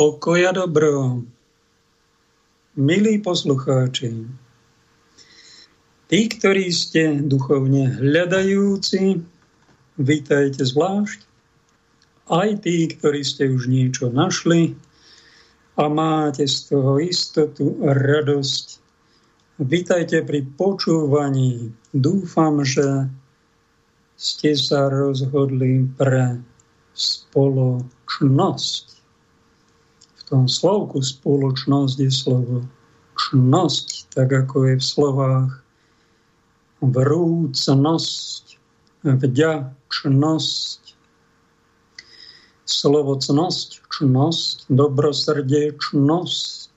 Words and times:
pokoja 0.00 0.56
dobro. 0.56 1.20
Milí 2.72 3.20
poslucháči, 3.20 4.24
tí, 6.08 6.20
ktorí 6.24 6.72
ste 6.72 7.20
duchovne 7.20 8.00
hľadajúci, 8.00 9.20
vítajte 10.00 10.64
zvlášť. 10.64 11.20
Aj 12.32 12.48
tí, 12.64 12.88
ktorí 12.88 13.20
ste 13.20 13.52
už 13.52 13.68
niečo 13.68 14.08
našli 14.08 14.72
a 15.76 15.84
máte 15.92 16.48
z 16.48 16.72
toho 16.72 16.96
istotu 16.96 17.76
a 17.84 17.92
radosť. 17.92 18.80
Vítajte 19.60 20.24
pri 20.24 20.48
počúvaní. 20.56 21.76
Dúfam, 21.92 22.64
že 22.64 23.04
ste 24.16 24.56
sa 24.56 24.88
rozhodli 24.88 25.84
pre 25.92 26.40
spoločnosť 26.96 28.99
tom 30.30 30.46
slovku 30.46 31.02
spoločnosť 31.02 31.98
je 31.98 32.10
slovo 32.14 32.62
čnosť, 33.18 34.14
tak 34.14 34.30
ako 34.30 34.70
je 34.70 34.74
v 34.78 34.84
slovách 34.86 35.50
vrúcnosť, 36.80 38.56
vďačnosť, 39.04 40.80
slovo 42.64 43.12
cnosť, 43.18 43.68
čnosť, 43.90 44.70
dobrosrdečnosť. 44.70 46.70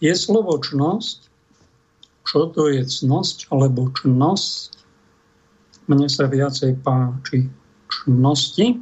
Je 0.00 0.14
slovo 0.16 0.56
čnosť, 0.56 1.28
čo 2.24 2.48
to 2.48 2.72
je 2.72 2.88
cnosť 2.88 3.52
alebo 3.52 3.92
čnosť? 3.92 4.72
Mne 5.92 6.08
sa 6.08 6.24
viacej 6.30 6.80
páči 6.80 7.52
čnosti, 7.92 8.80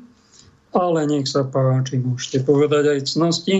ale 0.79 1.11
nech 1.11 1.27
sa 1.27 1.43
páči, 1.43 1.99
môžete 1.99 2.47
povedať 2.47 2.95
aj 2.95 3.01
cnosti. 3.11 3.57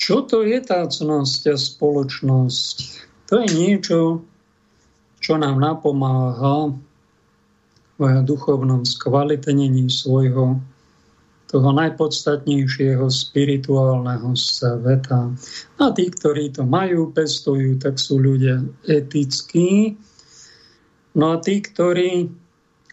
Čo 0.00 0.26
to 0.26 0.42
je 0.42 0.58
tá 0.60 0.82
cnosť 0.84 1.54
a 1.54 1.56
spoločnosť? 1.56 2.76
To 3.30 3.46
je 3.46 3.48
niečo, 3.54 3.98
čo 5.22 5.38
nám 5.38 5.62
napomáha 5.62 6.74
v 8.00 8.02
duchovnom 8.24 8.82
skvalitnení 8.82 9.92
svojho 9.92 10.58
toho 11.50 11.70
najpodstatnejšieho 11.74 13.10
spirituálneho 13.10 14.38
sveta. 14.38 15.34
A 15.82 15.84
tí, 15.90 16.06
ktorí 16.06 16.54
to 16.54 16.62
majú, 16.62 17.10
pestujú, 17.10 17.74
tak 17.82 17.98
sú 17.98 18.22
ľudia 18.22 18.62
etickí. 18.86 19.98
No 21.18 21.34
a 21.34 21.36
tí, 21.42 21.58
ktorí 21.58 22.30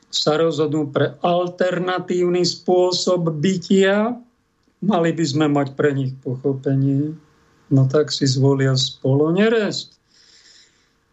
sa 0.08 0.40
rozhodnú 0.40 0.90
pre 0.90 1.20
alternatívny 1.20 2.48
spôsob 2.48 3.28
bytia, 3.44 4.16
mali 4.82 5.12
by 5.12 5.26
sme 5.26 5.48
mať 5.52 5.76
pre 5.76 5.92
nich 5.92 6.16
pochopenie. 6.24 7.18
No 7.68 7.84
tak 7.92 8.16
si 8.16 8.24
zvolia 8.24 8.80
spolo 8.80 9.36
nerest. 9.36 10.00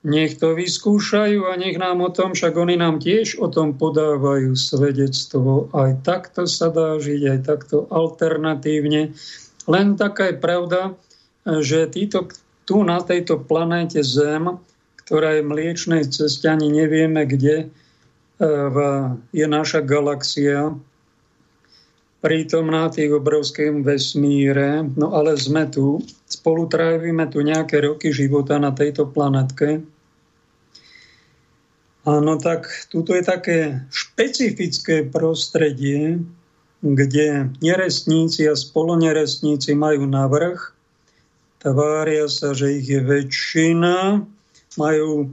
Nech 0.05 0.37
to 0.37 0.53
vyskúšajú 0.53 1.49
a 1.49 1.57
nech 1.57 1.81
nám 1.81 2.05
o 2.05 2.13
tom, 2.13 2.37
však 2.37 2.55
oni 2.61 2.77
nám 2.77 3.01
tiež 3.01 3.41
o 3.41 3.49
tom 3.49 3.73
podávajú 3.73 4.53
svedectvo. 4.53 5.73
Aj 5.73 5.97
takto 6.05 6.45
sa 6.45 6.69
dá 6.69 7.01
žiť, 7.01 7.23
aj 7.25 7.41
takto 7.49 7.89
alternatívne. 7.89 9.17
Len 9.65 9.87
taká 9.97 10.29
je 10.29 10.37
pravda, 10.37 10.93
že 11.49 11.89
títo, 11.89 12.29
tu 12.69 12.85
na 12.85 13.01
tejto 13.01 13.41
planéte 13.41 14.05
Zem, 14.05 14.61
ktorá 15.05 15.41
je 15.41 15.49
mliečnej 15.49 16.05
ceste, 16.09 16.53
ani 16.53 16.69
nevieme 16.69 17.25
kde, 17.25 17.73
je 19.31 19.47
naša 19.47 19.81
galaxia 19.85 20.75
prítomná 22.25 22.89
tých 22.89 23.13
obrovském 23.13 23.85
vesmíre, 23.85 24.81
no 24.97 25.13
ale 25.13 25.37
sme 25.37 25.69
tu, 25.69 26.01
spolu 26.25 26.65
trávime 26.73 27.29
tu 27.29 27.45
nejaké 27.45 27.85
roky 27.85 28.17
života 28.17 28.57
na 28.57 28.73
tejto 28.73 29.13
planetke. 29.13 29.85
Áno, 32.09 32.41
tak 32.41 32.65
tuto 32.89 33.13
je 33.13 33.25
také 33.29 33.59
špecifické 33.93 35.05
prostredie, 35.05 36.25
kde 36.81 37.53
nerestníci 37.61 38.49
a 38.49 38.57
spolonerestníci 38.57 39.77
majú 39.77 40.09
navrh, 40.09 40.61
tvária 41.61 42.29
sa, 42.29 42.57
že 42.57 42.81
ich 42.81 42.89
je 42.89 43.01
väčšina, 43.05 44.25
majú 44.81 45.33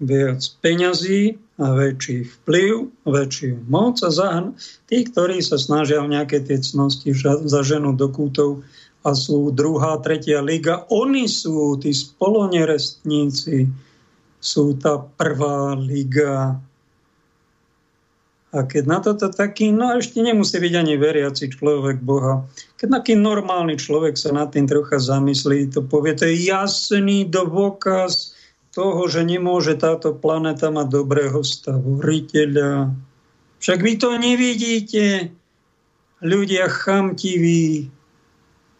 viac 0.00 0.40
peňazí, 0.64 1.38
a 1.60 1.76
väčší 1.76 2.24
vplyv, 2.24 2.88
väčšiu 3.04 3.68
moc 3.68 4.00
a 4.00 4.08
za 4.08 4.48
tí, 4.88 5.04
ktorí 5.04 5.44
sa 5.44 5.60
snažia 5.60 6.00
o 6.00 6.08
nejaké 6.08 6.40
tie 6.40 6.56
cnosti 6.56 7.12
ženu 7.12 7.92
do 7.92 8.08
kútov 8.08 8.64
a 9.04 9.12
sú 9.12 9.52
druhá, 9.52 10.00
tretia 10.00 10.40
liga, 10.40 10.88
oni 10.88 11.28
sú 11.28 11.76
tí 11.76 11.92
spolonerestníci, 11.92 13.68
sú 14.40 14.64
tá 14.80 15.04
prvá 15.20 15.76
liga. 15.76 16.56
A 18.50 18.58
keď 18.66 18.84
na 18.88 18.98
toto 19.04 19.28
taký, 19.28 19.68
no 19.68 20.00
ešte 20.00 20.24
nemusí 20.24 20.56
byť 20.56 20.74
ani 20.80 20.96
veriaci 20.96 21.52
človek 21.52 22.00
Boha, 22.00 22.48
keď 22.80 23.04
taký 23.04 23.20
normálny 23.20 23.76
človek 23.76 24.16
sa 24.16 24.32
nad 24.32 24.48
tým 24.48 24.64
trocha 24.64 24.96
zamyslí, 24.96 25.76
to 25.76 25.84
povie, 25.84 26.16
to 26.16 26.24
je 26.24 26.48
jasný 26.48 27.28
dôkaz, 27.28 28.39
toho, 28.70 29.02
že 29.10 29.26
nemôže 29.26 29.74
táto 29.74 30.14
planéta 30.14 30.70
mať 30.70 30.86
dobrého 30.90 31.42
stavoriteľa. 31.42 32.94
Však 33.58 33.78
vy 33.82 33.92
to 33.98 34.10
nevidíte. 34.16 35.34
Ľudia 36.20 36.68
chamtiví, 36.68 37.90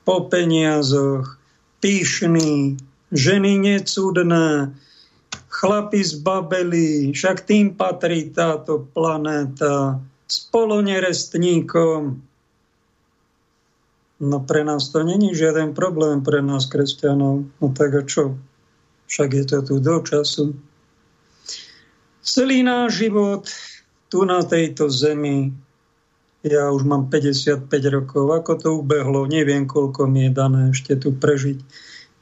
po 0.04 0.26
peniazoch, 0.26 1.38
pyšní, 1.81 2.76
ženy 3.12 3.52
necudné, 3.58 4.75
chlapi 5.48 6.00
zbabeli, 6.04 7.12
však 7.12 7.46
tým 7.46 7.78
patrí 7.78 8.31
táto 8.34 8.90
planéta, 8.92 10.02
spolonerestníkom. 10.31 12.00
No 14.20 14.37
pre 14.44 14.62
nás 14.64 14.92
to 14.92 15.00
není 15.00 15.32
žiaden 15.32 15.72
problém, 15.72 16.20
pre 16.20 16.44
nás 16.44 16.69
kresťanov. 16.69 17.48
No 17.56 17.66
tak 17.72 17.94
a 17.94 18.02
čo? 18.04 18.37
Však 19.10 19.28
je 19.34 19.44
to 19.44 19.58
tu 19.66 19.74
do 19.82 19.98
času. 20.06 20.54
Celý 22.22 22.62
náš 22.62 23.02
život 23.02 23.50
tu 24.06 24.22
na 24.22 24.38
tejto 24.46 24.86
zemi, 24.86 25.50
ja 26.46 26.70
už 26.70 26.86
mám 26.86 27.10
55 27.10 27.66
rokov, 27.90 28.24
ako 28.30 28.52
to 28.56 28.68
ubehlo, 28.80 29.26
neviem, 29.26 29.66
koľko 29.66 30.06
mi 30.06 30.30
je 30.30 30.32
dané 30.32 30.60
ešte 30.70 30.94
tu 30.94 31.10
prežiť. 31.10 31.58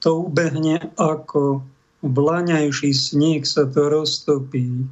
To 0.03 0.27
ubehne 0.27 0.91
ako 0.97 1.61
vlaňajší 2.03 2.91
sníh 2.95 3.43
sa 3.45 3.69
to 3.69 3.91
roztopí. 3.91 4.87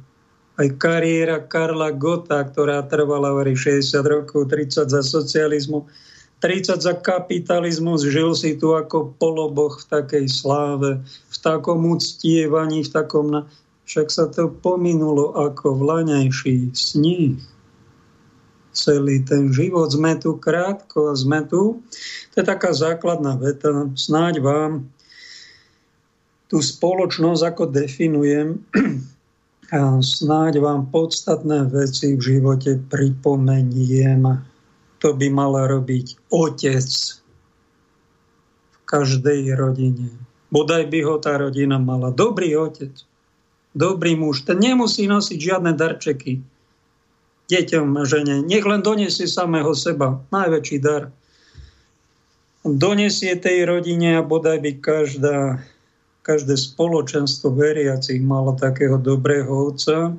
Aj 0.57 0.67
kariéra 0.79 1.43
Karla 1.43 1.93
Gota, 1.93 2.41
ktorá 2.43 2.81
trvala 2.85 3.33
60 3.33 3.83
rokov, 4.05 4.49
30 4.49 4.89
za 4.89 5.01
socializmu, 5.05 5.85
30 6.41 6.81
za 6.81 6.93
kapitalizmus, 6.93 8.05
žil 8.05 8.37
si 8.37 8.53
tu 8.57 8.77
ako 8.77 9.17
poloboch 9.17 9.81
v 9.81 9.89
takej 9.89 10.25
sláve, 10.29 11.01
v 11.37 11.39
takom 11.45 11.85
uctievaní, 11.93 12.83
v 12.83 12.91
takom... 12.91 13.25
Na... 13.29 13.41
Však 13.87 14.07
sa 14.11 14.27
to 14.27 14.51
pominulo 14.51 15.31
ako 15.31 15.79
vlaňajší 15.79 16.75
sníh. 16.75 17.39
Celý 18.75 19.23
ten 19.23 19.55
život 19.55 19.87
sme 19.87 20.19
tu 20.19 20.35
krátko 20.35 21.09
a 21.09 21.13
sme 21.15 21.47
tu. 21.47 21.79
To 22.33 22.35
je 22.35 22.43
taká 22.43 22.75
základná 22.75 23.39
veta. 23.39 23.87
Snáď 23.95 24.43
vám 24.43 24.91
tú 26.51 26.59
spoločnosť, 26.59 27.41
ako 27.47 27.63
definujem, 27.71 28.59
a 29.77 29.99
snáď 30.03 30.59
vám 30.59 30.91
podstatné 30.91 31.71
veci 31.71 32.15
v 32.15 32.21
živote 32.21 32.79
pripomeniem 32.91 34.43
to 34.97 35.13
by 35.13 35.29
mala 35.29 35.69
robiť 35.69 36.17
otec 36.33 36.89
v 38.73 38.77
každej 38.85 39.53
rodine. 39.53 40.09
Bodaj 40.47 40.87
by 40.87 40.99
ho 41.03 41.15
tá 41.19 41.35
rodina 41.35 41.75
mala. 41.75 42.13
Dobrý 42.13 42.55
otec, 42.55 42.93
dobrý 43.75 44.15
muž, 44.15 44.47
ten 44.47 44.59
nemusí 44.63 45.03
nosiť 45.05 45.39
žiadne 45.39 45.75
darčeky 45.75 46.39
deťom 47.47 47.87
a 47.95 48.03
žene. 48.03 48.43
Nech 48.43 48.63
len 48.67 48.83
donesie 48.83 49.27
samého 49.27 49.71
seba. 49.71 50.19
Najväčší 50.31 50.77
dar. 50.83 51.11
Donesie 52.67 53.39
tej 53.39 53.63
rodine 53.63 54.19
a 54.19 54.21
bodaj 54.23 54.59
by 54.59 54.71
každá, 54.83 55.63
každé 56.27 56.59
spoločenstvo 56.59 57.55
veriacich 57.55 58.19
malo 58.19 58.51
takého 58.59 58.99
dobrého 58.99 59.71
otca, 59.71 60.11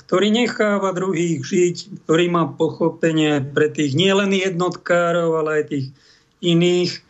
ktorý 0.00 0.32
necháva 0.32 0.96
druhých 0.96 1.44
žiť, 1.44 1.76
ktorý 2.04 2.32
má 2.32 2.48
pochopenie 2.48 3.44
pre 3.44 3.68
tých 3.68 3.92
nielen 3.92 4.32
jednotkárov, 4.32 5.36
ale 5.44 5.60
aj 5.60 5.64
tých 5.68 5.86
iných, 6.40 7.04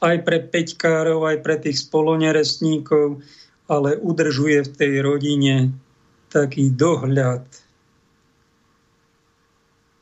aj 0.00 0.16
pre 0.24 0.38
peťkárov, 0.44 1.24
aj 1.24 1.38
pre 1.40 1.56
tých 1.60 1.84
spolonerestníkov, 1.88 3.20
ale 3.66 3.98
udržuje 3.98 4.62
v 4.66 4.70
tej 4.72 4.92
rodine 5.02 5.72
taký 6.30 6.70
dohľad. 6.72 7.46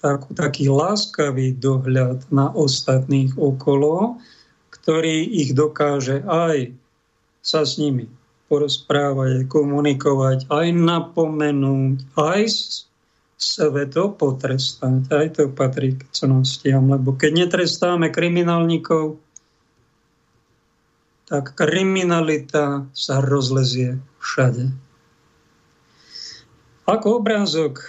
takú, 0.05 0.37
taký 0.37 0.69
láskavý 0.69 1.57
dohľad 1.57 2.29
na 2.29 2.53
ostatných 2.53 3.33
okolo, 3.41 4.21
ktorý 4.69 5.25
ich 5.25 5.57
dokáže 5.57 6.21
aj 6.29 6.77
sa 7.41 7.65
s 7.65 7.81
nimi 7.81 8.05
porozprávať, 8.53 9.49
komunikovať, 9.49 10.53
aj 10.53 10.67
napomenúť, 10.77 12.05
aj 12.21 12.41
sebe 13.41 13.89
to 13.89 14.13
potrestať. 14.13 15.09
Aj 15.09 15.27
to 15.33 15.49
patrí 15.49 15.97
k 15.97 16.05
cnostiam, 16.13 16.93
lebo 16.93 17.17
keď 17.17 17.49
netrestáme 17.49 18.13
kriminálnikov, 18.13 19.24
tak 21.25 21.57
kriminalita 21.57 22.85
sa 22.93 23.25
rozlezie 23.25 23.97
všade. 24.21 24.69
Ako 26.85 27.25
obrázok 27.25 27.81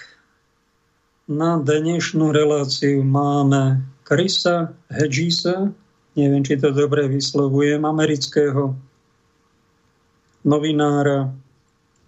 na 1.28 1.60
dnešnú 1.60 2.32
reláciu 2.32 3.04
máme 3.04 3.84
Krisa 4.08 4.72
Hedgisa, 4.88 5.74
neviem, 6.16 6.48
či 6.48 6.56
to 6.56 6.72
dobre 6.72 7.12
vyslovujem, 7.12 7.84
amerického 7.84 8.72
novinára, 10.48 11.34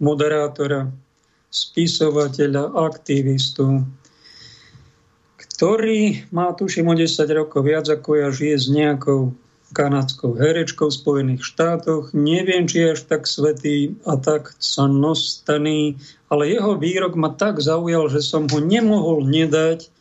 moderátora, 0.00 0.88
spisovateľa, 1.50 2.72
aktivistu, 2.72 3.84
ktorý 5.36 6.30
má, 6.30 6.54
tuším, 6.54 6.88
o 6.88 6.94
10 6.94 7.10
rokov 7.34 7.66
viac 7.66 7.90
ako 7.90 8.10
ja, 8.14 8.28
žije 8.30 8.56
s 8.56 8.66
nejakou 8.70 9.34
kanadskou 9.72 10.32
herečkou 10.32 10.88
v 10.88 10.98
Spojených 10.98 11.42
štátoch. 11.44 12.16
Neviem, 12.16 12.64
či 12.64 12.84
je 12.84 12.92
až 12.96 13.00
tak 13.04 13.28
svetý 13.28 13.96
a 14.08 14.16
tak 14.16 14.56
cnostaný, 14.56 16.00
ale 16.32 16.48
jeho 16.48 16.76
výrok 16.80 17.14
ma 17.16 17.32
tak 17.36 17.60
zaujal, 17.60 18.08
že 18.08 18.24
som 18.24 18.48
ho 18.48 18.58
nemohol 18.60 19.28
nedať 19.28 19.92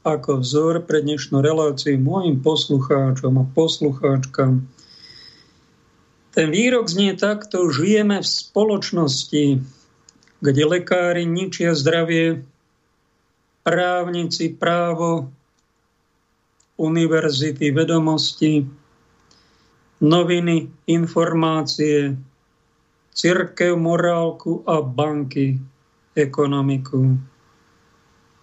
ako 0.00 0.40
vzor 0.40 0.88
pre 0.88 1.04
dnešnú 1.04 1.44
reláciu 1.44 2.00
mojim 2.00 2.40
poslucháčom 2.40 3.36
a 3.36 3.44
poslucháčkam. 3.52 4.64
Ten 6.30 6.48
výrok 6.48 6.88
znie 6.88 7.12
takto, 7.18 7.68
žijeme 7.68 8.22
v 8.22 8.28
spoločnosti, 8.28 9.60
kde 10.40 10.62
lekári 10.64 11.28
ničia 11.28 11.76
zdravie, 11.76 12.40
právnici 13.60 14.56
právo, 14.56 15.28
univerzity 16.80 17.68
vedomosti, 17.76 18.64
noviny, 20.00 20.68
informácie, 20.88 22.16
církev, 23.14 23.76
morálku 23.76 24.64
a 24.66 24.80
banky, 24.80 25.60
ekonomiku. 26.16 27.20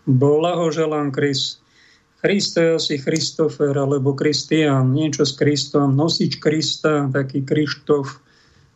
Blahoželám, 0.08 1.12
Kris. 1.12 1.60
Christo 2.18 2.82
asi 2.82 2.98
Christofer 2.98 3.78
alebo 3.78 4.18
Kristián, 4.18 4.90
niečo 4.90 5.22
s 5.22 5.38
Kristom, 5.38 5.94
nosič 5.94 6.42
Krista, 6.42 7.06
taký 7.14 7.46
Krištof, 7.46 8.10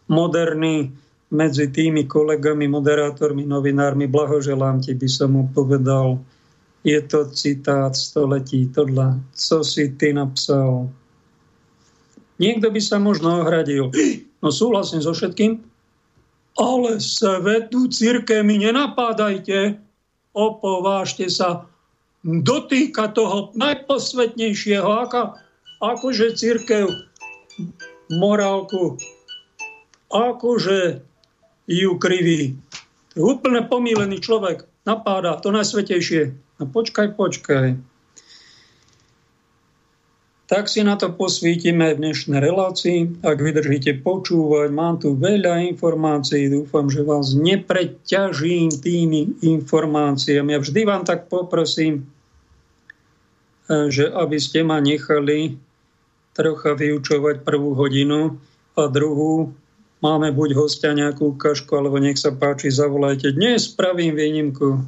moderný, 0.06 0.94
medzi 1.32 1.72
tými 1.72 2.06
kolegami, 2.06 2.68
moderátormi, 2.68 3.48
novinármi, 3.48 4.06
blahoželám 4.06 4.84
ti, 4.84 4.94
by 4.94 5.08
som 5.08 5.32
mu 5.32 5.44
povedal, 5.56 6.20
je 6.84 7.00
to 7.02 7.26
citát 7.32 7.96
století, 7.96 8.68
tohle, 8.68 9.20
co 9.34 9.64
si 9.64 9.96
ty 9.96 10.14
napsal, 10.14 10.92
Niekto 12.42 12.74
by 12.74 12.82
sa 12.82 12.98
možno 12.98 13.46
ohradil. 13.46 13.94
No 14.42 14.50
súhlasím 14.50 15.06
so 15.06 15.14
všetkým, 15.14 15.62
ale 16.58 16.98
svetu 16.98 17.86
círke 17.94 18.42
mi 18.42 18.58
nenapádajte, 18.58 19.78
opovážte 20.34 21.30
sa, 21.30 21.70
dotýka 22.26 23.14
toho 23.14 23.54
najposvetnejšieho, 23.54 24.86
ako, 24.86 25.38
akože 25.82 26.34
církev 26.34 26.90
morálku, 28.10 28.98
akože 30.10 31.02
ju 31.70 31.92
kriví. 32.02 32.58
Úplne 33.14 33.70
pomílený 33.70 34.18
človek, 34.18 34.66
napáda 34.90 35.38
to 35.38 35.54
najsvetejšie. 35.54 36.34
No 36.58 36.64
počkaj, 36.70 37.14
počkaj 37.14 37.91
tak 40.52 40.68
si 40.68 40.84
na 40.84 41.00
to 41.00 41.16
posvítime 41.16 41.96
v 41.96 42.12
dnešnej 42.12 42.44
relácii. 42.44 43.24
Ak 43.24 43.40
vydržíte 43.40 44.04
počúvať, 44.04 44.68
mám 44.76 45.00
tu 45.00 45.16
veľa 45.16 45.64
informácií, 45.72 46.52
dúfam, 46.52 46.92
že 46.92 47.08
vás 47.08 47.32
nepreťažím 47.32 48.68
tými 48.84 49.40
informáciami. 49.48 50.52
Ja 50.52 50.60
vždy 50.60 50.82
vám 50.84 51.08
tak 51.08 51.32
poprosím, 51.32 52.04
e, 53.72 53.88
že 53.88 54.12
aby 54.12 54.36
ste 54.44 54.68
ma 54.68 54.84
nechali 54.84 55.56
trocha 56.36 56.76
vyučovať 56.76 57.48
prvú 57.48 57.72
hodinu 57.72 58.36
a 58.76 58.92
druhú 58.92 59.56
máme 60.04 60.36
buď 60.36 60.60
hostia 60.60 60.92
nejakú 60.92 61.32
kašku, 61.40 61.80
alebo 61.80 61.96
nech 61.96 62.20
sa 62.20 62.36
páči, 62.36 62.76
zavolajte. 62.76 63.40
Dnes 63.40 63.72
spravím 63.72 64.20
výnimku. 64.20 64.84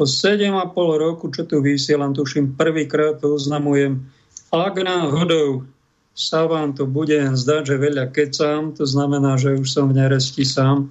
Po 0.00 0.04
7,5 0.08 0.72
roku, 0.96 1.28
čo 1.28 1.44
tu 1.44 1.60
vysielam, 1.60 2.16
tuším, 2.16 2.56
prvýkrát 2.56 3.20
to 3.20 3.36
oznamujem, 3.36 4.15
ak 4.64 4.80
náhodou 4.80 5.68
sa 6.16 6.48
vám 6.48 6.72
to 6.72 6.88
bude 6.88 7.12
zdať, 7.12 7.62
že 7.68 7.76
veľa 7.76 8.08
kecám, 8.08 8.72
to 8.72 8.88
znamená, 8.88 9.36
že 9.36 9.60
už 9.60 9.68
som 9.68 9.92
v 9.92 10.00
neresti 10.00 10.48
sám, 10.48 10.88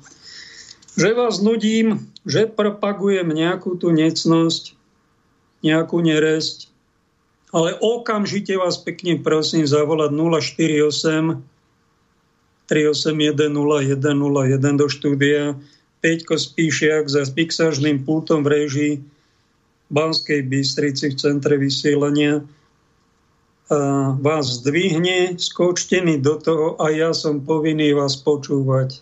že 0.95 1.11
vás 1.17 1.41
nudím, 1.41 2.05
že 2.23 2.45
propagujem 2.45 3.27
nejakú 3.33 3.75
tú 3.81 3.89
necnosť, 3.89 4.77
nejakú 5.65 5.97
neresť, 5.99 6.69
ale 7.55 7.73
okamžite 7.81 8.53
vás 8.53 8.77
pekne 8.77 9.17
prosím 9.19 9.65
zavolať 9.65 10.13
048 10.13 11.41
381 12.65 13.53
0101 13.53 14.81
do 14.81 14.87
štúdia. 14.89 15.53
Peťko 16.01 16.37
Spíšiak 16.37 17.09
za 17.09 17.25
fixážným 17.25 18.05
pultom 18.05 18.45
v 18.45 18.61
režii 18.61 18.93
Banskej 19.89 20.45
Bystrici 20.45 21.13
v 21.13 21.15
centre 21.17 21.57
vysielania 21.57 22.41
vás 24.21 24.61
zdvihne, 24.61 25.41
skočte 25.41 26.01
mi 26.01 26.21
do 26.21 26.37
toho 26.37 26.77
a 26.77 26.93
ja 26.93 27.17
som 27.17 27.41
povinný 27.41 27.97
vás 27.97 28.13
počúvať, 28.13 29.01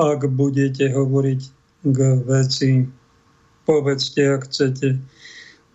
ak 0.00 0.24
budete 0.32 0.88
hovoriť 0.88 1.40
k 1.84 1.98
veci. 2.24 2.88
Povedzte, 3.68 4.24
ak 4.24 4.48
chcete. 4.48 4.96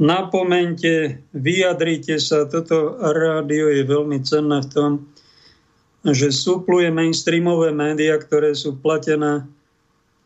Napomente, 0.02 1.22
vyjadrite 1.32 2.18
sa. 2.18 2.50
Toto 2.50 2.98
rádio 3.00 3.72
je 3.72 3.84
veľmi 3.86 4.20
cenné 4.26 4.66
v 4.66 4.70
tom, 4.74 4.92
že 6.02 6.34
súpluje 6.34 6.90
mainstreamové 6.90 7.72
médiá, 7.72 8.18
ktoré 8.18 8.58
sú 8.58 8.76
platené 8.82 9.46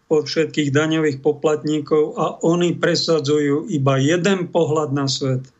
od 0.09 0.25
všetkých 0.25 0.73
daňových 0.73 1.21
poplatníkov 1.21 2.17
a 2.17 2.41
oni 2.41 2.73
presadzujú 2.79 3.69
iba 3.69 4.01
jeden 4.01 4.49
pohľad 4.49 4.95
na 4.95 5.05
svet– 5.05 5.43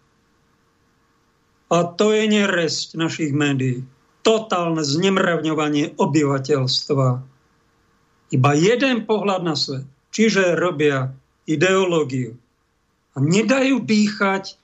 a 1.69 1.85
to 1.85 2.11
je 2.17 2.25
neresť 2.25 2.97
našich 2.97 3.31
médií. 3.31 3.85
Totálne 4.25 4.81
znemravňovanie 4.81 5.95
obyvateľstva. 5.95 7.07
Iba 8.29 8.51
jeden 8.57 9.05
pohľad 9.05 9.41
na 9.45 9.53
svet. 9.53 9.85
Čiže 10.09 10.57
robia 10.57 11.13
ideológiu. 11.45 12.33
A 13.13 13.21
nedajú 13.21 13.81
dýchať 13.85 14.57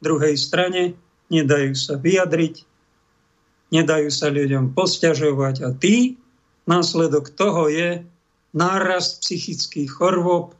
druhej 0.00 0.36
strane, 0.36 0.96
nedajú 1.28 1.76
sa 1.76 2.00
vyjadriť, 2.00 2.64
nedajú 3.72 4.08
sa 4.08 4.32
ľuďom 4.32 4.72
posťažovať 4.72 5.56
a 5.64 5.70
tý, 5.76 6.16
následok 6.64 7.32
toho 7.32 7.68
je 7.68 8.04
nárast 8.56 9.22
psychických 9.22 9.92
chorôb, 9.92 10.56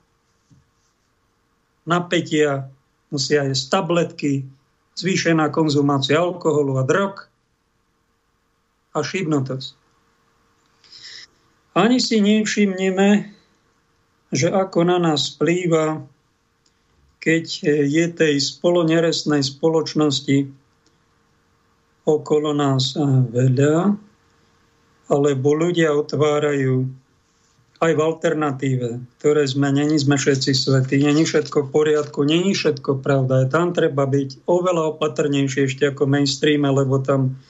napätia, 1.88 2.70
musia 3.10 3.48
jesť 3.48 3.80
tabletky, 3.80 4.46
zvýšená 5.00 5.48
konzumácia 5.48 6.20
alkoholu 6.20 6.76
a 6.76 6.84
drog 6.84 7.26
a 8.92 9.00
šibnotosť. 9.00 9.78
Ani 11.78 12.02
si 12.02 12.18
nevšimneme, 12.18 13.30
že 14.34 14.48
ako 14.50 14.84
na 14.86 14.98
nás 14.98 15.34
vplýva, 15.34 16.02
keď 17.22 17.44
je 17.86 18.04
tej 18.10 18.34
spoloneresnej 18.40 19.44
spoločnosti 19.44 20.50
okolo 22.08 22.50
nás 22.56 22.96
veľa, 23.30 23.94
alebo 25.10 25.48
ľudia 25.52 25.94
otvárajú 25.94 26.86
aj 27.80 27.92
v 27.96 28.04
alternatíve, 28.04 28.88
ktoré 29.16 29.48
sme, 29.48 29.72
není 29.72 29.96
sme 29.96 30.20
všetci 30.20 30.52
svetí, 30.52 31.00
není 31.00 31.24
všetko 31.24 31.64
v 31.64 31.72
poriadku, 31.72 32.28
není 32.28 32.52
všetko 32.52 33.00
pravda. 33.00 33.48
Tam 33.48 33.72
treba 33.72 34.04
byť 34.04 34.44
oveľa 34.44 34.96
opatrnejšie 34.96 35.64
ešte 35.64 35.88
ako 35.88 36.04
mainstream, 36.04 36.68
lebo 36.68 37.00
tam 37.00 37.40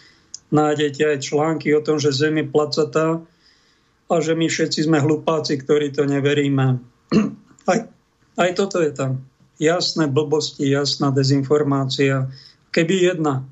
nájdete 0.55 1.03
aj 1.03 1.27
články 1.27 1.75
o 1.75 1.83
tom, 1.83 1.99
že 1.99 2.15
Zem 2.15 2.39
je 2.39 2.47
placatá 2.47 3.19
a 4.07 4.15
že 4.23 4.39
my 4.39 4.47
všetci 4.47 4.87
sme 4.87 5.03
hlupáci, 5.03 5.59
ktorí 5.59 5.91
to 5.91 6.07
neveríme. 6.07 6.79
Aj, 7.71 7.87
aj 8.41 8.51
toto 8.57 8.83
je 8.83 8.91
tam. 8.91 9.23
jasné 9.61 10.09
blbosti, 10.11 10.67
jasná 10.67 11.13
dezinformácia. 11.15 12.27
Keby 12.73 13.15
jedna 13.15 13.47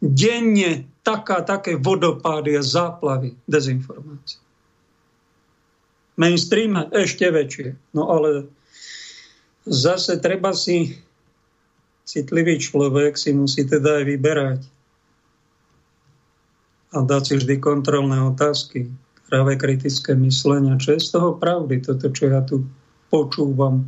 denne 0.00 0.88
taká, 1.04 1.44
také 1.44 1.76
vodopády 1.76 2.56
a 2.56 2.62
záplavy 2.64 3.36
dezinformácií. 3.44 4.49
Mainstream 6.20 6.76
ešte 6.92 7.32
väčšie. 7.32 7.96
No 7.96 8.12
ale 8.12 8.52
zase 9.64 10.20
treba 10.20 10.52
si, 10.52 11.00
citlivý 12.04 12.60
človek 12.60 13.16
si 13.16 13.32
musí 13.32 13.64
teda 13.64 14.02
aj 14.02 14.04
vyberať 14.04 14.60
a 16.90 17.06
dať 17.06 17.22
si 17.24 17.34
vždy 17.40 17.54
kontrolné 17.62 18.20
otázky, 18.20 18.92
práve 19.30 19.54
kritické 19.54 20.18
myslenia. 20.18 20.76
Čo 20.76 20.98
je 20.98 21.00
z 21.00 21.08
toho 21.14 21.30
pravdy? 21.38 21.78
Toto, 21.80 22.10
čo 22.10 22.28
ja 22.28 22.42
tu 22.42 22.66
počúvam, 23.14 23.86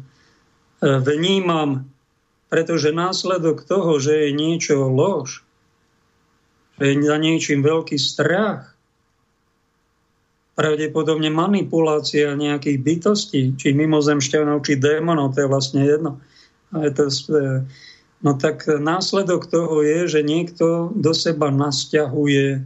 e, 0.79 0.87
vnímam, 1.03 1.91
pretože 2.47 2.95
následok 2.95 3.67
toho, 3.67 3.99
že 3.99 4.31
je 4.31 4.31
niečo 4.31 4.87
lož, 4.87 5.43
že 6.79 6.95
je 6.95 6.95
za 7.03 7.19
niečím 7.19 7.61
veľký 7.67 7.99
strach, 7.99 8.72
pravdepodobne 10.53 11.33
manipulácia 11.33 12.37
nejakých 12.37 12.79
bytostí, 12.85 13.43
či 13.57 13.73
mimozemšťanov, 13.73 14.61
či 14.65 14.77
démonov, 14.77 15.33
to 15.33 15.45
je 15.45 15.49
vlastne 15.49 15.81
jedno. 15.81 16.21
A 16.77 16.89
je 16.89 16.93
to, 16.93 17.05
e, 17.09 17.45
no 18.21 18.31
tak 18.37 18.69
následok 18.69 19.49
toho 19.49 19.81
je, 19.81 20.09
že 20.09 20.21
niekto 20.21 20.93
do 20.93 21.13
seba 21.17 21.49
nasťahuje 21.49 22.65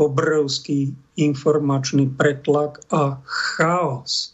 obrovský 0.00 0.96
informačný 1.18 2.08
pretlak 2.14 2.80
a 2.88 3.20
chaos. 3.26 4.32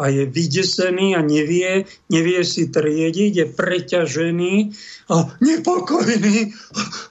A 0.00 0.08
je 0.08 0.24
vydesený 0.24 1.12
a 1.12 1.20
nevie, 1.20 1.84
nevie 2.08 2.40
si 2.40 2.72
triediť, 2.72 3.32
je 3.36 3.46
preťažený 3.46 4.54
a 5.12 5.16
nepokojný 5.44 6.56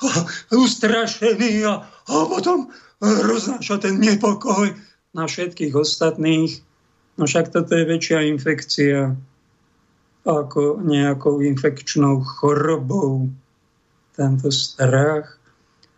a 0.01 0.11
ustrašený 0.57 1.69
a, 1.69 1.85
a 1.85 2.13
potom 2.25 2.73
roznáša 3.03 3.79
ten 3.79 3.99
nepokoj 3.99 4.75
na 5.15 5.23
všetkých 5.25 5.73
ostatných. 5.75 6.59
No 7.19 7.27
však 7.27 7.51
toto 7.51 7.75
je 7.75 7.83
väčšia 7.87 8.27
infekcia 8.27 9.15
ako 10.27 10.83
nejakou 10.83 11.39
infekčnou 11.41 12.21
chorobou. 12.23 13.31
Tento 14.13 14.51
strach 14.51 15.39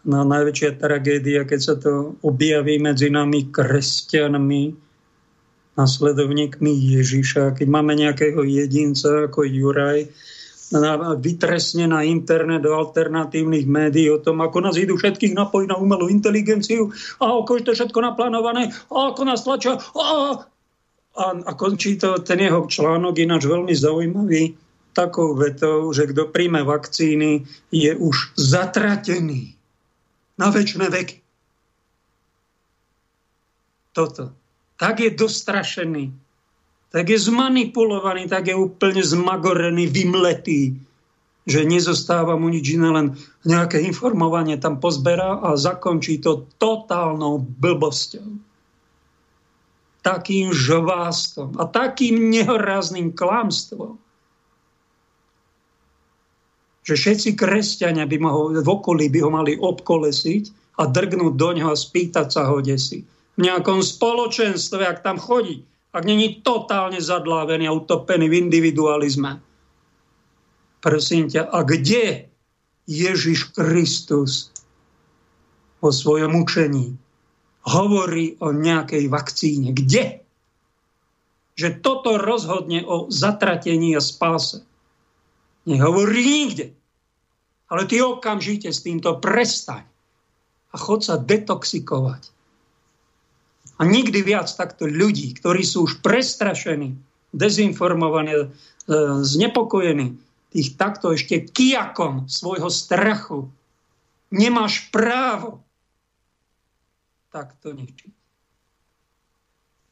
No, 0.01 0.25
najväčšia 0.25 0.81
tragédia, 0.81 1.45
keď 1.45 1.59
sa 1.61 1.75
to 1.77 2.17
objaví 2.25 2.81
medzi 2.81 3.13
nami 3.13 3.53
kresťanmi, 3.53 4.73
nasledovníkmi 5.77 6.73
Ježiša, 6.73 7.53
keď 7.53 7.67
máme 7.69 7.93
nejakého 7.93 8.41
jedinca 8.41 9.29
ako 9.29 9.45
Juraj, 9.45 10.09
vytresne 11.19 11.85
na 11.91 12.07
internet 12.07 12.63
do 12.63 12.71
alternatívnych 12.71 13.67
médií 13.67 14.07
o 14.07 14.23
tom, 14.23 14.39
ako 14.39 14.63
nás 14.63 14.79
idú 14.79 14.95
všetkých 14.95 15.35
napojiť 15.35 15.67
na 15.67 15.77
umelú 15.77 16.07
inteligenciu 16.07 16.95
a 17.19 17.35
ako 17.43 17.59
je 17.59 17.63
to 17.67 17.71
všetko 17.75 17.99
naplánované 17.99 18.71
a 18.71 18.95
ako 19.11 19.21
nás 19.27 19.43
tlačia 19.43 19.75
a, 19.75 20.07
a, 21.19 21.25
a 21.43 21.51
končí 21.59 21.99
to 21.99 22.23
ten 22.23 22.39
jeho 22.39 22.63
článok 22.71 23.19
ináč 23.19 23.43
veľmi 23.51 23.73
zaujímavý 23.75 24.55
takou 24.95 25.35
vetou, 25.35 25.91
že 25.91 26.07
kto 26.11 26.31
príjme 26.31 26.63
vakcíny 26.63 27.47
je 27.71 27.91
už 27.95 28.35
zatratený 28.35 29.55
na 30.39 30.47
väčšie 30.51 30.87
veky. 30.87 31.17
Toto. 33.91 34.31
Tak 34.79 35.03
je 35.03 35.11
dostrašený, 35.11 36.03
tak 36.91 37.07
je 37.07 37.19
zmanipulovaný, 37.19 38.27
tak 38.27 38.51
je 38.51 38.55
úplne 38.55 38.99
zmagorený, 38.99 39.87
vymletý, 39.87 40.75
že 41.47 41.65
nezostáva 41.65 42.37
mu 42.37 42.51
nič 42.51 42.75
iné, 42.75 42.91
len 42.91 43.07
nejaké 43.47 43.81
informovanie 43.81 44.59
tam 44.59 44.77
pozberá 44.77 45.41
a 45.41 45.57
zakončí 45.57 46.21
to 46.21 46.45
totálnou 46.61 47.41
blbosťou. 47.41 48.27
Takým 50.01 50.51
žvástom 50.51 51.55
a 51.57 51.65
takým 51.65 52.29
nehorázným 52.29 53.15
klamstvom 53.15 54.01
že 56.81 56.97
všetci 56.97 57.29
kresťania 57.37 58.09
by 58.09 58.17
mohol, 58.17 58.57
v 58.57 58.69
okolí 58.69 59.05
by 59.13 59.19
ho 59.21 59.29
mali 59.29 59.53
obkolesiť 59.53 60.75
a 60.81 60.89
drgnúť 60.89 61.33
do 61.37 61.49
neho 61.53 61.69
a 61.69 61.77
spýtať 61.77 62.27
sa 62.33 62.49
ho 62.49 62.57
desi. 62.57 63.05
V 63.37 63.39
nejakom 63.45 63.85
spoločenstve, 63.85 64.81
ak 64.81 65.05
tam 65.05 65.21
chodí, 65.21 65.61
ak 65.91 66.03
není 66.07 66.39
totálne 66.39 67.03
zadlávený 67.03 67.67
a 67.67 67.75
utopený 67.75 68.31
v 68.31 68.47
individualizme. 68.47 69.43
Prosím 70.81 71.27
ťa, 71.27 71.51
a 71.51 71.61
kde 71.67 72.31
Ježiš 72.87 73.53
Kristus 73.53 74.49
o 75.83 75.91
svojom 75.91 76.33
učení 76.39 76.95
hovorí 77.67 78.39
o 78.41 78.55
nejakej 78.55 79.05
vakcíne? 79.11 79.75
Kde? 79.75 80.25
Že 81.59 81.69
toto 81.83 82.17
rozhodne 82.17 82.81
o 82.87 83.11
zatratení 83.11 83.93
a 83.93 84.01
spáse. 84.01 84.65
Nehovorí 85.69 86.23
nikde. 86.25 86.73
Ale 87.69 87.85
ty 87.85 88.01
okamžite 88.01 88.73
s 88.73 88.81
týmto 88.81 89.21
prestaň 89.21 89.85
a 90.71 90.75
chod 90.79 91.03
sa 91.03 91.19
detoxikovať. 91.19 92.40
A 93.81 93.85
nikdy 93.85 94.21
viac 94.21 94.45
takto 94.53 94.85
ľudí, 94.85 95.33
ktorí 95.41 95.65
sú 95.65 95.89
už 95.89 96.05
prestrašení, 96.05 97.01
dezinformovaní, 97.33 98.33
e, 98.37 98.47
znepokojení, 99.25 100.21
tých 100.53 100.77
takto 100.77 101.17
ešte 101.17 101.49
kijakom 101.49 102.29
svojho 102.29 102.69
strachu, 102.69 103.49
nemáš 104.29 104.85
právo 104.93 105.65
takto 107.33 107.73
ničiť. 107.73 108.13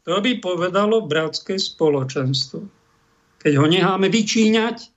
To 0.05 0.19
by 0.21 0.37
povedalo 0.37 1.05
bratské 1.07 1.57
spoločenstvo. 1.57 2.61
Keď 3.39 3.53
ho 3.55 3.65
necháme 3.65 4.11
vyčíňať, 4.11 4.91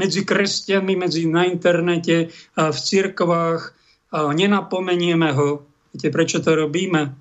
medzi 0.00 0.24
kresťanmi, 0.24 0.94
medzi 0.96 1.28
na 1.28 1.44
internete, 1.44 2.32
a 2.56 2.72
v 2.72 2.78
cirkvách, 2.78 3.62
a 4.10 4.32
nenapomenieme 4.32 5.30
ho. 5.36 5.68
Viete, 5.92 6.08
prečo 6.08 6.40
to 6.40 6.56
robíme? 6.56 7.19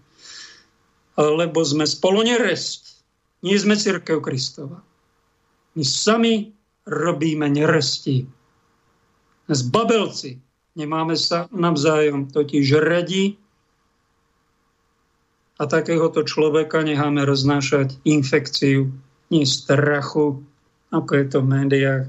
Lebo 1.19 1.59
sme 1.67 1.83
spolu 1.83 2.23
neresť. 2.23 3.03
Nie 3.43 3.59
sme 3.59 3.75
církev 3.75 4.23
Kristova. 4.23 4.79
My 5.75 5.83
sami 5.83 6.55
robíme 6.87 7.51
neresti. 7.51 8.23
Z 9.49 9.61
babelci 9.67 10.39
nemáme 10.79 11.19
sa 11.19 11.51
navzájom 11.51 12.31
totiž 12.31 12.79
radi 12.79 13.35
a 15.59 15.67
takéhoto 15.67 16.23
človeka 16.23 16.79
necháme 16.87 17.27
roznášať 17.27 17.99
infekciu, 18.07 18.87
nie 19.27 19.43
strachu, 19.43 20.39
ako 20.89 21.11
je 21.19 21.25
to 21.27 21.37
v 21.43 21.47
médiách, 21.51 22.05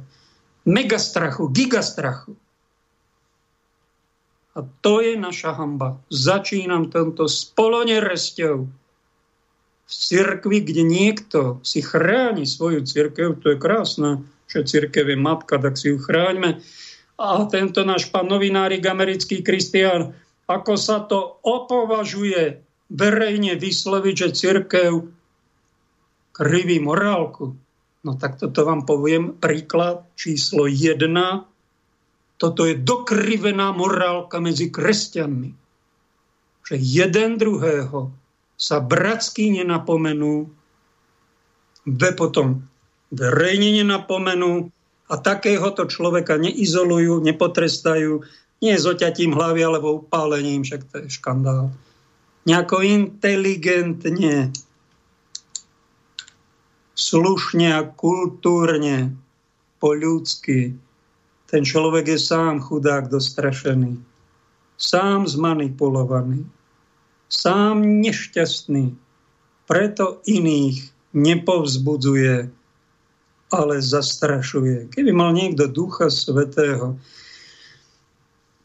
megastrachu, 0.62 1.50
gigastrachu. 1.50 2.38
A 4.54 4.66
to 4.82 5.02
je 5.02 5.18
naša 5.18 5.54
hamba. 5.58 5.98
Začínam 6.10 6.90
tento 6.90 7.26
spoloneresťou 7.26 8.79
v 9.90 9.92
cirkvi, 9.92 10.62
kde 10.62 10.86
niekto 10.86 11.58
si 11.66 11.82
chráni 11.82 12.46
svoju 12.46 12.86
cirkev, 12.86 13.42
to 13.42 13.54
je 13.54 13.58
krásne, 13.58 14.22
že 14.46 14.62
cirkev 14.62 15.10
je 15.10 15.18
matka, 15.18 15.58
tak 15.58 15.74
si 15.74 15.90
ju 15.90 15.98
chráňme. 15.98 16.62
A 17.18 17.26
tento 17.50 17.82
náš 17.82 18.06
pán 18.14 18.30
novinárik, 18.30 18.86
americký 18.86 19.42
kristián, 19.42 20.14
ako 20.46 20.78
sa 20.78 21.02
to 21.02 21.42
opovažuje 21.42 22.62
verejne 22.86 23.58
vysloviť, 23.58 24.14
že 24.14 24.36
cirkev 24.38 25.10
kriví 26.30 26.78
morálku. 26.78 27.58
No 28.06 28.16
tak 28.16 28.38
toto 28.38 28.62
vám 28.62 28.86
poviem 28.86 29.36
príklad 29.36 30.06
číslo 30.14 30.70
jedna. 30.70 31.50
Toto 32.40 32.64
je 32.64 32.78
dokrivená 32.78 33.74
morálka 33.74 34.40
medzi 34.40 34.72
kresťanmi. 34.72 35.50
Že 36.64 36.74
jeden 36.78 37.36
druhého 37.36 38.19
sa 38.60 38.76
bratsky 38.84 39.56
nenapomenú, 39.56 40.52
ve 41.88 42.10
potom 42.12 42.60
verejne 43.08 43.80
nenapomenú 43.80 44.68
a 45.08 45.14
takéhoto 45.16 45.88
človeka 45.88 46.36
neizolujú, 46.36 47.24
nepotrestajú, 47.24 48.20
nie 48.60 48.74
s 48.76 48.84
oťatím 48.84 49.32
hlavy 49.32 49.64
alebo 49.64 50.04
upálením, 50.04 50.60
však 50.60 50.82
to 50.92 50.94
je 51.00 51.08
škandál. 51.08 51.72
Nejako 52.44 52.84
inteligentne 52.84 54.52
slušne 56.92 57.80
a 57.80 57.82
kultúrne, 57.88 59.16
po 59.80 59.96
ľudsky. 59.96 60.76
Ten 61.48 61.62
človek 61.64 62.14
je 62.14 62.18
sám 62.20 62.60
chudák 62.60 63.08
dostrašený, 63.08 63.96
sám 64.76 65.24
zmanipulovaný, 65.24 66.44
sám 67.30 68.02
nešťastný. 68.02 68.92
Preto 69.70 70.18
iných 70.26 70.90
nepovzbudzuje 71.14 72.60
ale 73.50 73.82
zastrašuje. 73.82 74.94
Keby 74.94 75.10
mal 75.10 75.34
niekto 75.34 75.66
Ducha 75.66 76.06
Svetého, 76.06 76.94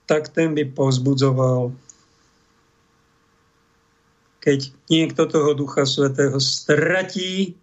tak 0.06 0.30
ten 0.30 0.54
by 0.54 0.70
pozbudzoval. 0.70 1.74
Keď 4.46 4.60
niekto 4.94 5.26
toho 5.26 5.58
Ducha 5.58 5.90
Svetého 5.90 6.38
stratí, 6.38 7.58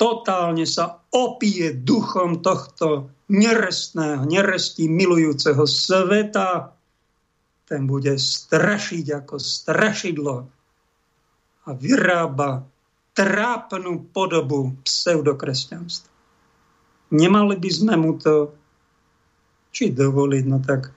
totálne 0.00 0.64
sa 0.64 1.04
opije 1.12 1.76
duchom 1.76 2.40
tohto 2.40 3.12
nerestného, 3.28 4.24
nerestí 4.24 4.88
milujúceho 4.88 5.68
sveta, 5.68 6.72
ten 7.70 7.86
bude 7.86 8.18
strašiť 8.18 9.22
ako 9.22 9.38
strašidlo 9.38 10.36
a 11.62 11.70
vyrába 11.70 12.66
trápnu 13.14 14.10
podobu 14.10 14.74
pseudokresťanstva. 14.82 16.10
Nemali 17.14 17.54
by 17.54 17.70
sme 17.70 17.94
mu 17.94 18.18
to 18.18 18.50
či 19.70 19.94
dovoliť, 19.94 20.44
no 20.50 20.58
tak 20.58 20.90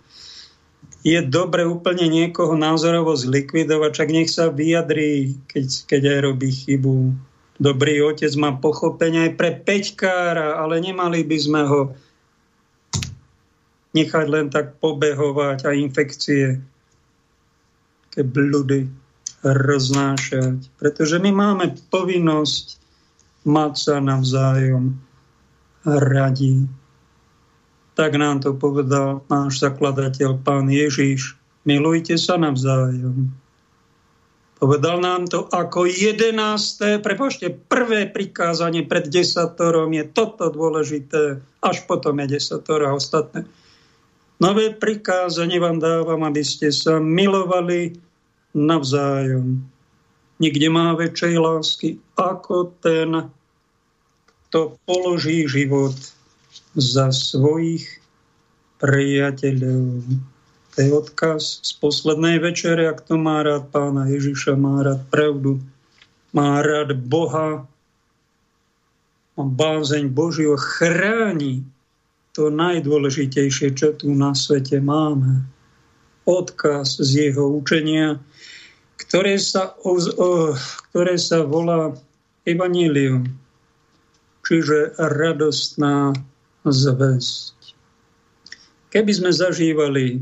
je 1.05 1.19
dobre 1.21 1.67
úplne 1.67 2.09
niekoho 2.09 2.57
názorovo 2.57 3.13
zlikvidovať, 3.13 3.91
čak 3.93 4.09
nech 4.09 4.31
sa 4.33 4.49
vyjadrí, 4.49 5.37
keď, 5.45 5.67
keď 5.85 6.01
aj 6.09 6.19
robí 6.25 6.49
chybu. 6.49 7.13
Dobrý 7.61 8.01
otec 8.01 8.33
má 8.39 8.57
pochopenie 8.57 9.29
aj 9.29 9.33
pre 9.37 9.51
peťkára, 9.61 10.57
ale 10.57 10.81
nemali 10.81 11.21
by 11.21 11.37
sme 11.37 11.61
ho 11.69 11.81
nechať 13.93 14.25
len 14.29 14.49
tak 14.49 14.81
pobehovať 14.81 15.69
a 15.69 15.71
infekcie, 15.77 16.57
keď 18.13 18.25
blúdy 18.25 18.89
roznášať. 19.45 20.69
Pretože 20.81 21.21
my 21.21 21.31
máme 21.33 21.65
povinnosť 21.93 22.81
mať 23.43 23.73
sa 23.75 23.95
navzájom 23.99 24.97
radi. 25.85 26.63
Tak 27.93 28.17
nám 28.17 28.41
to 28.41 28.57
povedal 28.57 29.21
náš 29.29 29.61
zakladateľ, 29.61 30.41
pán 30.41 30.71
Ježiš. 30.71 31.37
Milujte 31.67 32.17
sa 32.17 32.39
navzájom. 32.39 33.29
Povedal 34.63 35.03
nám 35.03 35.27
to 35.27 35.43
ako 35.51 35.91
jedenácté, 35.91 36.95
prepašte, 37.03 37.51
prvé 37.67 38.07
prikázanie 38.07 38.87
pred 38.87 39.11
desatorom 39.11 39.91
je 39.91 40.07
toto 40.07 40.47
dôležité, 40.47 41.43
až 41.59 41.83
potom 41.83 42.15
je 42.23 42.39
desatoro 42.39 42.87
a 42.87 42.95
ostatné. 42.95 43.43
Nové 44.41 44.73
prikázanie 44.73 45.61
vám 45.61 45.77
dávam, 45.77 46.21
aby 46.25 46.41
ste 46.41 46.73
sa 46.73 46.97
milovali 46.97 47.93
navzájom. 48.53 49.61
Nikde 50.41 50.67
má 50.69 50.97
väčšej 50.97 51.35
lásky 51.37 51.89
ako 52.17 52.73
ten, 52.81 53.29
kto 54.49 54.77
položí 54.85 55.45
život 55.49 55.95
za 56.77 57.13
svojich 57.13 57.85
priateľov. 58.81 60.05
To 60.73 60.77
je 60.81 60.89
odkaz 60.89 61.61
z 61.61 61.71
poslednej 61.77 62.41
večere, 62.41 62.89
ak 62.89 63.05
to 63.05 63.17
má 63.17 63.45
rád 63.45 63.69
pána 63.69 64.09
Ježiša, 64.09 64.57
má 64.57 64.81
rád 64.81 65.05
pravdu, 65.13 65.61
má 66.33 66.65
rád 66.65 66.97
Boha, 66.97 67.69
má 69.37 69.45
bázeň 69.45 70.09
Božiho, 70.09 70.57
chráni 70.57 71.65
to 72.33 72.49
najdôležitejšie, 72.49 73.77
čo 73.77 73.93
tu 73.93 74.09
na 74.13 74.33
svete 74.33 74.81
máme. 74.81 75.45
Odkaz 76.25 76.97
z 76.97 77.29
jeho 77.29 77.45
učenia, 77.61 78.17
ktoré 78.97 79.37
sa, 79.37 79.77
ktoré 80.89 81.15
sa 81.21 81.45
volá 81.45 81.93
Evangelium, 82.49 83.29
čiže 84.41 84.97
radostná 84.97 86.17
zväzť. 86.65 87.53
Keby 88.89 89.11
sme 89.13 89.31
zažívali, 89.33 90.21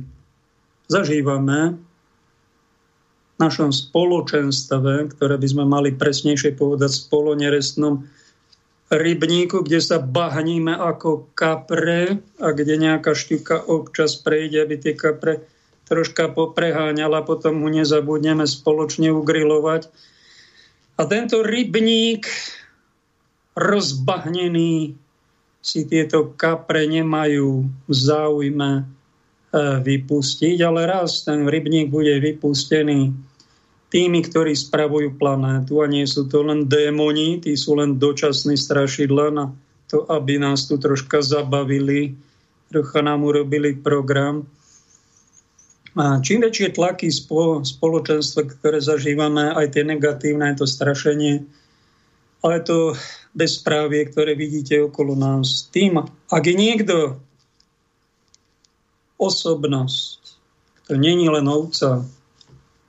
zažívame 0.91 1.75
v 1.75 3.37
našom 3.39 3.71
spoločenstve, 3.71 5.15
ktoré 5.15 5.35
by 5.39 5.47
sme 5.47 5.65
mali 5.65 5.89
presnejšie 5.95 6.59
povedať 6.59 6.91
spolonerestnom 6.91 8.03
rybníku, 8.91 9.63
kde 9.63 9.79
sa 9.79 10.03
bahníme 10.03 10.75
ako 10.75 11.31
kapre 11.31 12.19
a 12.43 12.47
kde 12.51 12.75
nejaká 12.75 13.15
šťuka 13.15 13.71
občas 13.71 14.19
prejde, 14.19 14.67
aby 14.67 14.75
tie 14.75 14.93
kapre 14.99 15.39
troška 15.87 16.27
popreháňala, 16.31 17.23
potom 17.23 17.63
mu 17.63 17.71
nezabudneme 17.71 18.43
spoločne 18.43 19.15
ugrilovať. 19.15 19.87
A 20.99 21.07
tento 21.07 21.39
rybník 21.39 22.27
rozbahnený 23.55 24.95
si 25.61 25.79
tieto 25.87 26.35
kapre 26.35 26.83
nemajú 26.87 27.63
v 27.87 27.93
záujme 27.93 28.71
e, 28.71 28.83
vypustiť, 29.83 30.57
ale 30.63 30.89
raz 30.89 31.23
ten 31.23 31.47
rybník 31.47 31.91
bude 31.91 32.17
vypustený 32.19 33.30
tými, 33.91 34.23
ktorí 34.23 34.55
spravujú 34.55 35.19
planétu 35.19 35.83
a 35.83 35.85
nie 35.85 36.07
sú 36.07 36.25
to 36.31 36.47
len 36.47 36.71
démoni, 36.71 37.43
tí 37.43 37.59
sú 37.59 37.75
len 37.75 37.99
dočasní 37.99 38.55
strašidla 38.55 39.27
na 39.35 39.51
to, 39.91 40.07
aby 40.07 40.39
nás 40.39 40.71
tu 40.71 40.79
troška 40.79 41.19
zabavili, 41.19 42.15
trocha 42.71 43.03
nám 43.03 43.27
urobili 43.27 43.75
program. 43.75 44.47
A 45.99 46.23
čím 46.23 46.47
väčšie 46.47 46.71
tlaky 46.71 47.11
spoločenstva, 47.67 48.47
ktoré 48.47 48.79
zažívame, 48.79 49.51
aj 49.51 49.75
tie 49.75 49.83
negatívne, 49.83 50.55
aj 50.55 50.63
to 50.63 50.65
strašenie, 50.71 51.43
ale 52.39 52.63
to 52.63 52.95
bezprávie, 53.35 54.07
ktoré 54.07 54.39
vidíte 54.39 54.87
okolo 54.87 55.19
nás. 55.19 55.67
Tým, 55.67 55.99
ak 56.31 56.43
je 56.47 56.55
niekto 56.55 57.19
osobnosť, 59.19 60.19
to 60.87 60.95
není 60.95 61.27
len 61.27 61.43
ovca 61.51 62.07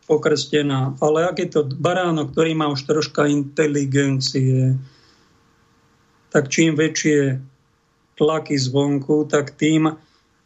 pokrstená, 0.06 0.98
ale 0.98 1.28
ak 1.30 1.36
je 1.38 1.48
to 1.48 1.60
baránok, 1.78 2.34
ktorý 2.34 2.52
má 2.58 2.66
už 2.68 2.84
troška 2.84 3.30
inteligencie, 3.30 4.76
tak 6.32 6.48
čím 6.48 6.74
väčšie 6.74 7.38
tlaky 8.16 8.56
zvonku, 8.56 9.28
tak 9.28 9.54
tým 9.56 9.92
eh, 9.92 9.96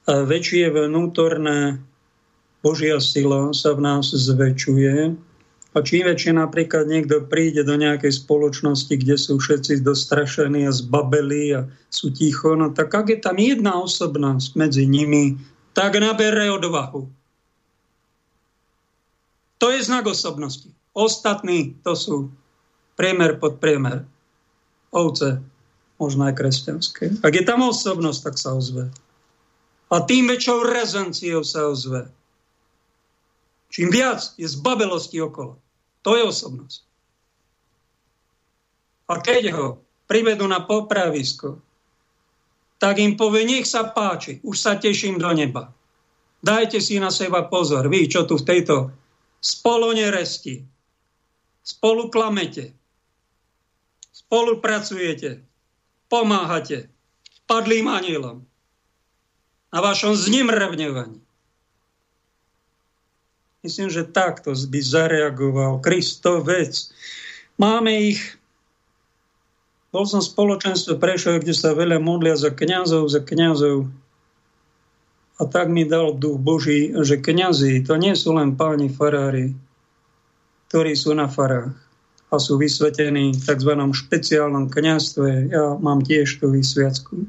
väčšie 0.07 0.71
vnútorné 0.71 1.81
Božia 2.65 2.99
sila 2.99 3.55
sa 3.55 3.79
v 3.79 3.81
nás 3.87 4.11
zväčšuje. 4.11 5.15
A 5.77 5.85
čím 5.85 6.09
väčšie 6.09 6.33
napríklad 6.33 6.89
niekto 6.89 7.21
príde 7.29 7.61
do 7.61 7.77
nejakej 7.77 8.25
spoločnosti, 8.25 8.97
kde 8.97 9.21
sú 9.21 9.37
všetci 9.37 9.85
dostrašení 9.85 10.65
a 10.65 10.73
zbabeli 10.73 11.53
a 11.53 11.69
sú 11.93 12.09
ticho, 12.17 12.57
no 12.57 12.73
tak 12.73 12.97
ak 12.97 13.13
je 13.13 13.19
tam 13.21 13.37
jedna 13.37 13.77
osobnosť 13.85 14.57
medzi 14.57 14.89
nimi, 14.89 15.37
tak 15.77 16.01
nabere 16.01 16.49
odvahu. 16.49 17.26
To 19.59 19.73
je 19.73 19.81
znak 19.81 20.05
osobnosti. 20.05 20.69
Ostatní 20.93 21.77
to 21.85 21.97
sú 21.97 22.17
priemer 22.97 23.37
pod 23.37 23.61
priemer. 23.61 24.05
Ovce, 24.93 25.45
možno 26.01 26.29
aj 26.29 26.37
kresťanské. 26.37 27.21
Ak 27.21 27.33
je 27.37 27.45
tam 27.45 27.65
osobnosť, 27.65 28.21
tak 28.25 28.37
sa 28.41 28.57
ozve. 28.57 28.89
A 29.93 29.97
tým 30.03 30.29
väčšou 30.29 30.67
rezenciou 30.67 31.41
sa 31.47 31.69
ozve. 31.69 32.09
Čím 33.71 33.93
viac 33.93 34.33
je 34.41 34.49
zbabelosti 34.49 35.21
okolo. 35.21 35.61
To 36.03 36.17
je 36.17 36.23
osobnosť. 36.25 36.81
A 39.07 39.23
keď 39.23 39.43
ho 39.55 39.67
privedú 40.11 40.47
na 40.49 40.63
popravisko, 40.63 41.63
tak 42.77 43.01
im 43.01 43.17
povie, 43.17 43.47
nech 43.47 43.67
sa 43.67 43.89
páči, 43.89 44.43
už 44.45 44.57
sa 44.59 44.77
teším 44.77 45.17
do 45.17 45.31
neba. 45.33 45.73
Dajte 46.45 46.79
si 46.83 47.01
na 47.01 47.09
seba 47.09 47.47
pozor, 47.49 47.89
vy, 47.89 48.07
čo 48.07 48.29
tu 48.29 48.37
v 48.37 48.47
tejto 48.47 48.93
spoloneresti, 49.47 50.67
spolu 51.63 52.11
klamete, 52.11 52.75
spolupracujete, 54.11 55.39
pomáhate 56.11 56.91
padlým 57.47 57.87
anielom 57.87 58.43
na 59.71 59.79
vašom 59.79 60.19
znemrevňovaní. 60.19 61.23
Myslím, 63.63 63.91
že 63.91 64.07
takto 64.07 64.55
by 64.55 64.79
zareagoval 64.79 65.83
Kristovec. 65.83 66.91
Máme 67.59 68.15
ich 68.15 68.39
bol 69.97 70.05
som 70.05 70.21
v 70.21 70.29
spoločenstve 70.29 71.01
kde 71.41 71.57
sa 71.57 71.73
veľa 71.73 71.97
modlia 71.97 72.37
za 72.37 72.53
kňazov, 72.53 73.09
za 73.09 73.25
kňazov. 73.25 73.89
A 75.37 75.45
tak 75.45 75.69
mi 75.69 75.85
dal 75.85 76.17
duch 76.17 76.41
Boží, 76.41 76.97
že 77.05 77.21
kňazi 77.21 77.85
to 77.85 78.01
nie 78.01 78.17
sú 78.17 78.33
len 78.37 78.57
páni 78.57 78.89
farári, 78.89 79.53
ktorí 80.73 80.97
sú 80.97 81.13
na 81.13 81.29
farách 81.29 81.77
a 82.33 82.37
sú 82.43 82.59
vysvetení 82.59 83.37
v 83.37 83.43
tzv. 83.43 83.73
špeciálnom 83.77 84.67
kňazstve. 84.73 85.53
Ja 85.53 85.79
mám 85.79 86.03
tiež 86.03 86.43
tú 86.43 86.51
vysviacku. 86.51 87.29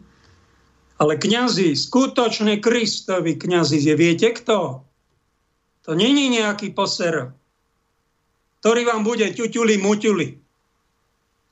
Ale 0.97 1.13
kňazi, 1.21 1.77
skutočne 1.77 2.57
Kristovi 2.57 3.37
kňazi, 3.37 3.77
je 3.77 3.93
viete 3.93 4.33
kto? 4.33 4.81
To 5.85 5.91
není 5.93 6.33
nejaký 6.33 6.73
poser, 6.73 7.31
ktorý 8.59 8.89
vám 8.89 9.05
bude 9.05 9.29
ťuťuli 9.29 9.77
muťuli, 9.77 10.27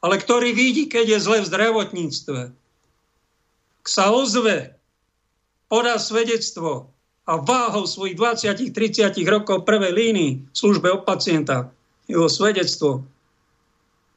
ale 0.01 0.15
ktorý 0.17 0.51
vidí, 0.51 0.89
keď 0.89 1.15
je 1.15 1.19
zle 1.21 1.37
v 1.45 1.49
zdravotníctve. 1.49 2.41
sa 3.85 4.09
ozve, 4.09 4.73
podá 5.75 5.99
svedectvo 5.99 6.87
a 7.27 7.35
váhou 7.35 7.83
svojich 7.83 8.15
20-30 8.15 9.11
rokov 9.27 9.67
prvej 9.67 9.91
línii 9.91 10.31
službe 10.55 10.87
o 10.87 11.03
pacienta, 11.03 11.67
jeho 12.07 12.31
svedectvo, 12.31 13.03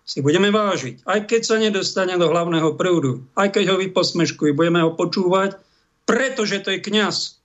si 0.07 0.23
budeme 0.23 0.55
vážiť. 0.55 1.03
Aj 1.03 1.19
keď 1.27 1.41
sa 1.43 1.59
nedostane 1.59 2.15
do 2.15 2.31
hlavného 2.31 2.79
prúdu, 2.79 3.27
aj 3.35 3.59
keď 3.59 3.75
ho 3.75 3.77
vyposmeškujú, 3.83 4.55
budeme 4.55 4.87
ho 4.87 4.95
počúvať, 4.95 5.59
pretože 6.07 6.63
to 6.63 6.79
je 6.79 6.81
kňaz. 6.81 7.43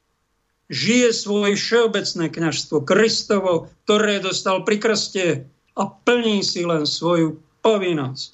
Žije 0.69 1.09
svoje 1.09 1.57
všeobecné 1.57 2.29
kňažstvo 2.29 2.85
Kristovo, 2.85 3.73
ktoré 3.83 4.21
dostal 4.21 4.61
pri 4.61 4.77
krste 4.77 5.25
a 5.73 5.83
plní 5.89 6.45
si 6.45 6.61
len 6.61 6.85
svoju 6.85 7.41
povinnosť. 7.65 8.29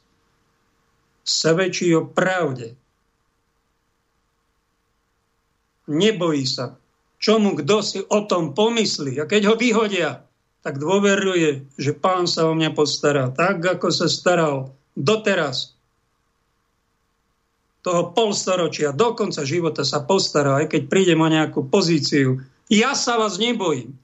Svedčí 1.23 1.87
o 1.95 2.03
pravde. 2.03 2.75
Nebojí 5.89 6.45
sa, 6.45 6.77
čomu 7.17 7.57
kto 7.57 7.81
si 7.81 7.99
o 8.05 8.29
tom 8.29 8.53
pomyslí. 8.53 9.17
A 9.17 9.25
keď 9.25 9.49
ho 9.49 9.55
vyhodia, 9.57 10.21
tak 10.61 10.77
dôveruje, 10.77 11.65
že 11.81 11.97
pán 11.97 12.29
sa 12.29 12.45
o 12.45 12.53
mňa 12.53 12.77
postará 12.77 13.33
tak, 13.33 13.63
ako 13.65 13.89
sa 13.89 14.05
staral 14.05 14.69
doteraz. 14.93 15.73
Toho 17.79 18.11
polstoročia, 18.11 18.91
do 18.91 19.15
konca 19.15 19.41
života 19.47 19.87
sa 19.87 20.03
postará, 20.03 20.61
aj 20.61 20.75
keď 20.75 20.81
príde 20.91 21.13
o 21.15 21.27
nejakú 21.31 21.65
pozíciu. 21.71 22.43
Ja 22.67 22.93
sa 22.93 23.17
vás 23.17 23.39
nebojím. 23.39 23.95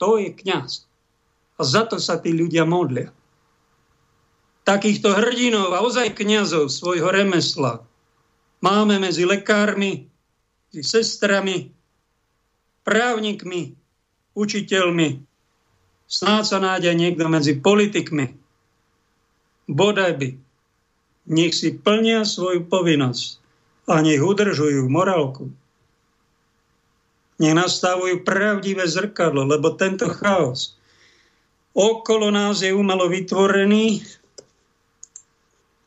To 0.00 0.16
je 0.16 0.32
kňaz. 0.32 0.88
A 1.58 1.66
za 1.66 1.84
to 1.84 2.00
sa 2.00 2.16
tí 2.16 2.32
ľudia 2.32 2.64
modlia. 2.64 3.12
Takýchto 4.64 5.12
hrdinov 5.12 5.74
a 5.74 5.82
ozaj 5.84 6.16
kňazov 6.16 6.70
svojho 6.70 7.10
remesla 7.10 7.82
máme 8.62 9.00
medzi 9.02 9.26
lekármi, 9.26 10.06
sestrami, 10.74 11.74
právnikmi, 12.86 13.74
učiteľmi, 14.34 15.30
Snáď 16.10 16.42
sa 16.42 16.58
nájde 16.58 16.90
niekto 16.98 17.30
medzi 17.30 17.54
politikmi. 17.54 18.34
Bodaj 19.70 20.18
by. 20.18 20.28
Nech 21.30 21.54
si 21.54 21.70
plnia 21.70 22.26
svoju 22.26 22.66
povinnosť 22.66 23.38
a 23.86 24.02
nech 24.02 24.18
udržujú 24.18 24.90
morálku. 24.90 25.54
Nech 27.38 27.54
nastavujú 27.54 28.26
pravdivé 28.26 28.90
zrkadlo, 28.90 29.46
lebo 29.46 29.78
tento 29.78 30.10
chaos 30.10 30.74
okolo 31.78 32.34
nás 32.34 32.58
je 32.58 32.74
umelo 32.74 33.06
vytvorený, 33.06 34.02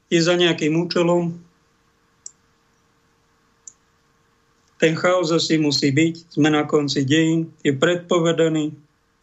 je 0.07 0.19
za 0.23 0.39
nejakým 0.39 0.71
účelom. 0.79 1.35
Ten 4.83 4.99
chaos 4.99 5.31
asi 5.31 5.55
musí 5.55 5.95
byť, 5.95 6.35
sme 6.35 6.51
na 6.51 6.67
konci 6.67 7.07
dejín, 7.07 7.55
je 7.63 7.71
predpovedaný, 7.71 8.75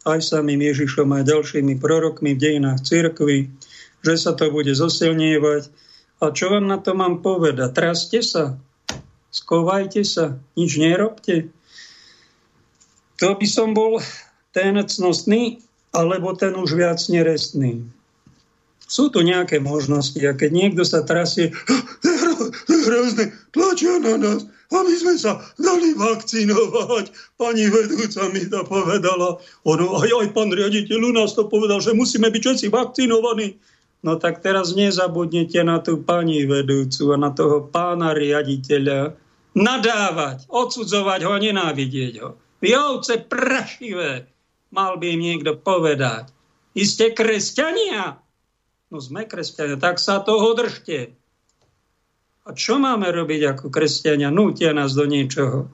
aj 0.09 0.33
samým 0.33 0.57
Ježišom 0.57 1.13
a 1.13 1.21
ďalšími 1.21 1.77
prorokmi 1.77 2.33
v 2.33 2.41
dejinách 2.41 2.81
cirkvy, 2.81 3.53
že 4.01 4.15
sa 4.17 4.33
to 4.33 4.49
bude 4.49 4.73
zosilnievať. 4.73 5.69
A 6.25 6.33
čo 6.33 6.49
vám 6.49 6.65
na 6.65 6.81
to 6.81 6.97
mám 6.97 7.21
povedať? 7.21 7.77
Traste 7.77 8.25
sa, 8.25 8.57
skovajte 9.29 10.01
sa, 10.01 10.41
nič 10.57 10.81
nerobte. 10.81 11.53
To 13.21 13.37
by 13.37 13.45
som 13.45 13.77
bol 13.77 14.01
ten 14.57 14.81
cnostný, 14.81 15.61
alebo 15.93 16.33
ten 16.41 16.57
už 16.57 16.73
viac 16.73 17.05
nerestný. 17.13 17.85
Sú 18.89 19.13
tu 19.13 19.21
nejaké 19.21 19.61
možnosti 19.61 20.17
a 20.25 20.33
keď 20.33 20.51
niekto 20.57 20.89
sa 20.89 21.05
trasie, 21.05 21.53
hrozné, 22.89 23.37
tlačia 23.53 24.01
na 24.01 24.17
nás, 24.17 24.49
aby 24.71 24.95
sme 24.95 25.15
sa 25.19 25.43
dali 25.59 25.99
vakcinovať. 25.99 27.11
Pani 27.35 27.67
vedúca 27.67 28.31
mi 28.31 28.47
to 28.47 28.63
povedala. 28.63 29.43
Ono, 29.67 29.85
aj, 29.99 30.11
aj 30.15 30.29
pán 30.31 30.55
riaditeľ 30.55 31.11
u 31.11 31.13
nás 31.15 31.35
to 31.35 31.51
povedal, 31.51 31.83
že 31.83 31.91
musíme 31.91 32.31
byť 32.31 32.43
všetci 32.43 32.67
vakcinovaní. 32.71 33.59
No 34.01 34.17
tak 34.17 34.41
teraz 34.41 34.73
nezabudnite 34.73 35.61
na 35.61 35.83
tú 35.83 36.01
pani 36.01 36.47
vedúcu 36.49 37.13
a 37.13 37.17
na 37.21 37.31
toho 37.35 37.67
pána 37.69 38.17
riaditeľa. 38.17 39.13
Nadávať, 39.51 40.47
odsudzovať 40.47 41.21
ho, 41.27 41.35
nenávidieť 41.37 42.15
ho. 42.23 42.39
Vy 42.63 42.77
prašivé, 43.27 44.31
mal 44.71 44.97
by 44.97 45.07
im 45.19 45.21
niekto 45.21 45.59
povedať. 45.59 46.31
Vy 46.79 46.87
ste 46.87 47.11
kresťania? 47.11 48.23
No 48.95 49.03
sme 49.03 49.27
kresťania, 49.27 49.77
tak 49.77 49.99
sa 49.99 50.23
toho 50.23 50.55
držte. 50.55 51.19
A 52.51 52.55
čo 52.59 52.83
máme 52.83 53.15
robiť 53.15 53.47
ako 53.47 53.71
kresťania? 53.71 54.35
Nútia 54.35 54.75
nás 54.75 54.99
do 54.99 55.07
niečoho. 55.07 55.71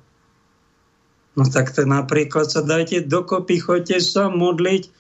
No 1.33 1.43
tak 1.49 1.73
to 1.73 1.89
napríklad 1.89 2.53
sa 2.53 2.61
dajte 2.61 3.09
dokopy, 3.09 3.65
choďte 3.65 3.97
sa 4.05 4.29
modliť 4.29 4.93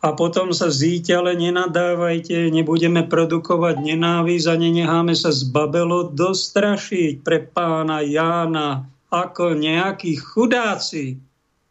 a 0.00 0.16
potom 0.16 0.56
sa 0.56 0.72
zíte, 0.72 1.12
ale 1.12 1.36
nenadávajte, 1.36 2.48
nebudeme 2.48 3.04
produkovať 3.04 3.84
nenávisť 3.84 4.46
a 4.48 4.54
nenecháme 4.56 5.12
sa 5.12 5.28
z 5.28 5.44
Babelo 5.44 6.08
dostrašiť 6.08 7.20
pre 7.20 7.44
pána 7.44 8.00
Jána 8.00 8.88
ako 9.12 9.60
nejakí 9.60 10.16
chudáci. 10.16 11.20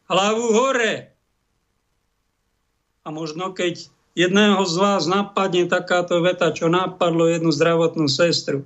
Hlavu 0.06 0.46
hore. 0.54 1.10
A 3.02 3.10
možno 3.10 3.50
keď 3.58 3.82
jedného 4.14 4.62
z 4.70 4.78
vás 4.78 5.10
napadne 5.10 5.66
takáto 5.66 6.22
veta, 6.22 6.54
čo 6.54 6.70
napadlo 6.70 7.26
jednu 7.26 7.50
zdravotnú 7.50 8.06
sestru, 8.06 8.62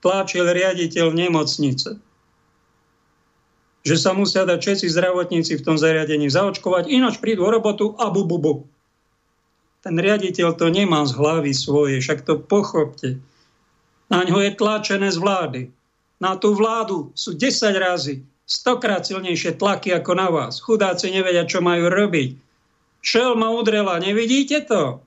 tlačil 0.00 0.46
riaditeľ 0.46 1.14
nemocnice. 1.14 1.98
Že 3.86 3.96
sa 3.96 4.10
musia 4.12 4.42
dať 4.44 4.58
všetci 4.58 4.86
zdravotníci 4.90 5.52
v 5.58 5.64
tom 5.64 5.76
zariadení 5.78 6.28
zaočkovať, 6.28 6.90
ináč 6.90 7.22
prídu 7.22 7.46
o 7.46 7.50
robotu 7.50 7.94
a 7.96 8.10
bu, 8.12 8.26
bu. 8.26 8.66
Ten 9.80 9.94
riaditeľ 9.94 10.58
to 10.58 10.68
nemá 10.68 11.06
z 11.06 11.14
hlavy 11.14 11.54
svoje, 11.54 12.02
však 12.02 12.26
to 12.26 12.42
pochopte. 12.42 13.22
Na 14.10 14.26
ňo 14.26 14.42
je 14.42 14.50
tlačené 14.58 15.08
z 15.14 15.18
vlády. 15.22 15.62
Na 16.18 16.34
tú 16.34 16.52
vládu 16.52 17.14
sú 17.14 17.38
10 17.38 17.78
razy, 17.78 18.26
stokrát 18.42 19.06
silnejšie 19.06 19.54
tlaky 19.54 19.94
ako 19.94 20.12
na 20.18 20.28
vás. 20.32 20.58
Chudáci 20.58 21.14
nevedia, 21.14 21.46
čo 21.46 21.62
majú 21.62 21.86
robiť. 21.86 22.34
Šel 22.98 23.38
ma 23.38 23.54
udrela, 23.54 24.02
nevidíte 24.02 24.66
to? 24.66 24.98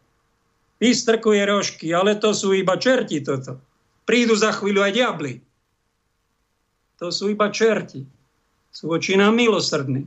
Vystrkuje 0.79 1.43
rožky, 1.43 1.91
ale 1.91 2.15
to 2.15 2.31
sú 2.31 2.55
iba 2.55 2.79
čerti 2.79 3.19
toto. 3.19 3.59
Prídu 4.05 4.33
za 4.35 4.51
chvíľu 4.51 4.81
aj 4.85 4.91
diabli. 4.95 5.33
To 7.01 7.09
sú 7.09 7.33
iba 7.33 7.49
čerti. 7.49 8.05
Sú 8.69 8.93
voči 8.93 9.17
nám 9.17 9.35
milosrdní. 9.35 10.05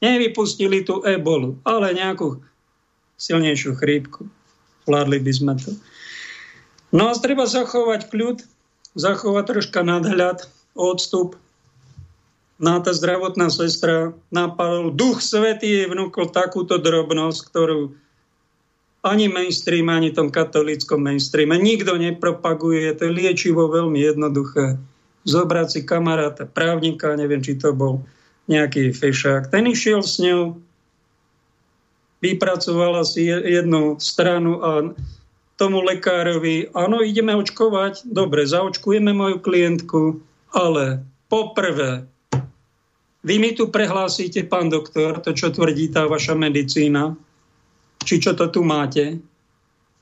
Nevypustili 0.00 0.84
tú 0.84 1.04
ebolu, 1.04 1.60
ale 1.64 1.92
nejakú 1.96 2.40
silnejšiu 3.20 3.76
chrípku. 3.76 4.24
Vládli 4.88 5.20
by 5.20 5.32
sme 5.32 5.54
to. 5.60 5.76
No 6.90 7.12
a 7.12 7.14
treba 7.14 7.44
zachovať 7.44 8.08
kľud, 8.08 8.42
zachovať 8.96 9.44
troška 9.46 9.80
nadhľad, 9.84 10.48
odstup. 10.74 11.36
Na 12.60 12.76
no 12.76 12.84
tá 12.84 12.92
zdravotná 12.92 13.48
sestra 13.48 14.12
napadol, 14.28 14.92
duch 14.92 15.24
svetý 15.24 15.88
vnúkol 15.88 16.28
takúto 16.28 16.76
drobnosť, 16.76 17.40
ktorú 17.48 17.96
ani 19.00 19.32
mainstream, 19.32 19.88
ani 19.88 20.12
tom 20.12 20.28
katolíckom 20.28 21.00
mainstreame. 21.00 21.56
Nikto 21.56 21.96
nepropaguje, 21.96 22.92
to 22.96 23.08
je 23.08 23.16
liečivo 23.16 23.72
veľmi 23.72 23.96
jednoduché. 23.96 24.76
Zobrať 25.24 25.68
si 25.68 25.80
kamaráta, 25.84 26.48
právnika, 26.48 27.16
neviem, 27.16 27.40
či 27.40 27.56
to 27.56 27.72
bol 27.72 28.04
nejaký 28.48 28.92
fešák. 28.92 29.48
Ten 29.52 29.68
išiel 29.68 30.04
s 30.04 30.20
ňou, 30.20 30.56
vypracovala 32.20 33.04
si 33.04 33.28
jednu 33.28 33.96
stranu 34.00 34.60
a 34.60 34.70
tomu 35.60 35.84
lekárovi, 35.84 36.72
áno, 36.72 37.04
ideme 37.04 37.36
očkovať, 37.36 38.08
dobre, 38.08 38.48
zaočkujeme 38.48 39.12
moju 39.12 39.44
klientku, 39.44 40.16
ale 40.56 41.04
poprvé, 41.28 42.08
vy 43.20 43.36
mi 43.36 43.52
tu 43.52 43.68
prehlásite, 43.68 44.40
pán 44.48 44.72
doktor, 44.72 45.20
to, 45.20 45.36
čo 45.36 45.52
tvrdí 45.52 45.92
tá 45.92 46.08
vaša 46.08 46.32
medicína, 46.32 47.12
či 48.04 48.20
čo 48.20 48.32
to 48.36 48.48
tu 48.48 48.64
máte, 48.64 49.20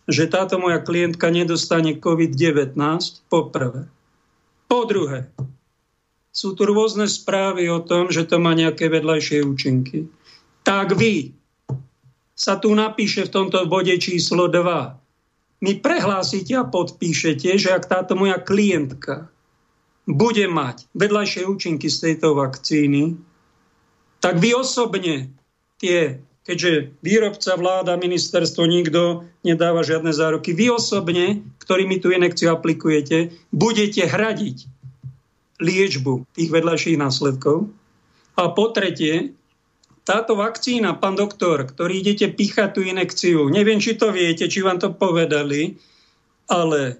že 0.08 0.30
táto 0.30 0.56
moja 0.56 0.80
klientka 0.80 1.28
nedostane 1.28 2.00
COVID-19, 2.00 2.74
po 3.28 3.52
prvé. 3.52 3.84
Po 4.68 4.88
druhé, 4.88 5.28
sú 6.32 6.54
tu 6.54 6.64
rôzne 6.64 7.10
správy 7.10 7.66
o 7.68 7.82
tom, 7.82 8.08
že 8.14 8.24
to 8.24 8.38
má 8.38 8.54
nejaké 8.54 8.86
vedľajšie 8.88 9.42
účinky. 9.42 10.06
Tak 10.62 10.94
vy 10.94 11.34
sa 12.38 12.54
tu 12.54 12.70
napíše 12.70 13.26
v 13.26 13.34
tomto 13.34 13.66
bode 13.66 13.92
číslo 13.98 14.46
2. 14.46 15.64
Mi 15.66 15.74
prehlásite 15.74 16.54
a 16.54 16.62
podpíšete, 16.62 17.58
že 17.58 17.74
ak 17.74 17.90
táto 17.90 18.14
moja 18.14 18.38
klientka 18.38 19.26
bude 20.06 20.46
mať 20.46 20.86
vedľajšie 20.94 21.42
účinky 21.50 21.90
z 21.90 21.98
tejto 21.98 22.38
vakcíny, 22.38 23.18
tak 24.22 24.38
vy 24.38 24.54
osobne 24.54 25.34
tie 25.82 26.22
keďže 26.48 26.96
výrobca, 27.04 27.60
vláda, 27.60 28.00
ministerstvo, 28.00 28.64
nikto 28.64 29.28
nedáva 29.44 29.84
žiadne 29.84 30.16
zároky. 30.16 30.56
Vy 30.56 30.72
osobne, 30.72 31.44
ktorými 31.60 32.00
tú 32.00 32.08
inekciu 32.08 32.56
aplikujete, 32.56 33.36
budete 33.52 34.08
hradiť 34.08 34.64
liečbu 35.60 36.24
tých 36.32 36.48
vedľajších 36.48 36.96
následkov. 36.96 37.68
A 38.40 38.48
po 38.56 38.72
tretie, 38.72 39.36
táto 40.08 40.40
vakcína, 40.40 40.96
pán 40.96 41.20
doktor, 41.20 41.68
ktorý 41.68 42.00
idete 42.00 42.32
píchať 42.32 42.72
tú 42.72 42.80
inekciu, 42.80 43.52
neviem, 43.52 43.76
či 43.76 44.00
to 44.00 44.08
viete, 44.08 44.48
či 44.48 44.64
vám 44.64 44.80
to 44.80 44.88
povedali, 44.88 45.76
ale 46.48 46.96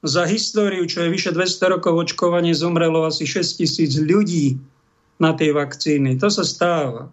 za 0.00 0.24
históriu, 0.24 0.88
čo 0.88 1.04
je 1.04 1.12
vyše 1.12 1.36
200 1.36 1.76
rokov 1.76 2.08
očkovanie, 2.08 2.56
zomrelo 2.56 3.04
asi 3.04 3.28
6 3.28 3.60
tisíc 3.60 4.00
ľudí 4.00 4.56
na 5.20 5.36
tej 5.36 5.52
vakcíny. 5.52 6.16
To 6.22 6.32
sa 6.32 6.46
stáva. 6.46 7.12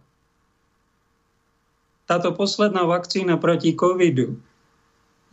Táto 2.05 2.33
posledná 2.37 2.85
vakcína 2.85 3.41
proti 3.41 3.73
covidu 3.73 4.37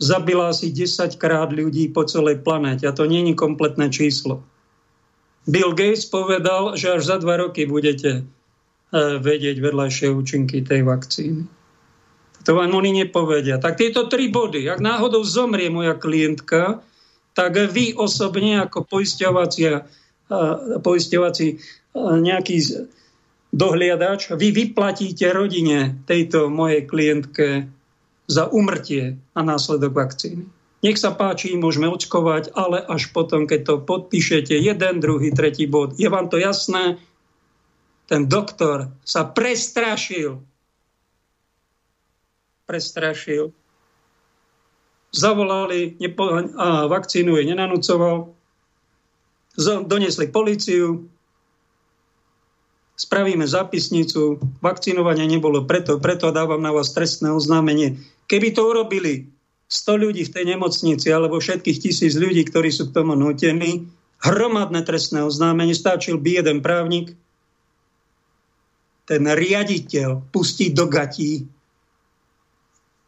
zabila 0.01 0.49
asi 0.49 0.73
10 0.73 1.15
krát 1.21 1.53
ľudí 1.53 1.93
po 1.93 2.03
celej 2.03 2.41
planete. 2.41 2.89
A 2.89 2.95
to 2.95 3.05
nie 3.05 3.21
je 3.23 3.37
kompletné 3.37 3.93
číslo. 3.93 4.41
Bill 5.45 5.75
Gates 5.75 6.07
povedal, 6.07 6.79
že 6.79 6.97
až 6.97 7.03
za 7.03 7.17
dva 7.19 7.35
roky 7.37 7.67
budete 7.67 8.11
e, 8.19 8.21
vedieť 9.19 9.59
vedľajšie 9.59 10.07
účinky 10.15 10.63
tej 10.63 10.87
vakcíny. 10.87 11.43
To 12.43 12.51
vám 12.59 12.75
oni 12.75 13.03
nepovedia. 13.03 13.59
Tak 13.59 13.79
tieto 13.79 14.07
tri 14.07 14.31
body, 14.31 14.67
ak 14.67 14.79
náhodou 14.83 15.23
zomrie 15.23 15.71
moja 15.71 15.95
klientka, 15.95 16.83
tak 17.35 17.55
vy 17.71 17.95
osobne 17.95 18.63
ako 18.63 18.87
poisťovací, 18.87 19.61
e, 19.67 19.79
poisťovací 20.79 21.47
e, 21.51 21.55
nejaký 21.99 22.57
dohliadač, 23.53 24.33
vy 24.33 24.49
vyplatíte 24.49 25.29
rodine 25.29 26.01
tejto 26.09 26.49
mojej 26.49 26.89
klientke 26.89 27.69
za 28.25 28.49
umrtie 28.49 29.21
a 29.37 29.39
následok 29.45 29.93
vakcíny. 29.93 30.49
Nech 30.83 30.99
sa 30.99 31.15
páči, 31.15 31.55
môžeme 31.55 31.87
očkovať, 31.87 32.51
ale 32.59 32.83
až 32.83 33.15
potom, 33.15 33.47
keď 33.47 33.59
to 33.63 33.75
podpíšete, 33.87 34.51
jeden, 34.51 34.99
druhý, 34.99 35.31
tretí 35.31 35.63
bod. 35.63 35.95
Je 35.95 36.11
vám 36.11 36.27
to 36.27 36.35
jasné? 36.35 36.99
Ten 38.11 38.27
doktor 38.27 38.91
sa 39.07 39.23
prestrašil. 39.23 40.43
Prestrašil. 42.67 43.55
Zavolali, 45.15 45.95
nepo, 46.03 46.25
a 46.59 46.89
vakcínu 46.91 47.39
je 47.39 47.43
nenanúcoval. 47.47 48.35
Donesli 49.87 50.27
policiu, 50.33 51.07
spravíme 52.93 53.45
zápisnicu, 53.45 54.39
vakcinovanie 54.61 55.25
nebolo 55.25 55.65
preto, 55.65 55.97
preto 55.97 56.29
dávam 56.29 56.61
na 56.61 56.69
vás 56.69 56.93
trestné 56.93 57.33
oznámenie. 57.33 57.97
Keby 58.29 58.53
to 58.53 58.69
urobili 58.69 59.27
100 59.67 60.03
ľudí 60.03 60.23
v 60.29 60.33
tej 60.33 60.45
nemocnici 60.53 61.09
alebo 61.09 61.41
všetkých 61.41 61.81
tisíc 61.81 62.13
ľudí, 62.13 62.45
ktorí 62.45 62.69
sú 62.69 62.89
k 62.89 62.95
tomu 63.01 63.17
nutení, 63.17 63.89
hromadné 64.21 64.85
trestné 64.85 65.25
oznámenie, 65.25 65.75
stačil 65.75 66.21
by 66.21 66.45
jeden 66.45 66.61
právnik, 66.61 67.17
ten 69.03 69.27
riaditeľ 69.27 70.31
pustí 70.31 70.71
do 70.71 70.87
gatí, 70.87 71.43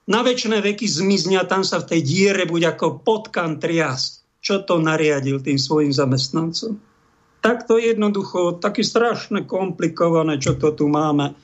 na 0.05 0.21
väčšie 0.21 0.61
veky 0.61 0.85
zmiznia, 0.85 1.49
tam 1.49 1.65
sa 1.65 1.81
v 1.81 1.97
tej 1.97 2.01
diere 2.05 2.45
buď 2.45 2.77
ako 2.77 3.01
potkan 3.01 3.57
trias. 3.57 4.21
Čo 4.37 4.61
to 4.61 4.77
nariadil 4.77 5.41
tým 5.41 5.57
svojim 5.57 5.89
zamestnancom? 5.89 6.77
Takto 7.45 7.77
jednoducho, 7.77 8.57
také 8.57 8.81
strašne 8.81 9.45
komplikované, 9.45 10.41
čo 10.41 10.57
to 10.57 10.73
tu 10.73 10.89
máme. 10.89 11.37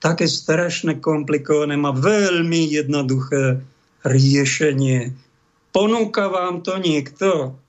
Také 0.00 0.24
strašne 0.24 0.96
komplikované, 1.04 1.76
má 1.76 1.92
veľmi 1.92 2.64
jednoduché 2.64 3.60
riešenie. 4.08 5.12
Ponúka 5.68 6.32
vám 6.32 6.64
to 6.64 6.80
niekto? 6.80 7.60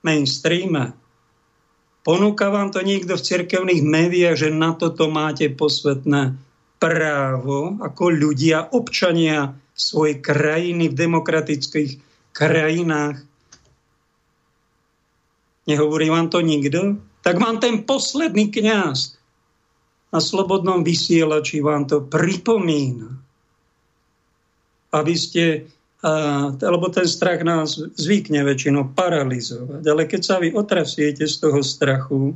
Mainstreame. 0.00 0.96
Ponúka 2.00 2.48
vám 2.48 2.72
to 2.72 2.80
niekto 2.80 3.20
v 3.20 3.26
cirkevných 3.28 3.84
médiách, 3.84 4.48
že 4.48 4.48
na 4.48 4.72
toto 4.72 5.12
máte 5.12 5.52
posvetné 5.52 6.32
právo 6.80 7.76
ako 7.84 8.08
ľudia, 8.08 8.72
občania 8.72 9.52
svojej 9.76 10.16
krajiny 10.24 10.88
v 10.88 10.96
demokratických 10.96 11.90
krajinách. 12.32 13.20
Nehovorí 15.68 16.08
vám 16.08 16.32
to 16.32 16.40
nikto? 16.40 16.96
Tak 17.20 17.36
vám 17.36 17.60
ten 17.60 17.84
posledný 17.84 18.48
kňaz 18.48 19.20
na 20.08 20.20
slobodnom 20.24 20.80
vysielači 20.80 21.60
vám 21.60 21.84
to 21.84 22.00
pripomína 22.08 23.28
aby 24.92 25.14
ste, 25.16 25.68
a, 26.00 26.48
lebo 26.54 26.88
ten 26.88 27.04
strach 27.04 27.44
nás 27.44 27.76
zvykne 27.76 28.40
väčšinou 28.44 28.96
paralizovať. 28.96 29.82
Ale 29.84 30.08
keď 30.08 30.20
sa 30.24 30.36
vy 30.40 30.54
otrasiete 30.56 31.28
z 31.28 31.36
toho 31.36 31.60
strachu, 31.60 32.32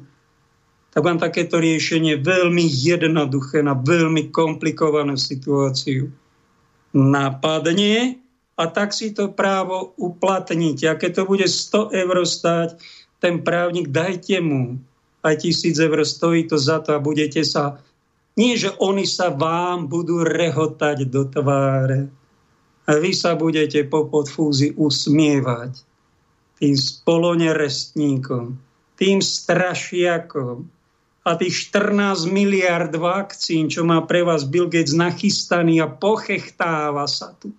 tak 0.93 1.01
vám 1.01 1.17
takéto 1.17 1.57
riešenie 1.57 2.21
veľmi 2.21 2.69
jednoduché 2.69 3.65
na 3.65 3.73
veľmi 3.73 4.29
komplikovanú 4.29 5.17
situáciu 5.17 6.13
napadne 6.93 8.21
a 8.61 8.69
tak 8.69 8.93
si 8.93 9.17
to 9.17 9.33
právo 9.33 9.97
uplatníte. 9.97 10.85
A 10.85 11.01
keď 11.01 11.11
to 11.17 11.25
bude 11.25 11.49
100 11.49 11.97
eur 11.97 12.17
stať, 12.29 12.77
ten 13.23 13.47
právnik 13.47 13.95
dajte 13.95 14.43
mu 14.43 14.83
aj 15.23 15.47
tisíc 15.47 15.79
eur, 15.79 16.03
stojí 16.03 16.51
to 16.51 16.59
za 16.59 16.83
to 16.83 16.99
a 16.99 16.99
budete 16.99 17.47
sa, 17.47 17.79
nie 18.35 18.59
že 18.59 18.75
oni 18.83 19.07
sa 19.07 19.31
vám 19.31 19.87
budú 19.87 20.27
rehotať 20.27 21.07
do 21.07 21.23
tváre, 21.31 22.11
a 22.83 22.99
vy 22.99 23.15
sa 23.15 23.39
budete 23.39 23.87
po 23.87 24.11
podfúzi 24.11 24.75
usmievať 24.75 25.79
tým 26.59 26.75
spolonerestníkom, 26.75 28.59
tým 28.99 29.19
strašiakom 29.23 30.67
a 31.23 31.31
tých 31.39 31.71
14 31.71 32.27
miliard 32.27 32.91
vakcín, 32.99 33.71
čo 33.71 33.87
má 33.87 34.03
pre 34.03 34.27
vás 34.27 34.43
Bill 34.43 34.67
Gates 34.67 34.99
nachystaný 34.99 35.79
a 35.79 35.87
pochechtáva 35.87 37.07
sa 37.07 37.31
tu. 37.39 37.55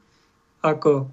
Ako 0.59 1.07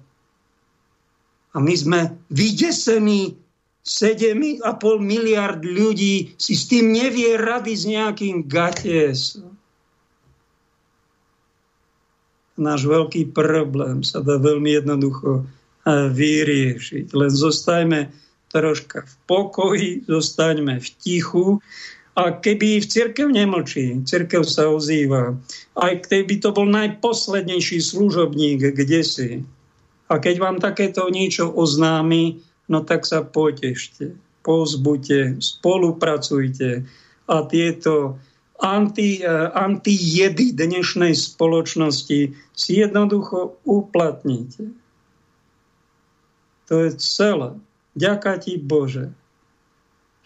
a 1.51 1.59
my 1.59 1.75
sme 1.75 1.99
vydesení 2.31 3.35
7,5 3.81 4.61
miliard 5.01 5.61
ľudí 5.65 6.37
si 6.37 6.53
s 6.53 6.69
tým 6.69 6.93
nevie 6.93 7.33
rady 7.35 7.73
s 7.73 7.83
nejakým 7.89 8.45
gatesom 8.45 9.51
náš 12.61 12.85
veľký 12.85 13.33
problém 13.33 14.05
sa 14.05 14.21
dá 14.21 14.37
veľmi 14.37 14.69
jednoducho 14.77 15.41
eh, 15.41 16.07
vyriešiť. 16.13 17.09
Len 17.17 17.31
zostajme 17.33 18.13
troška 18.53 19.07
v 19.07 19.13
pokoji, 19.25 19.89
zostaňme 20.05 20.77
v 20.77 20.87
tichu. 21.01 21.57
A 22.19 22.35
keby 22.35 22.83
v 22.83 22.89
cirkev 22.91 23.31
nemlčí, 23.31 24.03
cirkev 24.03 24.43
sa 24.43 24.67
ozýva, 24.67 25.31
aj 25.79 26.11
keby 26.11 26.43
to 26.43 26.51
bol 26.51 26.67
najposlednejší 26.67 27.79
služobník 27.79 28.75
kde 28.75 29.01
si. 29.01 29.29
A 30.11 30.19
keď 30.19 30.43
vám 30.43 30.57
takéto 30.59 31.07
niečo 31.07 31.47
oznámi, 31.47 32.43
no 32.71 32.79
tak 32.87 33.03
sa 33.03 33.19
potešte, 33.19 34.15
pozbuďte, 34.47 35.43
spolupracujte 35.43 36.87
a 37.27 37.35
tieto 37.51 38.15
anti, 38.63 39.19
eh, 39.19 39.51
antijedy 39.51 40.55
dnešnej 40.55 41.11
spoločnosti 41.11 42.19
si 42.55 42.71
jednoducho 42.71 43.59
uplatníte. 43.67 44.71
To 46.71 46.87
je 46.87 46.95
celé. 46.95 47.59
Ďaká 47.99 48.39
ti 48.39 48.55
Bože, 48.55 49.11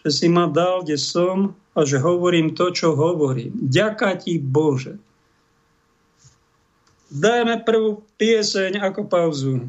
že 0.06 0.10
si 0.14 0.30
ma 0.30 0.46
dal, 0.46 0.86
kde 0.86 0.94
som 0.94 1.58
a 1.74 1.82
že 1.82 1.98
hovorím 1.98 2.54
to, 2.54 2.70
čo 2.70 2.94
hovorím. 2.94 3.50
Ďaká 3.66 4.14
ti 4.22 4.38
Bože. 4.38 5.02
Dajme 7.10 7.66
prvú 7.66 8.06
pieseň 8.14 8.78
ako 8.78 9.00
pauzu. 9.10 9.66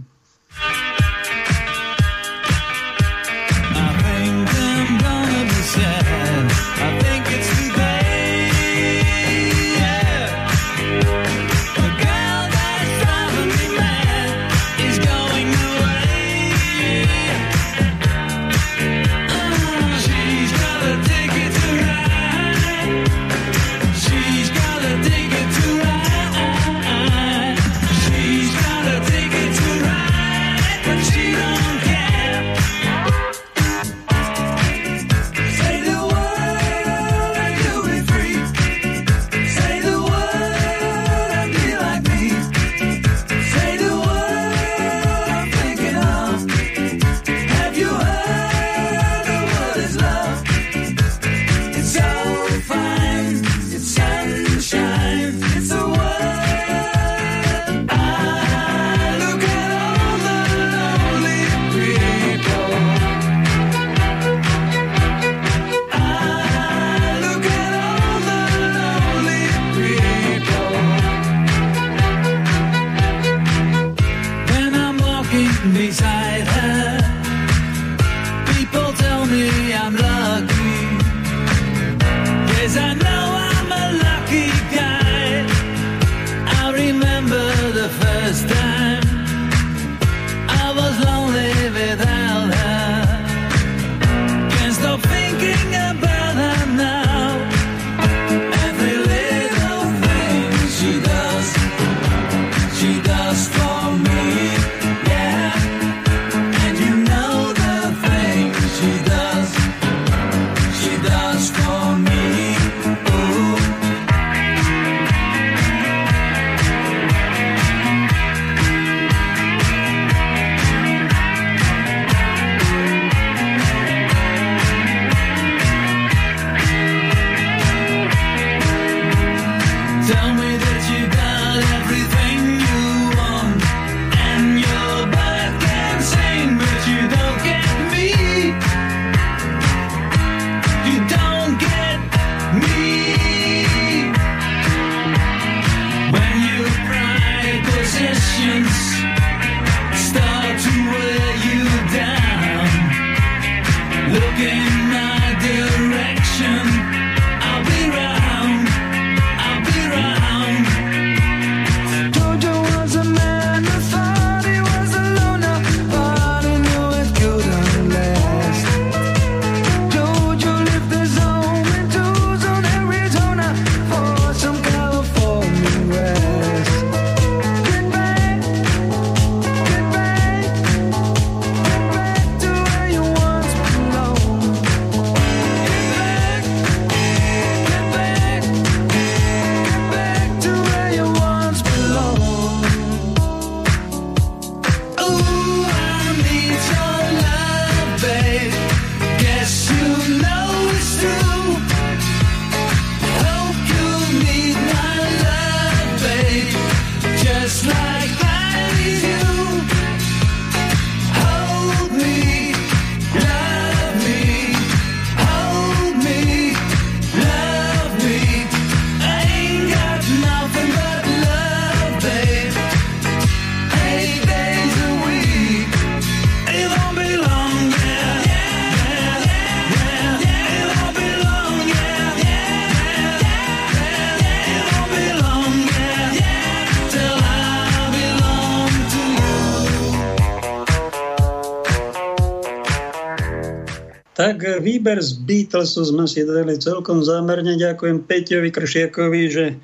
Výber 244.88 245.04
z 245.04 245.20
Beatlesu 245.20 245.84
sme 245.84 246.08
si 246.08 246.24
dali 246.24 246.56
celkom 246.56 247.04
zámerne. 247.04 247.60
Ďakujem 247.60 248.08
Peťovi 248.08 248.56
Kršiakovi, 248.56 249.22
že 249.28 249.60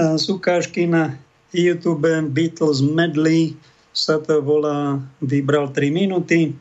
z 0.00 0.24
ukážky 0.32 0.88
na 0.88 1.12
YouTube 1.52 2.08
Beatles 2.32 2.80
Medley 2.80 3.52
sa 3.92 4.16
to 4.16 4.40
volá, 4.40 4.96
vybral 5.20 5.68
3 5.76 5.92
minúty. 5.92 6.56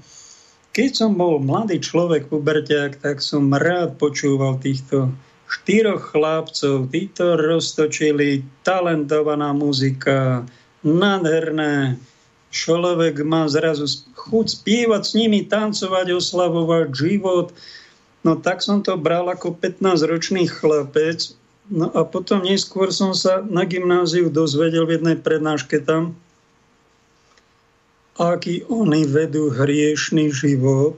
Keď 0.75 0.91
som 0.91 1.15
bol 1.15 1.39
mladý 1.39 1.79
človek, 1.79 2.27
puberťák, 2.27 2.99
tak 2.99 3.23
som 3.23 3.47
rád 3.55 3.95
počúval 3.95 4.59
týchto 4.59 5.15
štyroch 5.47 6.11
chlapcov. 6.11 6.91
Títo 6.91 7.39
roztočili 7.39 8.43
talentovaná 8.67 9.55
muzika, 9.55 10.43
nádherné. 10.83 11.95
Človek 12.51 13.23
má 13.23 13.47
zrazu 13.47 13.87
chuť 14.19 14.45
spievať 14.51 15.01
s 15.07 15.11
nimi, 15.15 15.47
tancovať, 15.47 16.11
oslavovať 16.11 16.91
život. 16.91 17.55
No 18.25 18.33
tak 18.33 18.65
som 18.65 18.81
to 18.81 18.97
bral 18.97 19.29
ako 19.29 19.53
15-ročný 19.53 20.49
chlapec. 20.49 21.37
No 21.69 21.93
a 21.93 22.01
potom 22.01 22.41
neskôr 22.41 22.89
som 22.89 23.13
sa 23.13 23.45
na 23.45 23.69
gymnáziu 23.69 24.33
dozvedel 24.33 24.89
v 24.89 24.97
jednej 24.97 25.17
prednáške 25.17 25.81
tam, 25.85 26.17
aký 28.17 28.65
oni 28.65 29.05
vedú 29.05 29.53
hriešný 29.53 30.33
život, 30.33 30.97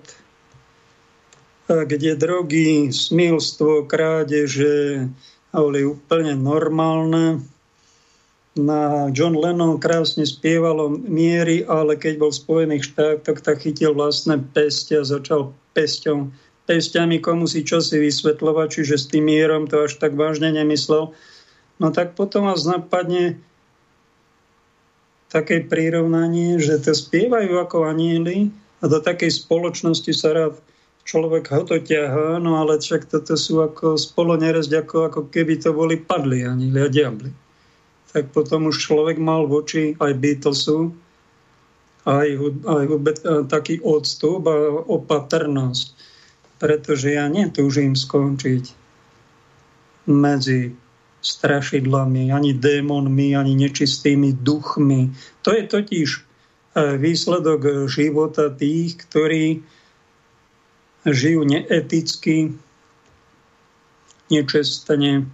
kde 1.68 2.16
drogy, 2.16 2.96
smilstvo, 2.96 3.88
krádeže 3.92 5.08
boli 5.52 5.84
úplne 5.84 6.38
normálne 6.38 7.44
na 8.58 9.10
John 9.14 9.38
Lennon 9.38 9.78
krásne 9.78 10.26
spievalo 10.26 10.90
miery, 10.90 11.62
ale 11.66 11.94
keď 11.94 12.14
bol 12.18 12.32
v 12.34 12.42
Spojených 12.42 12.84
štátoch, 12.94 13.40
tak 13.42 13.62
chytil 13.62 13.94
vlastné 13.94 14.42
peste 14.54 14.98
a 14.98 15.06
začal 15.06 15.54
pesťom, 15.78 16.34
pestiami 16.68 17.24
komu 17.24 17.48
si 17.48 17.64
čosi 17.64 17.98
vysvetľovať, 17.98 18.68
čiže 18.68 18.96
s 19.00 19.10
tým 19.10 19.32
mierom 19.32 19.66
to 19.66 19.88
až 19.88 19.98
tak 19.98 20.20
vážne 20.20 20.52
nemyslel. 20.52 21.16
No 21.80 21.88
tak 21.96 22.20
potom 22.20 22.52
vás 22.52 22.68
napadne 22.68 23.40
také 25.32 25.64
prirovnanie, 25.64 26.60
že 26.60 26.84
to 26.84 26.92
spievajú 26.92 27.56
ako 27.58 27.88
anieli 27.88 28.52
a 28.84 28.92
do 28.92 29.00
takej 29.00 29.32
spoločnosti 29.44 30.12
sa 30.12 30.36
rád 30.36 30.56
človek 31.08 31.48
ho 31.56 31.64
to 31.64 31.80
ťahá, 31.80 32.44
no 32.44 32.60
ale 32.60 32.84
však 32.84 33.08
toto 33.08 33.40
sú 33.40 33.64
ako 33.64 33.96
spolo 33.96 34.36
ako, 34.36 35.08
ako 35.08 35.22
keby 35.32 35.56
to 35.56 35.72
boli 35.72 35.96
padli 35.96 36.44
anieli 36.44 36.80
a 36.84 36.92
diabli 36.92 37.32
tak 38.18 38.34
potom 38.34 38.74
už 38.74 38.82
človek 38.82 39.22
mal 39.22 39.46
voči 39.46 39.94
aj 40.02 40.18
Beatlesu 40.18 40.90
aj, 42.08 42.28
aj 42.66 42.84
taký 43.52 43.84
odstup 43.84 44.48
a 44.48 44.80
opatrnosť. 44.88 45.92
Pretože 46.58 47.14
ja 47.14 47.30
netúžim 47.30 47.94
skončiť 47.94 48.64
medzi 50.10 50.74
strašidlami, 51.22 52.32
ani 52.32 52.56
démonmi, 52.56 53.36
ani 53.36 53.54
nečistými 53.58 54.34
duchmi. 54.42 55.12
To 55.44 55.52
je 55.52 55.64
totiž 55.68 56.10
e, 56.14 56.22
výsledok 56.98 57.92
života 57.92 58.48
tých, 58.54 58.96
ktorí 59.06 59.46
žijú 61.04 61.42
neeticky, 61.44 62.56
nečestne, 64.32 65.28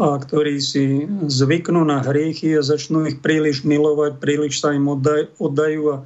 a 0.00 0.16
ktorí 0.16 0.60
si 0.60 1.04
zvyknú 1.28 1.84
na 1.84 2.00
hriechy 2.00 2.56
a 2.56 2.64
začnú 2.64 3.04
ich 3.04 3.20
príliš 3.20 3.64
milovať, 3.64 4.16
príliš 4.20 4.60
sa 4.60 4.72
im 4.72 4.88
oddajú 4.88 5.82
a 5.92 5.96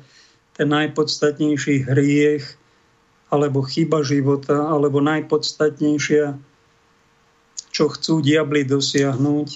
ten 0.55 0.71
najpodstatnejší 0.71 1.87
hriech 1.87 2.59
alebo 3.35 3.66
chyba 3.66 4.07
života, 4.07 4.70
alebo 4.70 5.03
najpodstatnejšia, 5.03 6.39
čo 7.74 7.85
chcú 7.91 8.22
diabli 8.22 8.62
dosiahnuť. 8.62 9.49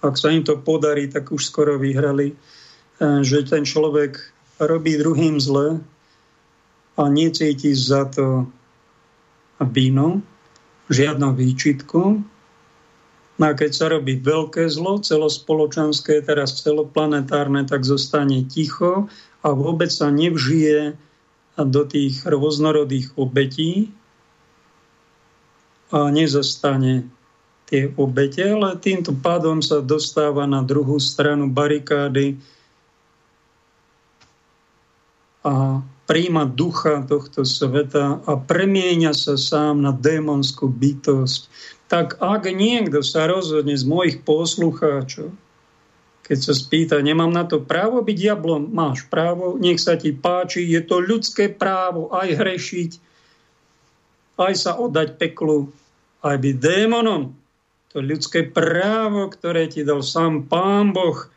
Ak 0.00 0.16
sa 0.16 0.32
im 0.32 0.40
to 0.40 0.56
podarí, 0.56 1.12
tak 1.12 1.28
už 1.28 1.52
skoro 1.52 1.76
vyhrali, 1.76 2.32
e, 2.32 2.34
že 3.20 3.44
ten 3.44 3.68
človek 3.68 4.16
robí 4.56 4.96
druhým 4.96 5.36
zle 5.36 5.84
a 6.96 7.02
necíti 7.12 7.76
za 7.76 8.08
to 8.08 8.48
víno, 9.60 10.24
žiadnu 10.88 11.36
výčitku, 11.36 12.24
No 13.36 13.52
a 13.52 13.56
keď 13.56 13.70
sa 13.76 13.86
robí 13.92 14.16
veľké 14.16 14.64
zlo, 14.72 14.96
celospoločenské, 14.96 16.24
teraz 16.24 16.56
celoplanetárne, 16.64 17.68
tak 17.68 17.84
zostane 17.84 18.48
ticho 18.48 19.12
a 19.44 19.48
vôbec 19.52 19.92
sa 19.92 20.08
nevžije 20.08 20.96
do 21.56 21.82
tých 21.88 22.20
rôznorodých 22.28 23.16
obetí 23.16 23.88
a 25.88 26.12
nezostane 26.12 27.08
tie 27.66 27.90
obete, 27.98 28.46
ale 28.46 28.78
týmto 28.78 29.16
pádom 29.16 29.64
sa 29.64 29.82
dostáva 29.82 30.44
na 30.46 30.62
druhú 30.62 31.00
stranu 31.00 31.50
barikády 31.50 32.38
a 35.46 35.82
príjma 36.06 36.46
ducha 36.46 37.02
tohto 37.06 37.42
sveta 37.42 38.22
a 38.22 38.32
premieňa 38.38 39.14
sa 39.14 39.34
sám 39.34 39.82
na 39.82 39.90
démonskú 39.90 40.70
bytosť. 40.70 41.50
Tak 41.86 42.18
ak 42.18 42.50
niekto 42.50 43.02
sa 43.02 43.30
rozhodne 43.30 43.74
z 43.74 43.86
mojich 43.86 44.22
poslucháčov, 44.26 45.30
keď 46.26 46.38
sa 46.42 46.54
spýta, 46.58 46.98
nemám 46.98 47.30
na 47.30 47.46
to 47.46 47.62
právo 47.62 48.02
byť 48.02 48.16
diablom, 48.18 48.74
máš 48.74 49.06
právo, 49.06 49.54
nech 49.62 49.78
sa 49.78 49.94
ti 49.94 50.10
páči, 50.10 50.66
je 50.66 50.82
to 50.82 50.98
ľudské 50.98 51.46
právo 51.46 52.10
aj 52.10 52.34
hrešiť, 52.34 52.90
aj 54.34 54.54
sa 54.58 54.74
oddať 54.74 55.22
peklu, 55.22 55.70
aj 56.26 56.36
byť 56.42 56.56
démonom. 56.58 57.30
To 57.94 58.02
ľudské 58.02 58.42
právo, 58.42 59.30
ktoré 59.30 59.70
ti 59.70 59.86
dal 59.86 60.02
sám 60.02 60.50
Pán 60.50 60.90
Boh. 60.90 61.30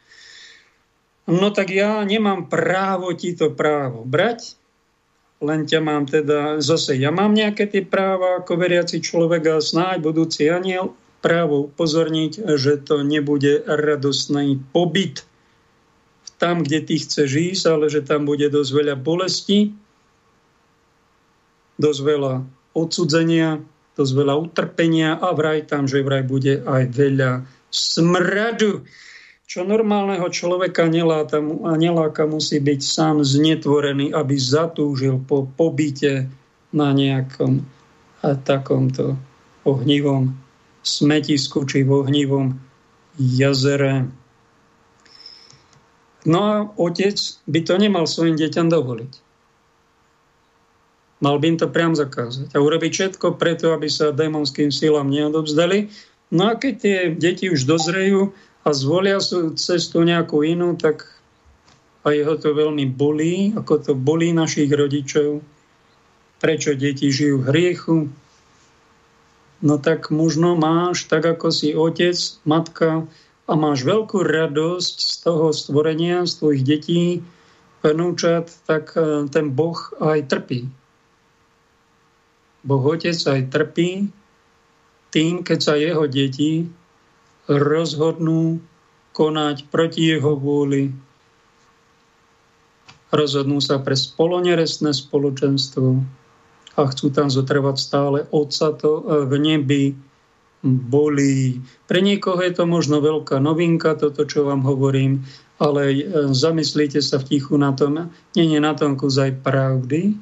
No 1.29 1.53
tak 1.53 1.69
ja 1.69 2.01
nemám 2.01 2.49
právo 2.49 3.13
ti 3.13 3.37
to 3.37 3.53
právo 3.53 4.01
brať, 4.01 4.57
len 5.39 5.69
ťa 5.69 5.79
mám 5.85 6.09
teda, 6.09 6.57
zase 6.65 6.97
ja 6.97 7.13
mám 7.13 7.37
nejaké 7.37 7.69
tie 7.69 7.85
práva 7.85 8.41
ako 8.41 8.57
veriaci 8.57 9.05
človek 9.05 9.53
a 9.53 9.61
snáď 9.61 10.01
budúci 10.01 10.49
aniel 10.49 10.97
právo 11.19 11.67
upozorniť, 11.71 12.55
že 12.55 12.79
to 12.79 13.03
nebude 13.03 13.63
radostný 13.67 14.59
pobyt 14.71 15.27
tam, 16.39 16.63
kde 16.63 16.79
ty 16.87 16.95
chceš 16.95 17.29
ísť, 17.35 17.63
ale 17.67 17.85
že 17.91 18.01
tam 18.01 18.23
bude 18.23 18.47
dosť 18.47 18.71
veľa 18.71 18.95
bolesti, 18.95 19.75
dosť 21.75 22.01
veľa 22.01 22.33
odsudzenia, 22.73 23.59
dosť 23.99 24.13
veľa 24.15 24.35
utrpenia 24.39 25.19
a 25.19 25.35
vraj 25.35 25.67
tam, 25.67 25.83
že 25.85 25.99
vraj 25.99 26.23
bude 26.23 26.63
aj 26.63 26.95
veľa 26.95 27.43
smradu. 27.67 28.87
Čo 29.49 29.67
normálneho 29.67 30.29
človeka 30.31 30.87
neláka, 30.87 31.43
neláka, 31.75 32.23
musí 32.23 32.63
byť 32.63 32.79
sám 32.79 33.25
znetvorený, 33.25 34.15
aby 34.15 34.35
zatúžil 34.39 35.19
po 35.27 35.43
pobyte 35.43 36.31
na 36.71 36.93
nejakom 36.95 37.65
a 38.19 38.35
takomto 38.35 39.15
ohnivom 39.63 40.35
smetisku 40.83 41.65
či 41.67 41.83
v 41.83 41.91
ohnivom 42.05 42.55
jazere. 43.19 44.07
No 46.27 46.39
a 46.43 46.55
otec 46.75 47.15
by 47.47 47.59
to 47.63 47.73
nemal 47.79 48.05
svojim 48.07 48.35
deťom 48.35 48.67
dovoliť. 48.67 49.13
Mal 51.19 51.35
by 51.35 51.45
im 51.51 51.57
to 51.59 51.67
priam 51.67 51.95
zakázať 51.95 52.55
a 52.55 52.63
urobiť 52.63 52.91
všetko 52.95 53.35
preto, 53.35 53.75
aby 53.75 53.91
sa 53.91 54.15
démonským 54.15 54.71
silám 54.71 55.11
neodobzdali. 55.11 55.91
No 56.31 56.51
a 56.51 56.53
keď 56.55 56.73
tie 56.79 56.97
deti 57.11 57.51
už 57.51 57.67
dozrejú, 57.67 58.31
a 58.67 58.69
zvolia 58.75 59.17
cestu 59.55 60.03
nejakú 60.03 60.43
inú, 60.43 60.75
tak 60.75 61.07
a 62.03 62.15
jeho 62.15 62.39
to 62.39 62.55
veľmi 62.55 62.87
bolí, 62.95 63.51
ako 63.55 63.73
to 63.83 63.91
bolí 63.91 64.31
našich 64.31 64.71
rodičov, 64.71 65.43
prečo 66.39 66.71
deti 66.71 67.11
žijú 67.11 67.43
v 67.43 67.47
hriechu. 67.51 67.97
No 69.59 69.75
tak 69.75 70.07
možno 70.07 70.55
máš, 70.55 71.03
tak 71.11 71.27
ako 71.27 71.51
si 71.51 71.75
otec, 71.75 72.15
matka, 72.47 73.03
a 73.49 73.53
máš 73.57 73.81
veľkú 73.81 74.21
radosť 74.21 74.97
z 75.01 75.15
toho 75.25 75.49
stvorenia, 75.49 76.23
z 76.29 76.33
tvojich 76.37 76.63
detí, 76.63 77.03
vnúčat, 77.81 78.53
tak 78.69 78.93
e, 78.93 79.25
ten 79.31 79.49
Boh 79.49 79.75
aj 79.97 80.29
trpí. 80.29 80.69
Boh 82.61 82.83
Otec 82.83 83.15
aj 83.15 83.49
trpí 83.49 84.11
tým, 85.09 85.41
keď 85.41 85.59
sa 85.63 85.73
jeho 85.79 86.05
deti 86.05 86.67
rozhodnú 87.49 88.61
konať 89.15 89.65
proti 89.71 90.11
jeho 90.11 90.35
vôli. 90.35 90.93
Rozhodnú 93.09 93.57
sa 93.63 93.81
pre 93.81 93.97
spoloneresné 93.97 94.93
spoločenstvo 94.93 96.03
a 96.77 96.85
chcú 96.89 97.09
tam 97.09 97.31
zotrvať 97.31 97.77
stále. 97.79 98.17
Otca 98.29 98.75
to 98.77 98.91
e, 98.99 99.03
v 99.25 99.33
nebi 99.39 99.83
bolí. 100.63 101.63
Pre 101.87 101.99
niekoho 102.03 102.43
je 102.43 102.51
to 102.51 102.67
možno 102.67 102.99
veľká 102.99 103.39
novinka, 103.39 103.95
toto, 103.95 104.27
čo 104.27 104.43
vám 104.43 104.61
hovorím, 104.61 105.23
ale 105.57 105.81
e, 105.91 105.99
zamyslíte 106.35 106.99
sa 106.99 107.17
v 107.17 107.37
tichu 107.37 107.55
na 107.55 107.71
tom, 107.71 108.11
nie 108.35 108.45
je 108.51 108.59
na 108.59 108.75
tom 108.75 108.99
kus 108.99 109.17
aj 109.17 109.39
pravdy. 109.41 110.19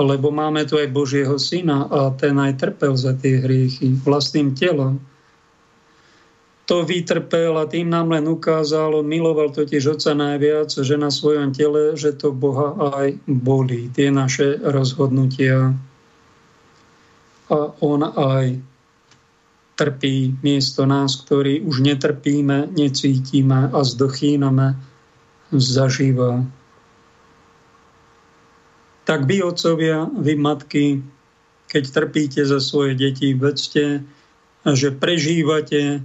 lebo 0.00 0.32
máme 0.32 0.64
tu 0.64 0.80
aj 0.80 0.88
Božieho 0.88 1.36
syna 1.36 1.84
a 1.92 2.08
ten 2.16 2.32
aj 2.40 2.56
trpel 2.56 2.96
za 2.96 3.12
tie 3.12 3.36
hriechy 3.36 3.92
vlastným 4.00 4.56
telom. 4.56 4.96
To 6.70 6.86
vytrpel 6.86 7.58
a 7.58 7.66
tým 7.66 7.90
nám 7.90 8.14
len 8.14 8.30
ukázal, 8.30 8.94
on 8.94 9.10
miloval 9.10 9.50
totiž 9.50 9.98
Otca 9.98 10.14
najviac, 10.14 10.70
že 10.70 10.94
na 10.94 11.10
svojom 11.10 11.50
tele, 11.50 11.98
že 11.98 12.14
to 12.14 12.30
Boha 12.30 12.78
aj 12.94 13.18
bolí, 13.26 13.90
tie 13.90 14.14
naše 14.14 14.62
rozhodnutia. 14.62 15.74
A 17.50 17.58
on 17.82 18.06
aj 18.06 18.54
trpí 19.74 20.38
miesto 20.46 20.86
nás, 20.86 21.18
ktorí 21.26 21.66
už 21.66 21.82
netrpíme, 21.82 22.70
necítime 22.70 23.74
a 23.74 23.82
zdochíname, 23.82 24.78
zažíva 25.50 26.46
tak 29.10 29.26
vy, 29.26 29.42
otcovia, 29.42 30.06
vy, 30.06 30.38
matky, 30.38 31.02
keď 31.66 31.84
trpíte 31.90 32.46
za 32.46 32.62
svoje 32.62 32.94
deti, 32.94 33.34
vedzte, 33.34 34.06
že 34.62 34.94
prežívate 34.94 35.98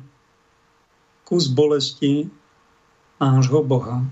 kus 1.26 1.50
bolesti 1.50 2.30
nášho 3.18 3.66
Boha. 3.66 4.06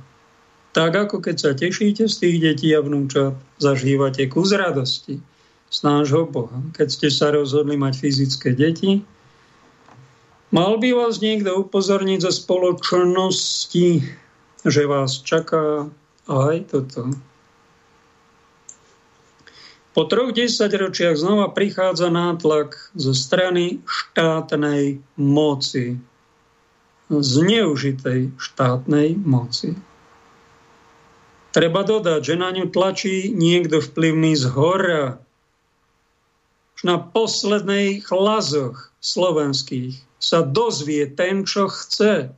Tak 0.73 1.07
ako 1.07 1.21
keď 1.21 1.35
sa 1.37 1.51
tešíte 1.53 2.09
z 2.09 2.15
tých 2.17 2.37
detí 2.41 2.73
a 2.73 2.81
vnúčat, 2.81 3.37
zažívate 3.61 4.25
kus 4.25 4.49
radosti 4.57 5.21
z 5.69 5.77
nášho 5.85 6.25
Boha. 6.25 6.57
Keď 6.73 6.87
ste 6.89 7.09
sa 7.13 7.29
rozhodli 7.29 7.77
mať 7.77 8.01
fyzické 8.01 8.57
deti, 8.57 9.05
mal 10.49 10.81
by 10.81 10.89
vás 10.97 11.21
niekto 11.21 11.61
upozorniť 11.61 12.25
zo 12.25 12.33
spoločnosti, 12.33 13.89
že 14.65 14.81
vás 14.89 15.21
čaká 15.21 15.89
aj 16.25 16.73
toto. 16.73 17.13
Po 19.93 20.09
troch 20.09 20.33
desaťročiach 20.33 21.13
znova 21.13 21.53
prichádza 21.53 22.09
nátlak 22.09 22.97
zo 22.97 23.13
strany 23.13 23.77
štátnej 23.85 24.97
moci, 25.21 26.01
zneužitej 27.11 28.35
štátnej 28.39 29.19
moci. 29.19 29.75
Treba 31.53 31.85
dodať, 31.85 32.33
že 32.33 32.35
na 32.39 32.49
ňu 32.49 32.73
tlačí 32.73 33.29
niekto 33.29 33.77
vplyvný 33.77 34.33
z 34.33 34.45
hora. 34.49 35.21
Na 36.83 36.97
poslednej 36.99 38.01
chlazoch 38.03 38.91
slovenských 38.99 39.95
sa 40.17 40.41
dozvie 40.41 41.05
ten, 41.07 41.45
čo 41.45 41.69
chce. 41.69 42.33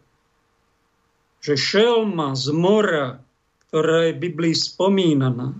Že 1.39 1.53
šelma 1.55 2.36
z 2.36 2.45
mora, 2.51 3.24
ktorá 3.70 4.09
je 4.09 4.18
v 4.18 4.24
Biblii 4.30 4.55
spomínaná, 4.57 5.55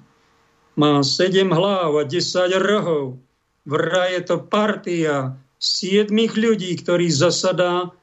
má 0.76 0.94
sedem 1.08 1.56
hlav 1.56 1.96
a 1.96 2.04
desať 2.04 2.60
rohov. 2.60 3.16
Vraj 3.64 4.20
je 4.20 4.22
to 4.28 4.38
partia 4.44 5.40
siedmých 5.58 6.36
ľudí, 6.36 6.76
ktorí 6.78 7.08
zasadá, 7.10 7.96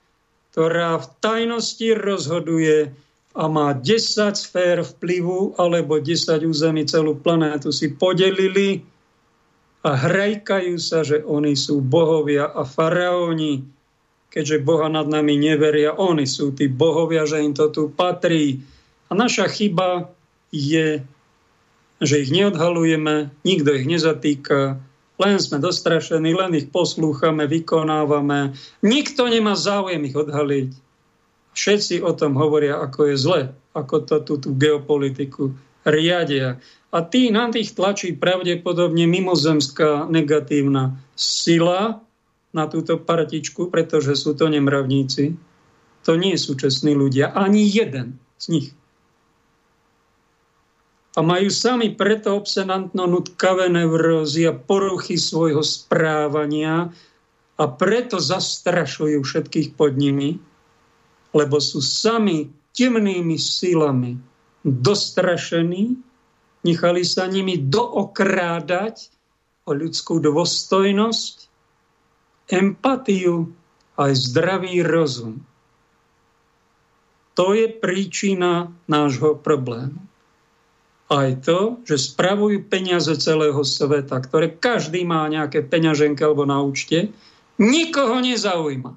ktorá 0.52 1.00
v 1.00 1.06
tajnosti 1.24 1.88
rozhoduje 1.96 2.92
a 3.32 3.44
má 3.48 3.72
10 3.72 4.36
sfér 4.36 4.84
vplyvu 4.84 5.56
alebo 5.56 5.96
10 5.96 6.44
území 6.44 6.84
celú 6.84 7.16
planétu 7.16 7.72
si 7.72 7.88
podelili 7.96 8.84
a 9.82 9.96
hrajkajú 9.96 10.76
sa, 10.76 11.02
že 11.02 11.24
oni 11.24 11.56
sú 11.56 11.80
bohovia 11.82 12.52
a 12.52 12.62
faraóni, 12.62 13.64
keďže 14.28 14.62
Boha 14.62 14.86
nad 14.92 15.08
nami 15.08 15.40
neveria, 15.40 15.96
oni 15.96 16.28
sú 16.28 16.54
tí 16.54 16.68
bohovia, 16.70 17.26
že 17.26 17.42
im 17.42 17.56
to 17.56 17.72
tu 17.72 17.90
patrí. 17.90 18.62
A 19.10 19.16
naša 19.16 19.48
chyba 19.50 20.12
je 20.52 21.02
že 22.02 22.26
ich 22.26 22.34
neodhalujeme, 22.34 23.30
nikto 23.46 23.70
ich 23.78 23.86
nezatýka, 23.86 24.82
len 25.22 25.38
sme 25.38 25.62
dostrašení, 25.62 26.34
len 26.34 26.58
ich 26.58 26.66
poslúchame, 26.74 27.46
vykonávame. 27.46 28.58
Nikto 28.82 29.30
nemá 29.30 29.54
záujem 29.54 30.02
ich 30.02 30.18
odhaliť. 30.18 30.70
Všetci 31.54 32.02
o 32.02 32.10
tom 32.18 32.34
hovoria, 32.34 32.82
ako 32.82 33.12
je 33.12 33.16
zle, 33.16 33.42
ako 33.76 33.96
to 34.02 34.16
tú, 34.26 34.34
tú 34.42 34.50
geopolitiku 34.58 35.54
riadia. 35.86 36.58
A 36.92 36.98
tí 37.06 37.30
na 37.30 37.48
tých 37.48 37.78
tlačí 37.78 38.12
pravdepodobne 38.18 39.06
mimozemská 39.06 40.10
negatívna 40.10 40.98
sila 41.14 42.02
na 42.52 42.64
túto 42.68 43.00
partičku, 43.00 43.72
pretože 43.72 44.18
sú 44.18 44.36
to 44.36 44.50
nemravníci. 44.50 45.38
To 46.04 46.18
nie 46.18 46.34
sú 46.34 46.58
čestní 46.58 46.92
ľudia, 46.98 47.30
ani 47.32 47.64
jeden 47.64 48.18
z 48.36 48.44
nich 48.50 48.68
a 51.12 51.20
majú 51.20 51.52
sami 51.52 51.92
preto 51.92 52.32
obsenantno 52.32 53.04
nutkavé 53.04 53.68
neurózy 53.68 54.48
a 54.48 54.56
poruchy 54.56 55.20
svojho 55.20 55.60
správania 55.60 56.88
a 57.60 57.64
preto 57.68 58.16
zastrašujú 58.16 59.20
všetkých 59.20 59.76
pod 59.76 60.00
nimi, 60.00 60.40
lebo 61.36 61.60
sú 61.60 61.84
sami 61.84 62.48
temnými 62.72 63.36
silami 63.36 64.16
dostrašení, 64.64 66.00
nechali 66.64 67.02
sa 67.04 67.28
nimi 67.28 67.60
dookrádať 67.60 69.12
o 69.68 69.76
ľudskú 69.76 70.16
dôstojnosť, 70.16 71.34
empatiu 72.56 73.52
aj 74.00 74.12
zdravý 74.16 74.80
rozum. 74.80 75.44
To 77.36 77.52
je 77.52 77.68
príčina 77.68 78.72
nášho 78.88 79.36
problému 79.36 80.11
aj 81.12 81.44
to, 81.44 81.58
že 81.84 82.00
spravujú 82.00 82.68
peniaze 82.72 83.12
celého 83.20 83.60
sveta, 83.60 84.16
ktoré 84.22 84.48
každý 84.52 85.04
má 85.04 85.28
nejaké 85.28 85.60
peňaženky 85.60 86.20
alebo 86.24 86.48
na 86.48 86.64
účte, 86.64 87.12
nikoho 87.60 88.18
nezaujíma. 88.24 88.92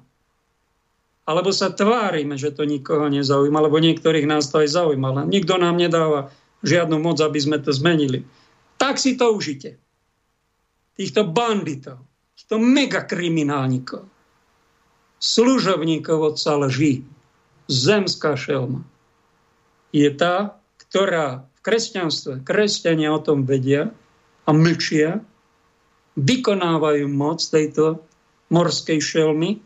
Alebo 1.26 1.50
sa 1.50 1.74
tvárime, 1.74 2.38
že 2.38 2.54
to 2.54 2.62
nikoho 2.62 3.10
nezaujíma, 3.10 3.58
lebo 3.58 3.82
niektorých 3.82 4.30
nás 4.30 4.46
to 4.48 4.62
aj 4.62 4.70
zaujíma, 4.70 5.06
ale 5.10 5.22
nikto 5.26 5.58
nám 5.58 5.74
nedáva 5.74 6.30
žiadnu 6.62 7.02
moc, 7.02 7.18
aby 7.18 7.38
sme 7.42 7.58
to 7.58 7.74
zmenili. 7.74 8.22
Tak 8.78 8.96
si 8.96 9.18
to 9.18 9.34
užite. 9.34 9.76
Týchto 10.96 11.26
banditov, 11.28 12.00
týchto 12.38 12.56
megakriminálnikov, 12.62 14.06
služovníkov 15.18 16.18
od 16.22 16.36
lží, 16.38 17.04
zemská 17.66 18.38
šelma, 18.38 18.86
je 19.90 20.08
tá, 20.14 20.54
ktorá 20.86 21.48
kresťanstve. 21.66 22.46
Kresťania 22.46 23.10
o 23.10 23.18
tom 23.18 23.42
vedia 23.42 23.90
a 24.46 24.50
mlčia, 24.54 25.18
vykonávajú 26.14 27.10
moc 27.10 27.42
tejto 27.42 28.06
morskej 28.54 29.02
šelmy, 29.02 29.58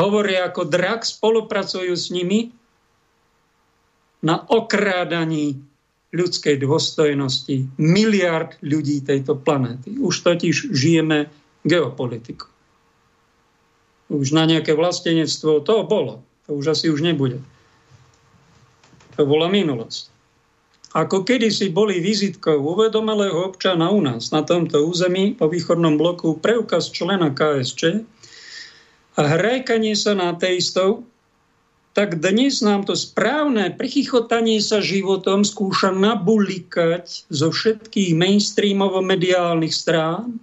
hovoria 0.00 0.48
ako 0.48 0.64
drak, 0.64 1.04
spolupracujú 1.04 1.92
s 1.92 2.08
nimi 2.08 2.48
na 4.24 4.40
okrádaní 4.40 5.60
ľudskej 6.16 6.56
dôstojnosti 6.64 7.76
miliard 7.76 8.56
ľudí 8.64 9.04
tejto 9.04 9.36
planéty. 9.36 10.00
Už 10.00 10.24
totiž 10.24 10.72
žijeme 10.72 11.28
geopolitiku. 11.68 12.48
Už 14.12 14.32
na 14.32 14.48
nejaké 14.48 14.72
vlastenectvo 14.72 15.60
to 15.64 15.84
bolo. 15.84 16.24
To 16.48 16.56
už 16.56 16.76
asi 16.76 16.88
už 16.88 17.04
nebude. 17.04 17.40
To 19.16 19.28
bola 19.28 19.48
minulosť 19.48 20.11
ako 20.92 21.24
kedysi 21.24 21.72
boli 21.72 22.04
vizitkou 22.04 22.60
uvedomelého 22.60 23.48
občana 23.48 23.88
u 23.88 24.04
nás 24.04 24.28
na 24.28 24.44
tomto 24.44 24.84
území 24.84 25.32
po 25.32 25.48
východnom 25.48 25.96
bloku 25.96 26.36
preukaz 26.36 26.92
člena 26.92 27.32
KSČ 27.32 28.04
a 29.16 29.20
hrajkanie 29.24 29.96
sa 29.96 30.12
na 30.12 30.36
teistov, 30.36 31.04
tak 31.92 32.20
dnes 32.20 32.64
nám 32.64 32.88
to 32.88 32.96
správne 32.96 33.72
prichichotanie 33.72 34.60
sa 34.60 34.80
životom 34.80 35.44
skúša 35.44 35.92
nabulikať 35.92 37.28
zo 37.28 37.52
všetkých 37.52 38.16
mainstreamovo-mediálnych 38.16 39.72
strán 39.72 40.40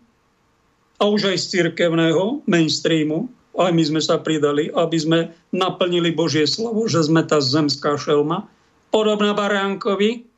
a 1.01 1.03
už 1.09 1.33
aj 1.33 1.37
z 1.41 1.45
cirkevného 1.57 2.45
mainstreamu, 2.45 3.29
aj 3.57 3.73
my 3.73 3.83
sme 3.85 4.01
sa 4.01 4.21
pridali, 4.21 4.69
aby 4.69 4.97
sme 4.97 5.19
naplnili 5.49 6.13
Božie 6.13 6.45
slovo, 6.45 6.85
že 6.85 7.01
sme 7.01 7.25
tá 7.25 7.41
zemská 7.41 7.97
šelma, 7.97 8.45
podobná 8.93 9.33
baránkovi, 9.33 10.28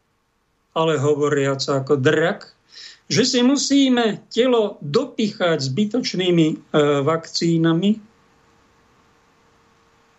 ale 0.72 1.00
hovoriaca 1.00 1.84
ako 1.84 2.00
drak, 2.00 2.48
že 3.12 3.28
si 3.28 3.40
musíme 3.44 4.24
telo 4.32 4.80
dopichať 4.80 5.60
zbytočnými 5.60 6.48
e, 6.48 6.56
vakcínami, 7.04 7.92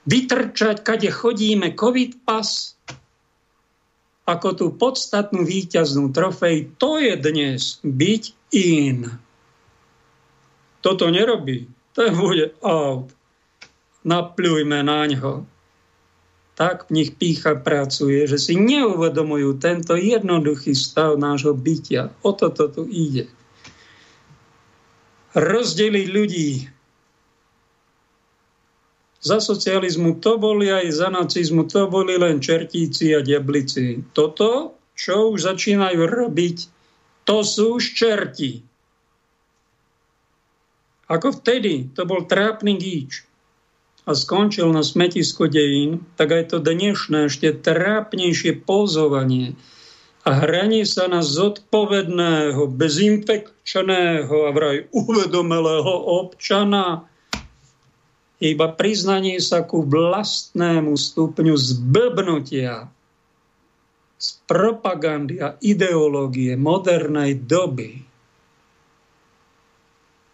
vytrčať, 0.04 0.76
kade 0.84 1.08
chodíme, 1.08 1.72
covid 1.72 2.20
pas, 2.28 2.76
ako 4.28 4.48
tú 4.54 4.66
podstatnú 4.76 5.42
výťaznú 5.42 6.12
trofej, 6.12 6.76
to 6.76 7.00
je 7.00 7.14
dnes 7.16 7.80
byť 7.80 8.22
in. 8.52 9.08
Toto 10.82 11.08
nerobí. 11.08 11.70
To 11.96 12.08
bude 12.12 12.52
out. 12.60 13.08
Napľujme 14.02 14.82
na 14.82 15.06
ňo 15.06 15.51
tak 16.52 16.88
v 16.88 17.00
nich 17.00 17.10
pícha 17.16 17.56
pracuje, 17.56 18.28
že 18.28 18.36
si 18.36 18.60
neuvedomujú 18.60 19.56
tento 19.56 19.96
jednoduchý 19.96 20.76
stav 20.76 21.16
nášho 21.16 21.56
bytia. 21.56 22.12
O 22.20 22.36
toto 22.36 22.68
tu 22.68 22.84
ide. 22.88 23.28
rozdeliť 25.32 26.06
ľudí. 26.12 26.50
Za 29.24 29.40
socializmu 29.40 30.20
to 30.20 30.36
boli 30.36 30.68
aj 30.68 30.92
za 30.92 31.08
nacizmu, 31.08 31.64
to 31.72 31.88
boli 31.88 32.20
len 32.20 32.36
čertíci 32.36 33.16
a 33.16 33.24
diablici. 33.24 34.04
Toto, 34.12 34.76
čo 34.92 35.32
už 35.32 35.48
začínajú 35.48 36.04
robiť, 36.04 36.56
to 37.24 37.40
sú 37.40 37.80
už 37.80 37.96
čerti. 37.96 38.60
Ako 41.08 41.32
vtedy, 41.32 41.88
to 41.96 42.04
bol 42.04 42.28
trápny 42.28 42.76
gíč 42.76 43.31
a 44.02 44.10
skončil 44.12 44.70
na 44.74 44.82
smetisku 44.82 45.46
dejín, 45.46 46.02
tak 46.18 46.34
aj 46.34 46.54
to 46.54 46.56
dnešné 46.58 47.30
ešte 47.30 47.54
trápnejšie 47.54 48.62
pozovanie 48.66 49.54
a 50.22 50.30
hranie 50.38 50.86
sa 50.86 51.10
na 51.10 51.18
zodpovedného, 51.18 52.70
bezinfekčného 52.70 54.36
a 54.46 54.50
vraj 54.54 54.86
uvedomelého 54.94 55.94
občana 56.22 57.10
iba 58.42 58.70
priznanie 58.74 59.38
sa 59.38 59.62
ku 59.66 59.86
vlastnému 59.86 60.94
stupňu 60.94 61.54
zblbnutia 61.54 62.90
z 64.18 64.28
propagandy 64.46 65.42
a 65.42 65.58
ideológie 65.62 66.54
modernej 66.54 67.38
doby. 67.42 68.02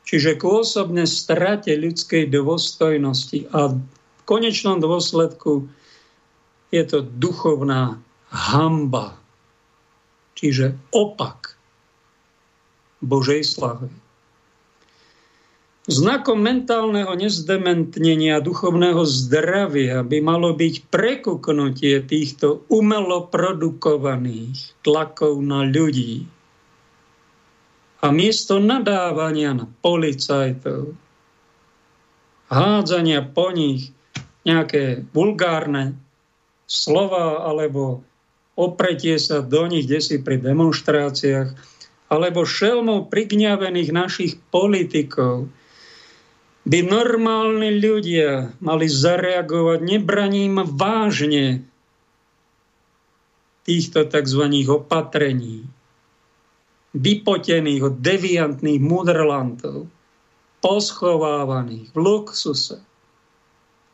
Čiže 0.08 0.40
ku 0.40 0.64
osobne 0.64 1.04
strate 1.04 1.76
ľudskej 1.76 2.32
dôstojnosti. 2.32 3.52
A 3.52 3.76
v 3.76 3.76
konečnom 4.24 4.80
dôsledku 4.80 5.68
je 6.72 6.82
to 6.88 7.04
duchovná 7.04 8.00
hamba, 8.32 9.20
čiže 10.32 10.80
opak 10.96 11.60
Božej 13.04 13.44
slavy. 13.44 13.92
Znakom 15.88 16.40
mentálneho 16.44 17.12
nezdementnenia 17.16 18.44
duchovného 18.44 19.04
zdravia 19.08 20.04
by 20.04 20.20
malo 20.20 20.52
byť 20.52 20.88
prekuknutie 20.92 22.04
týchto 22.04 22.64
umelo 22.68 23.24
produkovaných 23.28 24.76
tlakov 24.84 25.40
na 25.40 25.64
ľudí, 25.64 26.28
a 27.98 28.06
miesto 28.14 28.62
nadávania 28.62 29.54
na 29.58 29.66
policajtov, 29.82 30.94
hádzania 32.48 33.26
po 33.26 33.50
nich 33.50 33.90
nejaké 34.46 35.04
vulgárne 35.10 35.98
slova 36.64 37.44
alebo 37.44 38.06
opretie 38.54 39.18
sa 39.18 39.42
do 39.42 39.66
nich 39.66 39.86
desi 39.86 40.18
pri 40.18 40.38
demonstráciách, 40.38 41.54
alebo 42.08 42.48
šelmov 42.48 43.12
prigňavených 43.12 43.90
našich 43.92 44.32
politikov, 44.48 45.52
by 46.68 46.78
normálni 46.84 47.80
ľudia 47.80 48.52
mali 48.60 48.88
zareagovať 48.88 49.78
nebraním 49.80 50.60
vážne 50.64 51.64
týchto 53.64 54.04
tzv. 54.04 54.42
opatrení 54.68 55.64
vypotených 56.96 57.82
od 57.84 57.94
deviantných 58.00 58.80
mudrlantov, 58.80 59.88
poschovávaných 60.64 61.92
v 61.92 61.96
luxuse, 61.96 62.78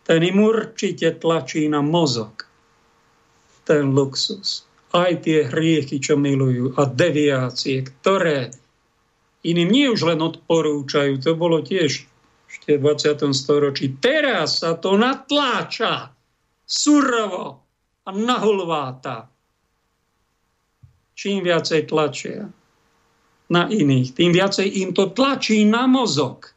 ten 0.05 0.21
im 0.21 0.39
určite 0.45 1.17
tlačí 1.17 1.65
na 1.67 1.81
mozog. 1.81 2.45
Ten 3.65 3.97
luxus. 3.97 4.69
Aj 4.93 5.11
tie 5.25 5.49
hriechy, 5.49 5.99
čo 5.99 6.15
milujú 6.21 6.77
a 6.77 6.85
deviácie, 6.85 7.83
ktoré 7.83 8.53
iným 9.43 9.69
nie 9.73 9.87
už 9.91 10.07
len 10.07 10.21
odporúčajú, 10.21 11.19
to 11.19 11.33
bolo 11.35 11.65
tiež 11.65 12.05
ešte 12.49 12.79
v 12.79 12.85
20. 12.95 13.35
storočí. 13.35 13.97
Teraz 13.99 14.63
sa 14.63 14.77
to 14.79 14.95
natláča 14.95 16.15
surovo 16.63 17.65
a 18.05 18.11
nahulváta. 18.13 19.27
Čím 21.17 21.47
viacej 21.47 21.89
tlačia, 21.89 22.47
na 23.53 23.69
iných, 23.69 24.17
tým 24.17 24.33
viacej 24.33 24.69
im 24.85 24.91
to 24.97 25.13
tlačí 25.13 25.69
na 25.69 25.85
mozog. 25.85 26.49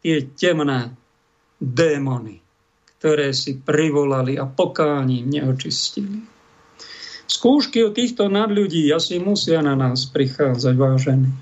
Tie 0.00 0.24
temné 0.36 0.92
démony, 1.60 2.40
ktoré 3.00 3.32
si 3.36 3.56
privolali 3.60 4.36
a 4.40 4.48
pokáním 4.48 5.28
neočistili. 5.28 6.24
Skúšky 7.24 7.80
od 7.84 7.96
týchto 7.96 8.28
nadľudí 8.28 8.88
asi 8.92 9.16
musia 9.16 9.64
na 9.64 9.72
nás 9.72 10.04
prichádzať, 10.12 10.74
vážení. 10.76 11.32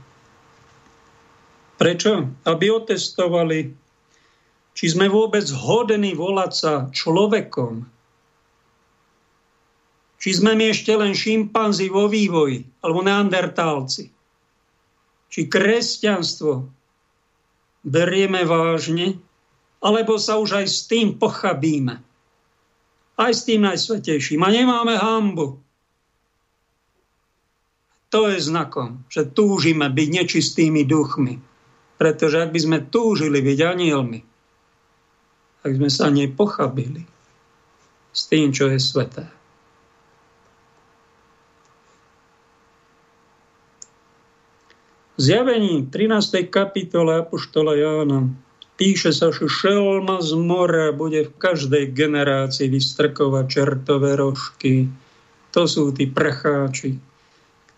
Prečo? 1.74 2.30
Aby 2.46 2.70
otestovali, 2.70 3.74
či 4.72 4.84
sme 4.86 5.10
vôbec 5.10 5.42
hodení 5.50 6.14
volať 6.14 6.52
sa 6.54 6.72
človekom, 6.94 7.82
či 10.22 10.30
sme 10.38 10.54
my 10.54 10.70
ešte 10.70 10.94
len 10.94 11.18
šimpanzi 11.18 11.90
vo 11.90 12.06
vývoji, 12.06 12.62
alebo 12.78 13.02
neandertálci. 13.02 14.06
Či 15.26 15.40
kresťanstvo 15.50 16.70
berieme 17.82 18.46
vážne, 18.46 19.18
alebo 19.82 20.22
sa 20.22 20.38
už 20.38 20.62
aj 20.62 20.66
s 20.70 20.86
tým 20.86 21.18
pochabíme. 21.18 21.98
Aj 23.18 23.32
s 23.34 23.42
tým 23.42 23.66
najsvetejším. 23.66 24.46
A 24.46 24.48
nemáme 24.54 24.94
hambu. 24.94 25.58
To 28.14 28.30
je 28.30 28.38
znakom, 28.38 29.02
že 29.10 29.26
túžime 29.26 29.90
byť 29.90 30.08
nečistými 30.22 30.86
duchmi. 30.86 31.42
Pretože 31.98 32.46
ak 32.46 32.54
by 32.54 32.60
sme 32.62 32.78
túžili 32.78 33.42
byť 33.42 33.58
anielmi, 33.58 34.20
tak 35.66 35.70
sme 35.74 35.90
sa 35.90 36.14
nepochabili 36.14 37.02
s 38.14 38.22
tým, 38.30 38.54
čo 38.54 38.70
je 38.70 38.78
sveté. 38.78 39.41
Zjavení 45.22 45.86
13. 45.86 46.50
kapitole 46.50 47.22
Apoštola 47.22 47.78
Jána 47.78 48.26
píše 48.74 49.14
sa, 49.14 49.30
že 49.30 49.46
šelma 49.46 50.18
z 50.18 50.34
mora 50.34 50.90
bude 50.90 51.30
v 51.30 51.32
každej 51.38 51.94
generácii 51.94 52.66
vystrkovať 52.66 53.44
čertové 53.46 54.18
rožky. 54.18 54.90
To 55.54 55.70
sú 55.70 55.94
tí 55.94 56.10
prcháči, 56.10 56.98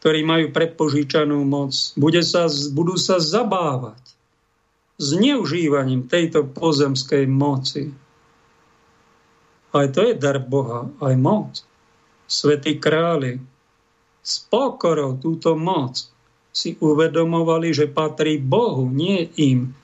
ktorí 0.00 0.24
majú 0.24 0.56
prepožičanú 0.56 1.44
moc. 1.44 1.76
Bude 2.00 2.24
sa, 2.24 2.48
budú 2.72 2.96
sa 2.96 3.20
zabávať 3.20 4.00
zneužívaním 4.96 6.08
tejto 6.08 6.48
pozemskej 6.48 7.28
moci. 7.28 7.92
Aj 9.74 9.90
to 9.92 10.00
je 10.00 10.16
dar 10.16 10.40
Boha, 10.40 10.88
aj 11.04 11.14
moc. 11.20 11.60
Svetí 12.24 12.80
králi 12.80 13.36
s 14.24 14.40
pokorou 14.48 15.20
túto 15.20 15.52
moc 15.60 16.13
si 16.54 16.78
uvedomovali, 16.78 17.74
že 17.74 17.90
patrí 17.90 18.38
Bohu, 18.38 18.86
nie 18.86 19.26
im 19.34 19.74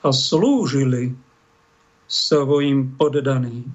a 0.00 0.08
slúžili 0.08 1.12
svojim 2.08 2.96
poddaným. 2.96 3.68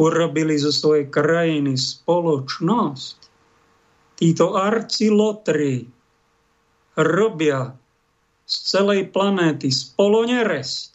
Urobili 0.00 0.56
zo 0.56 0.72
svojej 0.72 1.12
krajiny 1.12 1.76
spoločnosť. 1.76 3.16
Títo 4.16 4.56
arcilotri 4.56 5.84
robia 6.96 7.76
z 8.48 8.54
celej 8.64 9.12
planéty 9.12 9.68
spoloneresť. 9.68 10.92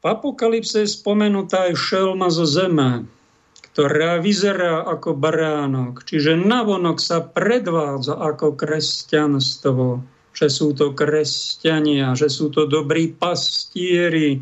V 0.00 0.04
apokalypse 0.04 0.84
je 0.84 0.88
spomenutá 0.88 1.72
aj 1.72 1.74
šelma 1.80 2.28
zo 2.30 2.46
zeme, 2.46 3.08
ktorá 3.76 4.24
vyzerá 4.24 4.88
ako 4.88 5.12
baránok, 5.12 6.00
čiže 6.08 6.32
navonok 6.32 6.96
sa 6.96 7.20
predvádza 7.20 8.16
ako 8.16 8.56
kresťanstvo, 8.56 10.00
že 10.32 10.48
sú 10.48 10.72
to 10.72 10.96
kresťania, 10.96 12.16
že 12.16 12.32
sú 12.32 12.48
to 12.48 12.64
dobrí 12.64 13.12
pastieri, 13.12 14.40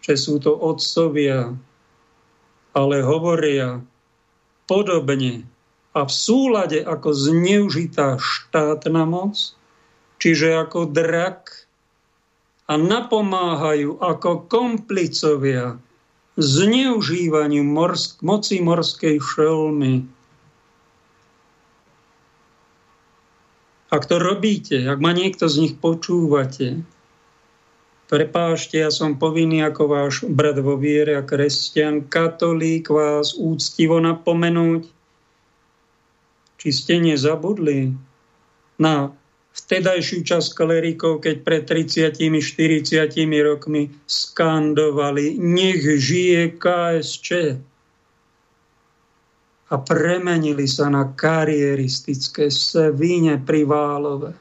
že 0.00 0.14
sú 0.16 0.40
to 0.40 0.56
otcovia, 0.56 1.52
ale 2.72 2.96
hovoria 3.04 3.84
podobne 4.64 5.44
a 5.92 6.08
v 6.08 6.12
súlade 6.16 6.80
ako 6.80 7.12
zneužitá 7.12 8.16
štátna 8.16 9.04
moc, 9.04 9.36
čiže 10.16 10.48
ako 10.64 10.88
drak 10.88 11.68
a 12.72 12.80
napomáhajú 12.80 14.00
ako 14.00 14.48
komplicovia 14.48 15.76
zneužívaniu 16.36 17.64
morsk- 17.64 18.22
moci 18.24 18.60
morskej 18.64 19.20
šelmy. 19.20 20.08
Ak 23.92 24.08
to 24.08 24.16
robíte, 24.16 24.88
ak 24.88 24.98
ma 25.04 25.12
niekto 25.12 25.44
z 25.52 25.68
nich 25.68 25.74
počúvate, 25.76 26.80
prepášte, 28.08 28.80
ja 28.80 28.88
som 28.88 29.20
povinný 29.20 29.60
ako 29.60 29.82
váš 29.88 30.24
brat 30.24 30.56
vo 30.64 30.80
viere 30.80 31.16
a 31.16 31.22
kresťan, 31.24 32.08
katolík 32.08 32.88
vás 32.88 33.36
úctivo 33.36 34.00
napomenúť, 34.00 34.88
Či 36.62 36.70
ste 36.70 36.94
nezabudli 37.02 37.90
na 38.78 39.10
vtedajšiu 39.52 40.24
časť 40.24 40.50
klerikov, 40.56 41.20
keď 41.24 41.36
pred 41.44 41.62
30-40 41.68 43.12
rokmi 43.44 43.92
skandovali 44.08 45.36
nech 45.36 45.84
žije 45.84 46.56
KSČ 46.56 47.28
a 49.72 49.74
premenili 49.80 50.68
sa 50.68 50.92
na 50.92 51.08
karieristické 51.16 52.52
svine 52.52 53.40
priválové. 53.40 54.36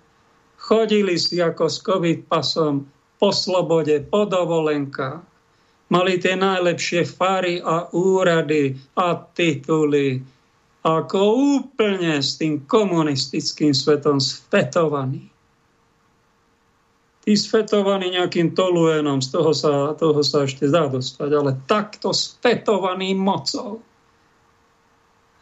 Chodili 0.59 1.16
si 1.16 1.39
ako 1.39 1.72
s 1.72 1.78
covid 1.80 2.28
pasom 2.28 2.84
po 3.16 3.32
slobode, 3.32 4.03
po 4.12 4.28
dovolenkách. 4.28 5.24
Mali 5.91 6.20
tie 6.20 6.36
najlepšie 6.36 7.03
fary 7.03 7.59
a 7.64 7.88
úrady 7.95 8.76
a 8.95 9.16
tituly 9.36 10.24
ako 10.82 11.20
úplne 11.62 12.18
s 12.18 12.42
tým 12.42 12.66
komunistickým 12.66 13.74
svetom 13.74 14.18
sfetovaný. 14.18 15.30
Tí 17.22 17.38
sfetovaní 17.38 18.18
nejakým 18.18 18.58
toluénom, 18.58 19.22
z 19.22 19.30
toho 19.30 19.54
sa, 19.54 19.94
toho 19.94 20.26
sa 20.26 20.50
ešte 20.50 20.66
dá 20.66 20.90
dostať, 20.90 21.30
ale 21.30 21.52
takto 21.70 22.18
sfetovaný 22.18 23.14
mocou 23.14 23.86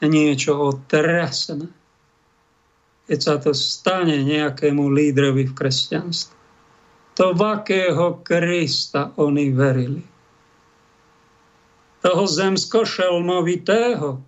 niečo 0.03 0.75
otrasné. 0.75 1.71
Keď 3.07 3.19
sa 3.19 3.35
to 3.39 3.55
stane 3.55 4.27
nejakému 4.27 4.91
lídrovi 4.91 5.49
v 5.49 5.55
kresťanstve. 5.55 6.39
To 7.19 7.35
v 7.35 7.41
akého 7.43 8.23
Krista 8.23 9.11
oni 9.19 9.51
verili. 9.51 9.99
Toho 11.99 12.23
zemskošelmovitého, 12.23 14.23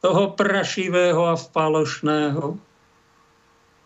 toho 0.00 0.32
prašivého 0.36 1.22
a 1.24 1.36
falošného. 1.36 2.56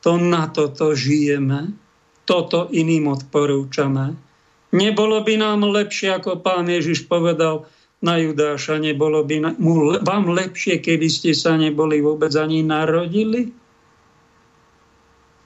To 0.00 0.12
na 0.16 0.48
toto 0.48 0.96
žijeme, 0.96 1.76
toto 2.24 2.70
iným 2.72 3.12
odporúčame. 3.12 4.16
Nebolo 4.70 5.20
by 5.20 5.34
nám 5.34 5.66
lepšie, 5.66 6.14
ako 6.14 6.40
pán 6.40 6.70
Ježiš 6.70 7.10
povedal 7.10 7.66
na 8.00 8.16
Judáša, 8.16 8.80
nebolo 8.80 9.20
by 9.26 9.36
na, 9.42 9.50
mu, 9.60 9.92
vám 10.00 10.32
lepšie, 10.32 10.80
keby 10.80 11.10
ste 11.10 11.36
sa 11.36 11.58
neboli 11.60 12.00
vôbec 12.00 12.32
ani 12.32 12.64
narodili? 12.64 13.52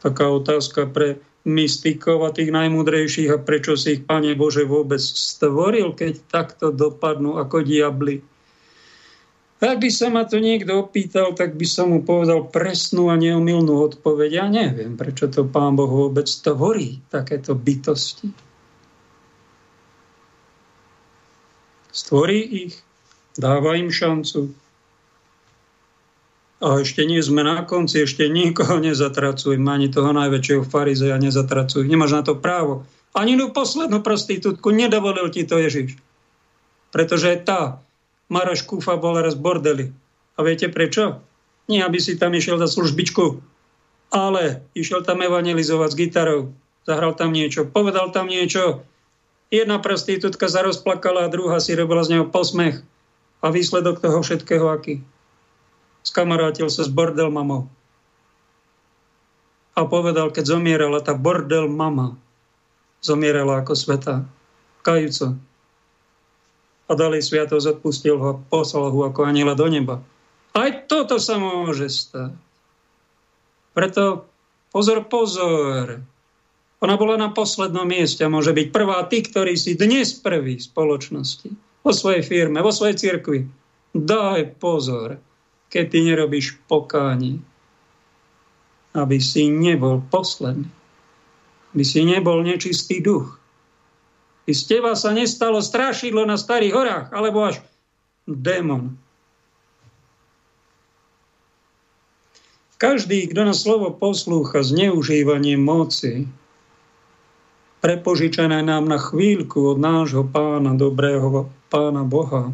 Taká 0.04 0.28
otázka 0.30 0.86
pre 0.92 1.18
mystikov 1.44 2.24
a 2.24 2.30
tých 2.30 2.52
najmudrejších 2.52 3.32
a 3.32 3.42
prečo 3.42 3.74
si 3.74 3.98
ich, 3.98 4.02
Pane 4.06 4.32
Bože, 4.38 4.64
vôbec 4.64 5.00
stvoril, 5.00 5.92
keď 5.92 6.12
takto 6.30 6.70
dopadnú 6.72 7.36
ako 7.40 7.64
diabli. 7.64 8.20
Ak 9.62 9.78
by 9.78 9.90
sa 9.92 10.10
ma 10.10 10.26
to 10.26 10.42
niekto 10.42 10.82
opýtal, 10.82 11.30
tak 11.32 11.54
by 11.54 11.66
som 11.68 11.94
mu 11.94 12.02
povedal 12.02 12.50
presnú 12.50 13.08
a 13.08 13.14
neumilnú 13.14 13.86
odpoveď. 13.86 14.30
Ja 14.34 14.46
neviem, 14.50 14.98
prečo 14.98 15.30
to 15.30 15.46
Pán 15.46 15.78
Boh 15.78 15.86
vôbec 15.86 16.26
tvorí, 16.26 16.98
takéto 17.06 17.54
bytosti. 17.54 18.34
Stvorí 21.94 22.66
ich, 22.66 22.74
dáva 23.38 23.78
im 23.78 23.94
šancu. 23.94 24.50
A 26.58 26.82
ešte 26.82 27.06
nie 27.06 27.22
sme 27.22 27.46
na 27.46 27.62
konci, 27.62 28.02
ešte 28.02 28.26
nikoho 28.26 28.82
nezatracujem, 28.82 29.62
ani 29.68 29.86
toho 29.92 30.10
najväčšieho 30.10 30.66
farizeja 30.66 31.14
nezatracujem. 31.22 31.86
Nemáš 31.86 32.12
na 32.18 32.22
to 32.26 32.34
právo. 32.34 32.82
Ani 33.14 33.38
tú 33.38 33.54
poslednú 33.54 34.02
prostitútku 34.02 34.74
nedovolil 34.74 35.30
ti 35.30 35.46
to 35.46 35.62
Ježiš. 35.62 35.94
Pretože 36.90 37.38
tá 37.46 37.78
Maroš 38.32 38.64
Kúfa 38.64 38.96
bol 38.96 39.20
raz 39.20 39.36
bordeli. 39.36 39.92
A 40.34 40.42
viete 40.42 40.66
prečo? 40.72 41.20
Nie, 41.70 41.84
aby 41.84 41.96
si 42.00 42.20
tam 42.20 42.34
išiel 42.36 42.60
za 42.60 42.68
službičku, 42.68 43.40
ale 44.12 44.64
išiel 44.76 45.00
tam 45.00 45.24
evangelizovať 45.24 45.90
s 45.92 45.98
gitarou. 45.98 46.40
Zahral 46.84 47.16
tam 47.16 47.32
niečo, 47.32 47.64
povedal 47.64 48.12
tam 48.12 48.28
niečo. 48.28 48.84
Jedna 49.48 49.80
prostitútka 49.80 50.50
sa 50.50 50.60
rozplakala 50.60 51.24
a 51.24 51.32
druhá 51.32 51.56
si 51.62 51.72
robila 51.72 52.04
z 52.04 52.18
neho 52.18 52.26
posmech. 52.28 52.84
A 53.40 53.52
výsledok 53.52 54.00
toho 54.00 54.20
všetkého 54.20 54.68
aký? 54.68 55.04
Skamarátil 56.04 56.68
sa 56.68 56.84
s 56.84 56.90
bordel 56.92 57.32
mamou. 57.32 57.68
A 59.74 59.84
povedal, 59.88 60.30
keď 60.30 60.56
zomierala 60.56 61.00
tá 61.00 61.16
bordel 61.16 61.66
mama, 61.66 62.16
zomierala 63.00 63.60
ako 63.64 63.72
sveta, 63.74 64.24
kajúco, 64.84 65.36
a 66.84 66.92
dali 66.92 67.24
sviatosť, 67.24 67.78
odpustil 67.78 68.16
ho 68.20 68.30
poslal 68.52 68.92
ho 68.92 69.00
ako 69.08 69.24
aniela 69.24 69.56
do 69.56 69.64
neba. 69.68 70.04
Aj 70.54 70.70
toto 70.86 71.16
sa 71.18 71.40
môže 71.40 71.90
stať. 71.90 72.36
Preto 73.74 74.30
pozor, 74.70 75.02
pozor. 75.10 75.98
Ona 76.84 76.94
bola 77.00 77.16
na 77.16 77.32
poslednom 77.32 77.88
mieste 77.88 78.22
a 78.22 78.30
môže 78.30 78.52
byť 78.52 78.68
prvá 78.70 79.02
ty, 79.08 79.24
ktorý 79.24 79.56
si 79.56 79.74
dnes 79.74 80.12
prvý 80.14 80.60
v 80.60 80.66
spoločnosti, 80.68 81.48
vo 81.80 81.92
svojej 81.96 82.22
firme, 82.22 82.60
vo 82.60 82.70
svojej 82.70 82.94
cirkvi. 83.00 83.48
Daj 83.96 84.60
pozor, 84.60 85.16
keď 85.72 85.84
ty 85.90 85.98
nerobíš 86.04 86.60
pokáni, 86.68 87.40
aby 88.94 89.18
si 89.18 89.50
nebol 89.50 90.04
posledný, 90.12 90.70
aby 91.74 91.82
si 91.82 92.06
nebol 92.06 92.46
nečistý 92.46 93.02
duch, 93.02 93.42
i 94.44 94.52
z 94.52 94.62
teba 94.68 94.92
sa 94.92 95.12
nestalo 95.16 95.64
strašidlo 95.64 96.28
na 96.28 96.36
starých 96.36 96.74
horách, 96.76 97.06
alebo 97.16 97.48
až 97.48 97.64
démon. 98.28 99.00
Každý, 102.76 103.32
kto 103.32 103.48
na 103.48 103.56
slovo 103.56 103.96
poslúcha 103.96 104.60
zneužívanie 104.60 105.56
moci, 105.56 106.28
prepožičané 107.80 108.60
nám 108.60 108.84
na 108.84 109.00
chvíľku 109.00 109.72
od 109.72 109.78
nášho 109.80 110.28
pána, 110.28 110.76
dobrého 110.76 111.48
pána 111.72 112.04
Boha, 112.04 112.52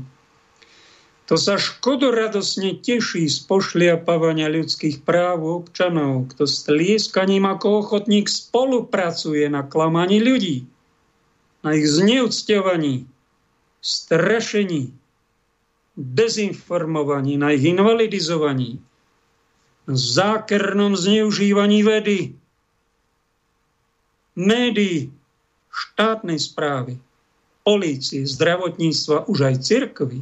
to 1.26 1.38
sa 1.38 1.62
škodoradosne 1.62 2.82
teší 2.82 3.30
z 3.30 3.38
pošliapávania 3.46 4.50
ľudských 4.50 5.06
práv 5.06 5.62
občanov, 5.62 6.26
kto 6.34 6.42
s 6.42 6.66
tlieskaním 6.66 7.46
ako 7.46 7.86
ochotník 7.86 8.26
spolupracuje 8.26 9.46
na 9.46 9.62
klamaní 9.62 10.18
ľudí 10.18 10.66
na 11.60 11.76
ich 11.76 11.86
zneúctiavaní, 11.88 13.04
strašení, 13.80 14.92
dezinformovaní, 15.96 17.36
na 17.36 17.52
ich 17.52 17.64
invalidizovaní, 17.64 18.80
na 19.84 19.94
zákernom 19.96 20.96
zneužívaní 20.96 21.80
vedy, 21.84 22.18
médií, 24.36 25.12
štátnej 25.70 26.40
správy, 26.40 26.98
polície, 27.62 28.24
zdravotníctva, 28.26 29.28
už 29.28 29.38
aj 29.52 29.56
cirkví, 29.62 30.20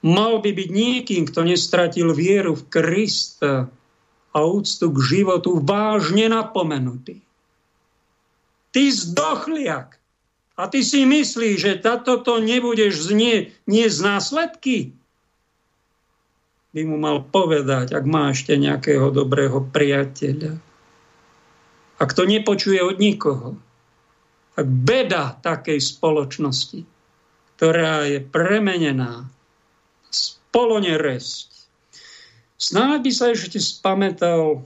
mal 0.00 0.40
by 0.40 0.50
byť 0.56 0.68
niekým, 0.72 1.22
kto 1.28 1.44
nestratil 1.44 2.14
vieru 2.16 2.56
v 2.56 2.66
Krista 2.72 3.68
a 4.30 4.38
úctu 4.40 4.88
k 4.94 4.98
životu 5.18 5.60
vážne 5.60 6.30
napomenutý. 6.30 7.20
Ty 8.70 8.82
zdochliak, 8.94 9.99
a 10.60 10.68
ty 10.68 10.84
si 10.84 11.08
myslíš, 11.08 11.56
že 11.56 11.80
táto 11.80 12.20
to 12.20 12.36
nebudeš 12.44 13.08
znie, 13.08 13.48
nie 13.64 13.86
z 13.88 13.98
následky? 14.04 14.92
By 16.76 16.84
mu 16.84 17.00
mal 17.00 17.24
povedať, 17.24 17.96
ak 17.96 18.04
má 18.04 18.30
ešte 18.30 18.54
nejakého 18.60 19.08
dobrého 19.10 19.64
priateľa. 19.72 20.60
Ak 21.96 22.12
to 22.12 22.28
nepočuje 22.28 22.78
od 22.84 23.00
nikoho, 23.00 23.56
tak 24.54 24.66
beda 24.68 25.40
takej 25.40 25.80
spoločnosti, 25.80 26.84
ktorá 27.56 28.04
je 28.04 28.20
premenená, 28.20 29.24
spoloneresť. 30.12 31.48
Snáď 32.60 32.98
by 33.08 33.12
sa 33.16 33.26
ešte 33.32 33.56
spamätal 33.56 34.60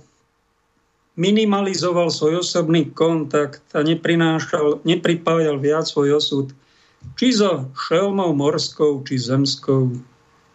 minimalizoval 1.14 2.10
svoj 2.10 2.42
osobný 2.42 2.90
kontakt 2.90 3.62
a 3.74 3.86
neprinášal, 3.86 4.82
nepripájal 4.82 5.62
viac 5.62 5.86
svoj 5.86 6.18
osud 6.18 6.46
či 7.14 7.36
so 7.36 7.68
šelmou 7.76 8.32
morskou, 8.32 9.04
či 9.04 9.20
zemskou, 9.20 9.92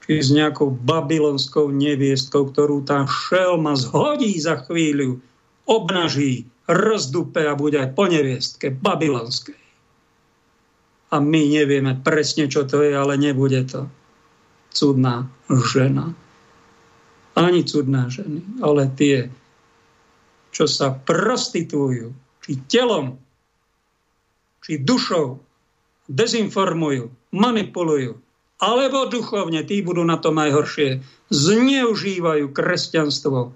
či 0.04 0.14
s 0.18 0.34
nejakou 0.34 0.74
babylonskou 0.74 1.70
neviestkou, 1.70 2.50
ktorú 2.50 2.82
tá 2.82 3.06
šelma 3.06 3.78
zhodí 3.78 4.34
za 4.42 4.66
chvíľu, 4.66 5.22
obnaží, 5.70 6.50
rozdupe 6.66 7.46
a 7.46 7.54
bude 7.54 7.78
aj 7.78 7.94
po 7.94 8.10
neviestke 8.10 8.74
babylonskej. 8.74 9.62
A 11.10 11.18
my 11.18 11.42
nevieme 11.62 11.98
presne, 12.02 12.50
čo 12.50 12.66
to 12.66 12.86
je, 12.86 12.94
ale 12.94 13.18
nebude 13.18 13.66
to 13.66 13.90
cudná 14.74 15.26
žena. 15.50 16.14
Ani 17.34 17.66
cudná 17.66 18.10
ženy, 18.10 18.46
ale 18.62 18.90
tie 18.94 19.30
čo 20.60 20.68
sa 20.68 20.92
prostitujú, 20.92 22.12
či 22.44 22.52
telom, 22.68 23.16
či 24.60 24.76
dušou, 24.76 25.40
dezinformujú, 26.12 27.08
manipulujú, 27.32 28.20
alebo 28.60 29.08
duchovne, 29.08 29.64
tí 29.64 29.80
budú 29.80 30.04
na 30.04 30.20
tom 30.20 30.36
najhoršie. 30.36 31.00
Zneužívajú 31.32 32.52
kresťanstvo. 32.52 33.56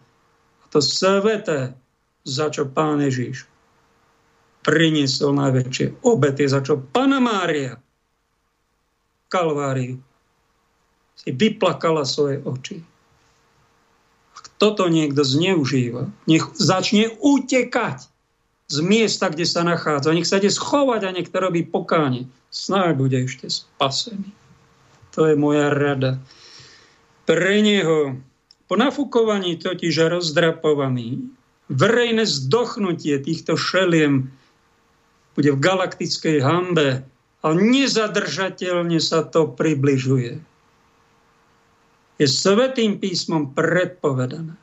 A 0.64 0.66
to 0.72 0.80
sveté, 0.80 1.76
za 2.24 2.48
čo 2.48 2.72
pán 2.72 3.04
Ježiš 3.04 3.52
priniesol 4.64 5.36
najväčšie 5.36 6.08
obety, 6.08 6.48
za 6.48 6.64
čo 6.64 6.80
Pana 6.80 7.20
Mária 7.20 7.76
Kalváriu 9.28 10.00
si 11.20 11.36
vyplakala 11.36 12.08
svoje 12.08 12.40
oči. 12.48 12.93
Ak 14.34 14.50
toto 14.58 14.90
niekto 14.90 15.22
zneužíva, 15.22 16.10
nech 16.26 16.50
začne 16.58 17.14
utekať 17.22 18.10
z 18.68 18.78
miesta, 18.82 19.30
kde 19.30 19.46
sa 19.46 19.62
nachádza. 19.62 20.16
Nech 20.16 20.26
sa 20.26 20.42
ide 20.42 20.50
schovať 20.50 21.02
a 21.06 21.14
nech 21.14 21.30
to 21.30 21.38
robí 21.38 21.62
pokáne. 21.62 22.26
Snáď 22.50 22.94
bude 22.98 23.18
ešte 23.22 23.50
spasený. 23.50 24.30
To 25.14 25.30
je 25.30 25.36
moja 25.38 25.70
rada. 25.70 26.18
Pre 27.30 27.56
neho 27.62 28.18
po 28.66 28.76
nafúkovaní 28.80 29.62
totiž 29.62 30.10
rozdrapovaný 30.10 31.22
verejné 31.70 32.26
zdochnutie 32.26 33.22
týchto 33.22 33.56
šeliem 33.56 34.32
bude 35.34 35.50
v 35.54 35.62
galaktickej 35.62 36.38
hambe 36.46 37.02
a 37.42 37.48
nezadržateľne 37.52 39.02
sa 39.02 39.26
to 39.26 39.50
približuje. 39.50 40.40
Je 42.22 42.28
svetým 42.30 43.02
písmom 43.02 43.54
predpovedané. 43.58 44.54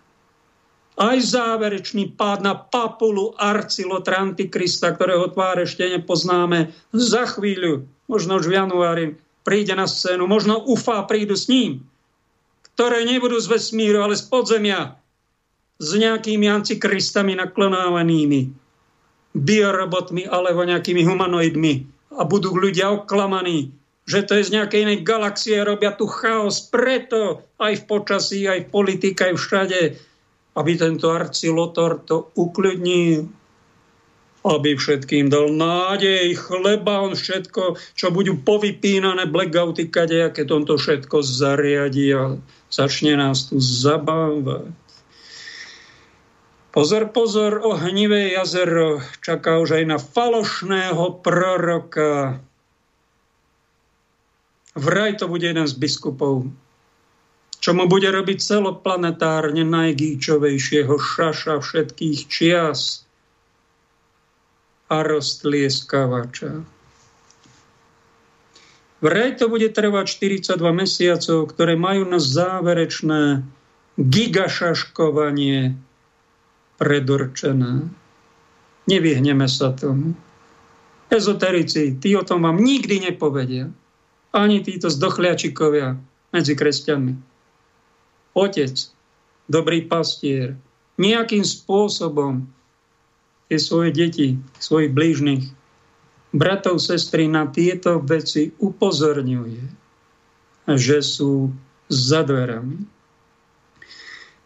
Aj 1.00 1.16
záverečný 1.16 2.12
pád 2.12 2.44
na 2.44 2.54
papulu 2.54 3.32
Arcilotra 3.40 4.20
Antikrista, 4.20 4.92
ktorého 4.92 5.32
tvár 5.32 5.64
ešte 5.64 5.88
nepoznáme, 5.88 6.76
za 6.92 7.24
chvíľu, 7.24 7.88
možno 8.04 8.36
už 8.36 8.52
v 8.52 8.56
januári, 8.60 9.04
príde 9.40 9.72
na 9.72 9.88
scénu, 9.88 10.28
možno 10.28 10.60
UFA 10.68 11.08
prídu 11.08 11.40
s 11.40 11.48
ním, 11.48 11.80
ktoré 12.76 13.08
nebudú 13.08 13.40
z 13.40 13.48
vesmíru, 13.48 14.04
ale 14.04 14.12
z 14.12 14.28
podzemia, 14.28 15.00
s 15.80 15.96
nejakými 15.96 16.44
antikristami 16.44 17.32
naklonávanými, 17.40 18.52
biorobotmi 19.32 20.28
alebo 20.28 20.68
nejakými 20.68 21.00
humanoidmi 21.08 21.72
a 22.20 22.22
budú 22.28 22.52
ľudia 22.52 22.92
oklamaní, 22.92 23.72
že 24.10 24.26
to 24.26 24.42
je 24.42 24.50
z 24.50 24.54
nejakej 24.58 24.82
inej 24.82 25.06
galaxie, 25.06 25.62
robia 25.62 25.94
tu 25.94 26.10
chaos, 26.10 26.58
preto 26.66 27.46
aj 27.62 27.78
v 27.78 27.84
počasí, 27.86 28.40
aj 28.50 28.66
v 28.66 28.70
politike, 28.74 29.30
aj 29.30 29.38
všade 29.38 29.82
aby 30.58 30.72
tento 30.74 31.14
arcilotor 31.14 32.02
to 32.02 32.34
uklidnil, 32.34 33.30
aby 34.42 34.74
všetkým 34.74 35.28
dal 35.28 35.52
nádej, 35.52 36.32
chleba, 36.34 37.04
on 37.04 37.14
všetko, 37.14 37.76
čo 37.94 38.06
budú 38.10 38.40
povypínané 38.40 39.28
blackouty, 39.28 39.92
kadejaké 39.92 40.48
tomto 40.48 40.80
všetko 40.80 41.22
zariadi 41.22 42.06
a 42.16 42.22
začne 42.72 43.20
nás 43.20 43.52
tu 43.52 43.60
zabávať. 43.60 44.72
Pozor, 46.70 47.10
pozor, 47.10 47.66
ohnivé 47.66 48.30
jazero 48.30 49.02
čaká 49.26 49.58
už 49.58 49.82
aj 49.82 49.84
na 49.90 49.98
falošného 49.98 51.18
proroka. 51.18 52.38
Vraj 54.80 55.20
to 55.20 55.28
bude 55.28 55.44
jeden 55.44 55.68
z 55.68 55.76
biskupov 55.76 56.48
čo 57.60 57.76
mu 57.76 57.84
bude 57.84 58.08
robiť 58.08 58.40
celoplanetárne 58.40 59.68
najgýčovejšieho 59.68 60.96
šaša 60.96 61.60
všetkých 61.60 62.18
čias 62.26 63.04
a 64.88 65.04
roztlieskavača. 65.04 66.64
Vraj 69.00 69.30
to 69.40 69.48
bude 69.48 69.68
trvať 69.72 70.06
42 70.08 70.60
mesiacov, 70.72 71.38
ktoré 71.52 71.76
majú 71.76 72.04
na 72.08 72.20
záverečné 72.20 73.44
gigašaškovanie 73.96 75.76
predurčené. 76.80 77.92
Nevyhneme 78.88 79.48
sa 79.48 79.72
tomu. 79.76 80.16
Ezoterici, 81.12 81.96
tí 82.00 82.16
o 82.16 82.24
tom 82.24 82.44
vám 82.48 82.60
nikdy 82.60 83.12
nepovedia. 83.12 83.68
Ani 84.30 84.62
títo 84.62 84.86
zdochliačikovia 84.86 85.98
medzi 86.30 86.54
kresťanmi 86.54 87.30
otec, 88.34 88.74
dobrý 89.50 89.86
pastier, 89.86 90.54
nejakým 91.00 91.42
spôsobom 91.42 92.46
tie 93.50 93.58
svoje 93.58 93.90
deti, 93.90 94.28
svojich 94.62 94.94
blížnych, 94.94 95.44
bratov, 96.30 96.78
sestry 96.78 97.26
na 97.26 97.50
tieto 97.50 97.98
veci 97.98 98.54
upozorňuje, 98.62 99.62
že 100.78 100.98
sú 101.02 101.50
za 101.90 102.22
dverami. 102.22 102.86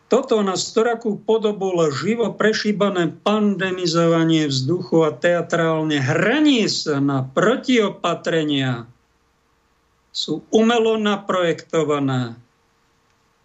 Toto 0.08 0.40
na 0.46 0.54
storakú 0.54 1.18
podobu 1.20 1.74
živo 1.90 2.32
prešíbané 2.38 3.12
pandemizovanie 3.24 4.46
vzduchu 4.46 5.04
a 5.04 5.10
teatrálne 5.10 5.98
hranie 5.98 6.70
sa 6.70 7.02
na 7.02 7.26
protiopatrenia 7.26 8.86
sú 10.14 10.46
umelo 10.54 10.94
naprojektované 10.94 12.38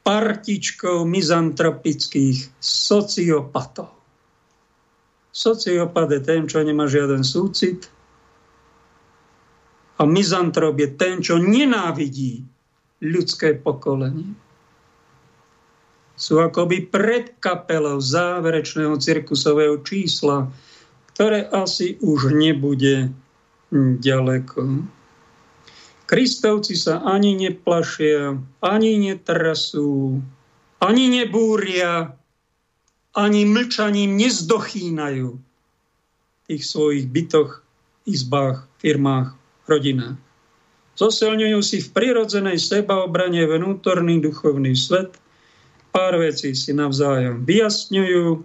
partičkou 0.05 1.01
mizantropických 1.01 2.53
sociopatov. 2.61 3.89
Sociopat 5.33 6.13
je 6.13 6.21
ten, 6.21 6.45
čo 6.45 6.61
nemá 6.61 6.85
žiaden 6.85 7.25
súcit 7.25 7.89
a 9.97 10.05
mizantrop 10.05 10.77
je 10.77 10.89
ten, 10.93 11.25
čo 11.25 11.41
nenávidí 11.41 12.45
ľudské 13.01 13.57
pokolenie. 13.57 14.37
Sú 16.19 16.37
akoby 16.37 16.85
pred 16.91 17.39
kapelou 17.39 17.97
záverečného 17.97 18.99
cirkusového 18.99 19.79
čísla, 19.81 20.51
ktoré 21.15 21.47
asi 21.49 21.95
už 22.03 22.35
nebude 22.35 23.11
ďaleko. 23.73 24.83
Kristovci 26.09 26.73
sa 26.73 27.05
ani 27.05 27.37
neplašia, 27.37 28.33
ani 28.65 28.97
netrasú, 28.97 30.17
ani 30.81 31.05
nebúria, 31.05 32.17
ani 33.13 33.45
mlčaním 33.45 34.17
nezdochýnajú 34.17 35.29
v 35.37 36.41
tých 36.49 36.63
svojich 36.65 37.05
bytoch, 37.13 37.61
izbách, 38.09 38.65
firmách, 38.81 39.37
rodinách. 39.69 40.17
Zosilňujú 40.97 41.61
si 41.61 41.77
v 41.77 41.93
prirodzenej 41.93 42.57
sebaobrane 42.57 43.45
vnútorný 43.45 44.17
duchovný 44.17 44.73
svet, 44.73 45.13
pár 45.93 46.17
vecí 46.17 46.57
si 46.57 46.73
navzájom 46.73 47.45
vyjasňujú, 47.45 48.41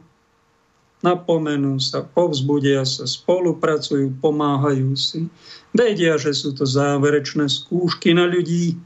napomenú 1.00 1.80
sa, 1.80 2.04
povzbudia 2.04 2.84
sa, 2.84 3.08
spolupracujú, 3.08 4.20
pomáhajú 4.20 4.92
si. 4.96 5.32
Vedia, 5.74 6.14
že 6.16 6.30
sú 6.30 6.54
to 6.54 6.62
záverečné 6.64 7.50
skúšky 7.50 8.14
na 8.14 8.30
ľudí, 8.30 8.78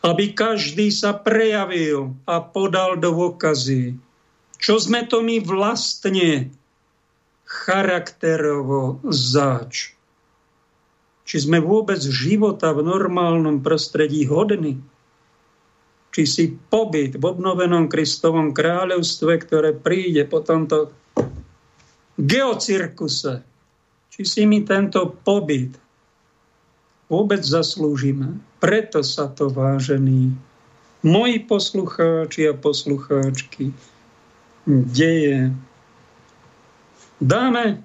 aby 0.00 0.32
každý 0.32 0.88
sa 0.94 1.12
prejavil 1.12 2.14
a 2.24 2.40
podal 2.40 2.96
do 2.96 3.10
okazy, 3.10 3.98
čo 4.56 4.78
sme 4.78 5.04
to 5.04 5.20
my 5.20 5.42
vlastne 5.42 6.54
charakterovo 7.44 9.02
zač. 9.10 9.92
Či 11.26 11.50
sme 11.50 11.58
vôbec 11.58 11.98
života 11.98 12.70
v 12.70 12.86
normálnom 12.86 13.60
prostredí 13.60 14.24
hodní 14.30 14.78
či 16.10 16.26
si 16.26 16.44
pobyt 16.50 17.16
v 17.16 17.24
obnovenom 17.24 17.86
Kristovom 17.86 18.50
kráľovstve, 18.50 19.32
ktoré 19.46 19.70
príde 19.78 20.26
po 20.26 20.42
tomto 20.42 20.90
geocirkuse, 22.18 23.46
či 24.10 24.26
si 24.26 24.42
my 24.44 24.66
tento 24.66 25.16
pobyt 25.22 25.78
vôbec 27.10 27.42
zaslúžime. 27.42 28.38
Preto 28.62 29.02
sa 29.02 29.30
to, 29.30 29.50
vážení 29.50 30.34
moji 31.02 31.40
poslucháči 31.48 32.50
a 32.50 32.54
poslucháčky, 32.54 33.72
deje. 34.68 35.54
Dáme 37.20 37.80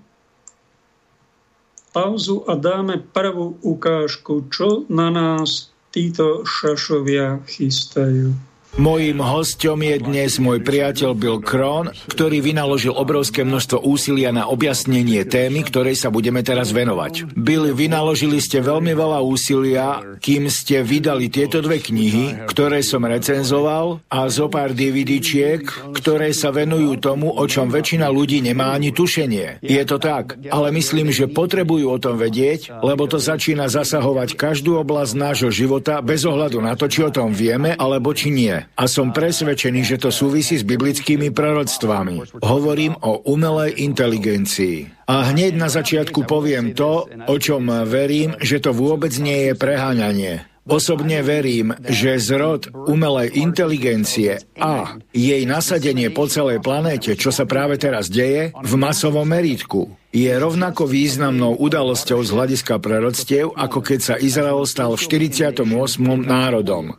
pauzu 1.95 2.43
a 2.47 2.59
dáme 2.59 2.99
prvú 2.99 3.55
ukážku, 3.63 4.51
čo 4.51 4.83
na 4.91 5.07
nás 5.07 5.71
títo 5.95 6.43
šašovia 6.43 7.39
chystajú. 7.47 8.35
Mojím 8.75 9.23
hostom 9.23 9.87
je 9.87 9.95
dnes 10.03 10.35
môj 10.35 10.59
priateľ 10.59 11.15
Bill 11.15 11.39
Kron, 11.39 11.95
ktorý 12.11 12.43
vynaložil 12.43 12.91
obrovské 12.91 13.47
množstvo 13.47 13.79
úsilia 13.87 14.35
na 14.35 14.51
objasnenie 14.51 15.23
témy, 15.23 15.63
ktorej 15.63 15.95
sa 15.95 16.11
budeme 16.11 16.43
teraz 16.43 16.75
venovať. 16.75 17.39
Bill, 17.39 17.71
vynaložili 17.71 18.43
ste 18.43 18.59
veľmi 18.59 18.91
veľa 18.91 19.23
úsilia, 19.23 20.03
kým 20.19 20.51
ste 20.51 20.83
vydali 20.83 21.31
tieto 21.31 21.63
dve 21.63 21.79
knihy, 21.79 22.51
ktoré 22.51 22.83
som 22.83 23.07
recenzoval 23.07 24.03
a 24.11 24.27
zo 24.27 24.51
pár 24.51 24.75
DVDčiek, 24.75 25.63
ktoré 25.95 26.35
sa 26.35 26.51
venujú 26.51 26.99
tomu, 26.99 27.31
o 27.31 27.47
čom 27.47 27.71
väčšina 27.71 28.11
ľudí 28.11 28.43
nemá 28.43 28.75
ani 28.75 28.91
tušenie. 28.91 29.63
Je 29.63 29.83
to 29.87 30.03
tak, 30.03 30.35
ale 30.51 30.75
myslím, 30.75 31.15
že 31.15 31.31
potrebujú 31.31 31.95
o 31.95 32.01
tom 32.03 32.19
vedieť, 32.19 32.75
lebo 32.83 33.07
to 33.07 33.23
začína 33.23 33.71
zasahovať 33.71 34.35
každú 34.35 34.83
oblasť 34.83 35.15
nášho 35.15 35.47
života 35.47 36.03
bez 36.03 36.27
ohľadu 36.27 36.59
na 36.59 36.75
to, 36.75 36.91
či 36.91 37.07
o 37.07 37.13
tom 37.15 37.31
vieme 37.31 37.71
alebo 37.71 38.11
či 38.11 38.35
nie 38.35 38.64
a 38.73 38.83
som 38.89 39.13
presvedčený, 39.13 39.85
že 39.85 40.01
to 40.01 40.09
súvisí 40.09 40.57
s 40.57 40.65
biblickými 40.65 41.29
proroctvami. 41.29 42.41
Hovorím 42.41 42.97
o 43.05 43.21
umelej 43.29 43.77
inteligencii. 43.85 45.05
A 45.05 45.29
hneď 45.29 45.53
na 45.53 45.69
začiatku 45.69 46.25
poviem 46.25 46.73
to, 46.73 47.05
o 47.05 47.35
čom 47.37 47.69
verím, 47.85 48.33
že 48.41 48.57
to 48.57 48.73
vôbec 48.73 49.13
nie 49.21 49.49
je 49.49 49.53
preháňanie. 49.53 50.55
Osobne 50.65 51.21
verím, 51.21 51.77
že 51.85 52.17
zrod 52.17 52.73
umelej 52.73 53.37
inteligencie 53.37 54.41
a 54.57 54.97
jej 55.13 55.45
nasadenie 55.45 56.09
po 56.09 56.25
celej 56.25 56.57
planéte, 56.65 57.13
čo 57.13 57.29
sa 57.29 57.45
práve 57.45 57.77
teraz 57.77 58.09
deje, 58.09 58.49
v 58.49 58.73
masovom 58.73 59.29
meritku, 59.29 59.93
je 60.15 60.31
rovnako 60.31 60.87
významnou 60.87 61.59
udalosťou 61.59 62.23
z 62.23 62.29
hľadiska 62.31 62.79
proroctiev, 62.79 63.51
ako 63.51 63.83
keď 63.83 63.99
sa 63.99 64.15
Izrael 64.15 64.63
stal 64.63 64.95
v 64.95 65.03
48. 65.03 65.67
národom. 66.23 66.95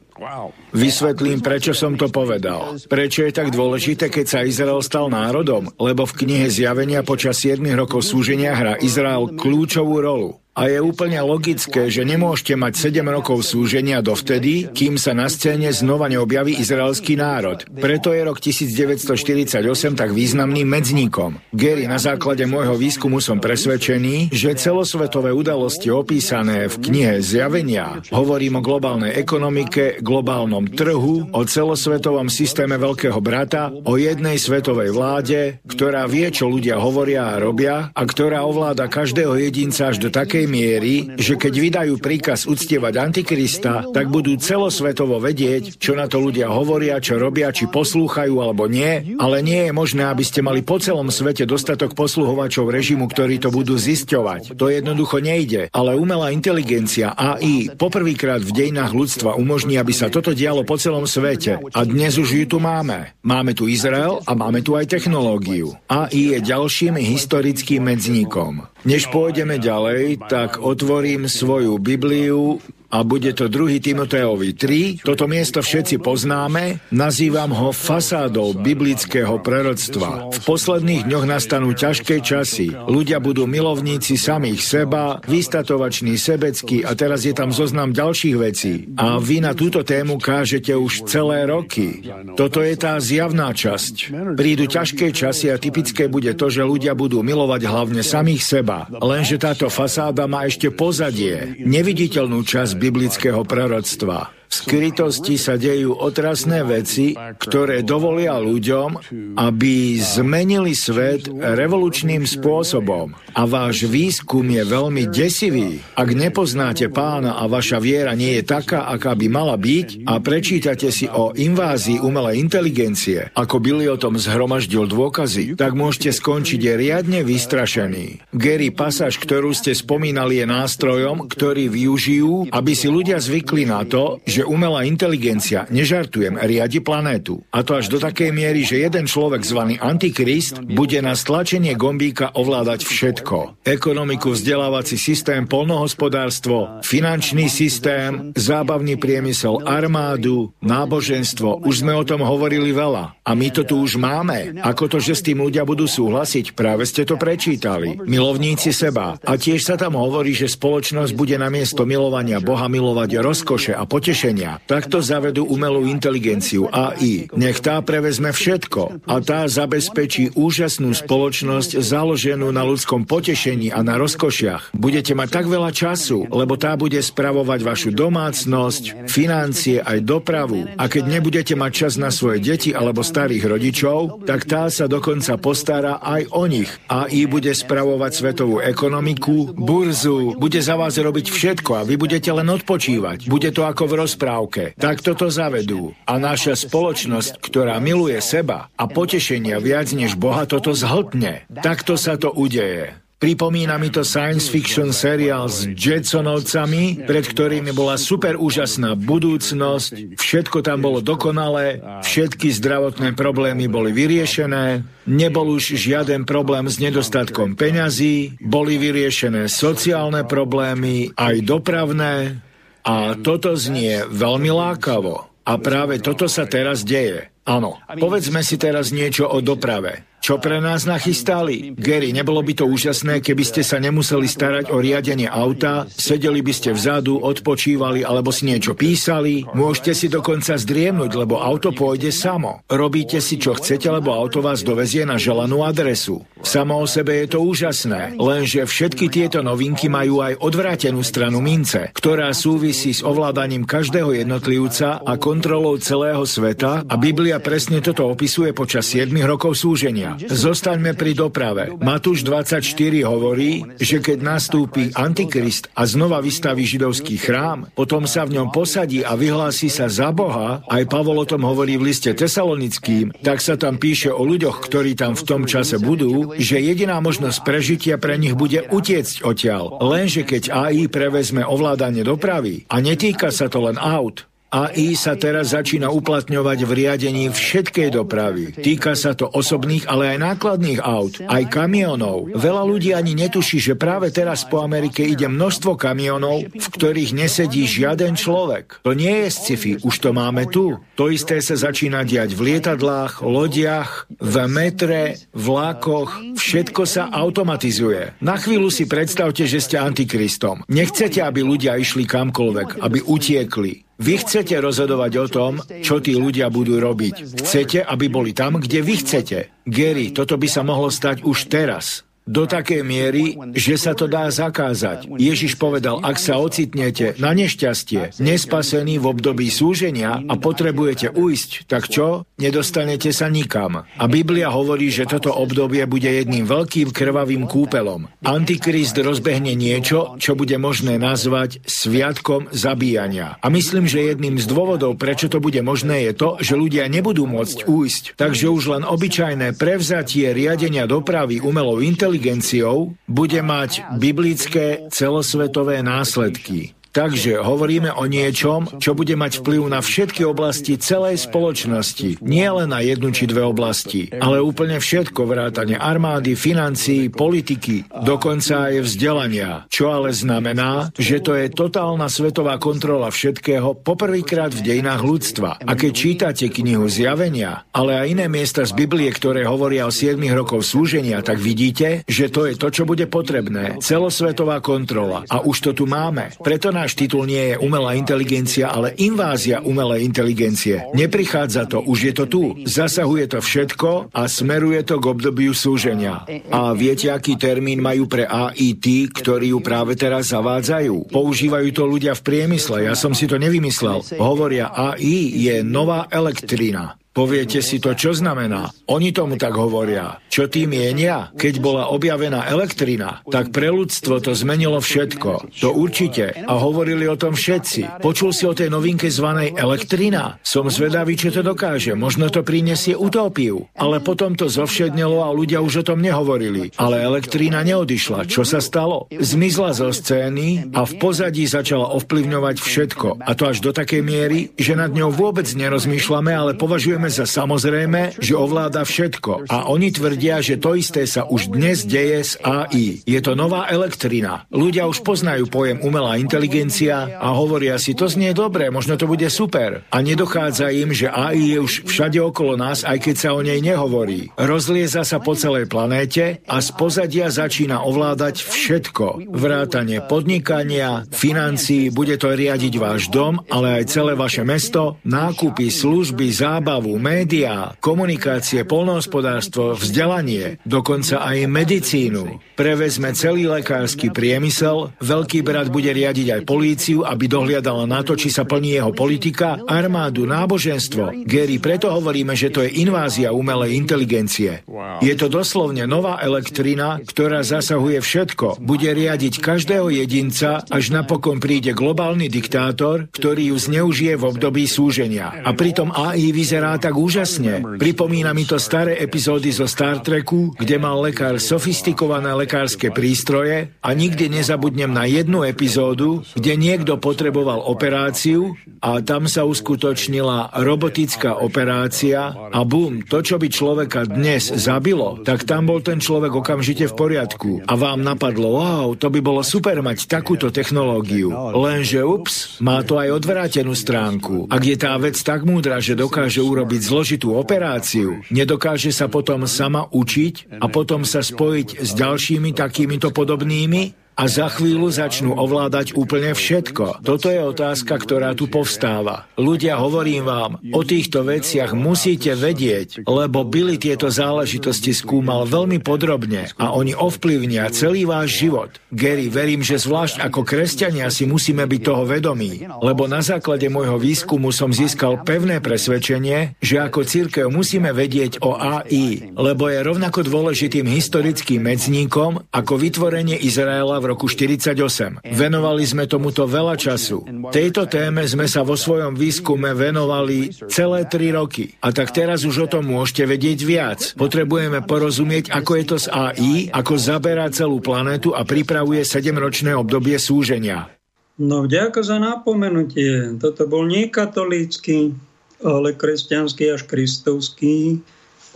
Vysvetlím, 0.76 1.40
prečo 1.40 1.72
som 1.72 1.96
to 1.96 2.12
povedal. 2.12 2.76
Prečo 2.88 3.24
je 3.24 3.32
tak 3.32 3.52
dôležité, 3.52 4.12
keď 4.12 4.26
sa 4.28 4.40
Izrael 4.44 4.84
stal 4.84 5.08
národom? 5.08 5.72
Lebo 5.80 6.04
v 6.04 6.16
knihe 6.24 6.48
Zjavenia 6.52 7.00
počas 7.00 7.40
7 7.40 7.64
rokov 7.72 8.04
súženia 8.04 8.52
hrá 8.52 8.76
Izrael 8.84 9.32
kľúčovú 9.32 9.96
rolu. 10.00 10.30
A 10.56 10.72
je 10.72 10.80
úplne 10.80 11.20
logické, 11.20 11.92
že 11.92 12.00
nemôžete 12.00 12.56
mať 12.56 12.88
7 12.88 13.04
rokov 13.04 13.44
súženia 13.44 14.00
dovtedy, 14.00 14.72
kým 14.72 14.96
sa 14.96 15.12
na 15.12 15.28
scéne 15.28 15.68
znova 15.68 16.08
neobjaví 16.08 16.56
izraelský 16.56 17.20
národ. 17.20 17.60
Preto 17.76 18.16
je 18.16 18.24
rok 18.24 18.40
1948 18.40 19.60
tak 20.00 20.16
významným 20.16 20.64
medzníkom. 20.64 21.44
Gary, 21.52 21.84
na 21.84 22.00
základe 22.00 22.48
môjho 22.48 22.72
výskumu 22.72 23.05
som 23.22 23.38
presvedčený, 23.38 24.34
že 24.34 24.56
celosvetové 24.56 25.30
udalosti 25.30 25.92
opísané 25.92 26.66
v 26.66 26.76
knihe 26.80 27.20
Zjavenia, 27.20 28.00
hovorím 28.08 28.58
o 28.58 28.64
globálnej 28.64 29.12
ekonomike, 29.14 30.00
globálnom 30.00 30.66
trhu, 30.72 31.28
o 31.30 31.42
celosvetovom 31.44 32.32
systéme 32.32 32.80
Veľkého 32.80 33.20
brata, 33.20 33.68
o 33.68 34.00
jednej 34.00 34.40
svetovej 34.40 34.96
vláde, 34.96 35.60
ktorá 35.68 36.08
vie, 36.08 36.32
čo 36.32 36.48
ľudia 36.48 36.80
hovoria 36.80 37.36
a 37.36 37.40
robia 37.42 37.92
a 37.92 38.02
ktorá 38.08 38.48
ovláda 38.48 38.88
každého 38.88 39.36
jedinca 39.36 39.92
až 39.92 40.00
do 40.00 40.08
takej 40.08 40.48
miery, 40.48 41.20
že 41.20 41.36
keď 41.36 41.52
vydajú 41.52 41.94
príkaz 42.00 42.48
uctievať 42.48 42.94
Antikrista, 42.96 43.84
tak 43.92 44.08
budú 44.08 44.40
celosvetovo 44.40 45.20
vedieť, 45.20 45.76
čo 45.76 45.92
na 45.92 46.08
to 46.08 46.16
ľudia 46.16 46.48
hovoria, 46.48 46.96
čo 46.96 47.20
robia, 47.20 47.52
či 47.52 47.68
poslúchajú 47.68 48.40
alebo 48.40 48.64
nie, 48.64 49.20
ale 49.20 49.44
nie 49.44 49.68
je 49.68 49.72
možné, 49.76 50.08
aby 50.08 50.24
ste 50.24 50.40
mali 50.40 50.64
po 50.64 50.80
celom 50.80 51.12
svete 51.12 51.44
dostatok 51.44 51.92
posluhovačov 51.92 52.72
režimu, 52.72 52.95
ktorí 53.04 53.36
to 53.36 53.52
budú 53.52 53.76
zisťovať. 53.76 54.56
To 54.56 54.72
jednoducho 54.72 55.20
nejde, 55.20 55.68
ale 55.76 55.92
umelá 56.00 56.32
inteligencia 56.32 57.12
AI 57.12 57.68
poprvýkrát 57.76 58.40
v 58.40 58.54
dejinách 58.56 58.96
ľudstva 58.96 59.36
umožní, 59.36 59.76
aby 59.76 59.92
sa 59.92 60.08
toto 60.08 60.32
dialo 60.32 60.64
po 60.64 60.80
celom 60.80 61.04
svete. 61.04 61.60
A 61.76 61.84
dnes 61.84 62.16
už 62.16 62.32
ju 62.32 62.44
tu 62.48 62.56
máme. 62.56 63.12
Máme 63.20 63.52
tu 63.52 63.68
Izrael 63.68 64.24
a 64.24 64.32
máme 64.32 64.64
tu 64.64 64.72
aj 64.72 64.88
technológiu. 64.88 65.76
AI 65.92 66.32
je 66.32 66.38
ďalším 66.40 66.96
historickým 66.96 67.84
medzníkom. 67.84 68.64
Než 68.86 69.10
pôjdeme 69.10 69.58
ďalej, 69.58 70.30
tak 70.30 70.62
otvorím 70.62 71.26
svoju 71.26 71.76
Bibliu 71.82 72.62
a 72.86 73.02
bude 73.02 73.34
to 73.34 73.50
2. 73.50 73.82
Timoteovi 73.82 74.54
3. 74.54 75.02
Toto 75.02 75.26
miesto 75.26 75.58
všetci 75.58 75.98
poznáme, 75.98 76.78
nazývam 76.94 77.50
ho 77.50 77.74
fasádou 77.74 78.54
biblického 78.54 79.42
proroctva. 79.42 80.30
V 80.30 80.38
posledných 80.46 81.10
dňoch 81.10 81.26
nastanú 81.26 81.74
ťažké 81.74 82.22
časy. 82.22 82.70
Ľudia 82.70 83.18
budú 83.18 83.50
milovníci 83.50 84.14
samých 84.14 84.60
seba, 84.62 85.18
vystatovační 85.26 86.14
sebeckí 86.14 86.86
a 86.86 86.94
teraz 86.94 87.26
je 87.26 87.34
tam 87.34 87.50
zoznam 87.50 87.90
ďalších 87.90 88.36
vecí. 88.38 88.86
A 88.94 89.18
vy 89.18 89.42
na 89.42 89.52
túto 89.52 89.82
tému 89.82 90.22
kážete 90.22 90.70
už 90.72 91.10
celé 91.10 91.44
roky. 91.50 92.06
Toto 92.38 92.62
je 92.62 92.74
tá 92.78 92.96
zjavná 93.02 93.50
časť. 93.50 94.14
Prídu 94.38 94.70
ťažké 94.70 95.10
časy 95.10 95.50
a 95.50 95.58
typické 95.58 96.06
bude 96.06 96.30
to, 96.38 96.46
že 96.46 96.62
ľudia 96.62 96.94
budú 96.94 97.20
milovať 97.26 97.62
hlavne 97.66 98.02
samých 98.06 98.42
seba. 98.46 98.86
Lenže 98.88 99.42
táto 99.42 99.66
fasáda 99.66 100.30
má 100.30 100.46
ešte 100.46 100.70
pozadie, 100.70 101.58
neviditeľnú 101.58 102.46
časť 102.46 102.75
biblického 102.76 103.44
proroctva. 103.44 104.30
Skrytosti 104.56 105.36
sa 105.36 105.60
dejú 105.60 105.92
otrasné 105.92 106.64
veci, 106.64 107.12
ktoré 107.12 107.84
dovolia 107.84 108.40
ľuďom, 108.40 109.12
aby 109.36 110.00
zmenili 110.00 110.72
svet 110.72 111.28
revolučným 111.28 112.24
spôsobom. 112.24 113.12
A 113.36 113.44
váš 113.44 113.84
výskum 113.84 114.48
je 114.48 114.64
veľmi 114.64 115.12
desivý. 115.12 115.84
Ak 115.92 116.08
nepoznáte 116.16 116.88
pána 116.88 117.36
a 117.36 117.44
vaša 117.52 117.76
viera 117.84 118.16
nie 118.16 118.40
je 118.40 118.48
taká, 118.48 118.88
aká 118.88 119.12
by 119.12 119.28
mala 119.28 119.60
byť 119.60 120.08
a 120.08 120.16
prečítate 120.24 120.88
si 120.88 121.04
o 121.04 121.36
invázii 121.36 122.00
umelej 122.00 122.40
inteligencie, 122.40 123.28
ako 123.36 123.60
Billy 123.60 123.92
o 123.92 124.00
tom 124.00 124.16
zhromaždil 124.16 124.88
dôkazy, 124.88 125.60
tak 125.60 125.76
môžete 125.76 126.16
skončiť 126.16 126.80
riadne 126.80 127.20
vystrašený. 127.20 128.32
Gary 128.32 128.72
pasáž, 128.72 129.20
ktorú 129.20 129.52
ste 129.52 129.76
spomínali, 129.76 130.40
je 130.40 130.46
nástrojom, 130.48 131.28
ktorý 131.28 131.68
využijú, 131.68 132.48
aby 132.48 132.72
si 132.72 132.88
ľudia 132.88 133.20
zvykli 133.20 133.68
na 133.68 133.84
to, 133.84 134.24
že 134.24 134.45
umelá 134.46 134.86
inteligencia, 134.86 135.66
nežartujem, 135.68 136.38
riadi 136.38 136.78
planétu. 136.78 137.42
A 137.50 137.66
to 137.66 137.76
až 137.76 137.90
do 137.90 137.98
takej 137.98 138.30
miery, 138.30 138.62
že 138.62 138.82
jeden 138.82 139.04
človek 139.10 139.42
zvaný 139.42 139.76
Antikrist 139.82 140.62
bude 140.62 140.98
na 141.02 141.18
stlačenie 141.18 141.74
gombíka 141.74 142.32
ovládať 142.32 142.86
všetko. 142.86 143.66
Ekonomiku, 143.66 144.32
vzdelávací 144.32 144.96
systém, 144.96 145.44
polnohospodárstvo, 145.46 146.82
finančný 146.82 147.50
systém, 147.50 148.30
zábavný 148.36 148.94
priemysel, 149.00 149.62
armádu, 149.66 150.52
náboženstvo. 150.62 151.66
Už 151.66 151.82
sme 151.82 151.96
o 151.96 152.06
tom 152.06 152.22
hovorili 152.22 152.70
veľa. 152.70 153.22
A 153.26 153.30
my 153.34 153.48
to 153.50 153.66
tu 153.66 153.82
už 153.82 153.98
máme. 153.98 154.62
Ako 154.62 154.86
to, 154.86 154.98
že 155.02 155.18
s 155.18 155.24
tým 155.26 155.42
ľudia 155.42 155.66
budú 155.66 155.90
súhlasiť? 155.90 156.54
Práve 156.54 156.86
ste 156.86 157.02
to 157.02 157.18
prečítali. 157.18 157.98
Milovníci 157.98 158.70
seba. 158.70 159.18
A 159.22 159.32
tiež 159.34 159.66
sa 159.66 159.74
tam 159.74 159.98
hovorí, 159.98 160.30
že 160.30 160.50
spoločnosť 160.50 161.12
bude 161.14 161.34
namiesto 161.34 161.82
milovania 161.82 162.38
Boha 162.38 162.70
milovať 162.70 163.18
rozkoše 163.22 163.72
a 163.74 163.82
potešenie 163.86 164.25
riešenia. 164.26 164.58
Takto 164.66 164.98
zavedú 164.98 165.46
umelú 165.46 165.86
inteligenciu 165.86 166.66
AI. 166.74 167.30
Nech 167.38 167.62
tá 167.62 167.78
prevezme 167.78 168.34
všetko 168.34 169.06
a 169.06 169.14
tá 169.22 169.46
zabezpečí 169.46 170.34
úžasnú 170.34 170.90
spoločnosť 170.90 171.78
založenú 171.78 172.50
na 172.50 172.66
ľudskom 172.66 173.06
potešení 173.06 173.70
a 173.70 173.86
na 173.86 173.94
rozkošiach. 173.94 174.74
Budete 174.74 175.14
mať 175.14 175.28
tak 175.30 175.46
veľa 175.46 175.70
času, 175.70 176.26
lebo 176.26 176.58
tá 176.58 176.74
bude 176.74 176.98
spravovať 176.98 177.60
vašu 177.62 177.90
domácnosť, 177.94 179.06
financie 179.06 179.78
aj 179.78 180.02
dopravu. 180.02 180.66
A 180.74 180.90
keď 180.90 181.04
nebudete 181.06 181.54
mať 181.54 181.72
čas 181.86 181.92
na 181.94 182.10
svoje 182.10 182.42
deti 182.42 182.74
alebo 182.74 183.06
starých 183.06 183.46
rodičov, 183.46 184.26
tak 184.26 184.50
tá 184.50 184.66
sa 184.66 184.90
dokonca 184.90 185.38
postará 185.38 186.02
aj 186.02 186.34
o 186.34 186.44
nich. 186.50 186.70
AI 186.90 187.30
bude 187.30 187.54
spravovať 187.54 188.10
svetovú 188.10 188.58
ekonomiku, 188.58 189.54
burzu, 189.54 190.34
bude 190.34 190.58
za 190.58 190.74
vás 190.74 190.98
robiť 190.98 191.30
všetko 191.30 191.70
a 191.78 191.86
vy 191.86 191.94
budete 191.94 192.30
len 192.34 192.48
odpočívať. 192.50 193.30
Bude 193.30 193.54
to 193.54 193.62
ako 193.62 193.86
v 193.86 193.94
roz 194.02 194.15
rozprávke. 194.16 194.72
Tak 194.80 195.04
toto 195.04 195.28
zavedú. 195.28 195.92
A 196.08 196.16
naša 196.16 196.56
spoločnosť, 196.56 197.36
ktorá 197.44 197.76
miluje 197.84 198.16
seba 198.24 198.72
a 198.80 198.88
potešenia 198.88 199.60
viac 199.60 199.92
než 199.92 200.16
Boha, 200.16 200.48
toto 200.48 200.72
zhltne. 200.72 201.44
Takto 201.52 202.00
sa 202.00 202.16
to 202.16 202.32
udeje. 202.32 202.96
Pripomína 203.16 203.80
mi 203.80 203.88
to 203.88 204.04
science 204.04 204.44
fiction 204.52 204.92
seriál 204.92 205.48
s 205.48 205.64
Jetsonovcami, 205.64 207.08
pred 207.08 207.24
ktorými 207.24 207.72
bola 207.72 207.96
super 207.96 208.36
úžasná 208.36 208.92
budúcnosť, 208.92 210.20
všetko 210.20 210.60
tam 210.60 210.84
bolo 210.84 211.00
dokonalé, 211.00 211.80
všetky 212.04 212.52
zdravotné 212.52 213.16
problémy 213.16 213.72
boli 213.72 213.96
vyriešené, 213.96 214.84
nebol 215.08 215.48
už 215.56 215.80
žiaden 215.80 216.28
problém 216.28 216.68
s 216.68 216.76
nedostatkom 216.76 217.56
peňazí, 217.56 218.36
boli 218.36 218.76
vyriešené 218.76 219.48
sociálne 219.48 220.28
problémy, 220.28 221.16
aj 221.16 221.40
dopravné, 221.40 222.44
a 222.86 223.18
toto 223.18 223.58
znie 223.58 224.06
veľmi 224.06 224.50
lákavo. 224.54 225.26
A 225.46 225.52
práve 225.58 225.98
toto 225.98 226.30
sa 226.30 226.46
teraz 226.46 226.86
deje. 226.86 227.30
Áno, 227.46 227.78
povedzme 227.86 228.42
si 228.42 228.58
teraz 228.58 228.90
niečo 228.90 229.30
o 229.30 229.38
doprave. 229.38 230.16
Čo 230.26 230.42
pre 230.42 230.58
nás 230.58 230.90
nachystali? 230.90 231.70
Gary, 231.78 232.10
nebolo 232.10 232.42
by 232.42 232.58
to 232.58 232.66
úžasné, 232.66 233.22
keby 233.22 233.46
ste 233.46 233.62
sa 233.62 233.78
nemuseli 233.78 234.26
starať 234.26 234.74
o 234.74 234.82
riadenie 234.82 235.30
auta, 235.30 235.86
sedeli 235.86 236.42
by 236.42 236.50
ste 236.50 236.74
vzadu, 236.74 237.22
odpočívali 237.22 238.02
alebo 238.02 238.34
si 238.34 238.50
niečo 238.50 238.74
písali, 238.74 239.46
môžete 239.54 239.94
si 239.94 240.06
dokonca 240.10 240.58
zdriemnúť, 240.58 241.14
lebo 241.14 241.38
auto 241.38 241.70
pôjde 241.70 242.10
samo. 242.10 242.66
Robíte 242.66 243.22
si, 243.22 243.38
čo 243.38 243.54
chcete, 243.54 243.86
lebo 243.86 244.18
auto 244.18 244.42
vás 244.42 244.66
dovezie 244.66 245.06
na 245.06 245.14
želanú 245.14 245.62
adresu. 245.62 246.26
Samo 246.42 246.82
o 246.82 246.90
sebe 246.90 247.22
je 247.22 247.38
to 247.38 247.46
úžasné, 247.46 248.18
lenže 248.18 248.66
všetky 248.66 249.06
tieto 249.06 249.46
novinky 249.46 249.86
majú 249.86 250.26
aj 250.26 250.42
odvrátenú 250.42 251.06
stranu 251.06 251.38
mince, 251.38 251.94
ktorá 251.94 252.34
súvisí 252.34 252.90
s 252.90 253.06
ovládaním 253.06 253.62
každého 253.62 254.10
jednotlivca 254.10 255.06
a 255.06 255.12
kontrolou 255.22 255.78
celého 255.78 256.26
sveta 256.26 256.82
a 256.82 256.94
Biblia 256.98 257.35
presne 257.38 257.78
toto 257.84 258.08
opisuje 258.08 258.50
počas 258.56 258.88
7 258.90 259.12
rokov 259.24 259.56
súženia. 259.58 260.16
Zostaňme 260.18 260.96
pri 260.96 261.12
doprave. 261.14 261.72
Matúš 261.78 262.26
24 262.26 262.60
hovorí, 263.06 263.64
že 263.80 264.02
keď 264.02 264.18
nastúpi 264.20 264.92
Antikrist 264.92 265.68
a 265.76 265.86
znova 265.88 266.20
vystaví 266.20 266.66
židovský 266.66 267.16
chrám, 267.20 267.70
potom 267.72 268.04
sa 268.04 268.26
v 268.26 268.40
ňom 268.40 268.48
posadí 268.52 269.06
a 269.06 269.14
vyhlási 269.14 269.72
sa 269.72 269.88
za 269.88 270.10
Boha, 270.10 270.64
aj 270.66 270.88
Pavol 270.90 271.22
o 271.22 271.26
tom 271.26 271.46
hovorí 271.46 271.80
v 271.80 271.92
liste 271.92 272.12
tesalonickým, 272.12 273.12
tak 273.20 273.44
sa 273.44 273.54
tam 273.56 273.80
píše 273.80 274.12
o 274.12 274.22
ľuďoch, 274.22 274.66
ktorí 274.66 274.96
tam 274.96 275.16
v 275.16 275.26
tom 275.26 275.42
čase 275.44 275.80
budú, 275.80 276.36
že 276.36 276.62
jediná 276.62 276.98
možnosť 277.00 277.38
prežitia 277.42 277.94
pre 277.96 278.20
nich 278.20 278.36
bude 278.36 278.66
utiecť 278.66 279.24
odtiaľ. 279.24 279.80
Lenže 279.80 280.26
keď 280.28 280.52
AI 280.52 280.86
prevezme 280.90 281.42
ovládanie 281.46 282.04
dopravy 282.04 282.68
a 282.70 282.82
netýka 282.82 283.32
sa 283.32 283.46
to 283.46 283.64
len 283.64 283.80
aut, 283.80 284.28
AI 284.56 284.96
sa 284.96 285.20
teraz 285.20 285.52
začína 285.52 285.92
uplatňovať 285.92 286.58
v 286.64 286.70
riadení 286.72 287.28
všetkej 287.28 287.92
dopravy. 287.92 288.56
Týka 288.56 288.96
sa 288.96 289.12
to 289.12 289.28
osobných, 289.28 289.84
ale 289.84 290.16
aj 290.16 290.18
nákladných 290.32 290.80
aut, 290.80 291.20
aj 291.20 291.44
kamionov. 291.52 292.32
Veľa 292.32 292.64
ľudí 292.64 292.96
ani 292.96 293.12
netuší, 293.12 293.60
že 293.60 293.76
práve 293.76 294.08
teraz 294.08 294.48
po 294.48 294.64
Amerike 294.64 295.04
ide 295.04 295.28
množstvo 295.28 295.76
kamionov, 295.76 296.48
v 296.56 296.66
ktorých 296.72 297.12
nesedí 297.12 297.68
žiaden 297.68 298.16
človek. 298.16 298.80
To 298.80 298.96
nie 298.96 299.26
je 299.26 299.28
sci-fi, 299.28 299.72
už 299.84 299.94
to 300.00 300.16
máme 300.16 300.48
tu. 300.48 300.80
To 300.96 301.12
isté 301.12 301.44
sa 301.44 301.60
začína 301.60 302.08
diať 302.08 302.32
v 302.32 302.56
lietadlách, 302.56 303.20
lodiach, 303.20 304.08
v 304.08 304.36
metre, 304.48 305.20
vlákoch. 305.36 306.40
Všetko 306.40 306.82
sa 306.88 307.12
automatizuje. 307.12 308.16
Na 308.24 308.40
chvíľu 308.40 308.72
si 308.72 308.88
predstavte, 308.88 309.44
že 309.44 309.60
ste 309.60 309.76
antikristom. 309.76 310.64
Nechcete, 310.72 311.20
aby 311.20 311.44
ľudia 311.44 311.76
išli 311.76 312.08
kamkoľvek, 312.08 312.80
aby 312.80 312.98
utiekli. 313.04 313.85
Vy 313.96 314.14
chcete 314.20 314.52
rozhodovať 314.60 315.12
o 315.16 315.26
tom, 315.26 315.52
čo 315.80 316.04
tí 316.04 316.12
ľudia 316.12 316.52
budú 316.52 316.76
robiť. 316.76 317.40
Chcete, 317.40 317.80
aby 317.80 318.12
boli 318.12 318.36
tam, 318.36 318.60
kde 318.60 318.84
vy 318.84 318.94
chcete. 319.00 319.64
Gary, 319.64 320.12
toto 320.12 320.36
by 320.36 320.48
sa 320.48 320.60
mohlo 320.60 320.92
stať 320.92 321.24
už 321.24 321.48
teraz 321.48 322.06
do 322.26 322.42
takej 322.44 322.82
miery, 322.82 323.38
že 323.54 323.78
sa 323.78 323.94
to 323.94 324.10
dá 324.10 324.26
zakázať. 324.26 325.06
Ježiš 325.14 325.54
povedal, 325.54 326.02
ak 326.02 326.18
sa 326.18 326.42
ocitnete 326.42 327.14
na 327.22 327.30
nešťastie, 327.30 328.18
nespasený 328.18 328.98
v 328.98 329.06
období 329.06 329.46
súženia 329.46 330.18
a 330.26 330.34
potrebujete 330.34 331.14
ujsť, 331.14 331.70
tak 331.70 331.86
čo? 331.86 332.26
Nedostanete 332.42 333.14
sa 333.14 333.30
nikam. 333.30 333.86
A 333.86 334.04
Biblia 334.10 334.50
hovorí, 334.50 334.90
že 334.90 335.06
toto 335.06 335.30
obdobie 335.30 335.86
bude 335.86 336.10
jedným 336.10 336.50
veľkým 336.50 336.90
krvavým 336.90 337.46
kúpelom. 337.46 338.10
Antikrist 338.26 338.98
rozbehne 338.98 339.54
niečo, 339.54 340.18
čo 340.18 340.34
bude 340.34 340.58
možné 340.58 340.98
nazvať 340.98 341.62
sviatkom 341.62 342.50
zabíjania. 342.50 343.38
A 343.38 343.46
myslím, 343.54 343.86
že 343.86 344.02
jedným 344.02 344.42
z 344.42 344.50
dôvodov, 344.50 344.98
prečo 344.98 345.30
to 345.30 345.38
bude 345.38 345.62
možné, 345.62 346.10
je 346.10 346.12
to, 346.18 346.28
že 346.42 346.58
ľudia 346.58 346.90
nebudú 346.90 347.30
môcť 347.30 347.70
ujsť. 347.70 348.04
Takže 348.18 348.50
už 348.50 348.62
len 348.74 348.82
obyčajné 348.82 349.54
prevzatie 349.54 350.34
riadenia 350.34 350.90
dopravy 350.90 351.38
umelou 351.38 351.78
inteligenciou 351.78 352.15
inteligenciou 352.16 352.96
bude 353.04 353.42
mať 353.44 353.84
biblické 354.00 354.88
celosvetové 354.88 355.82
následky. 355.84 356.75
Takže 356.96 357.44
hovoríme 357.44 357.92
o 357.92 358.08
niečom, 358.08 358.80
čo 358.80 358.96
bude 358.96 359.12
mať 359.20 359.44
vplyv 359.44 359.68
na 359.68 359.84
všetky 359.84 360.24
oblasti 360.24 360.80
celej 360.80 361.28
spoločnosti. 361.28 362.24
Nie 362.24 362.48
len 362.56 362.72
na 362.72 362.80
jednu 362.80 363.12
či 363.12 363.28
dve 363.28 363.44
oblasti, 363.44 364.08
ale 364.16 364.40
úplne 364.40 364.80
všetko, 364.80 365.28
vrátane 365.28 365.76
armády, 365.76 366.32
financií, 366.32 367.12
politiky, 367.12 367.84
dokonca 368.00 368.72
aj 368.72 368.88
vzdelania. 368.88 369.68
Čo 369.68 369.92
ale 369.92 370.16
znamená, 370.16 370.88
že 370.96 371.20
to 371.20 371.36
je 371.36 371.52
totálna 371.52 372.08
svetová 372.08 372.56
kontrola 372.56 373.12
všetkého 373.12 373.76
poprvýkrát 373.84 374.56
v 374.56 374.64
dejinách 374.64 375.04
ľudstva. 375.04 375.68
A 375.68 375.72
keď 375.76 375.92
čítate 375.92 376.48
knihu 376.48 376.88
Zjavenia, 376.88 377.68
ale 377.76 378.00
aj 378.00 378.06
iné 378.08 378.26
miesta 378.32 378.64
z 378.64 378.72
Biblie, 378.72 379.12
ktoré 379.12 379.44
hovoria 379.44 379.84
o 379.84 379.92
7 379.92 380.16
rokov 380.32 380.64
slúženia, 380.64 381.20
tak 381.20 381.44
vidíte, 381.44 382.08
že 382.08 382.32
to 382.32 382.48
je 382.48 382.56
to, 382.56 382.72
čo 382.72 382.88
bude 382.88 383.04
potrebné. 383.12 383.84
Celosvetová 383.84 384.64
kontrola. 384.64 385.28
A 385.28 385.44
už 385.44 385.60
to 385.60 385.70
tu 385.76 385.84
máme. 385.84 386.32
Preto 386.40 386.72
náš 386.72 386.85
titul 386.94 387.26
nie 387.26 387.54
je 387.54 387.56
umelá 387.58 387.96
inteligencia, 387.96 388.70
ale 388.70 388.94
invázia 389.00 389.64
umelej 389.64 390.04
inteligencie. 390.06 390.86
Neprichádza 390.92 391.66
to, 391.66 391.82
už 391.82 391.98
je 391.98 392.12
to 392.12 392.24
tu. 392.28 392.42
Zasahuje 392.62 393.26
to 393.32 393.38
všetko 393.40 394.12
a 394.12 394.22
smeruje 394.28 394.84
to 394.84 395.00
k 395.00 395.08
obdobiu 395.10 395.56
súženia. 395.56 396.22
A 396.52 396.76
viete, 396.76 397.08
aký 397.08 397.40
termín 397.40 397.80
majú 397.80 398.04
pre 398.06 398.28
AI 398.28 398.76
tí, 398.76 399.08
ktorí 399.08 399.56
ju 399.56 399.64
práve 399.64 399.96
teraz 399.96 400.30
zavádzajú? 400.30 401.10
Používajú 401.10 401.68
to 401.72 401.88
ľudia 401.88 402.12
v 402.12 402.22
priemysle, 402.22 402.86
ja 402.86 402.94
som 402.94 403.16
si 403.16 403.24
to 403.24 403.40
nevymyslel. 403.40 404.04
Hovoria, 404.20 404.70
AI 404.70 405.32
je 405.48 405.64
nová 405.64 406.06
elektrina. 406.12 407.00
Poviete 407.16 407.64
si 407.64 407.80
to, 407.80 407.96
čo 407.96 408.12
znamená? 408.12 408.68
Oni 408.92 409.08
tomu 409.08 409.40
tak 409.40 409.56
hovoria. 409.56 410.20
Čo 410.28 410.52
tým 410.52 410.76
mienia? 410.76 411.32
Keď 411.32 411.64
bola 411.64 411.88
objavená 411.88 412.44
elektrina, 412.44 413.24
tak 413.24 413.56
pre 413.56 413.72
ľudstvo 413.72 414.20
to 414.20 414.36
zmenilo 414.36 414.76
všetko. 414.84 415.48
To 415.64 415.72
určite. 415.72 416.36
A 416.44 416.60
hovorili 416.60 417.08
o 417.08 417.16
tom 417.16 417.32
všetci. 417.32 418.04
Počul 418.04 418.36
si 418.36 418.44
o 418.44 418.52
tej 418.52 418.68
novinke 418.68 419.08
zvanej 419.08 419.56
elektrina? 419.56 420.36
Som 420.44 420.68
zvedavý, 420.68 421.16
čo 421.16 421.32
to 421.32 421.40
dokáže. 421.40 421.96
Možno 421.96 422.28
to 422.28 422.44
prinesie 422.44 422.92
utópiu. 422.92 423.64
Ale 423.80 424.04
potom 424.04 424.36
to 424.36 424.52
zovšednelo 424.52 425.24
a 425.24 425.32
ľudia 425.32 425.64
už 425.64 425.80
o 425.80 425.86
tom 425.88 426.04
nehovorili. 426.04 426.76
Ale 426.76 427.00
elektrína 427.00 427.64
neodišla. 427.64 428.28
Čo 428.28 428.44
sa 428.44 428.60
stalo? 428.60 429.08
Zmizla 429.08 429.72
zo 429.72 429.88
scény 429.88 430.68
a 430.76 430.84
v 430.84 430.92
pozadí 431.00 431.48
začala 431.48 431.96
ovplyvňovať 431.96 432.60
všetko. 432.60 433.24
A 433.24 433.32
to 433.32 433.48
až 433.48 433.64
do 433.64 433.72
takej 433.72 434.04
miery, 434.04 434.52
že 434.60 434.76
nad 434.76 434.92
ňou 434.92 435.08
vôbec 435.16 435.48
nerozmýšľame, 435.48 436.36
ale 436.36 436.52
považujeme 436.60 437.05
berieme 437.06 437.22
za 437.22 437.26
samozrejme, 437.26 438.00
že 438.18 438.34
ovláda 438.34 438.82
všetko. 438.82 439.46
A 439.46 439.70
oni 439.70 439.94
tvrdia, 439.94 440.42
že 440.42 440.58
to 440.58 440.74
isté 440.74 441.06
sa 441.06 441.22
už 441.26 441.54
dnes 441.54 441.86
deje 441.86 442.18
s 442.18 442.32
AI. 442.42 443.06
Je 443.06 443.20
to 443.22 443.38
nová 443.38 443.70
elektrina. 443.70 444.46
Ľudia 444.50 444.90
už 444.90 445.06
poznajú 445.06 445.46
pojem 445.46 445.78
umelá 445.86 446.18
inteligencia 446.18 447.06
a 447.22 447.30
hovoria 447.30 447.78
si, 447.78 447.94
to 447.94 448.10
znie 448.10 448.34
dobre, 448.34 448.74
možno 448.74 448.98
to 448.98 449.06
bude 449.06 449.26
super. 449.30 449.86
A 449.94 450.02
nedochádza 450.02 450.74
im, 450.74 450.90
že 450.90 451.06
AI 451.06 451.56
je 451.56 451.58
už 451.62 451.86
všade 451.86 452.18
okolo 452.18 452.58
nás, 452.58 452.82
aj 452.82 452.98
keď 452.98 453.14
sa 453.14 453.30
o 453.36 453.40
nej 453.44 453.62
nehovorí. 453.62 454.34
Rozlieza 454.34 455.06
sa 455.06 455.22
po 455.22 455.38
celej 455.38 455.70
planéte 455.70 456.42
a 456.50 456.58
z 456.58 456.68
pozadia 456.74 457.30
začína 457.30 457.86
ovládať 457.86 458.42
všetko. 458.42 459.30
Vrátanie 459.30 460.02
podnikania, 460.02 461.06
financií, 461.14 461.92
bude 461.94 462.18
to 462.18 462.34
riadiť 462.34 462.74
váš 462.80 463.12
dom, 463.12 463.38
ale 463.46 463.82
aj 463.82 463.94
celé 463.94 464.12
vaše 464.18 464.42
mesto, 464.42 464.98
nákupy, 465.06 465.70
služby, 465.70 466.26
zábavu, 466.32 466.95
médiá, 466.96 467.76
komunikácie, 467.78 468.66
polnohospodárstvo, 468.66 469.76
vzdelanie, 469.76 470.58
dokonca 470.66 471.22
aj 471.22 471.46
medicínu. 471.48 472.40
Prevezme 472.56 473.12
celý 473.12 473.48
lekársky 473.48 474.10
priemysel, 474.10 474.96
veľký 475.00 475.44
brat 475.44 475.68
bude 475.68 475.92
riadiť 475.92 476.40
aj 476.40 476.42
políciu, 476.48 477.04
aby 477.04 477.28
dohliadala 477.28 477.84
na 477.84 478.00
to, 478.00 478.16
či 478.16 478.32
sa 478.32 478.48
plní 478.48 478.80
jeho 478.80 478.92
politika, 478.96 479.60
armádu, 479.68 480.24
náboženstvo. 480.24 481.26
Gary, 481.28 481.60
preto 481.60 481.92
hovoríme, 481.92 482.32
že 482.32 482.48
to 482.48 482.64
je 482.64 482.80
invázia 482.80 483.32
umelej 483.32 483.76
inteligencie. 483.76 484.64
Je 485.04 485.14
to 485.14 485.28
doslovne 485.28 485.84
nová 485.84 486.18
elektrina, 486.24 487.00
ktorá 487.04 487.44
zasahuje 487.44 488.00
všetko. 488.00 488.60
Bude 488.62 488.90
riadiť 488.90 489.38
každého 489.38 489.92
jedinca, 489.92 490.64
až 490.66 490.90
napokon 490.92 491.38
príde 491.38 491.76
globálny 491.76 492.32
diktátor, 492.32 493.08
ktorý 493.12 493.52
ju 493.52 493.56
zneužije 493.56 494.14
v 494.16 494.24
období 494.32 494.64
súženia. 494.64 495.44
A 495.44 495.52
pritom 495.52 495.92
AI 495.92 496.32
vyzerá 496.32 496.74
tak 496.86 496.94
úžasne. 496.94 497.82
Pripomína 497.82 498.30
mi 498.30 498.46
to 498.46 498.62
staré 498.62 499.02
epizódy 499.02 499.50
zo 499.50 499.66
Star 499.66 499.98
Treku, 500.06 500.54
kde 500.54 500.78
mal 500.78 501.02
lekár 501.02 501.42
sofistikované 501.42 502.30
lekárske 502.30 502.94
prístroje 502.94 503.74
a 503.82 503.90
nikdy 503.90 504.30
nezabudnem 504.30 504.94
na 504.94 505.02
jednu 505.10 505.42
epizódu, 505.42 506.22
kde 506.38 506.54
niekto 506.54 506.94
potreboval 507.02 507.58
operáciu 507.66 508.54
a 508.78 509.02
tam 509.02 509.26
sa 509.26 509.42
uskutočnila 509.42 510.54
robotická 510.62 511.42
operácia 511.42 512.30
a 512.30 512.60
bum, 512.62 513.02
to, 513.02 513.18
čo 513.18 513.42
by 513.42 513.50
človeka 513.50 514.06
dnes 514.06 514.54
zabilo, 514.54 515.26
tak 515.26 515.42
tam 515.42 515.66
bol 515.66 515.82
ten 515.82 515.98
človek 515.98 516.38
okamžite 516.38 516.86
v 516.86 516.94
poriadku. 516.94 517.50
A 517.66 517.74
vám 517.74 518.06
napadlo, 518.06 518.62
wow, 518.62 518.86
to 518.94 519.10
by 519.10 519.18
bolo 519.18 519.42
super 519.42 519.74
mať 519.82 520.06
takúto 520.06 520.54
technológiu. 520.54 521.34
Lenže 521.34 522.06
ups, 522.06 522.62
má 522.62 522.86
to 522.86 523.02
aj 523.02 523.10
odvrátenú 523.10 523.74
stránku. 523.74 524.46
Ak 524.46 524.62
je 524.62 524.78
tá 524.78 524.94
vec 525.02 525.18
tak 525.18 525.42
múdra, 525.42 525.82
že 525.82 525.98
dokáže 525.98 526.38
urobiť 526.38 526.65
robiť 526.66 526.82
zložitú 526.82 527.38
operáciu, 527.38 528.26
nedokáže 528.34 528.90
sa 528.90 529.06
potom 529.06 529.46
sama 529.46 529.86
učiť 529.86 530.58
a 530.58 530.66
potom 530.66 531.06
sa 531.06 531.22
spojiť 531.22 531.78
s 531.78 531.94
ďalšími 531.94 532.50
takýmito 532.58 533.14
podobnými? 533.14 534.05
A 534.16 534.24
za 534.32 534.48
chvíľu 534.48 534.88
začnú 534.88 535.36
ovládať 535.36 535.92
úplne 535.92 536.32
všetko. 536.32 537.04
Toto 537.04 537.28
je 537.28 537.36
otázka, 537.36 538.00
ktorá 538.00 538.32
tu 538.32 538.48
povstáva. 538.48 539.28
Ľudia, 539.36 539.76
hovorím 539.76 540.24
vám, 540.24 540.52
o 540.72 540.80
týchto 540.80 541.20
veciach 541.20 541.76
musíte 541.76 542.32
vedieť, 542.32 543.04
lebo 543.04 543.44
Billy 543.44 543.76
tieto 543.76 544.08
záležitosti 544.08 544.96
skúmal 544.96 545.44
veľmi 545.44 545.84
podrobne 545.84 546.48
a 546.56 546.72
oni 546.72 546.96
ovplyvnia 546.96 547.68
celý 547.76 548.08
váš 548.08 548.40
život. 548.40 548.72
Gary, 548.88 549.28
verím, 549.28 549.60
že 549.60 549.76
zvlášť 549.76 550.24
ako 550.24 550.40
kresťania 550.48 551.12
si 551.12 551.28
musíme 551.28 551.68
byť 551.68 551.80
toho 551.84 552.08
vedomí, 552.08 552.64
lebo 552.80 553.04
na 553.04 553.20
základe 553.20 553.68
môjho 553.68 554.00
výskumu 554.00 554.48
som 554.48 554.72
získal 554.72 555.20
pevné 555.28 555.60
presvedčenie, 555.60 556.56
že 556.64 556.80
ako 556.80 557.04
církev 557.04 557.52
musíme 557.52 557.92
vedieť 557.92 558.40
o 558.40 558.56
AI, 558.56 559.36
lebo 559.36 559.68
je 559.68 559.84
rovnako 559.84 560.24
dôležitým 560.24 560.88
historickým 560.88 561.60
medzníkom 561.60 562.48
ako 562.48 562.80
vytvorenie 562.80 563.36
Izraela 563.36 564.00
v 564.00 564.05
roku 564.06 564.30
48. 564.30 565.26
Venovali 565.26 565.82
sme 565.82 566.06
tomuto 566.06 566.46
veľa 566.46 566.78
času. 566.78 567.26
Tejto 567.50 567.90
téme 567.90 568.22
sme 568.24 568.46
sa 568.46 568.62
vo 568.62 568.78
svojom 568.78 569.18
výskume 569.18 569.74
venovali 569.74 570.54
celé 570.70 571.04
tri 571.10 571.34
roky. 571.34 571.74
A 571.82 571.90
tak 571.90 572.14
teraz 572.14 572.46
už 572.46 572.66
o 572.66 572.70
tom 572.70 572.86
môžete 572.86 573.26
vedieť 573.26 573.58
viac. 573.66 574.00
Potrebujeme 574.14 574.86
porozumieť, 574.86 575.50
ako 575.50 575.72
je 575.76 575.84
to 575.84 575.96
s 575.98 576.06
AI, 576.06 576.70
ako 576.70 576.94
zaberá 576.94 577.50
celú 577.50 577.82
planetu 577.82 578.32
a 578.32 578.46
pripravuje 578.46 579.02
7-ročné 579.02 579.74
obdobie 579.74 580.16
súženia. 580.16 580.88
No 581.36 581.68
vďaka 581.68 582.00
za 582.00 582.16
napomenutie. 582.16 583.36
Toto 583.36 583.68
bol 583.68 583.84
nie 583.84 584.08
katolícky, 584.08 585.12
ale 585.60 585.92
kresťanský 585.92 586.64
až 586.72 586.88
kristovský, 586.88 588.00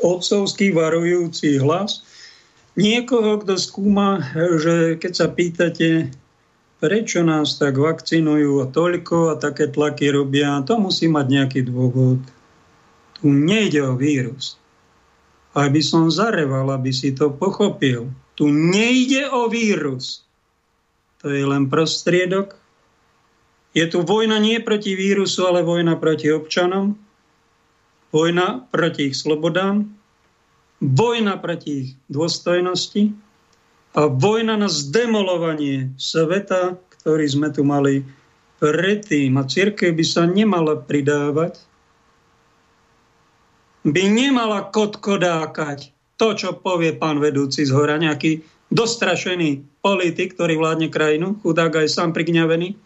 otcovský 0.01 0.73
varujúci 0.73 1.61
hlas, 1.61 2.09
niekoho, 2.79 3.43
kto 3.43 3.59
skúma, 3.59 4.23
že 4.35 4.99
keď 4.99 5.13
sa 5.13 5.27
pýtate, 5.31 6.11
prečo 6.81 7.21
nás 7.21 7.61
tak 7.61 7.77
vakcinujú 7.77 8.65
a 8.65 8.67
toľko 8.71 9.17
a 9.33 9.41
také 9.41 9.69
tlaky 9.69 10.11
robia, 10.15 10.65
to 10.65 10.81
musí 10.81 11.07
mať 11.07 11.27
nejaký 11.29 11.61
dôvod. 11.69 12.21
Tu 13.21 13.29
nejde 13.29 13.85
o 13.85 13.95
vírus. 14.01 14.57
Aby 15.53 15.85
som 15.85 16.09
zareval, 16.09 16.73
aby 16.73 16.95
si 16.95 17.13
to 17.13 17.29
pochopil. 17.29 18.09
Tu 18.39 18.49
nejde 18.49 19.29
o 19.29 19.51
vírus. 19.53 20.25
To 21.21 21.29
je 21.29 21.45
len 21.45 21.69
prostriedok. 21.69 22.57
Je 23.77 23.85
tu 23.87 24.01
vojna 24.01 24.41
nie 24.41 24.57
proti 24.59 24.97
vírusu, 24.97 25.45
ale 25.45 25.61
vojna 25.61 26.01
proti 26.01 26.33
občanom. 26.33 26.97
Vojna 28.11 28.67
proti 28.73 29.13
ich 29.13 29.17
slobodám 29.21 30.00
vojna 30.81 31.37
proti 31.37 31.71
ich 31.71 31.89
dôstojnosti 32.09 33.13
a 33.93 34.09
vojna 34.09 34.57
na 34.57 34.67
zdemolovanie 34.73 35.93
sveta, 36.01 36.81
ktorý 37.01 37.25
sme 37.29 37.49
tu 37.53 37.63
mali 37.63 38.03
predtým. 38.59 39.37
A 39.37 39.45
církev 39.45 39.93
by 39.93 40.05
sa 40.05 40.25
nemala 40.25 40.81
pridávať, 40.81 41.61
by 43.85 44.05
nemala 44.09 44.69
kotkodákať 44.69 45.93
to, 46.21 46.37
čo 46.37 46.57
povie 46.61 46.93
pán 46.97 47.17
vedúci 47.17 47.65
z 47.65 47.73
hora, 47.73 47.97
nejaký 47.97 48.45
dostrašený 48.69 49.81
politik, 49.81 50.37
ktorý 50.37 50.61
vládne 50.61 50.93
krajinu, 50.93 51.41
chudák 51.41 51.81
aj 51.81 51.89
sám 51.89 52.13
prigňavený. 52.13 52.77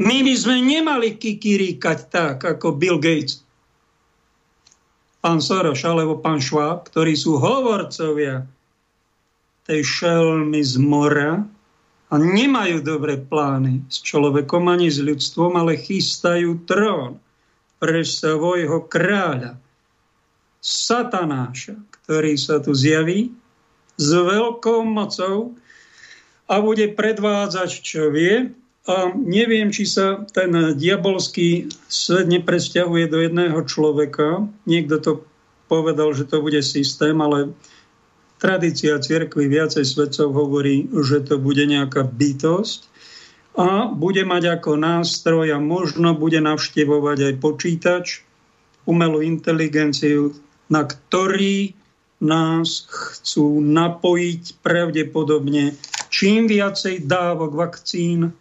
My 0.00 0.18
by 0.24 0.34
sme 0.38 0.62
nemali 0.62 1.18
kikiríkať 1.18 1.98
tak, 2.08 2.40
ako 2.46 2.78
Bill 2.78 2.96
Gates 2.96 3.42
pán 5.20 5.38
Soros 5.44 5.84
alebo 5.84 6.18
pán 6.18 6.40
Schwab, 6.40 6.88
ktorí 6.88 7.16
sú 7.16 7.36
hovorcovia 7.36 8.48
tej 9.68 9.80
šelmy 9.84 10.60
z 10.64 10.80
mora 10.80 11.44
a 12.10 12.14
nemajú 12.18 12.82
dobré 12.82 13.20
plány 13.20 13.86
s 13.86 14.02
človekom 14.02 14.66
ani 14.66 14.90
s 14.90 14.98
ľudstvom, 14.98 15.54
ale 15.54 15.78
chystajú 15.78 16.66
trón 16.66 17.22
pre 17.78 18.02
svojho 18.02 18.84
kráľa, 18.90 19.56
satanáša, 20.60 21.78
ktorý 22.02 22.36
sa 22.36 22.60
tu 22.60 22.76
zjaví 22.76 23.32
s 23.96 24.08
veľkou 24.12 24.84
mocou 24.84 25.56
a 26.50 26.54
bude 26.60 26.92
predvádzať, 26.92 27.70
čo 27.80 28.12
vie, 28.12 28.52
a 28.90 29.14
neviem, 29.14 29.70
či 29.70 29.86
sa 29.86 30.26
ten 30.34 30.50
diabolský 30.74 31.70
svet 31.86 32.26
nepresťahuje 32.26 33.06
do 33.06 33.18
jedného 33.22 33.62
človeka. 33.62 34.50
Niekto 34.66 34.96
to 34.98 35.12
povedal, 35.70 36.10
že 36.10 36.26
to 36.26 36.42
bude 36.42 36.58
systém, 36.66 37.14
ale 37.22 37.54
tradícia 38.42 38.98
cirkvi 38.98 39.46
viacej 39.46 39.86
svetcov 39.86 40.34
hovorí, 40.34 40.90
že 40.90 41.22
to 41.22 41.38
bude 41.38 41.62
nejaká 41.62 42.02
bytosť 42.02 42.90
a 43.54 43.86
bude 43.90 44.26
mať 44.26 44.58
ako 44.58 44.74
nástroj 44.74 45.54
a 45.54 45.58
možno 45.62 46.18
bude 46.18 46.42
navštevovať 46.42 47.18
aj 47.30 47.34
počítač, 47.38 48.06
umelú 48.90 49.22
inteligenciu, 49.22 50.34
na 50.66 50.82
ktorý 50.82 51.78
nás 52.18 52.90
chcú 52.90 53.62
napojiť 53.62 54.60
pravdepodobne 54.60 55.78
čím 56.10 56.50
viacej 56.50 57.06
dávok 57.06 57.54
vakcín, 57.54 58.34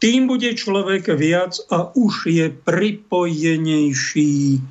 tým 0.00 0.32
bude 0.32 0.56
človek 0.56 1.12
viac 1.12 1.60
a 1.68 1.92
už 1.92 2.32
je 2.32 2.48
pripojenejší 2.48 4.64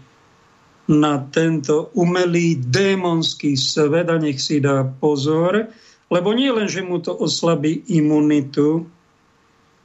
na 0.90 1.22
tento 1.30 1.94
umelý 1.94 2.58
démonský 2.58 3.54
svet 3.54 4.10
a 4.10 4.18
nech 4.18 4.42
si 4.42 4.58
dá 4.58 4.82
pozor, 4.82 5.70
lebo 6.10 6.34
nie 6.34 6.50
len, 6.50 6.66
že 6.66 6.82
mu 6.82 6.98
to 6.98 7.14
oslabí 7.14 7.86
imunitu, 7.94 8.90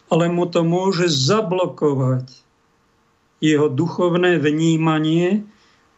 ale 0.09 0.33
mu 0.33 0.49
to 0.49 0.65
môže 0.65 1.13
zablokovať 1.13 2.25
jeho 3.45 3.69
duchovné 3.69 4.41
vnímanie. 4.41 5.45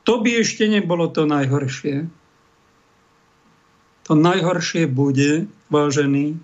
To 0.03 0.19
by 0.19 0.43
ešte 0.43 0.67
nebolo 0.67 1.07
to 1.07 1.23
najhoršie. 1.23 2.11
To 4.11 4.13
najhoršie 4.19 4.91
bude, 4.91 5.47
vážený, 5.71 6.35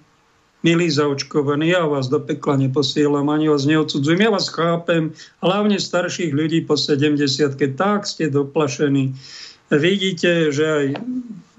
milí 0.63 0.87
zaočkovaní, 0.91 1.75
ja 1.75 1.87
vás 1.87 2.07
do 2.07 2.23
pekla 2.23 2.57
neposielam, 2.57 3.27
ani 3.29 3.51
vás 3.51 3.67
neodsudzujem, 3.67 4.23
ja 4.23 4.31
vás 4.31 4.47
chápem, 4.51 5.11
hlavne 5.43 5.79
starších 5.79 6.31
ľudí 6.31 6.63
po 6.63 6.79
70 6.79 7.19
tak 7.75 8.07
ste 8.07 8.31
doplašení. 8.31 9.15
Vidíte, 9.73 10.55
že 10.55 10.65
aj 10.67 10.87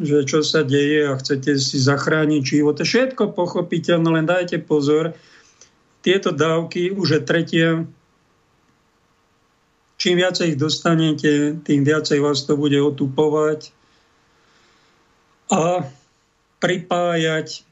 že 0.01 0.25
čo 0.25 0.41
sa 0.41 0.65
deje 0.65 1.05
a 1.05 1.13
chcete 1.15 1.55
si 1.61 1.77
zachrániť 1.77 2.41
život. 2.41 2.75
Všetko 2.81 3.37
pochopiteľné, 3.37 4.09
len 4.09 4.25
dajte 4.25 4.57
pozor. 4.65 5.13
Tieto 6.01 6.33
dávky 6.33 6.91
už 6.91 7.07
je 7.07 7.21
tretia. 7.21 7.69
Čím 10.01 10.19
viacej 10.19 10.53
ich 10.53 10.59
dostanete, 10.59 11.61
tým 11.63 11.87
viacej 11.87 12.19
vás 12.19 12.43
to 12.43 12.59
bude 12.59 12.75
otupovať 12.75 13.71
a 15.53 15.87
pripájať 16.59 17.63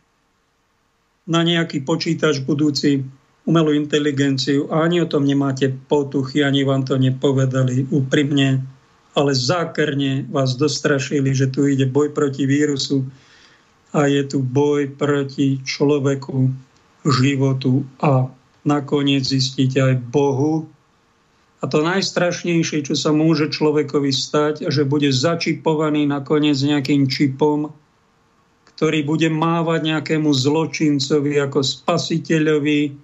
na 1.30 1.42
nejaký 1.46 1.86
počítač 1.86 2.42
budúci 2.42 3.06
umelú 3.46 3.74
inteligenciu 3.74 4.70
a 4.70 4.86
ani 4.86 5.02
o 5.02 5.10
tom 5.10 5.26
nemáte 5.26 5.70
potuchy, 5.70 6.46
ani 6.46 6.62
vám 6.62 6.86
to 6.86 6.98
nepovedali 6.98 7.90
úprimne, 7.90 8.62
ale 9.18 9.32
zákerne 9.34 10.30
vás 10.30 10.56
dostrašili, 10.56 11.34
že 11.34 11.50
tu 11.50 11.66
ide 11.66 11.90
boj 11.90 12.14
proti 12.14 12.46
vírusu 12.46 13.10
a 13.92 14.08
je 14.08 14.24
tu 14.24 14.40
boj 14.40 14.94
proti 14.96 15.60
človeku, 15.66 16.54
životu 17.02 17.82
a 17.98 18.30
nakoniec 18.62 19.26
zistíte 19.26 19.82
aj 19.82 19.98
Bohu. 20.14 20.70
A 21.62 21.70
to 21.70 21.86
najstrašnejšie, 21.86 22.86
čo 22.86 22.98
sa 22.98 23.14
môže 23.14 23.50
človekovi 23.54 24.10
stať, 24.10 24.70
že 24.70 24.86
bude 24.86 25.10
začipovaný 25.14 26.10
nakoniec 26.10 26.58
nejakým 26.58 27.06
čipom, 27.06 27.74
ktorý 28.82 29.06
bude 29.06 29.30
mávať 29.30 29.94
nejakému 29.94 30.34
zločincovi 30.34 31.38
ako 31.38 31.62
spasiteľovi 31.62 32.98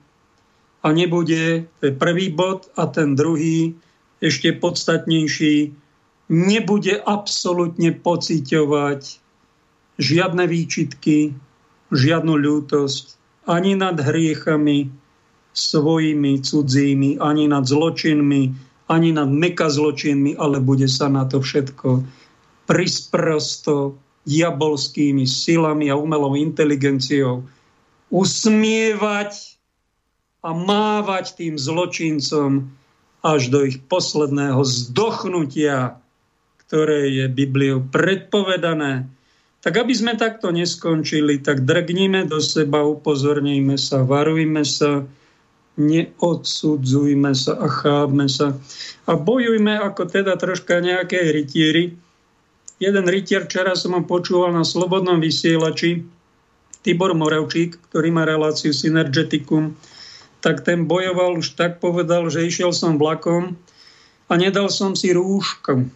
a 0.82 0.88
nebude, 0.90 1.70
to 1.78 1.84
je 1.86 1.94
prvý 1.94 2.34
bod, 2.34 2.66
a 2.74 2.90
ten 2.90 3.14
druhý, 3.14 3.78
ešte 4.18 4.58
podstatnejší, 4.58 5.70
nebude 6.34 6.98
absolútne 7.06 7.94
pociťovať 7.94 9.22
žiadne 10.02 10.50
výčitky, 10.50 11.38
žiadnu 11.94 12.34
ľútosť 12.34 13.14
ani 13.46 13.78
nad 13.78 14.02
hriechami 14.02 14.90
svojimi 15.54 16.42
cudzími, 16.42 17.22
ani 17.22 17.46
nad 17.46 17.70
zločinmi, 17.70 18.50
ani 18.90 19.10
nad 19.14 19.30
meka 19.30 19.70
zločinmi, 19.70 20.42
ale 20.42 20.58
bude 20.58 20.90
sa 20.90 21.06
na 21.06 21.30
to 21.30 21.38
všetko 21.38 22.02
prisprosto 22.66 23.94
diabolskými 24.28 25.24
silami 25.24 25.88
a 25.88 25.96
umelou 25.96 26.36
inteligenciou 26.36 27.48
usmievať 28.12 29.58
a 30.44 30.52
mávať 30.52 31.26
tým 31.40 31.56
zločincom 31.56 32.68
až 33.26 33.52
do 33.52 33.68
ich 33.68 33.80
posledného 33.88 34.64
zdochnutia, 34.64 36.00
ktoré 36.68 37.12
je 37.12 37.26
Bibliou 37.28 37.84
predpovedané. 37.84 39.08
Tak 39.60 39.74
aby 39.84 39.92
sme 39.92 40.14
takto 40.16 40.54
neskončili, 40.54 41.44
tak 41.44 41.68
drgníme 41.68 42.30
do 42.30 42.40
seba, 42.40 42.86
upozorníme 42.88 43.76
sa, 43.76 44.06
varujme 44.06 44.64
sa, 44.64 45.04
neodsudzujme 45.76 47.32
sa 47.36 47.54
a 47.60 47.68
chápme 47.68 48.32
sa. 48.32 48.56
A 49.10 49.20
bojujme 49.20 49.76
ako 49.82 50.08
teda 50.08 50.40
troška 50.40 50.80
nejaké 50.80 51.20
rytieri. 51.34 51.98
Jeden 52.78 53.10
rytier, 53.10 53.42
včera 53.50 53.74
som 53.74 53.98
ho 53.98 54.06
počúval 54.06 54.54
na 54.54 54.62
Slobodnom 54.62 55.18
vysielači, 55.18 56.06
Tibor 56.86 57.18
Moravčík, 57.18 57.82
ktorý 57.90 58.14
má 58.14 58.22
reláciu 58.22 58.70
Synergeticum, 58.70 59.74
tak 60.46 60.62
ten 60.62 60.86
bojoval, 60.86 61.42
už 61.42 61.58
tak 61.58 61.82
povedal, 61.82 62.30
že 62.30 62.46
išiel 62.46 62.70
som 62.70 63.02
vlakom 63.02 63.58
a 64.30 64.34
nedal 64.38 64.70
som 64.70 64.94
si 64.94 65.10
rúško. 65.10 65.90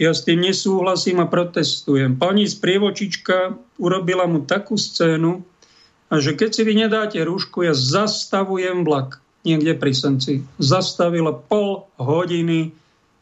Ja 0.00 0.16
s 0.16 0.24
tým 0.24 0.44
nesúhlasím 0.44 1.20
a 1.20 1.28
protestujem. 1.28 2.16
Pani 2.16 2.48
sprievočička 2.48 3.56
urobila 3.76 4.24
mu 4.24 4.48
takú 4.48 4.80
scénu, 4.80 5.44
a 6.06 6.22
že 6.22 6.38
keď 6.38 6.50
si 6.54 6.62
vy 6.62 6.86
nedáte 6.86 7.18
rúšku, 7.18 7.66
ja 7.66 7.74
zastavujem 7.74 8.86
vlak 8.86 9.18
niekde 9.42 9.74
pri 9.74 9.92
Senci. 9.92 10.42
Zastavila 10.56 11.34
pol 11.34 11.86
hodiny, 11.98 12.70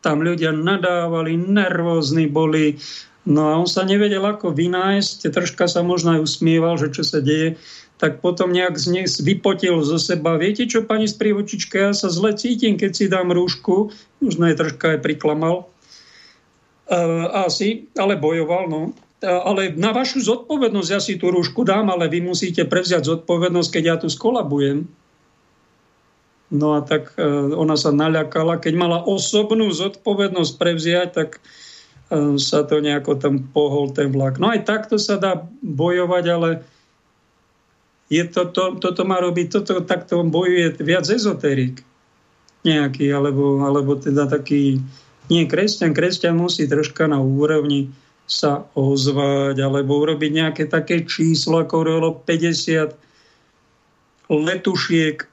tam 0.04 0.20
ľudia 0.20 0.52
nadávali, 0.52 1.40
nervózni 1.40 2.28
boli, 2.28 2.76
no 3.24 3.48
a 3.48 3.56
on 3.56 3.64
sa 3.64 3.88
nevedel 3.88 4.20
ako 4.20 4.52
vynájsť, 4.52 5.32
troška 5.32 5.64
sa 5.64 5.80
možno 5.80 6.20
aj 6.20 6.28
usmieval, 6.28 6.76
že 6.76 6.92
čo 6.92 7.00
sa 7.00 7.24
deje 7.24 7.56
tak 7.94 8.18
potom 8.18 8.50
nejak 8.50 8.74
z 8.74 8.86
nej 8.90 9.06
vypotil 9.06 9.78
zo 9.86 9.96
seba. 10.02 10.34
Viete 10.34 10.66
čo, 10.66 10.82
pani 10.82 11.06
sprievočička, 11.06 11.90
ja 11.90 11.92
sa 11.94 12.10
zle 12.10 12.34
cítim, 12.34 12.74
keď 12.74 12.90
si 12.90 13.04
dám 13.06 13.30
rúšku. 13.30 13.94
Možno 14.18 14.50
je 14.50 14.58
troška 14.58 14.98
aj 14.98 15.00
priklamal. 15.00 15.70
Uh, 16.84 17.48
asi, 17.48 17.88
ale 17.96 18.20
bojoval, 18.20 18.68
no. 18.68 18.82
Uh, 19.24 19.40
ale 19.46 19.72
na 19.72 19.94
vašu 19.94 20.20
zodpovednosť 20.20 20.90
ja 20.90 21.00
si 21.00 21.16
tú 21.16 21.32
rúšku 21.32 21.64
dám, 21.64 21.88
ale 21.88 22.10
vy 22.10 22.20
musíte 22.20 22.66
prevziať 22.66 23.08
zodpovednosť, 23.08 23.70
keď 23.72 23.84
ja 23.86 23.96
tu 23.96 24.10
skolabujem. 24.10 24.84
No 26.54 26.78
a 26.78 26.86
tak 26.86 27.18
uh, 27.18 27.50
ona 27.50 27.74
sa 27.74 27.90
naľakala. 27.90 28.62
Keď 28.62 28.74
mala 28.78 29.02
osobnú 29.02 29.74
zodpovednosť 29.74 30.52
prevziať, 30.54 31.08
tak 31.10 31.30
uh, 31.42 32.38
sa 32.38 32.62
to 32.62 32.78
nejako 32.78 33.18
tam 33.18 33.42
pohol 33.50 33.90
ten 33.90 34.14
vlak. 34.14 34.38
No 34.38 34.54
aj 34.54 34.62
takto 34.62 34.94
sa 35.02 35.18
dá 35.18 35.42
bojovať, 35.60 36.24
ale 36.30 36.50
je 38.06 38.22
to, 38.30 38.54
to, 38.54 38.78
toto 38.78 39.02
má 39.02 39.18
robiť, 39.18 39.46
toto 39.50 39.82
takto 39.82 40.22
bojuje 40.22 40.78
viac 40.78 41.10
ezoterik 41.10 41.82
nejaký, 42.64 43.12
alebo, 43.12 43.60
alebo 43.60 43.92
teda 43.94 44.24
taký, 44.24 44.80
nie 45.28 45.44
kresťan, 45.44 45.92
kresťan 45.92 46.38
musí 46.38 46.64
troška 46.64 47.04
na 47.04 47.20
úrovni 47.20 47.92
sa 48.24 48.64
ozvať, 48.72 49.60
alebo 49.60 50.00
urobiť 50.00 50.30
nejaké 50.32 50.64
také 50.64 51.04
číslo, 51.04 51.60
ako 51.60 51.84
urobilo 51.84 52.10
50 52.24 52.96
letušiek, 54.32 55.28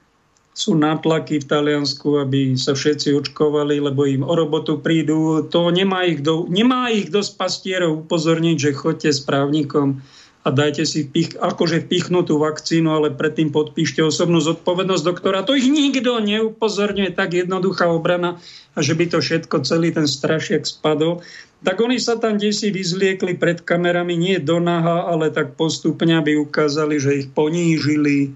sú 0.52 0.76
nátlaky 0.76 1.40
v 1.40 1.48
Taliansku, 1.48 2.20
aby 2.20 2.60
sa 2.60 2.76
všetci 2.76 3.16
očkovali, 3.16 3.80
lebo 3.80 4.04
im 4.04 4.20
o 4.20 4.36
robotu 4.36 4.84
prídu. 4.84 5.48
To 5.48 5.72
nemá 5.72 6.04
ich, 6.04 6.20
do, 6.20 6.44
nemá 6.44 6.92
ich 6.92 7.08
dosť 7.08 7.40
pastierov 7.40 8.04
upozorniť, 8.04 8.56
že 8.60 8.76
chodte 8.76 9.08
s 9.08 9.24
právnikom 9.24 10.04
a 10.42 10.48
dajte 10.50 10.82
si 10.82 11.06
pich, 11.06 11.38
akože 11.38 11.86
pichnutú 11.86 12.36
vakcínu, 12.42 12.90
ale 12.90 13.14
predtým 13.14 13.54
podpíšte 13.54 14.02
osobnú 14.02 14.42
zodpovednosť 14.42 15.04
doktora. 15.06 15.46
To 15.46 15.54
ich 15.54 15.70
nikto 15.70 16.18
neupozorňuje, 16.18 17.14
tak 17.14 17.38
jednoduchá 17.38 17.86
obrana, 17.88 18.42
a 18.74 18.78
že 18.82 18.98
by 18.98 19.06
to 19.06 19.18
všetko, 19.22 19.62
celý 19.62 19.94
ten 19.94 20.10
strašiak 20.10 20.66
spadol. 20.66 21.22
Tak 21.62 21.78
oni 21.78 22.02
sa 22.02 22.18
tam 22.18 22.42
si 22.42 22.74
vyzliekli 22.74 23.38
pred 23.38 23.62
kamerami, 23.62 24.18
nie 24.18 24.42
do 24.42 24.58
naha, 24.58 25.06
ale 25.06 25.30
tak 25.30 25.54
postupne, 25.54 26.18
aby 26.18 26.34
ukázali, 26.34 26.98
že 26.98 27.22
ich 27.22 27.28
ponížili 27.30 28.34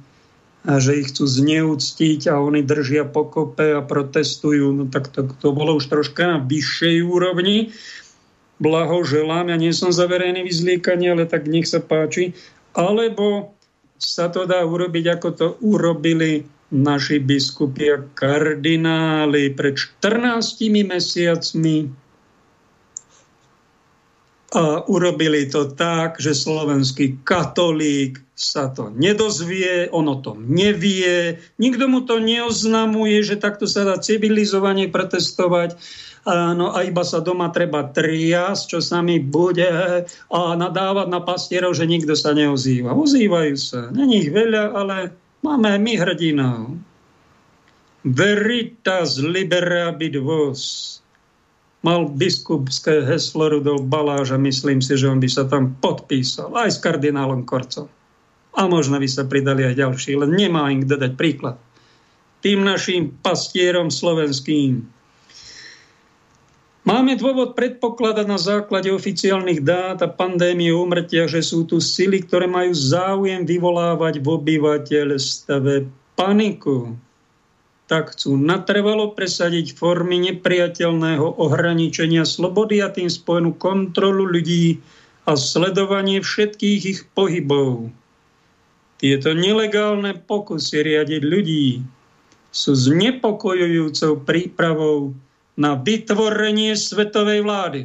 a 0.66 0.82
že 0.82 0.98
ich 0.98 1.14
chcú 1.14 1.30
zneúctiť 1.30 2.26
a 2.26 2.42
oni 2.42 2.66
držia 2.66 3.06
pokope 3.06 3.78
a 3.78 3.80
protestujú. 3.86 4.74
No 4.74 4.84
tak 4.90 5.14
to, 5.14 5.30
to 5.38 5.54
bolo 5.54 5.78
už 5.78 5.86
troška 5.86 6.26
na 6.26 6.38
vyššej 6.42 7.06
úrovni 7.06 7.70
blahoželám, 8.56 9.52
ja 9.52 9.56
nie 9.56 9.72
som 9.72 9.92
za 9.92 10.08
verejné 10.08 10.44
vyzliekanie, 10.44 11.12
ale 11.12 11.28
tak 11.28 11.48
nech 11.48 11.68
sa 11.68 11.80
páči. 11.80 12.32
Alebo 12.72 13.52
sa 13.96 14.28
to 14.28 14.44
dá 14.44 14.64
urobiť, 14.64 15.04
ako 15.16 15.28
to 15.32 15.46
urobili 15.64 16.44
naši 16.72 17.22
biskupy 17.22 17.94
a 17.94 18.02
kardináli 18.02 19.54
pred 19.54 19.78
14 19.78 20.66
mesiacmi. 20.68 21.88
A 24.56 24.88
urobili 24.88 25.44
to 25.52 25.68
tak, 25.68 26.16
že 26.16 26.32
slovenský 26.32 27.20
katolík 27.20 28.24
sa 28.32 28.72
to 28.72 28.88
nedozvie, 28.88 29.92
ono 29.92 30.16
to 30.24 30.32
nevie, 30.32 31.40
nikto 31.60 31.84
mu 31.88 32.08
to 32.08 32.20
neoznamuje, 32.20 33.20
že 33.20 33.36
takto 33.36 33.68
sa 33.68 33.84
dá 33.84 34.00
civilizovane 34.00 34.88
protestovať 34.88 35.76
no 36.26 36.74
a 36.74 36.82
iba 36.82 37.06
sa 37.06 37.22
doma 37.22 37.54
treba 37.54 37.86
triasť, 37.86 38.62
čo 38.76 38.78
sa 38.82 38.98
mi 38.98 39.22
bude 39.22 39.70
a 40.10 40.38
nadávať 40.58 41.06
na 41.06 41.20
pastierov, 41.22 41.78
že 41.78 41.86
nikto 41.86 42.18
sa 42.18 42.34
neozýva. 42.34 42.90
Ozývajú 42.98 43.54
sa. 43.54 43.94
Není 43.94 44.26
ich 44.26 44.30
veľa, 44.34 44.74
ale 44.74 45.14
máme 45.46 45.78
my 45.78 45.94
hrdinov. 45.94 46.74
Veritas 48.06 49.18
liberabit 49.22 50.18
vos. 50.18 50.62
Mal 51.86 52.10
biskupské 52.10 53.06
heslo 53.06 53.46
Rudolf 53.46 53.86
Baláž 53.86 54.34
a 54.34 54.42
myslím 54.42 54.82
si, 54.82 54.98
že 54.98 55.06
on 55.06 55.22
by 55.22 55.30
sa 55.30 55.46
tam 55.46 55.78
podpísal 55.78 56.50
aj 56.58 56.74
s 56.74 56.82
kardinálom 56.82 57.46
Korcom. 57.46 57.86
A 58.58 58.66
možno 58.66 58.98
by 58.98 59.06
sa 59.06 59.22
pridali 59.22 59.62
aj 59.62 59.78
ďalší, 59.78 60.18
len 60.18 60.34
nemá 60.34 60.66
im 60.74 60.82
kto 60.82 60.98
dať 60.98 61.12
príklad. 61.14 61.56
Tým 62.42 62.66
našim 62.66 63.14
pastierom 63.22 63.94
slovenským 63.94 64.96
Máme 66.86 67.18
dôvod 67.18 67.58
predpokladať 67.58 68.26
na 68.30 68.38
základe 68.38 68.94
oficiálnych 68.94 69.58
dát 69.66 69.98
a 69.98 70.06
pandémie 70.06 70.70
umrtia, 70.70 71.26
že 71.26 71.42
sú 71.42 71.66
tu 71.66 71.82
sily, 71.82 72.22
ktoré 72.22 72.46
majú 72.46 72.70
záujem 72.70 73.42
vyvolávať 73.42 74.22
v 74.22 74.26
obyvateľstve 74.30 75.82
paniku. 76.14 76.94
Tak 77.86 78.18
chcú 78.18 78.34
natrvalo 78.34 79.14
presadiť 79.14 79.78
formy 79.78 80.18
nepriateľného 80.18 81.38
ohraničenia 81.38 82.26
slobody 82.26 82.82
a 82.82 82.90
tým 82.90 83.06
spojenú 83.06 83.54
kontrolu 83.54 84.26
ľudí 84.26 84.82
a 85.26 85.38
sledovanie 85.38 86.18
všetkých 86.18 86.80
ich 86.82 87.00
pohybov. 87.14 87.94
Tieto 88.96 89.36
nelegálne 89.36 90.18
pokusy 90.18 90.82
riadiť 90.82 91.22
ľudí 91.22 91.66
sú 92.50 92.72
znepokojujúcou 92.72 94.24
prípravou 94.24 95.12
na 95.60 95.76
vytvorenie 95.76 96.72
svetovej 96.72 97.44
vlády, 97.44 97.82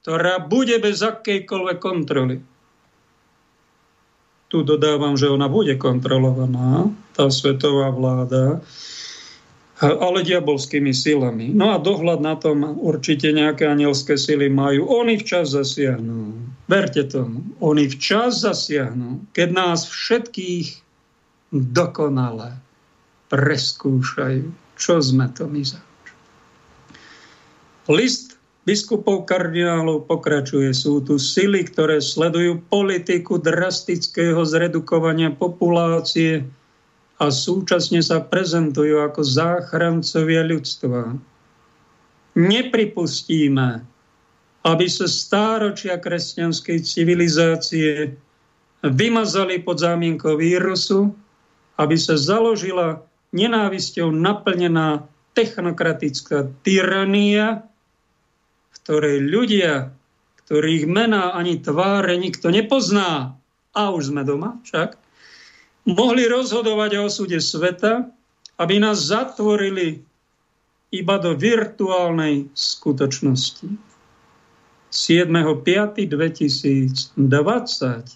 ktorá 0.00 0.40
bude 0.40 0.80
bez 0.80 1.04
akejkoľvek 1.04 1.78
kontroly. 1.78 2.36
Tu 4.48 4.62
dodávam, 4.62 5.18
že 5.18 5.28
ona 5.28 5.50
bude 5.50 5.76
kontrolovaná, 5.76 6.88
tá 7.12 7.28
svetová 7.28 7.92
vláda, 7.92 8.64
ale 9.92 10.24
diabolskými 10.24 10.94
silami. 10.94 11.52
No 11.52 11.74
a 11.74 11.82
dohľad 11.82 12.20
na 12.24 12.34
tom 12.38 12.64
určite 12.80 13.28
nejaké 13.34 13.68
anielské 13.68 14.16
sily 14.16 14.48
majú. 14.48 14.88
Oni 14.88 15.20
včas 15.20 15.52
zasiahnu. 15.52 16.36
Verte 16.64 17.04
tomu. 17.04 17.44
Oni 17.60 17.84
včas 17.90 18.40
zasiahnu, 18.40 19.28
keď 19.36 19.48
nás 19.52 19.84
všetkých 19.84 20.80
dokonale 21.52 22.56
preskúšajú. 23.28 24.48
Čo 24.74 24.94
sme 24.98 25.30
to 25.36 25.46
my 25.46 25.62
za? 25.62 25.80
List 27.86 28.34
biskupov 28.64 29.28
kardinálov 29.28 30.08
pokračuje. 30.08 30.72
Sú 30.72 31.04
tu 31.04 31.20
sily, 31.20 31.68
ktoré 31.68 32.00
sledujú 32.00 32.64
politiku 32.72 33.36
drastického 33.36 34.40
zredukovania 34.42 35.30
populácie 35.36 36.48
a 37.24 37.32
súčasne 37.32 38.04
sa 38.04 38.20
prezentujú 38.20 39.00
ako 39.00 39.24
záchrancovia 39.24 40.44
ľudstva. 40.44 41.16
Nepripustíme, 42.36 43.80
aby 44.64 44.86
sa 44.92 45.08
stáročia 45.08 45.96
kresťanskej 45.96 46.78
civilizácie 46.84 48.12
vymazali 48.84 49.64
pod 49.64 49.80
zámienkou 49.80 50.36
vírusu, 50.36 51.16
aby 51.80 51.96
sa 51.96 52.20
založila 52.20 53.00
nenávisťou 53.32 54.12
naplnená 54.12 55.08
technokratická 55.32 56.52
tyrania, 56.60 57.64
ktorej 58.84 59.24
ľudia, 59.24 59.90
ktorých 60.44 60.84
mená 60.84 61.32
ani 61.32 61.56
tváre 61.56 62.20
nikto 62.20 62.52
nepozná, 62.52 63.32
a 63.74 63.90
už 63.90 64.14
sme 64.14 64.22
doma 64.22 64.60
však, 64.62 65.03
mohli 65.88 66.28
rozhodovať 66.28 67.00
o 67.00 67.08
osude 67.08 67.40
sveta, 67.40 68.08
aby 68.56 68.80
nás 68.80 69.04
zatvorili 69.04 70.00
iba 70.94 71.18
do 71.18 71.34
virtuálnej 71.34 72.46
skutočnosti. 72.54 73.66
7.5.2020 74.94 77.18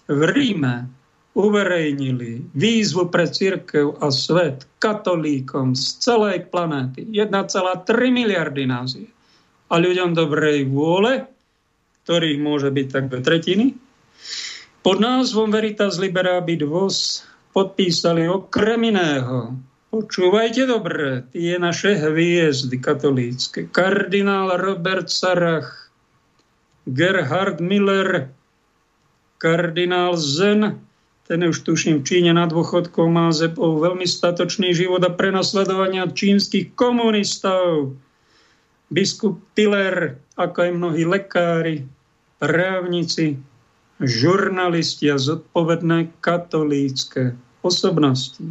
v 0.07 0.21
Ríme 0.31 0.87
uverejnili 1.35 2.55
výzvu 2.55 3.11
pre 3.11 3.27
církev 3.27 3.99
a 3.99 4.07
svet 4.09 4.65
katolíkom 4.79 5.75
z 5.75 5.99
celej 5.99 6.47
planéty. 6.47 7.03
1,3 7.11 7.83
miliardy 8.09 8.63
nás 8.63 8.95
je. 8.95 9.11
A 9.69 9.77
ľuďom 9.77 10.15
dobrej 10.15 10.65
vôle, 10.71 11.27
ktorých 12.07 12.39
môže 12.41 12.71
byť 12.71 12.87
tak 12.89 13.11
do 13.11 13.19
tretiny, 13.21 13.75
pod 14.81 15.03
názvom 15.03 15.51
Veritas 15.51 15.99
Liberabit 15.99 16.63
Vos 16.63 17.27
podpísali 17.53 18.29
okrem 18.29 18.93
iného 18.93 19.57
Počúvajte 19.89 20.69
dobre, 20.69 21.25
tie 21.33 21.57
naše 21.57 21.97
hviezdy 21.97 22.77
katolícke. 22.77 23.65
Kardinál 23.73 24.53
Robert 24.61 25.09
Sarach, 25.09 25.89
Gerhard 26.85 27.57
Miller, 27.57 28.29
kardinál 29.41 30.13
Zen, 30.13 30.77
ten 31.25 31.41
už 31.41 31.65
tuším 31.65 32.01
v 32.01 32.05
Číne 32.05 32.37
na 32.37 32.45
dôchodku 32.45 33.01
má 33.09 33.33
zepol 33.33 33.81
veľmi 33.81 34.05
statočný 34.05 34.77
život 34.77 35.01
a 35.01 35.09
prenasledovania 35.09 36.05
čínskych 36.05 36.77
komunistov. 36.77 37.97
Biskup 38.93 39.41
Tiller, 39.57 40.21
ako 40.37 40.69
aj 40.69 40.71
mnohí 40.77 41.01
lekári, 41.01 41.89
právnici, 42.37 43.41
žurnalisti 43.99 45.11
a 45.11 45.19
zodpovedné 45.19 46.15
katolícke 46.23 47.35
osobnosti 47.63 48.47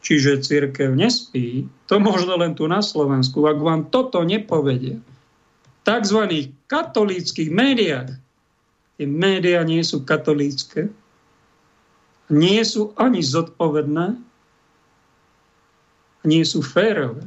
čiže 0.00 0.40
církev 0.40 0.96
nespí, 0.96 1.68
to 1.84 2.00
možno 2.00 2.36
len 2.40 2.56
tu 2.56 2.64
na 2.64 2.80
Slovensku, 2.80 3.44
ak 3.44 3.58
vám 3.60 3.80
toto 3.92 4.24
nepovedia, 4.24 4.96
v 4.96 5.78
tzv. 5.84 6.20
katolíckých 6.68 7.50
médiách, 7.52 8.16
tie 8.96 9.06
médiá 9.06 9.64
nie 9.64 9.80
sú 9.84 10.04
katolícke, 10.04 10.88
nie 12.32 12.60
sú 12.64 12.96
ani 12.96 13.20
zodpovedné, 13.20 14.16
nie 16.24 16.44
sú 16.44 16.60
férové. 16.60 17.24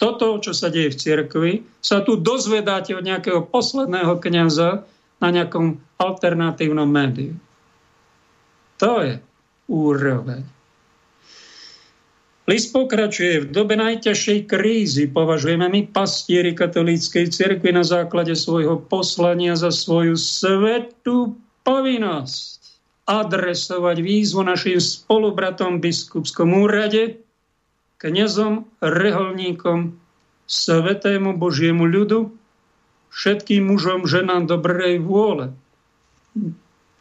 Toto, 0.00 0.40
čo 0.40 0.56
sa 0.56 0.72
deje 0.72 0.96
v 0.96 1.00
cirkvi, 1.00 1.52
sa 1.84 2.00
tu 2.00 2.16
dozvedáte 2.16 2.96
od 2.96 3.04
nejakého 3.04 3.44
posledného 3.44 4.16
kniaza 4.24 4.88
na 5.20 5.28
nejakom 5.28 5.76
alternatívnom 6.00 6.88
médiu. 6.88 7.36
To 8.80 9.04
je 9.04 9.20
úroveň. 9.68 10.42
List 12.48 12.74
pokračuje. 12.74 13.46
V 13.46 13.52
dobe 13.54 13.78
najťažšej 13.78 14.50
krízy 14.50 15.06
považujeme 15.06 15.70
my 15.70 15.86
pastieri 15.92 16.50
katolíckej 16.50 17.30
cirkvi 17.30 17.70
na 17.70 17.86
základe 17.86 18.34
svojho 18.34 18.80
poslania 18.80 19.54
za 19.54 19.70
svoju 19.70 20.18
svetú 20.18 21.38
povinnosť 21.62 22.58
adresovať 23.06 24.02
výzvu 24.02 24.42
našim 24.42 24.82
spolubratom 24.82 25.78
v 25.78 25.90
biskupskom 25.90 26.50
úrade, 26.58 27.22
kniazom, 28.02 28.66
reholníkom, 28.82 29.94
svetému 30.50 31.38
Božiemu 31.38 31.86
ľudu, 31.86 32.34
všetkým 33.10 33.70
mužom, 33.70 34.06
ženám 34.06 34.46
dobrej 34.46 35.02
vôle. 35.02 35.52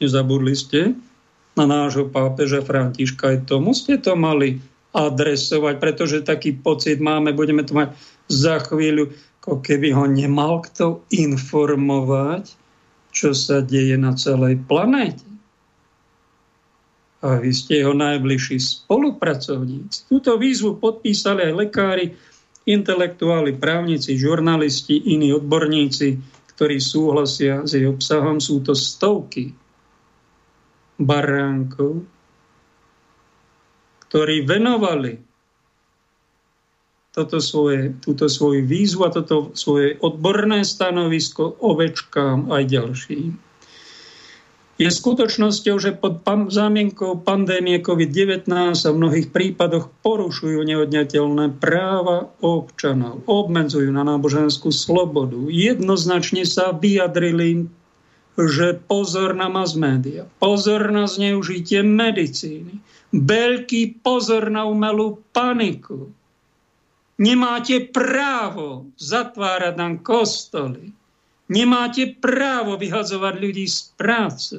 Nezabudli 0.01 0.57
ste 0.57 0.97
na 1.53 1.65
nášho 1.69 2.07
pápeža 2.09 2.65
Františka, 2.65 3.35
aj 3.35 3.49
tomu 3.49 3.75
ste 3.77 3.99
to 3.99 4.15
mali 4.15 4.61
adresovať, 4.95 5.75
pretože 5.77 6.25
taký 6.25 6.57
pocit 6.57 6.97
máme, 6.97 7.35
budeme 7.35 7.61
to 7.61 7.77
mať 7.77 7.93
za 8.25 8.57
chvíľu, 8.63 9.13
ako 9.41 9.61
keby 9.61 9.93
ho 9.93 10.09
nemal 10.09 10.65
kto 10.65 11.05
informovať, 11.13 12.53
čo 13.13 13.33
sa 13.33 13.61
deje 13.61 13.97
na 13.97 14.13
celej 14.17 14.61
planéte. 14.65 15.25
A 17.19 17.35
vy 17.35 17.51
ste 17.51 17.83
jeho 17.83 17.91
najbližší 17.91 18.63
spolupracovníci. 18.63 20.07
Túto 20.07 20.39
výzvu 20.39 20.79
podpísali 20.79 21.51
aj 21.51 21.53
lekári, 21.67 22.05
intelektuáli, 22.69 23.57
právnici, 23.57 24.13
žurnalisti, 24.13 24.95
iní 25.17 25.33
odborníci, 25.33 26.21
ktorí 26.53 26.77
súhlasia 26.77 27.65
s 27.65 27.73
jej 27.73 27.89
obsahom. 27.89 28.37
Sú 28.37 28.61
to 28.61 28.77
stovky 28.77 29.51
baránkov, 31.01 32.05
ktorí 34.05 34.45
venovali 34.45 35.17
toto 37.09 37.41
svoje, 37.41 37.97
túto 37.99 38.29
svoju 38.29 38.63
výzvu 38.69 39.01
a 39.07 39.11
toto 39.11 39.49
svoje 39.57 39.97
odborné 39.99 40.61
stanovisko 40.61 41.57
ovečkám 41.57 42.53
aj 42.53 42.63
ďalším. 42.69 43.48
Je 44.79 44.87
skutočnosťou, 44.87 45.75
že 45.75 45.91
pod 45.91 46.23
zámienkou 46.23 47.19
pandémie 47.27 47.83
COVID-19 47.83 48.47
a 48.71 48.89
v 48.95 48.95
mnohých 48.95 49.27
prípadoch 49.27 49.91
porušujú 49.99 50.63
neodňateľné 50.63 51.59
práva 51.59 52.31
občanov, 52.39 53.19
obmedzujú 53.27 53.91
na 53.91 54.07
náboženskú 54.07 54.71
slobodu. 54.71 55.35
Jednoznačne 55.51 56.47
sa 56.47 56.71
vyjadrili, 56.71 57.67
že 58.39 58.79
pozor 58.87 59.35
na 59.35 59.51
mass 59.51 59.75
media, 59.75 60.23
pozor 60.39 60.95
na 60.95 61.11
zneužitie 61.11 61.83
medicíny, 61.83 62.79
veľký 63.11 63.99
pozor 63.99 64.47
na 64.47 64.63
umelú 64.63 65.19
paniku. 65.35 66.07
Nemáte 67.19 67.83
právo 67.91 68.87
zatvárať 68.95 69.75
nám 69.75 69.99
kostoly. 69.99 70.95
Nemáte 71.49 72.13
právo 72.13 72.77
vyhadzovať 72.77 73.33
ľudí 73.41 73.65
z 73.65 73.79
práce. 73.97 74.55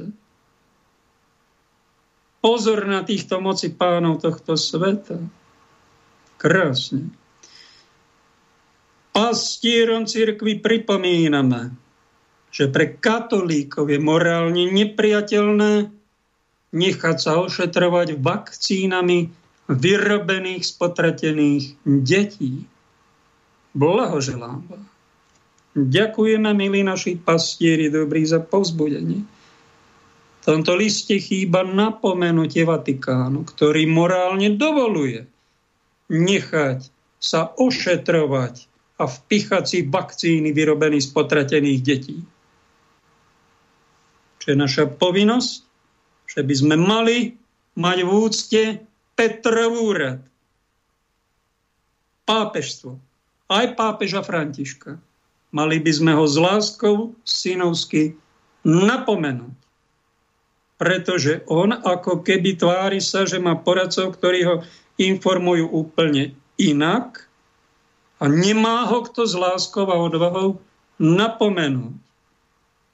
Pozor 2.43 2.83
na 2.89 3.07
týchto 3.07 3.39
moci 3.39 3.71
pánov 3.71 4.19
tohto 4.19 4.59
sveta. 4.59 5.23
Krásne. 6.41 7.15
Pastierom 9.15 10.09
cirkvi 10.09 10.59
pripomíname, 10.59 11.77
že 12.51 12.67
pre 12.67 12.99
katolíkov 12.99 13.87
je 13.93 14.01
morálne 14.03 14.67
nepriateľné 14.71 16.01
nechať 16.71 17.17
sa 17.19 17.39
ošetrovať 17.43 18.19
vakcínami 18.19 19.31
vyrobených, 19.71 20.67
spotratených 20.67 21.79
detí. 21.87 22.67
Blahoželám 23.75 24.67
vám. 24.67 24.90
Ďakujeme, 25.77 26.51
milí 26.51 26.83
naši 26.83 27.15
pastieri, 27.15 27.87
dobrý 27.93 28.27
za 28.27 28.43
povzbudenie. 28.43 29.23
V 30.41 30.43
tomto 30.43 30.75
liste 30.75 31.21
chýba 31.21 31.63
napomenutie 31.63 32.65
Vatikánu, 32.65 33.45
ktorý 33.45 33.87
morálne 33.87 34.57
dovoluje 34.57 35.29
nechať 36.11 36.91
sa 37.21 37.55
ošetrovať 37.55 38.67
a 38.99 39.05
vpichať 39.07 39.65
si 39.69 39.79
vakcíny 39.87 40.51
vyrobených 40.51 41.07
z 41.07 41.11
potratených 41.15 41.81
detí. 41.85 42.19
Čo 44.41 44.47
je 44.51 44.57
naša 44.57 44.85
povinnosť? 44.91 45.71
že 46.31 46.47
by 46.47 46.55
sme 46.55 46.77
mali 46.79 47.35
mať 47.75 47.99
v 48.07 48.11
úcte 48.11 48.63
Petrov 49.19 49.75
úrad. 49.75 50.23
Pápežstvo. 52.23 52.95
Aj 53.51 53.67
pápeža 53.75 54.23
Františka. 54.23 54.95
Mali 55.51 55.83
by 55.83 55.93
sme 55.93 56.13
ho 56.15 56.25
s 56.27 56.39
láskou 56.39 57.19
synovsky 57.27 58.15
napomenúť. 58.63 59.55
Pretože 60.81 61.45
on 61.51 61.77
ako 61.77 62.25
keby 62.25 62.57
tvári 62.57 63.03
sa, 63.05 63.29
že 63.29 63.37
má 63.37 63.59
poradcov, 63.59 64.17
ktorí 64.17 64.41
ho 64.49 64.57
informujú 64.97 65.69
úplne 65.69 66.33
inak 66.57 67.29
a 68.21 68.29
nemá 68.29 68.89
ho 68.89 69.05
kto 69.05 69.29
s 69.29 69.35
láskou 69.37 69.89
a 69.89 69.97
odvahou 69.97 70.61
napomenúť. 71.01 71.97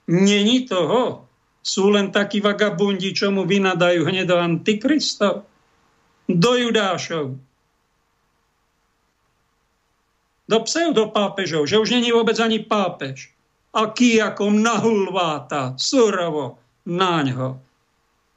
Není 0.06 0.70
toho, 0.70 1.26
sú 1.66 1.90
len 1.90 2.14
takí 2.14 2.38
vagabundi, 2.38 3.10
čo 3.10 3.34
mu 3.34 3.42
vynadajú 3.42 4.06
hneď 4.06 4.30
do 4.30 4.38
Antikrista, 4.38 5.42
do 6.30 6.52
Judášov, 6.54 7.34
do 10.46 10.58
pseudopápežov, 10.62 11.66
že 11.66 11.78
už 11.78 11.94
není 11.94 12.14
vôbec 12.14 12.38
ani 12.38 12.62
pápež. 12.62 13.30
Aký 13.76 14.22
ako 14.22 14.50
nahulváta, 14.50 15.76
surovo 15.76 16.56
naňho. 16.86 17.60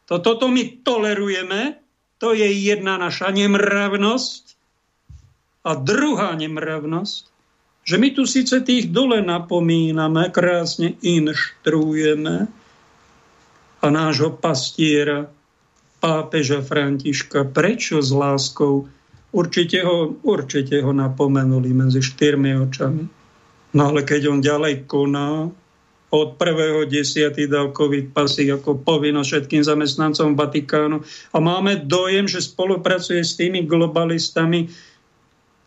To, 0.10 0.19
toto 0.19 0.49
my 0.49 0.84
tolerujeme, 0.84 1.80
to 2.18 2.34
je 2.36 2.49
jedna 2.49 2.98
naša 2.98 3.31
nemravnosť. 3.31 4.44
A 5.64 5.77
druhá 5.77 6.34
nemravnosť, 6.34 7.23
že 7.86 7.95
my 7.95 8.10
tu 8.11 8.26
síce 8.26 8.57
tých 8.65 8.90
dole 8.90 9.22
napomíname, 9.22 10.34
krásne 10.34 10.98
inštruujeme, 10.99 12.49
a 13.80 13.88
nášho 13.88 14.36
pastiera, 14.36 15.31
pápeža 15.99 16.64
Františka, 16.64 17.48
prečo 17.52 18.03
s 18.03 18.11
láskou 18.11 18.88
určite 19.31 19.85
ho, 19.85 20.18
určite 20.26 20.81
ho 20.81 20.91
napomenuli 20.93 21.73
medzi 21.73 22.01
štyrmi 22.01 22.57
očami. 22.69 23.03
No 23.77 23.81
ale 23.93 24.01
keď 24.01 24.22
on 24.34 24.39
ďalej 24.41 24.89
koná, 24.89 25.49
od 26.10 26.41
prvého 26.41 26.89
desiatý 26.89 27.45
dal 27.45 27.69
COVID 27.69 28.18
pasy 28.18 28.49
ako 28.49 28.81
povinnosť 28.81 29.30
všetkým 29.30 29.61
zamestnancom 29.61 30.34
Vatikánu 30.34 31.06
a 31.06 31.38
máme 31.38 31.85
dojem, 31.85 32.26
že 32.26 32.41
spolupracuje 32.41 33.22
s 33.22 33.38
tými 33.38 33.69
globalistami. 33.69 34.73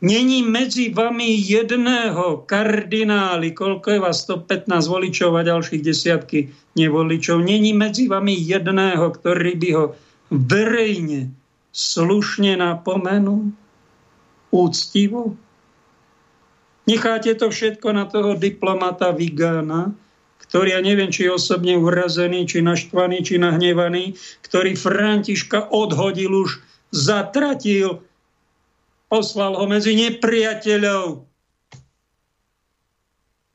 Není 0.02 0.43
medzi 0.43 0.90
vami 0.90 1.39
jedného 1.47 2.43
kardináli, 2.43 3.55
koľko 3.55 3.86
je 3.94 4.01
vás 4.02 4.26
115 4.26 4.66
voličov 4.90 5.30
a 5.39 5.47
ďalších 5.47 5.78
desiatky 5.78 6.51
nevoličov. 6.74 7.39
Není 7.39 7.70
medzi 7.70 8.10
vami 8.10 8.34
jedného, 8.34 9.14
ktorý 9.14 9.55
by 9.62 9.70
ho 9.78 9.94
verejne, 10.34 11.30
slušne 11.72 12.60
napomenul, 12.60 13.50
úctivo. 14.52 15.34
Necháte 16.84 17.32
to 17.34 17.48
všetko 17.48 17.88
na 17.96 18.04
toho 18.04 18.36
diplomata 18.36 19.10
Vigana, 19.16 19.96
ktorý 20.44 20.76
ja 20.76 20.80
neviem, 20.84 21.08
či 21.08 21.24
je 21.24 21.32
osobne 21.32 21.80
urazený, 21.80 22.44
či 22.44 22.60
naštvaný, 22.60 23.24
či 23.24 23.40
nahnevaný, 23.40 24.12
ktorý 24.44 24.76
Františka 24.76 25.72
odhodil 25.72 26.28
už, 26.28 26.60
zatratil, 26.92 28.04
poslal 29.08 29.56
ho 29.56 29.64
medzi 29.64 29.96
nepriateľov. 29.96 31.24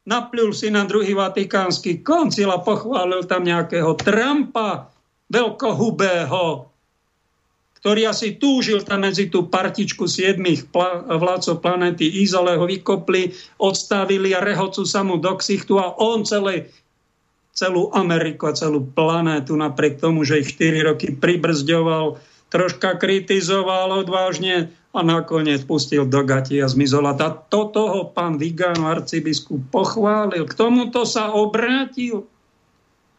Napľul 0.07 0.55
si 0.55 0.71
na 0.71 0.87
druhý 0.87 1.13
vatikánsky 1.13 1.99
koncil 1.99 2.47
a 2.49 2.63
pochválil 2.63 3.27
tam 3.27 3.43
nejakého 3.43 3.91
Trumpa, 3.99 4.87
veľkohubého, 5.27 6.66
ktorý 7.81 8.09
asi 8.09 8.41
túžil 8.41 8.81
tam 8.81 9.05
medzi 9.05 9.29
tú 9.29 9.45
partičku 9.45 10.09
siedmých 10.09 10.69
pla- 10.73 11.05
vládcov 11.05 11.61
planety 11.61 12.25
Izole 12.25 12.57
ho 12.57 12.65
vykopli, 12.65 13.31
odstavili 13.61 14.33
a 14.33 14.41
rehocu 14.41 14.81
sa 14.83 15.05
mu 15.05 15.21
do 15.21 15.37
ksichtu 15.37 15.77
a 15.77 15.93
on 16.01 16.25
celej, 16.25 16.69
celú 17.57 17.89
Ameriku 17.93 18.49
a 18.49 18.53
celú 18.53 18.85
planétu 18.85 19.57
napriek 19.57 19.97
tomu, 19.97 20.21
že 20.21 20.45
ich 20.45 20.53
4 20.57 20.93
roky 20.93 21.13
pribrzďoval, 21.17 22.21
troška 22.53 23.01
kritizoval 23.01 24.05
odvážne 24.05 24.69
a 24.93 25.01
nakoniec 25.01 25.65
pustil 25.65 26.05
do 26.05 26.21
gati 26.21 26.57
a 26.61 26.69
zmizol. 26.69 27.05
A 27.09 27.17
toto 27.49 27.81
ho 27.85 28.01
pán 28.09 28.41
Vigano 28.41 28.89
arcibiskup 28.89 29.69
pochválil. 29.69 30.45
K 30.45 30.53
tomuto 30.53 31.05
sa 31.05 31.33
obrátil. 31.33 32.25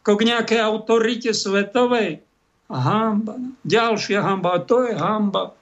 K 0.03 0.09
nejakej 0.15 0.63
autorite 0.65 1.31
svetovej 1.37 2.28
hamba. 2.69 3.41
Ďalšia 3.65 4.21
hamba. 4.21 4.61
A 4.61 4.65
to 4.65 4.85
je 4.85 4.93
hamba. 4.93 5.57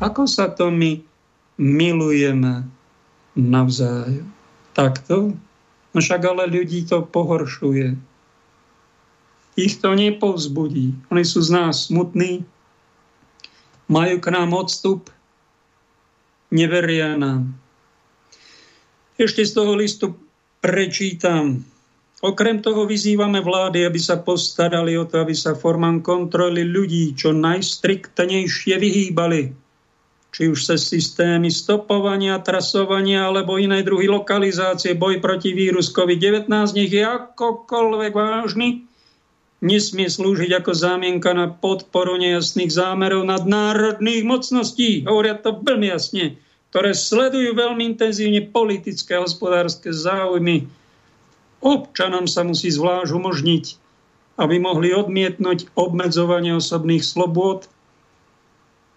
Ako 0.00 0.24
sa 0.24 0.48
to 0.48 0.72
my 0.72 0.98
milujeme 1.60 2.66
navzájom? 3.36 4.26
Takto? 4.72 5.36
No 5.92 5.98
však 6.00 6.24
ale 6.24 6.48
ľudí 6.48 6.88
to 6.88 7.04
pohoršuje. 7.04 7.94
Ich 9.60 9.84
to 9.84 9.92
nepovzbudí. 9.92 10.96
Oni 11.12 11.24
sú 11.28 11.44
z 11.44 11.52
nás 11.52 11.92
smutní, 11.92 12.48
majú 13.92 14.16
k 14.16 14.32
nám 14.32 14.56
odstup, 14.56 15.12
neveria 16.48 17.20
nám. 17.20 17.52
Ešte 19.20 19.44
z 19.44 19.52
toho 19.52 19.76
listu 19.76 20.16
prečítam 20.64 21.68
Okrem 22.22 22.62
toho 22.62 22.86
vyzývame 22.86 23.42
vlády, 23.42 23.82
aby 23.82 23.98
sa 23.98 24.14
postarali 24.14 24.94
o 24.94 25.02
to, 25.02 25.26
aby 25.26 25.34
sa 25.34 25.58
formám 25.58 26.06
kontroly 26.06 26.62
ľudí 26.62 27.18
čo 27.18 27.34
najstriktnejšie 27.34 28.78
vyhýbali. 28.78 29.50
Či 30.30 30.42
už 30.54 30.58
sa 30.62 30.78
systémy 30.78 31.50
stopovania, 31.50 32.38
trasovania 32.38 33.26
alebo 33.26 33.58
iné 33.58 33.82
druhy 33.82 34.06
lokalizácie, 34.06 34.94
boj 34.94 35.18
proti 35.18 35.50
vírus 35.50 35.90
COVID-19, 35.90 36.46
nech 36.78 36.94
je 36.94 37.02
akokoľvek 37.02 38.12
vážny, 38.14 38.86
nesmie 39.58 40.06
slúžiť 40.06 40.62
ako 40.62 40.72
zámienka 40.78 41.34
na 41.34 41.50
podporu 41.50 42.14
nejasných 42.22 42.70
zámerov 42.70 43.26
nadnárodných 43.26 44.22
mocností. 44.22 45.02
Hovoria 45.10 45.42
to 45.42 45.58
veľmi 45.58 45.90
jasne, 45.90 46.38
ktoré 46.70 46.94
sledujú 46.94 47.58
veľmi 47.58 47.82
intenzívne 47.98 48.46
politické 48.46 49.18
a 49.18 49.26
hospodárske 49.26 49.90
záujmy 49.90 50.70
Občanom 51.62 52.26
sa 52.26 52.42
musí 52.42 52.74
zvlášť 52.74 53.14
umožniť, 53.14 53.64
aby 54.42 54.58
mohli 54.58 54.90
odmietnúť 54.90 55.70
obmedzovanie 55.78 56.58
osobných 56.58 57.06
slobôd, 57.06 57.70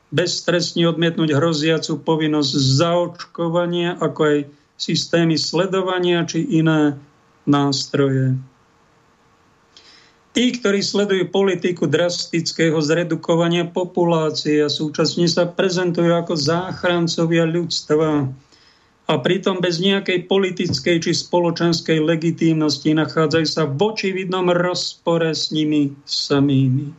bezstresne 0.09 0.89
odmietnúť 0.89 1.37
hroziacu 1.37 2.01
povinnosť 2.01 2.51
zaočkovania, 2.57 4.01
ako 4.01 4.21
aj 4.25 4.37
systémy 4.81 5.37
sledovania 5.37 6.25
či 6.25 6.41
iné 6.41 6.97
nástroje. 7.45 8.33
Tí, 10.35 10.51
ktorí 10.51 10.83
sledujú 10.83 11.31
politiku 11.31 11.87
drastického 11.87 12.75
zredukovania 12.83 13.71
populácie 13.71 14.59
a 14.59 14.67
súčasne 14.67 15.31
sa 15.31 15.47
prezentujú 15.47 16.11
ako 16.11 16.35
záchrancovia 16.35 17.47
ľudstva, 17.47 18.27
a 19.06 19.22
pritom 19.22 19.61
bez 19.61 19.77
nejakej 19.77 20.26
politickej 20.26 20.98
či 21.06 21.11
spoločenskej 21.14 22.02
legitímnosti 22.02 22.90
nachádzajú 22.98 23.45
sa 23.45 23.69
v 23.69 23.77
očividnom 23.77 24.49
rozpore 24.49 25.30
s 25.30 25.53
nimi 25.53 25.94
samými. 26.10 26.90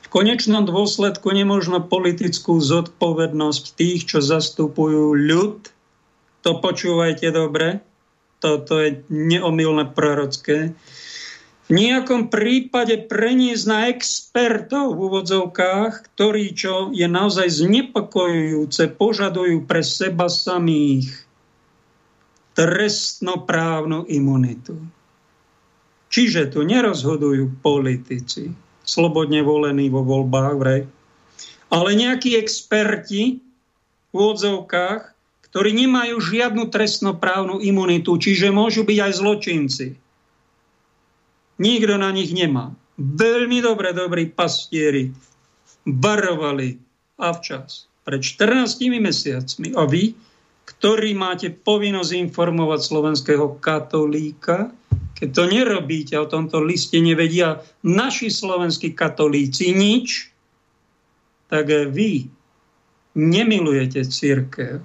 V 0.00 0.06
konečnom 0.06 0.66
dôsledku 0.66 1.34
nemožno 1.34 1.82
politickú 1.82 2.62
zodpovednosť 2.62 3.64
tých, 3.74 4.06
čo 4.06 4.18
zastupujú 4.22 5.18
ľud, 5.18 5.70
to 6.46 6.50
počúvajte 6.62 7.30
dobre, 7.34 7.82
toto 8.40 8.80
je 8.80 9.02
neomilné 9.12 9.90
prorocké, 9.92 10.72
nejakom 11.70 12.34
prípade 12.34 13.06
preniesť 13.06 13.64
na 13.70 13.78
expertov 13.94 14.98
v 14.98 15.06
úvodzovkách, 15.06 16.10
ktorí, 16.10 16.50
čo 16.50 16.90
je 16.90 17.06
naozaj 17.06 17.46
znepokojujúce, 17.46 18.90
požadujú 18.98 19.70
pre 19.70 19.86
seba 19.86 20.26
samých 20.26 21.06
trestnoprávnu 22.58 24.10
imunitu. 24.10 24.74
Čiže 26.10 26.50
tu 26.50 26.66
nerozhodujú 26.66 27.62
politici, 27.62 28.50
slobodne 28.82 29.46
volení 29.46 29.86
vo 29.86 30.02
voľbách, 30.02 30.54
vrej, 30.58 30.82
ale 31.70 31.90
nejakí 31.94 32.34
experti 32.34 33.38
v 34.10 34.14
úvodzovkách, 34.18 35.14
ktorí 35.46 35.70
nemajú 35.86 36.18
žiadnu 36.18 36.66
trestnoprávnu 36.66 37.62
imunitu, 37.62 38.18
čiže 38.18 38.50
môžu 38.50 38.82
byť 38.82 38.98
aj 38.98 39.12
zločinci 39.14 39.86
Nikto 41.60 42.00
na 42.00 42.08
nich 42.08 42.32
nemá. 42.32 42.72
Veľmi 42.96 43.60
dobre, 43.60 43.92
dobrí 43.92 44.32
pastieri 44.32 45.12
varovali 45.84 46.76
a 47.20 47.36
včas. 47.36 47.84
Pred 48.04 48.20
14 48.24 48.80
mesiacmi. 48.96 49.76
A 49.76 49.84
vy, 49.84 50.16
ktorí 50.64 51.12
máte 51.12 51.52
povinnosť 51.52 52.16
informovať 52.16 52.80
slovenského 52.80 53.60
katolíka, 53.60 54.72
keď 55.20 55.28
to 55.36 55.44
nerobíte, 55.52 56.16
o 56.16 56.24
tomto 56.24 56.64
liste 56.64 56.96
nevedia 56.96 57.60
naši 57.84 58.32
slovenskí 58.32 58.96
katolíci 58.96 59.76
nič, 59.76 60.32
tak 61.52 61.68
vy 61.68 62.24
nemilujete 63.20 64.00
církev. 64.08 64.80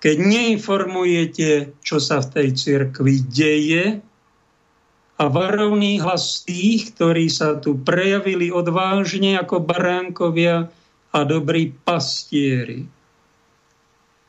Keď 0.00 0.16
neinformujete, 0.16 1.74
čo 1.82 1.98
sa 1.98 2.22
v 2.22 2.30
tej 2.38 2.48
církvi 2.54 3.14
deje, 3.26 3.84
a 5.20 5.28
varovný 5.28 6.00
hlas 6.00 6.48
tých, 6.48 6.96
ktorí 6.96 7.28
sa 7.28 7.60
tu 7.60 7.76
prejavili 7.76 8.48
odvážne 8.48 9.36
ako 9.36 9.60
baránkovia 9.60 10.72
a 11.12 11.18
dobrí 11.28 11.76
pastieri. 11.84 12.88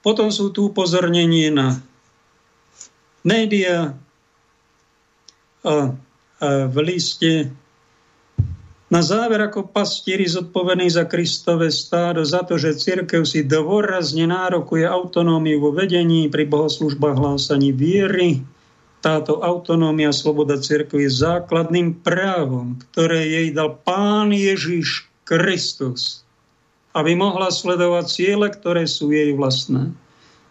Potom 0.04 0.28
sú 0.36 0.52
tu 0.52 0.68
upozornenie 0.68 1.48
na 1.48 1.80
média 3.24 3.96
a, 5.64 5.72
a 5.72 6.50
v 6.68 6.78
liste 6.84 7.56
na 8.92 9.00
záver 9.00 9.40
ako 9.40 9.72
pastieri 9.72 10.28
zodpovedný 10.28 10.92
za 10.92 11.08
Kristové 11.08 11.72
stádo, 11.72 12.28
za 12.28 12.44
to, 12.44 12.60
že 12.60 12.76
církev 12.76 13.24
si 13.24 13.48
dôrazne 13.48 14.28
nárokuje 14.28 14.84
autonómiu 14.84 15.64
vo 15.64 15.72
vedení 15.72 16.28
pri 16.28 16.44
bohoslužbách 16.44 17.16
hlásaní 17.16 17.72
viery, 17.72 18.44
táto 19.02 19.42
autonómia, 19.42 20.14
sloboda 20.14 20.62
cirkvi 20.62 21.10
je 21.10 21.26
základným 21.26 22.06
právom, 22.06 22.78
ktoré 22.94 23.26
jej 23.26 23.48
dal 23.50 23.82
Pán 23.82 24.30
Ježiš 24.30 25.10
Kristus, 25.26 26.22
aby 26.94 27.18
mohla 27.18 27.50
sledovať 27.50 28.06
ciele, 28.08 28.48
ktoré 28.54 28.86
sú 28.86 29.10
jej 29.10 29.34
vlastné. 29.34 29.90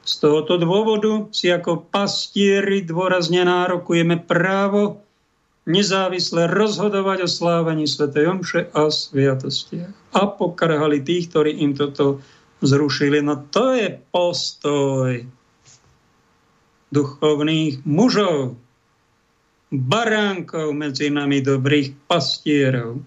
Z 0.02 0.26
tohoto 0.26 0.58
dôvodu 0.58 1.30
si 1.30 1.46
ako 1.46 1.86
pastieri 1.94 2.82
dôrazne 2.82 3.46
nárokujeme 3.46 4.18
právo 4.18 4.98
nezávisle 5.68 6.50
rozhodovať 6.50 7.24
o 7.24 7.28
slávení 7.30 7.86
Sv. 7.86 8.10
Jomše 8.10 8.72
a 8.74 8.90
sviatostiach. 8.90 10.16
A 10.16 10.26
pokarhali 10.26 11.04
tých, 11.04 11.30
ktorí 11.30 11.62
im 11.62 11.76
toto 11.78 12.18
zrušili. 12.64 13.22
No 13.22 13.46
to 13.52 13.76
je 13.76 13.94
postoj 14.10 15.22
duchovných 16.90 17.86
mužov, 17.86 18.58
baránkov 19.70 20.74
medzi 20.74 21.08
nami 21.08 21.40
dobrých 21.40 21.94
pastierov. 22.10 22.98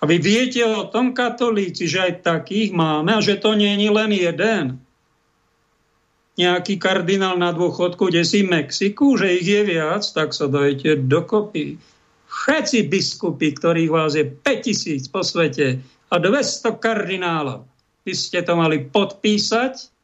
A 0.00 0.02
vy 0.04 0.20
viete 0.20 0.60
o 0.64 0.88
tom, 0.88 1.16
katolíci, 1.16 1.88
že 1.88 2.08
aj 2.08 2.24
takých 2.24 2.72
máme 2.72 3.16
a 3.16 3.24
že 3.24 3.40
to 3.40 3.56
nie 3.56 3.76
je 3.80 3.90
len 3.92 4.12
jeden. 4.12 4.64
Nejaký 6.36 6.76
kardinál 6.76 7.40
na 7.40 7.48
dôchodku, 7.56 8.12
kde 8.12 8.20
si 8.20 8.44
Mexiku, 8.44 9.16
že 9.16 9.40
ich 9.40 9.48
je 9.48 9.62
viac, 9.64 10.04
tak 10.04 10.36
sa 10.36 10.52
dajte 10.52 11.00
dokopy. 11.00 11.80
Všetci 12.28 12.92
biskupy, 12.92 13.56
ktorých 13.56 13.88
vás 13.88 14.12
je 14.12 14.28
5000 14.28 15.08
po 15.08 15.24
svete 15.24 15.80
a 16.12 16.14
200 16.20 16.76
kardinálov, 16.76 17.64
by 18.04 18.12
ste 18.12 18.44
to 18.44 18.52
mali 18.52 18.84
podpísať, 18.84 19.95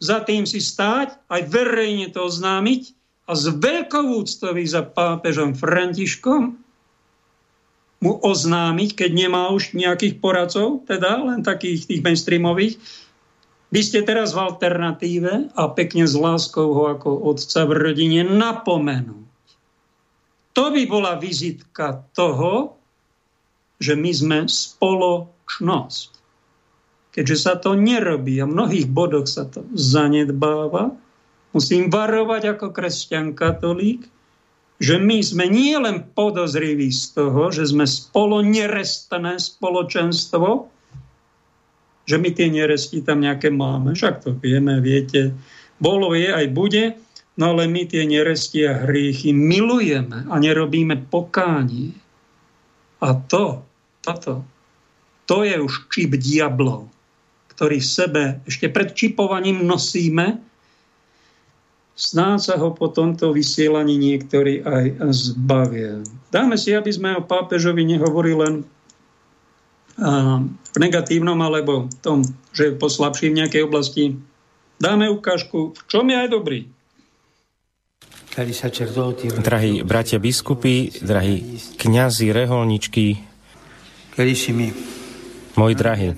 za 0.00 0.24
tým 0.24 0.48
si 0.48 0.58
stáť, 0.58 1.28
aj 1.28 1.42
verejne 1.52 2.08
to 2.08 2.24
oznámiť 2.24 2.96
a 3.28 3.36
z 3.36 3.52
veľkou 3.52 4.16
úctou 4.16 4.56
za 4.64 4.82
pápežom 4.82 5.54
Františkom 5.54 6.56
mu 8.00 8.12
oznámiť, 8.24 8.96
keď 8.96 9.10
nemá 9.12 9.52
už 9.52 9.76
nejakých 9.76 10.24
poradcov, 10.24 10.88
teda 10.88 11.20
len 11.20 11.44
takých 11.44 11.84
tých 11.84 12.00
mainstreamových, 12.00 12.80
vy 13.70 13.80
ste 13.86 14.02
teraz 14.02 14.34
v 14.34 14.50
alternatíve 14.50 15.54
a 15.54 15.62
pekne 15.70 16.02
s 16.02 16.18
láskou 16.18 16.74
ho 16.74 16.90
ako 16.90 17.22
otca 17.30 17.70
v 17.70 17.72
rodine 17.78 18.26
napomenúť. 18.26 19.30
To 20.58 20.74
by 20.74 20.82
bola 20.90 21.14
vizitka 21.22 22.02
toho, 22.10 22.74
že 23.78 23.94
my 23.94 24.10
sme 24.10 24.38
spoločnosť. 24.50 26.19
Keďže 27.10 27.36
sa 27.36 27.58
to 27.58 27.74
nerobí 27.74 28.38
a 28.38 28.46
v 28.46 28.54
mnohých 28.54 28.86
bodoch 28.86 29.26
sa 29.26 29.46
to 29.50 29.66
zanedbáva, 29.74 30.94
musím 31.50 31.90
varovať 31.90 32.54
ako 32.54 32.70
kresťan 32.70 33.34
katolík, 33.34 34.06
že 34.80 34.96
my 34.96 35.20
sme 35.20 35.44
nie 35.50 35.76
len 35.76 36.08
podozriví 36.16 36.88
z 36.88 37.12
toho, 37.12 37.52
že 37.52 37.68
sme 37.68 37.84
spolo 37.84 38.40
nerestné 38.40 39.36
spoločenstvo, 39.36 40.70
že 42.08 42.16
my 42.16 42.30
tie 42.32 42.48
neresti 42.48 43.04
tam 43.04 43.20
nejaké 43.20 43.52
máme, 43.52 43.92
však 43.92 44.24
to 44.24 44.30
vieme, 44.40 44.80
viete, 44.80 45.36
bolo 45.76 46.16
je 46.16 46.32
aj 46.32 46.46
bude, 46.48 46.96
no 47.36 47.52
ale 47.52 47.68
my 47.68 47.86
tie 47.86 48.08
neresti 48.08 48.64
a 48.66 48.88
hriechy 48.88 49.36
milujeme 49.36 50.26
a 50.32 50.34
nerobíme 50.40 51.10
pokánie. 51.12 51.92
A 53.04 53.16
to, 53.16 53.64
toto, 54.00 54.44
to 55.28 55.44
je 55.44 55.60
už 55.60 55.92
čip 55.92 56.16
diablov, 56.16 56.88
ktorý 57.60 57.76
v 57.76 57.92
sebe 57.92 58.22
ešte 58.48 58.72
pred 58.72 58.96
čipovaním 58.96 59.60
nosíme, 59.68 60.40
Snáď 62.00 62.38
sa 62.40 62.54
ho 62.56 62.72
po 62.72 62.88
tomto 62.88 63.28
vysielaní 63.36 64.00
niektorí 64.00 64.64
aj 64.64 65.04
zbavia. 65.12 66.00
Dáme 66.32 66.56
si, 66.56 66.72
aby 66.72 66.88
sme 66.88 67.12
o 67.12 67.28
pápežovi 67.28 67.84
nehovorili 67.84 68.40
len 68.40 68.54
v 70.00 70.76
negatívnom 70.80 71.36
alebo 71.44 71.92
v 71.92 71.96
tom, 72.00 72.18
že 72.56 72.72
je 72.72 72.80
poslabší 72.80 73.28
v 73.28 73.44
nejakej 73.44 73.62
oblasti. 73.68 74.16
Dáme 74.80 75.12
ukážku, 75.12 75.76
v 75.76 75.82
čom 75.92 76.08
je 76.08 76.16
aj 76.16 76.28
dobrý. 76.32 76.72
Drahí 79.44 79.84
bratia 79.84 80.16
biskupy, 80.16 81.04
drahí 81.04 81.60
kňazi, 81.76 82.32
reholničky, 82.32 83.20
moji 85.56 85.74
drahí, 85.74 86.14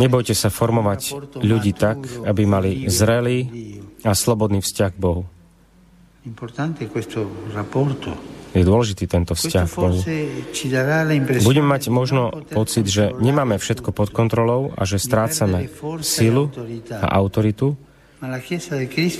nebojte 0.00 0.34
sa 0.36 0.48
formovať 0.52 1.00
ľudí 1.40 1.72
tak, 1.72 2.04
aby 2.26 2.42
mali 2.44 2.70
zrelý 2.90 3.38
a 4.04 4.12
slobodný 4.12 4.60
vzťah 4.60 4.90
k 4.92 4.98
Bohu. 5.00 5.24
Je 8.54 8.62
dôležitý 8.62 9.04
tento 9.10 9.34
vzťah 9.34 9.66
k 9.66 9.76
Bohu. 9.76 9.98
Budeme 11.42 11.68
mať 11.68 11.82
možno 11.90 12.30
pocit, 12.54 12.86
že 12.86 13.10
nemáme 13.18 13.58
všetko 13.58 13.90
pod 13.90 14.14
kontrolou 14.14 14.70
a 14.78 14.86
že 14.86 15.02
strácame 15.02 15.68
silu 16.00 16.48
a 16.94 17.06
autoritu, 17.18 17.74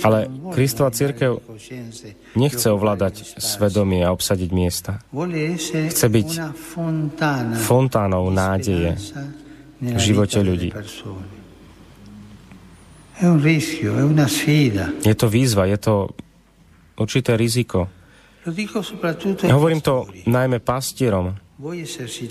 ale 0.03 0.29
Kristova 0.53 0.89
církev 0.89 1.39
nechce 2.35 2.67
ovládať 2.71 3.37
svedomie 3.37 4.01
a 4.01 4.11
obsadiť 4.11 4.49
miesta. 4.51 4.99
Chce 5.89 6.07
byť 6.09 6.29
fontánou 7.59 8.29
nádeje 8.33 8.97
v 9.81 9.99
živote 9.99 10.39
ľudí. 10.41 10.69
Je 15.05 15.15
to 15.15 15.27
výzva, 15.31 15.63
je 15.71 15.79
to 15.79 15.93
určité 16.99 17.39
riziko. 17.39 17.87
Hovorím 19.47 19.81
to 19.81 20.05
najmä 20.27 20.59
pastierom, 20.61 21.33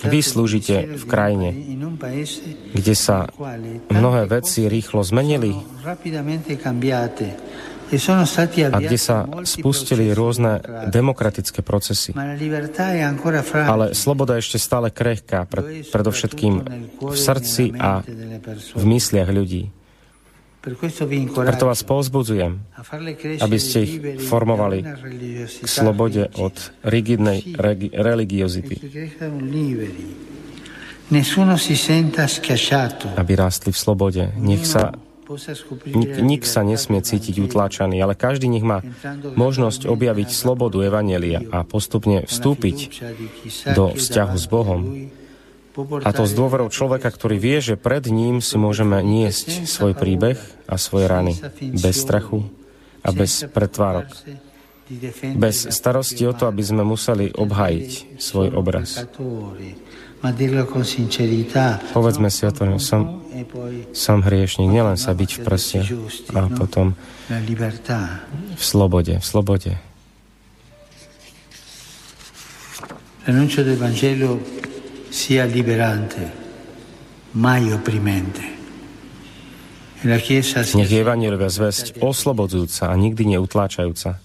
vy 0.04 0.20
slúžite 0.20 1.00
v 1.00 1.04
krajine, 1.08 1.48
kde 2.76 2.94
sa 2.94 3.24
mnohé 3.88 4.28
veci 4.28 4.68
rýchlo 4.68 5.00
zmenili 5.00 5.56
a 8.68 8.78
kde 8.80 8.98
sa 9.00 9.24
spustili 9.44 10.12
rôzne 10.12 10.60
demokratické 10.92 11.64
procesy. 11.64 12.12
Ale 13.54 13.86
sloboda 13.96 14.36
je 14.36 14.42
ešte 14.44 14.58
stále 14.60 14.88
krehká, 14.92 15.48
pred, 15.48 15.88
predovšetkým 15.88 16.54
v 17.00 17.16
srdci 17.16 17.72
a 17.80 18.04
v 18.76 18.84
mysliach 18.84 19.30
ľudí. 19.32 19.83
Preto 20.64 21.64
vás 21.68 21.84
povzbudzujem, 21.84 22.56
aby 23.44 23.58
ste 23.60 23.78
ich 23.84 23.94
formovali 24.24 24.80
k 25.60 25.66
slobode 25.68 26.32
od 26.40 26.56
rigidnej 26.88 27.52
religiozity. 27.92 28.80
Aby 33.12 33.32
rástli 33.36 33.70
v 33.76 33.78
slobode. 33.78 34.22
Nech 34.40 34.64
sa 34.64 34.96
Nik, 35.88 36.20
nik 36.20 36.44
sa 36.44 36.60
nesmie 36.60 37.00
cítiť 37.00 37.40
utláčaný, 37.48 37.96
ale 37.96 38.12
každý 38.12 38.44
nech 38.44 38.60
má 38.60 38.84
možnosť 39.32 39.88
objaviť 39.88 40.28
slobodu 40.28 40.84
Evanelia 40.84 41.40
a 41.48 41.64
postupne 41.64 42.28
vstúpiť 42.28 43.00
do 43.72 43.96
vzťahu 43.96 44.36
s 44.36 44.46
Bohom 44.52 44.80
a 45.74 46.10
to 46.14 46.22
z 46.22 46.32
dôverou 46.38 46.70
človeka, 46.70 47.10
ktorý 47.10 47.36
vie, 47.38 47.58
že 47.58 47.74
pred 47.74 48.06
ním 48.06 48.38
si 48.38 48.54
môžeme 48.54 49.02
niesť 49.02 49.66
svoj 49.66 49.98
príbeh 49.98 50.38
a 50.70 50.78
svoje 50.78 51.10
rany 51.10 51.34
bez 51.74 51.98
strachu 51.98 52.46
a 53.02 53.10
bez 53.10 53.42
pretvárok. 53.50 54.06
Bez 55.34 55.66
starosti 55.72 56.28
o 56.28 56.36
to, 56.36 56.46
aby 56.46 56.62
sme 56.62 56.86
museli 56.86 57.32
obhajiť 57.32 58.20
svoj 58.20 58.54
obraz. 58.54 59.02
Povedzme 61.92 62.28
si 62.32 62.42
o 62.48 62.52
to, 62.54 62.62
že 62.64 62.78
som, 62.80 63.20
som 63.92 64.18
hriešnik, 64.22 64.68
nielen 64.70 64.96
sa 64.96 65.12
byť 65.12 65.30
v 65.36 65.40
prste 65.42 65.80
a 66.32 66.48
potom 66.54 66.94
v 68.54 68.62
slobode, 68.62 69.18
v 69.18 69.26
slobode. 69.26 69.72
L'annuncio 73.24 73.64
del 73.64 73.80
Vangelo 73.80 74.36
sia 75.14 75.46
liberante, 75.46 76.26
mai 77.38 77.70
opprimente. 77.70 78.42
E 80.02 80.10
nech 80.10 80.26
je 80.90 81.00
Evangelia 81.00 81.48
zväzť 81.48 82.02
oslobodzujúca 82.02 82.90
a 82.90 82.94
nikdy 82.98 83.38
neutláčajúca. 83.38 84.18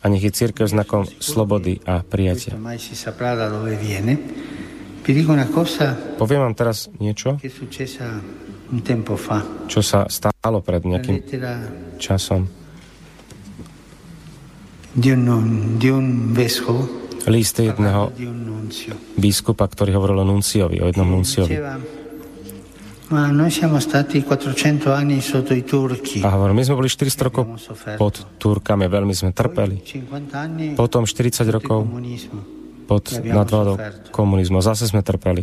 A 0.00 0.04
nech 0.08 0.24
je 0.24 0.32
církev 0.32 0.64
znakom 0.70 1.04
slobody 1.20 1.82
a 1.84 2.00
prijatia. 2.06 2.56
Poviem 6.16 6.40
vám 6.40 6.54
teraz 6.56 6.88
niečo, 6.96 7.36
čo 9.68 9.80
sa 9.84 9.98
stalo 10.08 10.58
pred 10.64 10.82
nejakým 10.86 11.18
časom. 12.00 12.46
Di 14.90 15.10
un, 15.12 15.22
di 15.76 15.88
un 15.92 16.32
vescovo 16.32 16.99
list 17.30 17.62
jedného 17.62 18.10
biskupa, 19.16 19.70
ktorý 19.70 19.94
hovoril 19.96 20.20
o 20.20 20.26
nunciovi, 20.26 20.82
o 20.82 20.90
jednom 20.90 21.06
nunciovi. 21.06 21.54
A 23.10 23.26
hovoril, 26.30 26.54
my 26.54 26.62
sme 26.62 26.78
boli 26.78 26.86
400 26.86 27.26
rokov 27.26 27.58
pod 27.98 28.14
Turkami, 28.38 28.86
veľmi 28.86 29.10
sme 29.10 29.34
trpeli. 29.34 29.82
Potom 30.78 31.02
40 31.02 31.42
rokov 31.50 31.90
pod 32.86 33.10
nadvládou 33.18 33.82
komunizmu. 34.14 34.62
Zase 34.62 34.86
sme 34.86 35.02
trpeli. 35.02 35.42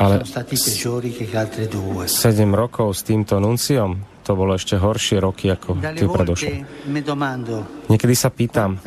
Ale 0.00 0.24
7 0.26 0.64
rokov 2.50 2.88
s 2.98 3.06
týmto 3.06 3.38
nunciom, 3.38 4.09
to 4.30 4.38
bolo 4.38 4.54
ešte 4.54 4.78
horšie 4.78 5.18
roky 5.18 5.50
ako 5.50 5.82
tie 5.82 6.06
predošlé. 6.06 6.62
Niekedy 7.90 8.14
sa 8.14 8.30
pýtam, 8.30 8.78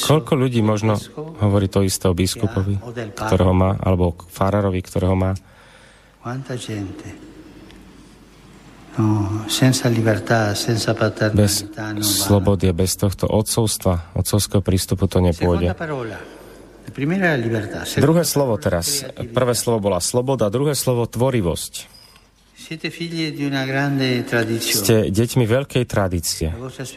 koľko 0.00 0.32
ľudí 0.32 0.64
možno 0.64 0.96
hovorí 1.44 1.68
to 1.68 1.84
isté 1.84 2.08
o 2.08 2.16
biskupovi, 2.16 2.80
ktorého 3.12 3.52
má, 3.52 3.76
alebo 3.76 4.16
farárovi, 4.32 4.80
ktorého 4.80 5.12
má. 5.12 5.36
No, 8.96 9.44
bez 11.36 11.68
slobody, 12.00 12.72
bez 12.72 12.96
tohto 12.96 13.28
odcovstva, 13.28 14.16
odcovského 14.16 14.64
prístupu 14.64 15.04
to 15.04 15.20
nepôjde. 15.20 15.76
Druhé 18.00 18.24
slovo 18.24 18.56
teraz. 18.56 19.04
Prvé 19.12 19.52
slovo 19.52 19.78
bola 19.84 20.00
sloboda, 20.00 20.48
druhé 20.48 20.72
slovo 20.72 21.04
tvorivosť. 21.04 21.95
Ste 24.56 24.96
deťmi 25.12 25.44
veľkej 25.44 25.84
tradície. 25.84 26.48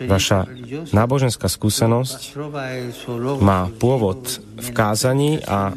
Vaša 0.07 0.47
náboženská 0.95 1.51
skúsenosť 1.51 2.39
má 3.43 3.67
pôvod 3.67 4.39
v 4.55 4.69
kázaní 4.71 5.43
a 5.43 5.75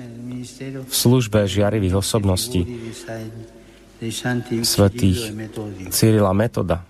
v 0.86 0.94
službe 0.94 1.50
žiarivých 1.50 1.98
osobností 1.98 2.62
svetých 4.62 5.34
Cyrila 5.90 6.30
Metoda. 6.30 6.86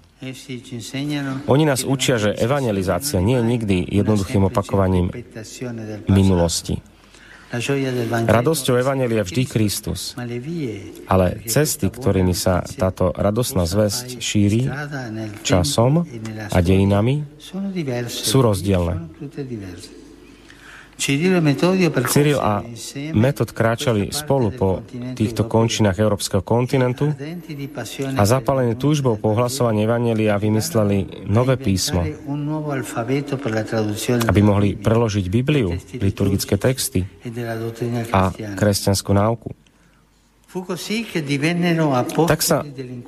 Oni 1.50 1.64
nás 1.66 1.82
učia, 1.82 2.14
že 2.20 2.30
evangelizácia 2.38 3.18
nie 3.18 3.40
je 3.40 3.44
nikdy 3.44 3.76
jednoduchým 3.90 4.46
opakovaním 4.46 5.10
minulosti. 6.06 6.91
Radosťou 8.26 8.80
Evangelia 8.80 9.22
vždy 9.22 9.42
Kristus. 9.44 10.16
Ale 11.06 11.26
cesty, 11.44 11.92
ktorými 11.92 12.32
sa 12.32 12.64
táto 12.64 13.12
radosná 13.12 13.68
zväzť 13.68 14.18
šíri 14.18 14.66
časom 15.44 16.08
a 16.48 16.58
dejinami, 16.64 17.28
sú 18.08 18.38
rozdielne. 18.40 19.12
Cyril 20.98 22.38
a 22.38 22.62
Metod 23.10 23.50
kráčali 23.50 24.14
spolu 24.14 24.54
po 24.54 24.68
týchto 25.18 25.50
končinách 25.50 25.98
európskeho 25.98 26.46
kontinentu 26.46 27.10
a 28.14 28.22
zapálení 28.22 28.78
túžbou 28.78 29.18
po 29.18 29.34
ohlasovaní 29.34 29.82
Evangelia 29.82 30.38
vymysleli 30.38 31.26
nové 31.26 31.58
písmo, 31.58 32.06
aby 34.28 34.40
mohli 34.44 34.78
preložiť 34.78 35.24
Bibliu, 35.26 35.74
liturgické 35.98 36.54
texty 36.60 37.02
a 38.14 38.30
kresťanskú 38.32 39.10
náuku. 39.10 39.50
Tak 42.28 42.40
sa 42.44 42.60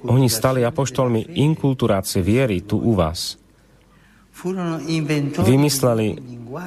oni 0.08 0.28
stali 0.32 0.64
apoštolmi 0.64 1.36
inkulturácie 1.36 2.24
viery 2.24 2.64
tu 2.64 2.80
u 2.80 2.96
vás– 2.96 3.36
Vymysleli 5.46 6.08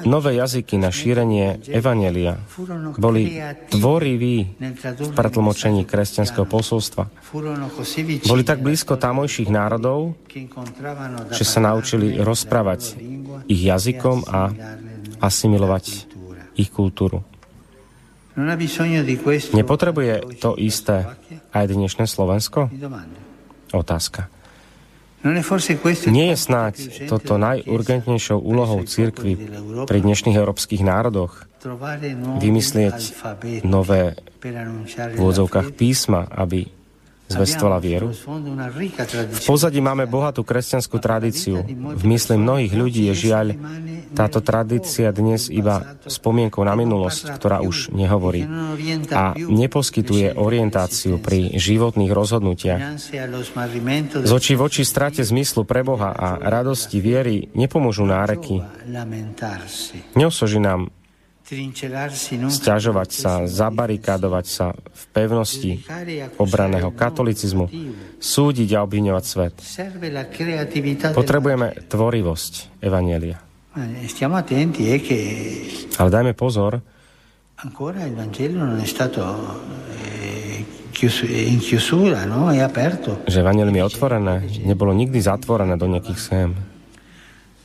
nové 0.04 0.34
jazyky 0.34 0.76
na 0.80 0.90
šírenie 0.90 1.60
Evanelia. 1.68 2.40
Boli 2.96 3.40
tvoriví 3.68 4.36
v 4.98 5.10
pretlmočení 5.12 5.84
kresťanského 5.84 6.44
posolstva. 6.48 7.08
Boli 8.26 8.42
tak 8.44 8.60
blízko 8.64 8.96
tamojších 8.96 9.52
národov, 9.52 10.16
že 11.32 11.44
sa 11.44 11.60
naučili 11.60 12.16
rozprávať 12.20 12.96
ich 13.48 13.62
jazykom 13.64 14.28
a 14.28 14.52
asimilovať 15.22 15.84
ich 16.58 16.70
kultúru. 16.72 17.22
Nepotrebuje 19.54 20.12
to 20.38 20.54
isté 20.58 21.10
aj 21.50 21.64
dnešné 21.66 22.06
Slovensko? 22.06 22.70
Otázka. 23.74 24.37
Nie 26.08 26.26
je 26.30 26.36
snáď 26.38 26.74
toto 27.10 27.42
najurgentnejšou 27.42 28.38
úlohou 28.38 28.86
církvy 28.86 29.34
pri 29.84 29.98
dnešných 29.98 30.38
európskych 30.38 30.82
národoch? 30.86 31.42
vymyslieť 32.38 33.18
nové 33.66 34.14
v 34.94 35.18
úvodzovkách 35.18 35.74
písma, 35.74 36.30
aby 36.30 36.70
zvestovala 37.28 37.78
vieru? 37.78 38.10
V 38.10 39.40
pozadí 39.44 39.78
máme 39.78 40.08
bohatú 40.08 40.42
kresťanskú 40.42 40.96
tradíciu. 40.98 41.62
V 41.94 42.02
mysli 42.08 42.40
mnohých 42.40 42.72
ľudí 42.72 43.12
je 43.12 43.14
žiaľ 43.28 43.46
táto 44.16 44.40
tradícia 44.40 45.12
dnes 45.12 45.52
iba 45.52 46.00
spomienkou 46.08 46.64
na 46.64 46.74
minulosť, 46.74 47.36
ktorá 47.36 47.60
už 47.60 47.92
nehovorí 47.92 48.48
a 49.12 49.36
neposkytuje 49.36 50.34
orientáciu 50.34 51.20
pri 51.20 51.54
životných 51.54 52.12
rozhodnutiach. 52.12 52.82
Z 54.24 54.32
očí 54.32 54.56
v 54.56 54.62
oči 54.64 54.82
strate 54.88 55.20
zmyslu 55.20 55.68
pre 55.68 55.84
Boha 55.84 56.16
a 56.16 56.40
radosti 56.40 56.98
viery 56.98 57.52
nepomôžu 57.52 58.08
náreky. 58.08 58.64
Neosoží 60.16 60.58
nám 60.58 60.88
Sťažovať 61.48 63.08
sa, 63.08 63.48
zabarikádovať 63.48 64.46
sa 64.46 64.76
v 64.76 65.04
pevnosti 65.16 65.80
obraného 66.36 66.92
katolicizmu, 66.92 67.72
súdiť 68.20 68.68
a 68.76 68.84
obviňovať 68.84 69.24
svet. 69.24 69.54
Potrebujeme 71.16 71.88
tvorivosť 71.88 72.84
Evanielia. 72.84 73.40
Ale 75.96 76.08
dajme 76.12 76.32
pozor, 76.36 76.84
že 83.24 83.36
Evangelium 83.40 83.76
je 83.78 83.84
otvorené, 83.88 84.34
nebolo 84.68 84.92
nikdy 84.92 85.18
zatvorené 85.22 85.74
do 85.80 85.86
nejakých 85.88 86.18
schém. 86.20 86.50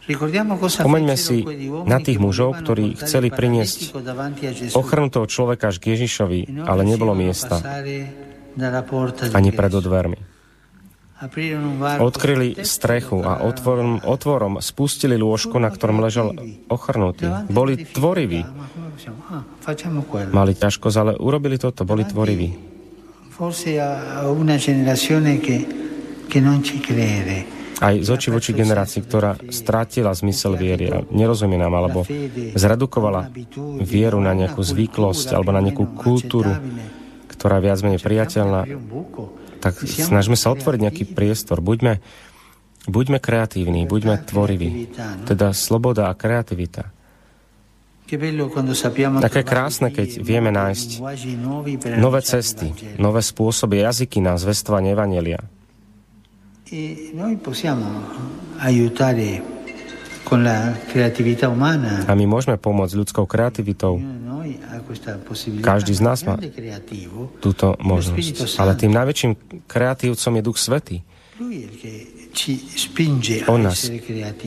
Spomeňme 0.03 1.15
si 1.15 1.47
na 1.87 1.97
tých 2.03 2.19
mužov, 2.19 2.59
ktorí 2.59 2.99
chceli 2.99 3.31
priniesť 3.31 3.95
ochrnutého 4.75 5.23
človeka 5.23 5.71
až 5.71 5.79
k 5.79 5.95
Ježišovi, 5.95 6.67
ale 6.67 6.83
nebolo 6.83 7.15
miesta 7.15 7.63
ani 9.31 9.49
pred 9.55 9.71
dvermi. 9.71 10.19
Odkryli 12.03 12.67
strechu 12.67 13.23
a 13.23 13.47
otvorom, 13.47 14.03
otvorom 14.03 14.59
spustili 14.59 15.15
lôžko, 15.15 15.55
na 15.55 15.71
ktorom 15.71 16.03
ležal 16.03 16.35
ochrnutý. 16.67 17.47
Boli 17.47 17.87
tvoriví. 17.87 18.43
Mali 20.35 20.51
ťažkosť, 20.51 20.97
ale 20.99 21.11
urobili 21.15 21.55
toto, 21.55 21.87
boli 21.87 22.03
tvoriví. 22.03 22.75
Forse 23.31 23.79
a 23.79 24.27
una 24.29 24.59
generazione 24.59 25.39
che, 25.39 25.65
che 26.27 26.43
non 26.43 26.59
ci 26.61 26.83
crede 26.83 27.62
aj 27.79 28.05
z 28.05 28.09
oči 28.09 28.29
voči 28.29 28.51
generácii, 28.53 29.01
ktorá 29.01 29.39
strátila 29.49 30.13
zmysel 30.13 30.59
viery 30.59 30.91
a 30.93 31.01
nerozumie 31.09 31.57
nám, 31.57 31.73
alebo 31.73 32.05
zredukovala 32.53 33.33
vieru 33.81 34.21
na 34.21 34.35
nejakú 34.37 34.61
zvyklosť 34.61 35.33
alebo 35.33 35.55
na 35.55 35.61
nejakú 35.63 35.97
kultúru, 35.97 36.53
ktorá 37.33 37.57
je 37.59 37.65
viac 37.65 37.79
menej 37.81 38.01
priateľná, 38.03 38.61
tak 39.63 39.79
snažme 39.83 40.35
sa 40.35 40.51
otvoriť 40.51 40.79
nejaký 40.79 41.03
priestor. 41.15 41.63
Buďme, 41.63 42.03
buďme 42.85 43.17
kreatívni, 43.17 43.87
buďme 43.87 44.21
tvoriví. 44.27 44.91
Teda 45.23 45.55
sloboda 45.55 46.11
a 46.11 46.17
kreativita. 46.19 46.91
Také 49.23 49.41
krásne, 49.47 49.87
keď 49.89 50.19
vieme 50.19 50.51
nájsť 50.51 50.89
nové 51.97 52.19
cesty, 52.21 52.75
nové 52.99 53.23
spôsoby, 53.23 53.79
jazyky 53.81 54.19
na 54.19 54.35
zvestovanie 54.35 54.91
Evangelia. 54.91 55.39
A 62.09 62.13
my 62.17 62.25
môžeme 62.25 62.57
pomôcť 62.57 62.93
ľudskou 62.97 63.29
kreativitou. 63.29 64.01
Každý 65.61 65.93
z 65.93 66.01
nás 66.01 66.25
má 66.25 66.41
túto 67.37 67.77
možnosť. 67.77 68.57
Ale 68.57 68.73
tým 68.73 68.89
najväčším 68.89 69.31
kreatívcom 69.69 70.33
je 70.33 70.41
Duch 70.41 70.57
Svetý. 70.57 70.97
On 73.45 73.61
nás 73.61 73.79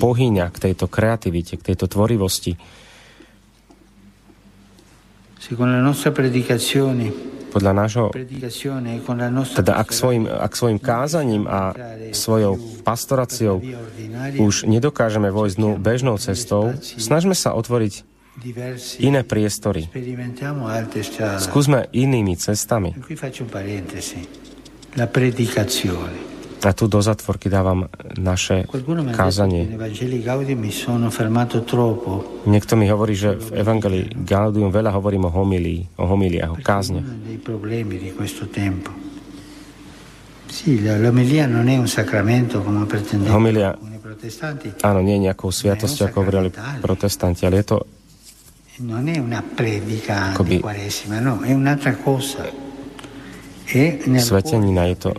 pohýňa 0.03 0.51
k 0.51 0.57
tejto 0.71 0.91
kreativite, 0.91 1.55
k 1.55 1.63
tejto 1.73 1.87
tvorivosti. 1.87 2.59
Podľa 7.57 7.73
nášho, 7.73 8.13
teda 9.57 9.81
ak 9.81 9.89
svojim, 9.89 10.29
ak 10.29 10.53
svojim 10.53 10.77
kázaním 10.77 11.49
a 11.49 11.73
svojou 12.13 12.61
pastoráciou 12.85 13.65
už 14.37 14.69
nedokážeme 14.69 15.33
vojsť 15.33 15.57
dnu 15.57 15.71
bežnou 15.81 16.21
cestou, 16.21 16.77
snažme 16.77 17.33
sa 17.33 17.57
otvoriť 17.57 18.05
iné 19.01 19.25
priestory. 19.25 19.89
Skúsme 21.41 21.89
inými 21.97 22.37
cestami. 22.37 22.93
La 24.97 25.09
predicazione. 25.09 26.36
A 26.67 26.75
tu 26.75 26.91
do 26.91 26.99
zatvorky 26.99 27.47
dávam 27.47 27.87
naše 28.19 28.67
kázanie. 29.15 29.71
Niekto 32.43 32.73
mi 32.75 32.87
hovorí, 32.91 33.15
že 33.15 33.39
v 33.39 33.49
Evangelii 33.63 34.05
Gaudium 34.27 34.75
veľa 34.75 34.91
hovorím 34.99 35.31
o 35.31 35.31
homilii, 35.31 35.95
o 35.95 36.11
homiliách, 36.11 36.51
o 36.51 36.59
kázne. 36.59 37.07
Homilia, 43.31 43.71
áno, 44.83 44.99
nie 45.07 45.15
je 45.15 45.23
nejakou 45.31 45.51
sviatosťou, 45.55 46.05
ako 46.11 46.19
hovorili 46.19 46.51
protestanti, 46.83 47.47
ale 47.47 47.63
je 47.63 47.67
to 47.71 47.79
non 48.79 49.09
è 49.09 49.17
una 49.17 49.43
predica 49.43 50.37
di 50.45 50.61
Quaresima, 50.61 51.21
no, 51.21 51.41
è 51.41 51.53
un'altra 51.55 51.97
cosa. 51.97 52.66
Svetenina 54.23 54.87
je, 54.87 54.97
to, 54.97 55.11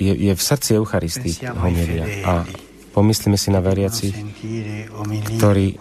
je, 0.00 0.12
je 0.16 0.32
v 0.32 0.42
srdci 0.42 0.80
Eucharistii 0.80 1.34
homilia. 1.60 2.04
A 2.24 2.32
pomyslíme 2.96 3.36
si 3.36 3.52
na 3.52 3.60
veriaci, 3.60 4.12
ktorí 5.36 5.76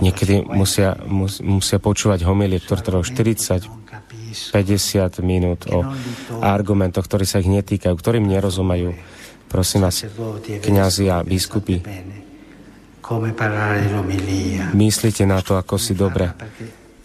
niekedy 0.00 0.48
musia, 0.48 0.96
mus, 1.04 1.44
musia 1.44 1.76
počúvať 1.76 2.24
homilie, 2.24 2.56
ktoré 2.60 2.80
trvajú 2.80 3.04
40, 3.04 3.68
50 4.52 5.20
minút 5.20 5.68
o 5.68 5.84
argumentoch, 6.40 7.04
ktorí 7.04 7.28
sa 7.28 7.44
ich 7.44 7.52
netýkajú, 7.52 7.92
ktorým 7.92 8.24
nerozumajú. 8.24 8.96
Prosím 9.50 9.90
vás, 9.90 10.06
kniazy 10.62 11.10
a 11.10 11.26
biskupy, 11.26 11.82
myslíte 14.72 15.26
na 15.26 15.42
to, 15.42 15.58
ako 15.58 15.74
si 15.74 15.98
dobre 15.98 16.30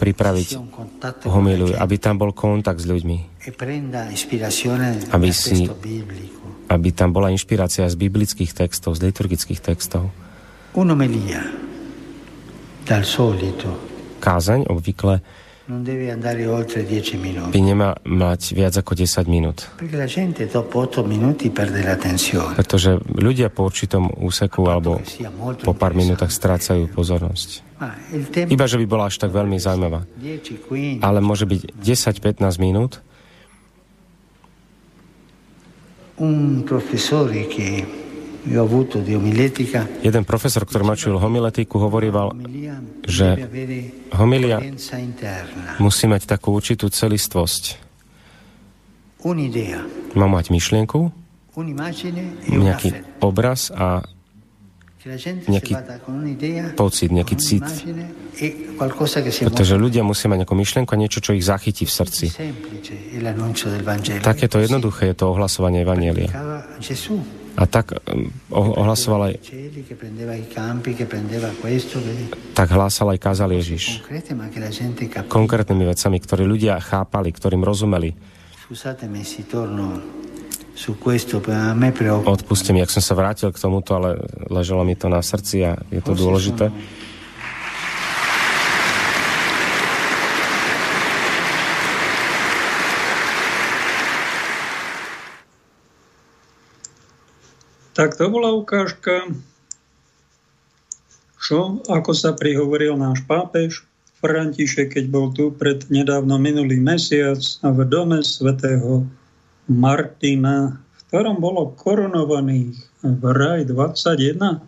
pripraviť 0.06 0.48
homiliu, 1.26 1.73
aby 1.82 1.95
tam 1.98 2.22
bol 2.22 2.30
kontakt 2.30 2.77
s 2.77 2.86
ľuďmi. 2.86 3.18
E 3.41 3.49
aby, 5.10 5.30
si, 5.34 5.65
aby 6.69 6.90
tam 6.94 7.10
bola 7.10 7.34
inšpirácia 7.34 7.90
z 7.90 7.95
biblických 7.98 8.53
textov, 8.53 8.94
z 8.94 9.10
liturgických 9.10 9.61
textov. 9.61 10.14
Kázaň 14.22 14.61
obvykle 14.69 15.26
by 15.66 17.58
nemá 17.58 17.98
mať 18.06 18.42
viac 18.54 18.78
ako 18.78 18.92
10 18.94 19.26
minút. 19.26 19.66
Pretože 22.54 22.92
ľudia 23.02 23.50
po 23.50 23.62
určitom 23.66 24.14
úseku 24.14 24.62
alebo 24.70 25.02
po 25.66 25.74
pár 25.74 25.98
minútach 25.98 26.30
strácajú 26.30 26.86
pozornosť. 26.94 27.66
Iba, 28.46 28.66
že 28.70 28.78
by 28.78 28.86
bola 28.86 29.10
až 29.10 29.18
tak 29.18 29.34
veľmi 29.34 29.58
zaujímavá. 29.58 30.06
Ale 31.02 31.18
môže 31.26 31.50
byť 31.50 31.82
10-15 31.82 32.46
minút. 32.62 33.02
Un 36.22 36.62
professore 36.64 37.50
che 37.50 38.05
Jeden 40.06 40.24
profesor, 40.24 40.62
ktorý 40.70 40.84
mačil 40.86 41.18
homiletiku, 41.18 41.82
hovorieval, 41.82 42.38
že 43.10 43.42
homilia 44.14 44.62
musí 45.82 46.06
mať 46.06 46.30
takú 46.30 46.54
určitú 46.54 46.94
celistvosť. 46.94 47.82
Má 50.14 50.28
mať 50.30 50.46
myšlienku, 50.54 51.10
nejaký 52.46 52.90
obraz 53.26 53.74
a 53.74 54.06
nejaký 55.46 55.74
pocit, 56.74 57.10
nejaký 57.14 57.36
cit. 57.38 57.66
E 58.42 58.78
Pretože 59.46 59.74
ľudia 59.78 60.02
musia 60.02 60.28
mať 60.30 60.46
nejakú 60.46 60.56
myšlienku 60.58 60.92
a 60.94 60.98
niečo, 60.98 61.22
čo 61.22 61.38
ich 61.38 61.46
zachytí 61.46 61.86
v 61.86 61.94
srdci. 61.94 62.26
Takéto 64.26 64.58
jednoduché 64.58 65.14
je 65.14 65.16
to 65.16 65.26
ohlasovanie 65.30 65.86
Evanielia. 65.86 66.30
A 67.56 67.64
tak 67.64 67.95
um, 68.11 68.27
ohlasoval 68.52 69.32
aj 69.32 69.34
tak 72.52 72.68
hlásal 72.72 73.07
aj 73.15 73.19
kázal 73.19 73.49
Ježiš. 73.56 74.03
Konkrétnymi 75.32 75.86
vecami, 75.88 76.18
ktoré 76.19 76.44
ľudia 76.44 76.76
chápali, 76.84 77.32
ktorým 77.32 77.64
rozumeli. 77.64 78.11
Odpuste 82.27 82.76
mi, 82.76 82.84
ak 82.84 82.91
som 82.91 82.99
sa 82.99 83.15
vrátil 83.15 83.49
k 83.56 83.57
tomuto, 83.57 83.95
ale 83.95 84.19
leželo 84.52 84.84
mi 84.84 84.99
to 84.99 85.07
na 85.07 85.23
srdci 85.23 85.64
a 85.64 85.80
je 85.88 86.03
to 86.03 86.11
dôležité. 86.11 86.68
Tak 97.96 98.20
to 98.20 98.28
bola 98.28 98.52
ukážka, 98.52 99.32
čo, 101.40 101.80
ako 101.88 102.12
sa 102.12 102.36
prihovoril 102.36 103.00
náš 103.00 103.24
pápež 103.24 103.88
František, 104.20 105.00
keď 105.00 105.06
bol 105.08 105.32
tu 105.32 105.56
pred 105.56 105.80
nedávno 105.88 106.36
minulý 106.36 106.76
mesiac 106.76 107.40
v 107.64 107.80
dome 107.88 108.20
svätého 108.20 109.08
Martina, 109.72 110.76
v 110.76 111.02
ktorom 111.08 111.40
bolo 111.40 111.72
korunovaných 111.80 112.76
v 113.00 113.24
raj 113.32 113.64
21 113.64 114.60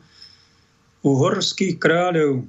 uhorských 1.04 1.76
kráľov. 1.84 2.48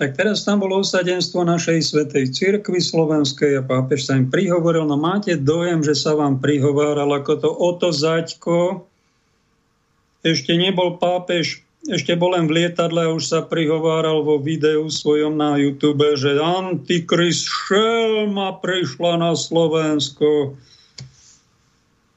Tak 0.00 0.16
teraz 0.16 0.48
tam 0.48 0.64
bolo 0.64 0.80
osadenstvo 0.80 1.44
našej 1.44 1.84
svetej 1.84 2.32
cirkvi 2.32 2.80
slovenskej 2.80 3.60
a 3.60 3.62
pápež 3.62 4.08
sa 4.08 4.16
im 4.16 4.32
prihovoril, 4.32 4.88
no 4.88 4.96
máte 4.96 5.36
dojem, 5.36 5.84
že 5.84 5.92
sa 5.92 6.16
vám 6.16 6.40
prihováral 6.40 7.12
ako 7.12 7.32
to 7.36 7.50
Oto 7.52 7.92
Zaďko, 7.92 8.88
ešte 10.24 10.56
nebol 10.56 10.96
pápež, 10.96 11.60
ešte 11.84 12.16
bol 12.16 12.32
len 12.32 12.48
v 12.48 12.64
lietadle 12.64 13.04
a 13.04 13.12
už 13.12 13.28
sa 13.28 13.40
prihováral 13.44 14.24
vo 14.24 14.40
videu 14.40 14.88
svojom 14.88 15.36
na 15.36 15.60
YouTube, 15.60 16.16
že 16.16 16.40
Antikrist 16.40 17.44
šelma 17.44 18.56
prišla 18.64 19.20
na 19.20 19.36
Slovensko. 19.36 20.56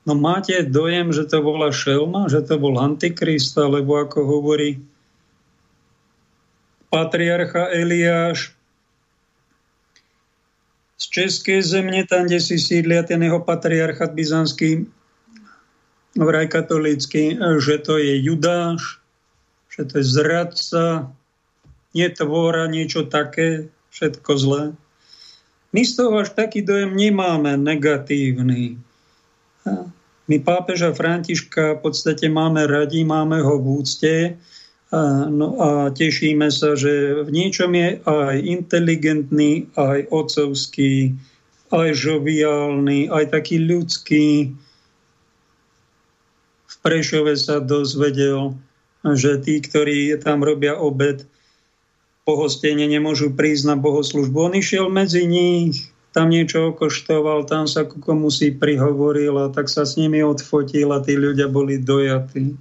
No 0.08 0.16
máte 0.16 0.64
dojem, 0.64 1.12
že 1.12 1.28
to 1.28 1.44
bola 1.44 1.68
šelma, 1.76 2.32
že 2.32 2.48
to 2.48 2.56
bol 2.56 2.80
Antikrist, 2.80 3.60
alebo 3.60 4.00
ako 4.00 4.24
hovorí 4.24 4.80
patriarcha 6.88 7.68
Eliáš, 7.76 8.56
z 10.98 11.06
Českej 11.14 11.62
zemne, 11.62 12.02
tam, 12.10 12.26
kde 12.26 12.42
si 12.42 12.58
sídlia 12.58 13.06
ten 13.06 13.22
jeho 13.22 13.38
patriarchat 13.38 14.18
byzantský, 14.18 14.90
vraj 16.18 16.50
katolícky, 16.50 17.38
že 17.62 17.78
to 17.82 18.02
je 18.02 18.18
Judáš, 18.22 19.00
že 19.72 19.86
to 19.86 20.02
je 20.02 20.06
zradca, 20.06 21.14
netvora, 21.94 22.66
niečo 22.66 23.06
také, 23.06 23.70
všetko 23.94 24.32
zlé. 24.38 24.64
My 25.74 25.82
z 25.86 25.92
toho 25.98 26.22
až 26.22 26.34
taký 26.34 26.66
dojem 26.66 26.98
nemáme 26.98 27.58
negatívny. 27.58 28.78
My 30.28 30.38
pápeža 30.44 30.92
Františka 30.92 31.80
v 31.80 31.82
podstate 31.86 32.28
máme 32.28 32.68
radi, 32.68 33.04
máme 33.04 33.40
ho 33.40 33.56
v 33.62 33.66
úcte 33.80 34.16
a, 34.92 35.00
no 35.28 35.60
a 35.60 35.70
tešíme 35.92 36.48
sa, 36.52 36.76
že 36.76 37.24
v 37.24 37.30
niečom 37.32 37.72
je 37.76 38.00
aj 38.04 38.36
inteligentný, 38.44 39.68
aj 39.76 40.08
ocovský, 40.12 41.16
aj 41.72 41.90
žoviálny, 41.96 43.12
aj 43.12 43.26
taký 43.32 43.60
ľudský, 43.68 44.56
Prešove 46.88 47.36
sa 47.36 47.60
dozvedel, 47.60 48.56
že 49.04 49.44
tí, 49.44 49.60
ktorí 49.60 50.16
tam 50.24 50.40
robia 50.40 50.80
obed, 50.80 51.28
pohostenie 52.24 52.88
nemôžu 52.88 53.36
prísť 53.36 53.72
na 53.72 53.76
bohoslužbu. 53.76 54.52
On 54.52 54.56
išiel 54.56 54.88
medzi 54.88 55.28
nich, 55.28 55.92
tam 56.16 56.32
niečo 56.32 56.72
okoštoval, 56.72 57.44
tam 57.44 57.68
sa 57.68 57.84
ku 57.84 58.00
komu 58.00 58.32
si 58.32 58.56
prihovoril 58.56 59.36
a 59.36 59.52
tak 59.52 59.68
sa 59.68 59.84
s 59.84 60.00
nimi 60.00 60.24
odfotil 60.24 60.96
a 60.96 61.04
tí 61.04 61.20
ľudia 61.20 61.52
boli 61.52 61.76
dojatí. 61.76 62.56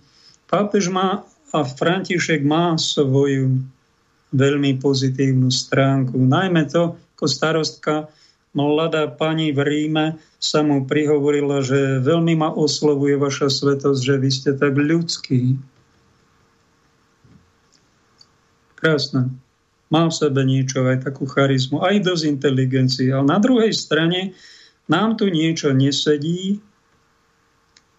Pápež 0.50 0.90
má 0.90 1.22
a 1.54 1.58
František 1.62 2.42
má 2.42 2.74
svoju 2.74 3.62
veľmi 4.34 4.82
pozitívnu 4.82 5.54
stránku. 5.54 6.18
Najmä 6.18 6.66
to, 6.66 6.98
ako 7.14 7.24
starostka 7.30 8.10
mladá 8.58 9.06
pani 9.06 9.54
v 9.54 9.62
Ríme 9.62 10.18
sa 10.36 10.60
mu 10.60 10.84
prihovorila, 10.84 11.64
že 11.64 12.04
veľmi 12.04 12.36
ma 12.36 12.52
oslovuje 12.52 13.16
vaša 13.16 13.48
svetosť, 13.48 14.00
že 14.00 14.14
vy 14.20 14.30
ste 14.30 14.50
tak 14.52 14.76
ľudský. 14.76 15.56
Krásne. 18.76 19.32
Má 19.88 20.10
v 20.10 20.14
sebe 20.18 20.42
niečo, 20.42 20.82
aj 20.82 21.06
takú 21.06 21.30
charizmu, 21.30 21.80
aj 21.80 22.02
dosť 22.02 22.24
inteligencii. 22.26 23.08
Ale 23.14 23.26
na 23.26 23.38
druhej 23.38 23.70
strane 23.70 24.34
nám 24.90 25.16
tu 25.16 25.30
niečo 25.30 25.70
nesedí. 25.72 26.58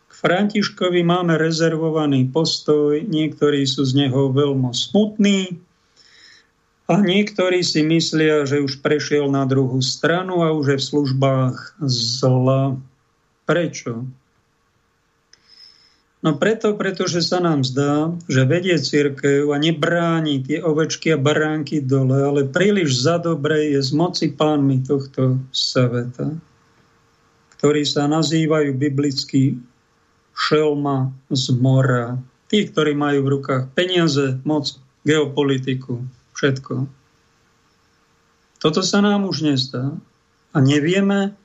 K 0.07 0.13
Františkovi 0.13 1.01
máme 1.01 1.39
rezervovaný 1.39 2.27
postoj, 2.27 3.01
niektorí 3.07 3.63
sú 3.63 3.87
z 3.87 4.05
neho 4.05 4.29
veľmi 4.29 4.75
smutní, 4.75 5.66
a 6.87 7.03
niektorí 7.03 7.67
si 7.67 7.83
myslia, 7.83 8.47
že 8.47 8.63
už 8.63 8.79
prešiel 8.79 9.27
na 9.27 9.43
druhú 9.43 9.83
stranu 9.83 10.39
a 10.39 10.55
už 10.55 10.65
je 10.71 10.77
v 10.79 10.87
službách 10.87 11.55
zla. 11.83 12.79
Prečo? 13.43 14.07
No 16.23 16.33
preto, 16.33 16.73
pretože 16.73 17.21
sa 17.21 17.43
nám 17.43 17.61
zdá, 17.67 18.09
že 18.25 18.47
vedie 18.47 18.79
církev 18.79 19.51
a 19.53 19.57
nebráni 19.61 20.41
tie 20.41 20.63
ovečky 20.63 21.13
a 21.13 21.21
baránky 21.21 21.83
dole, 21.83 22.17
ale 22.17 22.41
príliš 22.47 23.03
za 23.03 23.21
dobre 23.21 23.77
je 23.77 23.79
z 23.83 23.91
moci 23.93 24.27
pánmi 24.33 24.81
tohto 24.81 25.37
sveta, 25.53 26.33
ktorí 27.59 27.85
sa 27.85 28.09
nazývajú 28.09 28.73
biblicky 28.75 29.59
šelma 30.33 31.11
z 31.29 31.45
mora. 31.59 32.17
Tí, 32.47 32.65
ktorí 32.65 32.95
majú 32.95 33.27
v 33.27 33.31
rukách 33.37 33.63
peniaze, 33.75 34.39
moc, 34.47 34.73
geopolitiku, 35.05 36.01
všetko. 36.37 36.85
Toto 38.57 38.81
sa 38.85 39.01
nám 39.01 39.25
už 39.25 39.45
nezdá. 39.45 39.93
A 40.53 40.57
nevieme, 40.61 41.37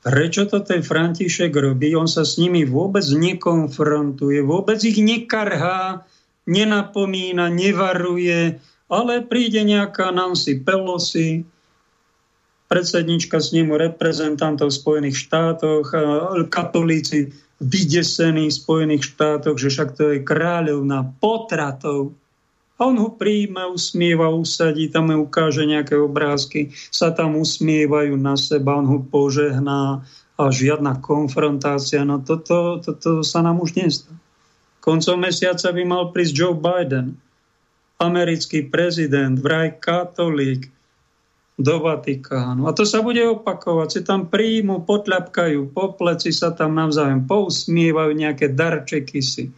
prečo 0.00 0.48
to 0.48 0.64
ten 0.64 0.80
František 0.80 1.52
robí. 1.52 1.92
On 1.96 2.08
sa 2.08 2.24
s 2.24 2.40
nimi 2.40 2.64
vôbec 2.64 3.04
nekonfrontuje, 3.04 4.40
vôbec 4.44 4.80
ich 4.84 4.96
nekarhá, 5.00 6.08
nenapomína, 6.48 7.52
nevaruje, 7.52 8.56
ale 8.88 9.20
príde 9.20 9.60
nejaká 9.68 10.08
Nancy 10.16 10.64
Pelosi, 10.64 11.44
predsednička 12.68 13.40
snímu 13.40 13.76
reprezentantov 13.76 14.72
v 14.72 14.78
Spojených 14.80 15.16
štátoch, 15.28 15.92
katolíci 16.52 17.32
vydesení 17.60 18.48
v 18.48 18.58
Spojených 18.60 19.04
štátoch, 19.12 19.56
že 19.60 19.68
však 19.68 19.88
to 19.96 20.02
je 20.16 20.18
kráľovná 20.24 21.16
potratov. 21.20 22.16
A 22.78 22.86
on 22.86 22.96
ho 23.02 23.10
príjme, 23.10 23.66
usmieva, 23.74 24.30
usadí, 24.30 24.86
tam 24.86 25.10
mu 25.10 25.26
ukáže 25.26 25.66
nejaké 25.66 25.98
obrázky, 25.98 26.70
sa 26.94 27.10
tam 27.10 27.34
usmievajú 27.34 28.14
na 28.14 28.38
seba, 28.38 28.78
on 28.78 28.86
ho 28.86 28.98
požehná 29.02 30.06
a 30.38 30.42
žiadna 30.54 31.02
konfrontácia. 31.02 32.06
No 32.06 32.22
toto, 32.22 32.78
toto 32.78 33.26
sa 33.26 33.42
nám 33.42 33.58
už 33.58 33.74
nestá. 33.74 34.14
Koncom 34.78 35.18
mesiaca 35.18 35.74
by 35.74 35.82
mal 35.82 36.14
prísť 36.14 36.32
Joe 36.38 36.54
Biden, 36.54 37.18
americký 37.98 38.70
prezident, 38.70 39.34
vraj 39.34 39.74
katolík, 39.82 40.70
do 41.58 41.82
Vatikánu. 41.82 42.70
A 42.70 42.72
to 42.72 42.86
sa 42.86 43.02
bude 43.02 43.18
opakovať. 43.18 43.88
Si 43.90 44.00
tam 44.06 44.30
príjmu, 44.30 44.86
potľapkajú 44.86 45.74
po 45.74 45.98
pleci, 45.98 46.30
sa 46.30 46.54
tam 46.54 46.78
navzájom 46.78 47.26
pousmievajú, 47.26 48.14
nejaké 48.14 48.54
darčeky 48.54 49.18
si 49.18 49.50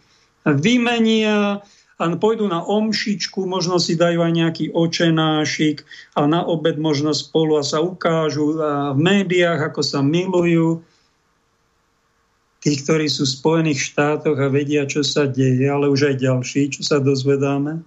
vymenia 0.48 1.60
a 2.00 2.08
pôjdu 2.16 2.48
na 2.48 2.64
omšičku, 2.64 3.44
možno 3.44 3.76
si 3.76 3.92
dajú 3.92 4.24
aj 4.24 4.32
nejaký 4.32 4.64
očenášik 4.72 5.84
a 6.16 6.24
na 6.24 6.40
obed 6.40 6.80
možno 6.80 7.12
spolu 7.12 7.60
a 7.60 7.62
sa 7.62 7.84
ukážu 7.84 8.56
v 8.56 8.96
médiách, 8.96 9.68
ako 9.68 9.84
sa 9.84 10.00
milujú. 10.00 10.80
Tí, 12.64 12.72
ktorí 12.80 13.08
sú 13.08 13.28
v 13.28 13.36
Spojených 13.36 13.92
štátoch 13.92 14.36
a 14.40 14.48
vedia, 14.48 14.88
čo 14.88 15.04
sa 15.04 15.28
deje, 15.28 15.68
ale 15.68 15.92
už 15.92 16.12
aj 16.12 16.16
ďalší, 16.24 16.72
čo 16.72 16.80
sa 16.84 17.00
dozvedáme. 17.00 17.84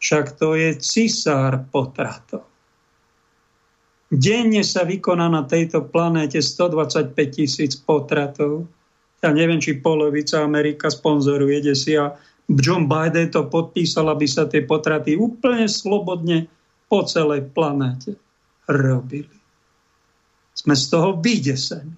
Však 0.00 0.36
to 0.36 0.56
je 0.56 0.76
cisár 0.80 1.64
potratov. 1.68 2.44
Denne 4.10 4.64
sa 4.66 4.84
vykoná 4.84 5.28
na 5.28 5.44
tejto 5.44 5.86
planéte 5.86 6.40
125 6.40 7.14
tisíc 7.30 7.76
potratov. 7.78 8.66
Ja 9.20 9.30
neviem, 9.36 9.60
či 9.60 9.78
polovica 9.78 10.40
Amerika 10.40 10.88
sponzoruje, 10.88 11.60
si 11.76 11.94
a 11.94 12.16
John 12.58 12.90
Biden 12.90 13.30
to 13.30 13.46
podpísal, 13.46 14.10
aby 14.10 14.26
sa 14.26 14.50
tie 14.50 14.66
potraty 14.66 15.14
úplne 15.14 15.70
slobodne 15.70 16.50
po 16.90 17.06
celej 17.06 17.46
planéte 17.54 18.18
robili. 18.66 19.30
Sme 20.50 20.74
z 20.74 20.84
toho 20.90 21.14
vydesení. 21.22 21.94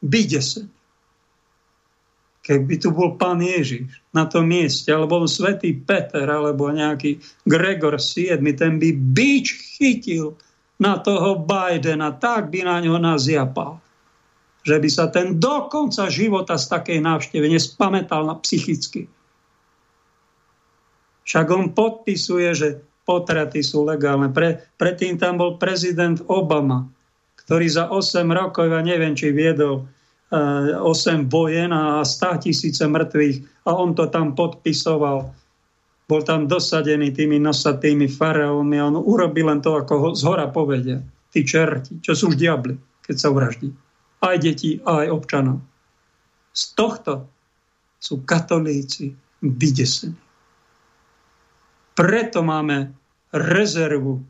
Vydesení. 0.00 0.72
Keby 2.42 2.74
tu 2.80 2.90
bol 2.90 3.14
pán 3.14 3.38
Ježiš 3.38 3.86
na 4.10 4.26
tom 4.26 4.50
mieste, 4.50 4.90
alebo 4.90 5.22
svätý 5.30 5.78
Peter, 5.78 6.26
alebo 6.26 6.66
nejaký 6.72 7.22
Gregor 7.46 8.00
VII, 8.02 8.42
ten 8.58 8.82
by 8.82 8.88
bič 8.90 9.78
chytil 9.78 10.34
na 10.82 10.98
toho 10.98 11.38
Bidena, 11.38 12.10
tak 12.18 12.50
by 12.50 12.66
na 12.66 12.82
ňo 12.82 12.98
naziapal. 12.98 13.78
Že 14.62 14.76
by 14.78 14.88
sa 14.88 15.06
ten 15.10 15.42
do 15.42 15.66
konca 15.66 16.06
života 16.06 16.54
z 16.54 16.70
takej 16.70 16.98
návštevy 17.02 17.46
nespamätal 17.50 18.22
na 18.22 18.38
psychicky. 18.38 19.10
Však 21.26 21.46
on 21.50 21.74
podpisuje, 21.74 22.48
že 22.54 22.68
potraty 23.02 23.62
sú 23.62 23.82
legálne. 23.82 24.30
Pre, 24.30 24.62
predtým 24.78 25.18
tam 25.18 25.38
bol 25.38 25.58
prezident 25.58 26.18
Obama, 26.30 26.86
ktorý 27.42 27.66
za 27.66 27.90
8 27.90 28.22
rokov, 28.30 28.70
ja 28.70 28.82
neviem, 28.82 29.18
či 29.18 29.34
viedol 29.34 29.86
8 30.32 31.28
vojen 31.28 31.74
a 31.74 32.00
100 32.00 32.46
tisíce 32.48 32.82
mŕtvych 32.86 33.68
a 33.68 33.70
on 33.76 33.92
to 33.92 34.08
tam 34.08 34.32
podpisoval. 34.32 35.28
Bol 36.08 36.20
tam 36.24 36.48
dosadený 36.48 37.12
tými 37.12 37.36
nosatými 37.42 38.08
faraónmi 38.08 38.76
a 38.78 38.88
on 38.88 38.96
urobil 38.96 39.50
len 39.50 39.60
to, 39.60 39.76
ako 39.76 39.94
ho 39.98 40.08
z 40.16 40.22
hora 40.24 40.48
povedia. 40.48 41.02
Tí 41.32 41.44
čerti, 41.44 42.00
čo 42.00 42.12
sú 42.16 42.32
už 42.32 42.36
diabli, 42.40 42.76
keď 43.04 43.16
sa 43.16 43.28
uvraždí. 43.32 43.68
Aj 44.22 44.38
deti, 44.38 44.78
aj 44.78 45.10
občanov. 45.10 45.58
Z 46.54 46.78
tohto 46.78 47.26
sú 47.98 48.22
katolíci 48.22 49.14
vydesení. 49.42 50.14
Preto 51.92 52.40
máme 52.40 52.94
rezervu 53.34 54.22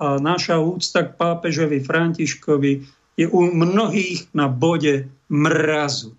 a 0.00 0.18
naša 0.18 0.58
úcta 0.58 1.06
k 1.06 1.14
pápežovi 1.14 1.78
Františkovi 1.82 2.72
je 3.14 3.26
u 3.30 3.40
mnohých 3.46 4.30
na 4.34 4.50
bode 4.50 5.06
mrazu. 5.30 6.14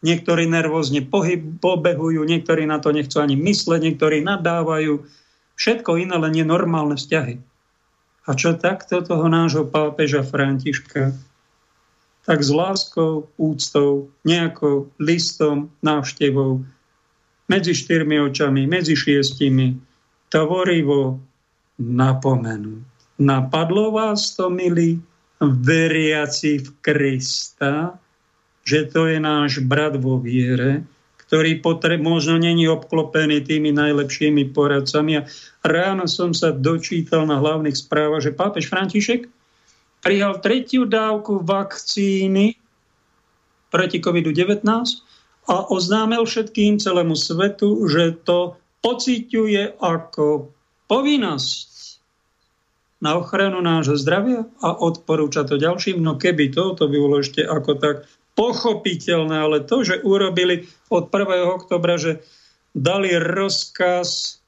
Niektorí 0.00 0.46
nervózne 0.46 1.02
pohyb, 1.04 1.58
pobehujú, 1.58 2.22
niektorí 2.22 2.68
na 2.68 2.78
to 2.78 2.92
nechcú 2.92 3.18
ani 3.20 3.34
mysleť, 3.34 3.80
niektorí 3.80 4.22
nadávajú. 4.22 5.04
Všetko 5.56 6.00
iné, 6.00 6.14
len 6.20 6.32
nenormálne 6.36 7.00
vzťahy. 7.00 7.40
A 8.26 8.34
čo 8.34 8.58
takto 8.58 9.00
toho 9.06 9.26
nášho 9.30 9.64
pápeža 9.70 10.26
Františka? 10.26 11.14
Tak 12.26 12.38
s 12.42 12.50
láskou, 12.50 13.30
úctou, 13.38 14.10
nejakou 14.26 14.90
listom, 14.98 15.70
návštevou, 15.78 16.66
medzi 17.46 17.70
štyrmi 17.70 18.18
očami, 18.18 18.66
medzi 18.66 18.98
šiestimi, 18.98 19.78
tvorivo 20.26 21.22
napomenúť 21.78 22.96
Napadlo 23.16 23.96
vás 23.96 24.36
to, 24.36 24.52
milí 24.52 25.00
veriaci 25.40 26.60
v 26.60 26.68
Krista, 26.84 27.96
že 28.60 28.84
to 28.92 29.08
je 29.08 29.16
náš 29.16 29.64
brat 29.64 29.96
vo 29.96 30.20
viere, 30.20 30.84
ktorý 31.26 31.58
potreb, 31.58 31.98
možno 31.98 32.38
není 32.38 32.70
obklopený 32.70 33.42
tými 33.42 33.74
najlepšími 33.74 34.54
poradcami. 34.54 35.12
A 35.18 35.26
ráno 35.66 36.06
som 36.06 36.30
sa 36.30 36.54
dočítal 36.54 37.26
na 37.26 37.42
hlavných 37.42 37.74
správach, 37.74 38.22
že 38.22 38.36
pápež 38.36 38.70
František 38.70 39.26
prijal 40.06 40.38
tretiu 40.38 40.86
dávku 40.86 41.42
vakcíny 41.42 42.54
proti 43.74 43.98
COVID-19 43.98 44.62
a 45.50 45.54
oznámil 45.66 46.22
všetkým 46.22 46.78
celému 46.78 47.18
svetu, 47.18 47.90
že 47.90 48.14
to 48.22 48.54
pociťuje 48.86 49.82
ako 49.82 50.54
povinnosť 50.86 51.76
na 53.02 53.18
ochranu 53.18 53.60
nášho 53.60 53.98
zdravia 53.98 54.46
a 54.62 54.72
odporúča 54.72 55.44
to 55.44 55.58
ďalším. 55.58 56.00
No 56.00 56.16
keby 56.16 56.54
to, 56.54 56.78
to 56.78 56.86
by 56.86 56.96
bolo 56.96 57.20
ešte 57.20 57.44
ako 57.44 57.76
tak 57.76 57.96
pochopiteľné, 58.36 59.36
ale 59.42 59.58
to, 59.64 59.82
že 59.82 60.04
urobili 60.04 60.68
od 60.92 61.08
1. 61.08 61.56
oktobra, 61.56 61.96
že 61.96 62.20
dali 62.76 63.16
rozkaz 63.16 64.38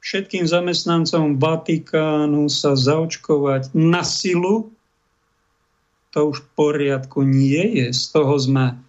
všetkým 0.00 0.48
zamestnancom 0.48 1.36
Vatikánu 1.36 2.48
sa 2.48 2.72
zaočkovať 2.72 3.76
na 3.76 4.00
silu, 4.00 4.72
to 6.08 6.32
už 6.32 6.40
v 6.40 6.48
poriadku 6.56 7.20
nie 7.22 7.84
je. 7.84 7.86
Z 7.92 8.16
toho 8.16 8.34
sme 8.40 8.80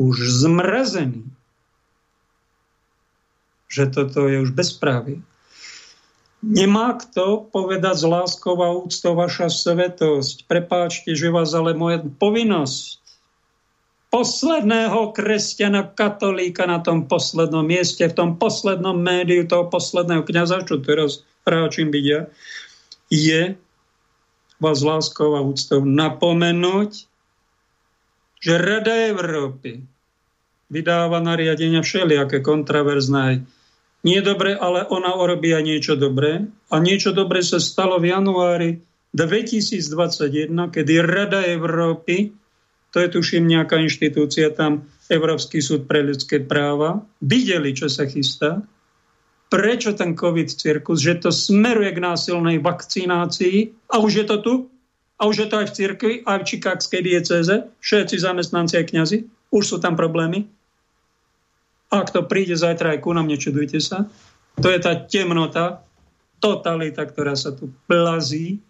už 0.00 0.16
zmrazení. 0.48 1.28
Že 3.68 3.84
toto 3.92 4.24
je 4.24 4.40
už 4.40 4.56
bezprávie. 4.56 5.20
Nemá 6.40 6.96
kto 6.96 7.50
povedať 7.50 8.00
z 8.00 8.06
láskou 8.08 8.56
a 8.64 8.72
úctou 8.72 9.12
vaša 9.12 9.52
svetosť. 9.52 10.48
Prepáčte, 10.48 11.12
že 11.12 11.28
vás 11.28 11.52
ale 11.52 11.76
moja 11.76 12.00
povinnosť 12.00 13.07
posledného 14.08 15.12
kresťana 15.12 15.92
katolíka 15.92 16.64
na 16.64 16.80
tom 16.80 17.04
poslednom 17.04 17.64
mieste, 17.64 18.08
v 18.08 18.16
tom 18.16 18.30
poslednom 18.40 18.96
médiu 18.96 19.44
toho 19.44 19.68
posledného 19.68 20.24
kniaza, 20.24 20.64
čo 20.64 20.80
teraz 20.80 21.24
ráčim 21.44 21.92
byť 21.92 22.04
je 23.08 23.42
vás 24.58 24.78
láskou 24.82 25.38
a 25.38 25.40
úctou 25.40 25.86
napomenúť, 25.86 27.06
že 28.42 28.54
Rada 28.58 28.94
Európy 29.12 29.86
vydáva 30.68 31.22
nariadenia 31.22 31.80
všelijaké 31.80 32.42
kontraverzné 32.44 33.46
nie 34.06 34.20
dobre, 34.22 34.54
ale 34.54 34.86
ona 34.86 35.10
urobí 35.18 35.50
aj 35.50 35.64
niečo 35.66 35.94
dobré. 35.98 36.46
A 36.70 36.78
niečo 36.78 37.10
dobré 37.10 37.42
sa 37.42 37.58
stalo 37.58 37.98
v 37.98 38.14
januári 38.14 38.70
2021, 39.10 40.54
kedy 40.70 40.92
Rada 41.02 41.42
Európy, 41.42 42.30
to 42.92 43.04
je 43.04 43.08
tuším 43.12 43.44
nejaká 43.44 43.76
inštitúcia 43.80 44.48
tam, 44.52 44.88
Európsky 45.08 45.64
súd 45.64 45.88
pre 45.88 46.04
ľudské 46.04 46.40
práva, 46.44 47.00
videli, 47.24 47.72
čo 47.72 47.88
sa 47.88 48.04
chystá, 48.04 48.60
prečo 49.48 49.96
ten 49.96 50.12
COVID-cirkus, 50.12 51.00
že 51.00 51.24
to 51.24 51.32
smeruje 51.32 51.96
k 51.96 52.04
násilnej 52.04 52.60
vakcinácii? 52.60 53.88
A 53.88 54.04
už 54.04 54.12
je 54.20 54.26
to 54.28 54.36
tu, 54.44 54.54
a 55.16 55.24
už 55.24 55.36
je 55.44 55.48
to 55.48 55.56
aj 55.64 55.66
v 55.72 55.74
cirkvi, 55.74 56.14
aj 56.28 56.38
v 56.44 56.48
Čikagskej 56.54 57.02
diecéze, 57.02 57.54
všetci 57.80 58.16
zamestnanci 58.20 58.76
aj 58.76 58.86
kňazi, 58.92 59.18
už 59.50 59.64
sú 59.64 59.76
tam 59.80 59.96
problémy. 59.96 60.44
Ak 61.88 62.12
to 62.12 62.20
príde 62.28 62.52
zajtra 62.52 62.94
aj 62.94 63.00
ku 63.00 63.16
nám, 63.16 63.32
nečudujte 63.32 63.80
sa. 63.80 64.04
To 64.60 64.68
je 64.68 64.76
tá 64.76 64.92
temnota, 65.08 65.80
totalita, 66.38 67.08
ktorá 67.08 67.32
sa 67.32 67.56
tu 67.56 67.72
plazí. 67.88 68.60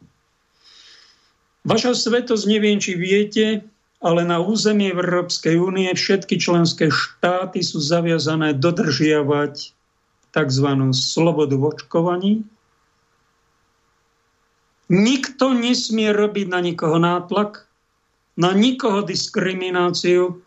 Vaša 1.66 1.98
svetosť, 1.98 2.44
neviem, 2.46 2.78
či 2.78 2.94
viete, 2.94 3.66
ale 3.98 4.22
na 4.22 4.38
území 4.38 4.94
Európskej 4.94 5.58
únie 5.58 5.90
všetky 5.90 6.38
členské 6.38 6.88
štáty 6.90 7.62
sú 7.66 7.82
zaviazané 7.82 8.54
dodržiavať 8.54 9.74
tzv. 10.30 10.68
slobodu 10.94 11.56
v 11.58 11.64
očkovaní, 11.66 12.32
Nikto 14.88 15.52
nesmie 15.52 16.08
robiť 16.16 16.48
na 16.48 16.64
nikoho 16.64 16.96
nátlak, 16.96 17.68
na 18.40 18.56
nikoho 18.56 19.04
diskrimináciu, 19.04 20.40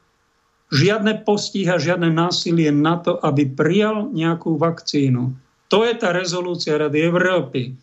žiadne 0.74 1.22
postíha, 1.22 1.78
žiadne 1.78 2.10
násilie 2.10 2.74
na 2.74 2.98
to, 2.98 3.22
aby 3.22 3.46
prijal 3.46 4.10
nejakú 4.10 4.58
vakcínu. 4.58 5.38
To 5.70 5.86
je 5.86 5.94
tá 5.94 6.10
rezolúcia 6.10 6.74
Rady 6.74 7.00
Európy. 7.06 7.78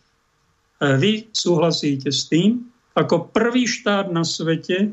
A 0.83 0.99
vy 0.99 1.31
súhlasíte 1.31 2.11
s 2.11 2.27
tým, 2.27 2.67
ako 2.91 3.31
prvý 3.31 3.63
štát 3.63 4.11
na 4.11 4.27
svete 4.27 4.91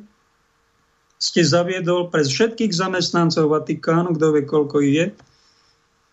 ste 1.17 1.41
zaviedol 1.41 2.13
pre 2.13 2.25
všetkých 2.25 2.73
zamestnancov 2.73 3.49
Vatikánu, 3.49 4.17
kto 4.17 4.27
vie, 4.37 4.45
koľko 4.45 4.77
ich 4.85 4.95
je, 4.95 5.07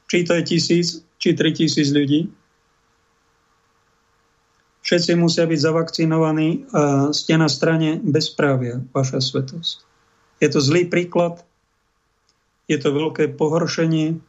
či 0.08 0.18
to 0.24 0.40
je 0.40 0.44
tisíc, 0.48 0.88
či 1.20 1.36
tri 1.36 1.52
tisíc 1.52 1.92
ľudí, 1.92 2.32
všetci 4.84 5.12
musia 5.16 5.48
byť 5.48 5.60
zavakcinovaní 5.60 6.50
a 6.76 6.82
ste 7.16 7.40
na 7.40 7.48
strane 7.48 7.98
bezprávia, 8.04 8.84
vaša 8.92 9.24
svetosť. 9.24 9.76
Je 10.44 10.48
to 10.52 10.60
zlý 10.60 10.92
príklad, 10.92 11.40
je 12.68 12.76
to 12.80 12.92
veľké 12.92 13.36
pohoršenie 13.40 14.20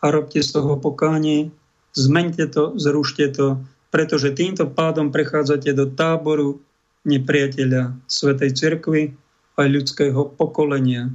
a 0.00 0.06
robte 0.12 0.40
z 0.44 0.48
toho 0.52 0.76
pokánie, 0.76 1.52
zmente 1.96 2.44
to, 2.52 2.76
zrušte 2.76 3.24
to, 3.32 3.64
pretože 3.88 4.36
týmto 4.36 4.68
pádom 4.68 5.08
prechádzate 5.08 5.72
do 5.72 5.88
táboru 5.88 6.60
nepriateľa 7.08 7.96
Svetej 8.04 8.50
Cirkvy 8.52 9.16
a 9.56 9.64
ľudského 9.64 10.36
pokolenia. 10.36 11.08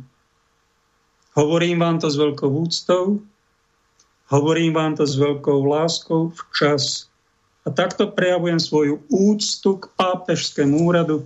Hovorím 1.38 1.80
vám 1.80 2.02
to 2.02 2.12
s 2.12 2.18
veľkou 2.18 2.50
úctou, 2.50 3.24
hovorím 4.34 4.76
vám 4.76 5.00
to 5.00 5.08
s 5.08 5.16
veľkou 5.16 5.64
láskou 5.64 6.34
včas 6.34 7.08
a 7.64 7.72
takto 7.72 8.10
prejavujem 8.10 8.60
svoju 8.60 9.00
úctu 9.08 9.78
k 9.80 9.84
pápežskému 9.96 10.90
úradu, 10.90 11.24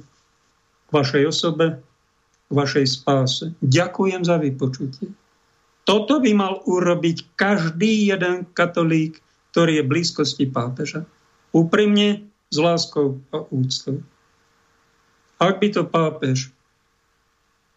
k 0.86 0.90
vašej 0.92 1.24
osobe, 1.32 1.80
k 2.46 2.52
vašej 2.52 2.86
spáse. 2.86 3.46
Ďakujem 3.64 4.22
za 4.28 4.38
vypočutie. 4.38 5.10
Toto 5.86 6.18
by 6.18 6.32
mal 6.34 6.62
urobiť 6.66 7.38
každý 7.38 8.10
jeden 8.10 8.46
katolík, 8.58 9.22
ktorý 9.54 9.82
je 9.82 9.84
v 9.86 9.92
blízkosti 9.96 10.46
pápeža. 10.50 11.06
Úprimne, 11.56 12.26
s 12.52 12.58
láskou 12.58 13.20
a 13.36 13.44
úctou. 13.52 14.00
Ak 15.42 15.60
by 15.60 15.68
to 15.76 15.84
pápež 15.84 16.55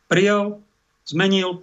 prijal, 0.08 0.60
zmenil, 1.04 1.62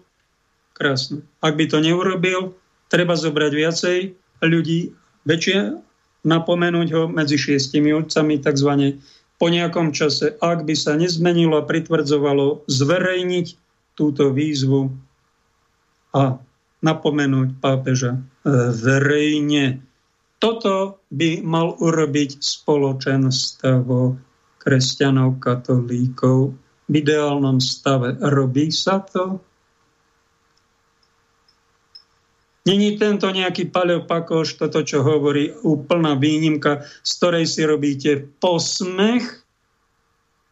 krásne. 0.78 1.26
Ak 1.42 1.58
by 1.58 1.66
to 1.68 1.82
neurobil, 1.82 2.54
treba 2.88 3.18
zobrať 3.18 3.52
viacej 3.52 3.98
ľudí, 4.46 4.94
väčšie 5.26 5.82
napomenúť 6.26 6.88
ho 6.94 7.04
medzi 7.10 7.38
šiestimi 7.38 7.94
otcami, 7.94 8.42
tzv. 8.42 8.98
po 9.38 9.48
nejakom 9.50 9.94
čase, 9.94 10.38
ak 10.42 10.66
by 10.66 10.74
sa 10.74 10.98
nezmenilo 10.98 11.62
a 11.62 11.68
pritvrdzovalo, 11.68 12.66
zverejniť 12.66 13.48
túto 13.96 14.34
výzvu 14.34 14.92
a 16.16 16.38
napomenúť 16.84 17.58
pápeža 17.62 18.20
e, 18.20 18.22
verejne. 18.76 19.82
Toto 20.38 21.02
by 21.10 21.42
mal 21.42 21.74
urobiť 21.80 22.38
spoločenstvo 22.38 23.98
kresťanov, 24.62 25.40
katolíkov 25.42 26.54
v 26.86 26.94
ideálnom 27.02 27.58
stave. 27.58 28.18
Robí 28.22 28.70
sa 28.70 29.02
to? 29.02 29.42
Není 32.66 32.98
tento 32.98 33.30
nejaký 33.30 33.70
paleopakoš, 33.70 34.58
toto, 34.58 34.82
čo 34.82 35.06
hovorí, 35.06 35.54
úplná 35.62 36.18
výnimka, 36.18 36.82
z 37.06 37.10
ktorej 37.22 37.46
si 37.46 37.62
robíte 37.62 38.26
posmech? 38.42 39.46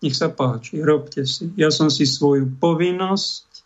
Nech 0.06 0.14
sa 0.14 0.30
páči, 0.30 0.78
robte 0.86 1.26
si. 1.26 1.50
Ja 1.58 1.74
som 1.74 1.90
si 1.90 2.06
svoju 2.06 2.54
povinnosť, 2.62 3.66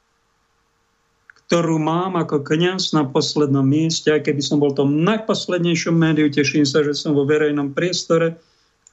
ktorú 1.47 1.75
mám 1.75 2.15
ako 2.15 2.43
kniaz 2.43 2.95
na 2.95 3.03
poslednom 3.03 3.67
mieste, 3.67 4.15
aj 4.15 4.31
keby 4.31 4.39
som 4.39 4.63
bol 4.63 4.71
tom 4.71 5.03
najposlednejšom 5.03 5.95
médiu, 5.95 6.31
teším 6.31 6.63
sa, 6.63 6.87
že 6.87 6.95
som 6.95 7.15
vo 7.15 7.27
verejnom 7.27 7.75
priestore, 7.75 8.39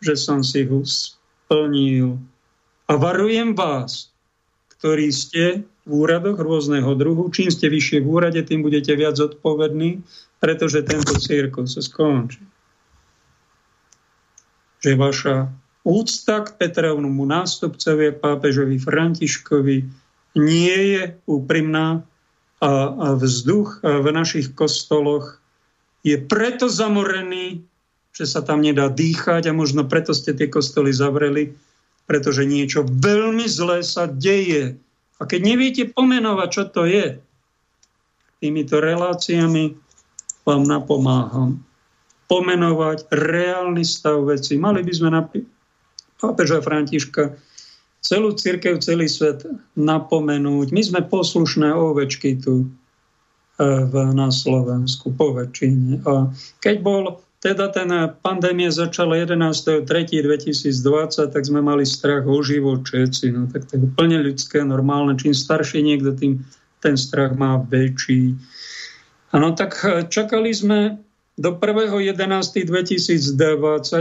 že 0.02 0.18
som 0.18 0.42
si 0.42 0.66
ho 0.66 0.82
splnil. 0.82 2.18
A 2.84 3.00
varujem 3.00 3.56
vás, 3.56 4.12
ktorí 4.76 5.08
ste 5.08 5.64
v 5.84 5.90
úradoch 6.04 6.36
rôzneho 6.36 6.92
druhu. 6.96 7.28
Čím 7.32 7.48
ste 7.48 7.72
vyššie 7.72 8.04
v 8.04 8.08
úrade, 8.08 8.40
tým 8.44 8.60
budete 8.60 8.92
viac 8.96 9.16
zodpovední, 9.16 10.04
pretože 10.40 10.84
tento 10.84 11.16
cirkus 11.16 11.76
sa 11.76 11.82
skončí. 11.84 12.40
Že 14.84 14.92
vaša 15.00 15.36
úcta 15.84 16.44
k 16.44 16.48
Petrovnomu 16.60 17.24
nástupcovi 17.24 18.16
pápežovi 18.20 18.76
Františkovi 18.76 19.76
nie 20.36 20.78
je 20.96 21.02
úprimná 21.24 22.04
a, 22.60 23.16
vzduch 23.16 23.84
v 23.84 24.06
našich 24.12 24.52
kostoloch 24.56 25.40
je 26.04 26.20
preto 26.20 26.68
zamorený, 26.68 27.64
že 28.12 28.24
sa 28.28 28.44
tam 28.44 28.60
nedá 28.60 28.92
dýchať 28.92 29.48
a 29.48 29.56
možno 29.56 29.88
preto 29.88 30.12
ste 30.12 30.36
tie 30.36 30.48
kostoly 30.52 30.92
zavreli, 30.92 31.56
pretože 32.04 32.44
niečo 32.44 32.84
veľmi 32.84 33.48
zlé 33.48 33.80
sa 33.80 34.04
deje 34.04 34.76
a 35.18 35.22
keď 35.24 35.40
neviete 35.40 35.84
pomenovať, 35.88 36.48
čo 36.50 36.64
to 36.68 36.82
je, 36.84 37.16
týmito 38.42 38.82
reláciami 38.82 39.72
vám 40.44 40.62
napomáham. 40.66 41.64
Pomenovať 42.28 43.08
reálny 43.08 43.84
stav 43.86 44.26
veci. 44.26 44.60
Mali 44.60 44.84
by 44.84 44.92
sme 44.92 45.10
napríklad 45.12 45.52
pápeža 46.20 46.60
Františka 46.64 47.36
celú 48.04 48.36
církev, 48.36 48.80
celý 48.84 49.08
svet 49.08 49.48
napomenúť. 49.76 50.72
My 50.76 50.82
sme 50.84 51.00
poslušné 51.04 51.72
ovečky 51.72 52.36
tu 52.40 52.64
e, 52.64 52.66
v, 53.64 53.94
na 54.12 54.28
Slovensku, 54.28 55.12
po 55.16 55.36
väčšine. 55.36 56.04
A 56.04 56.28
keď 56.60 56.76
bol 56.84 57.02
teda 57.44 57.68
ten 57.68 57.92
pandémia 58.24 58.72
začala 58.72 59.20
11.3.2020, 59.20 61.28
tak 61.28 61.44
sme 61.44 61.60
mali 61.60 61.84
strach 61.84 62.24
o 62.24 62.40
život 62.40 62.88
všetci. 62.88 63.36
No, 63.36 63.44
tak 63.52 63.68
to 63.68 63.76
je 63.76 63.84
úplne 63.84 64.16
ľudské, 64.24 64.64
normálne. 64.64 65.12
Čím 65.20 65.36
starší 65.36 65.84
niekto, 65.84 66.16
tým 66.16 66.40
ten 66.80 66.96
strach 66.96 67.36
má 67.36 67.60
väčší. 67.60 68.32
Ano, 69.36 69.52
tak 69.52 69.76
eh, 69.84 70.08
čakali 70.08 70.56
sme 70.56 70.96
do 71.36 71.52
1.11.2020, 71.52 73.36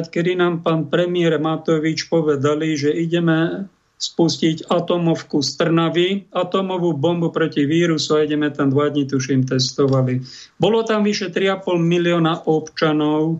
kedy 0.07 0.39
nám 0.39 0.63
pán 0.63 0.87
premiér 0.87 1.35
Matovič 1.35 2.07
povedali, 2.07 2.79
že 2.79 2.95
ideme 2.95 3.67
spustiť 4.03 4.67
atomovku 4.67 5.39
z 5.39 5.49
Trnavy, 5.55 6.27
atomovú 6.35 6.91
bombu 6.91 7.31
proti 7.31 7.63
vírusu 7.63 8.19
a 8.19 8.27
ideme 8.27 8.51
tam 8.51 8.67
dva 8.67 8.91
dní, 8.91 9.07
tuším, 9.07 9.47
testovali. 9.47 10.19
Bolo 10.59 10.83
tam 10.83 11.07
vyše 11.07 11.31
3,5 11.31 11.79
milióna 11.79 12.43
občanov, 12.43 13.39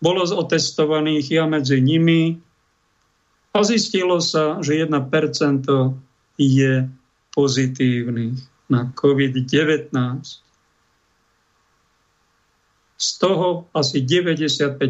bolo 0.00 0.22
otestovaných 0.24 1.26
ja 1.28 1.44
medzi 1.44 1.82
nimi 1.82 2.40
a 3.52 3.58
zistilo 3.66 4.22
sa, 4.22 4.64
že 4.64 4.80
1% 4.88 4.96
je 6.38 6.72
pozitívnych 7.34 8.38
na 8.72 8.88
COVID-19. 8.96 9.92
Z 12.98 13.08
toho 13.18 13.68
asi 13.76 14.02
95% 14.02 14.88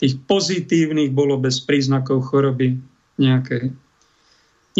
tých 0.00 0.14
pozitívnych 0.24 1.12
bolo 1.12 1.36
bez 1.36 1.60
príznakov 1.64 2.28
choroby 2.28 2.89
nejakej. 3.20 3.76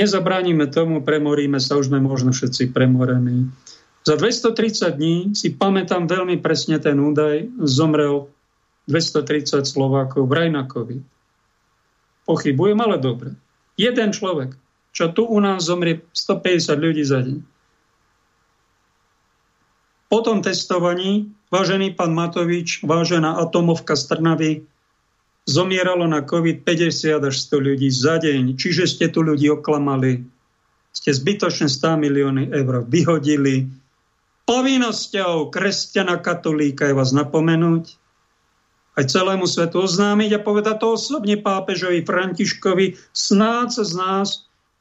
Nezabránime 0.01 0.71
tomu, 0.73 1.05
premoríme 1.05 1.61
sa, 1.61 1.77
už 1.77 1.93
sme 1.93 2.01
možno 2.01 2.33
všetci 2.33 2.73
premorení. 2.73 3.53
Za 4.09 4.17
230 4.17 4.97
dní, 4.97 5.17
si 5.37 5.53
pamätám 5.53 6.09
veľmi 6.09 6.41
presne 6.41 6.81
ten 6.81 6.97
údaj, 6.97 7.45
zomrel 7.69 8.33
230 8.89 9.69
Slovákov 9.69 10.25
v 10.25 10.33
Rajnakovi. 10.33 10.99
Pochybujem, 12.25 12.79
ale 12.81 12.97
dobre. 12.97 13.37
Jeden 13.77 14.17
človek, 14.17 14.57
čo 14.97 15.13
tu 15.13 15.29
u 15.29 15.37
nás 15.37 15.69
zomrie 15.69 16.01
150 16.17 16.81
ľudí 16.81 17.05
za 17.05 17.21
deň. 17.21 17.39
Po 20.11 20.19
tom 20.27 20.43
testovaní, 20.43 21.31
vážený 21.55 21.95
pán 21.95 22.11
Matovič, 22.11 22.83
vážená 22.83 23.39
atomovka 23.39 23.95
z 23.95 24.03
Trnavy, 24.11 24.53
zomieralo 25.49 26.05
na 26.05 26.25
COVID 26.25 26.67
50 26.67 27.21
až 27.21 27.35
100 27.49 27.69
ľudí 27.73 27.89
za 27.89 28.21
deň. 28.21 28.57
Čiže 28.57 28.85
ste 28.89 29.07
tu 29.09 29.25
ľudí 29.25 29.49
oklamali. 29.49 30.25
Ste 30.91 31.15
zbytočne 31.15 31.71
100 31.71 32.03
milióny 32.03 32.43
eur 32.51 32.83
vyhodili. 32.85 33.71
Povinnosťou 34.45 35.55
kresťana 35.55 36.19
katolíka 36.19 36.91
je 36.91 36.99
vás 36.99 37.15
napomenúť, 37.15 38.01
aj 38.99 39.07
celému 39.07 39.47
svetu 39.47 39.87
oznámiť 39.87 40.31
a 40.37 40.45
povedať 40.45 40.83
to 40.83 40.99
osobne 40.99 41.39
pápežovi 41.39 42.03
Františkovi, 42.03 42.99
snáď 43.15 43.81
sa 43.81 43.85
z 43.87 43.93
nás, 43.95 44.29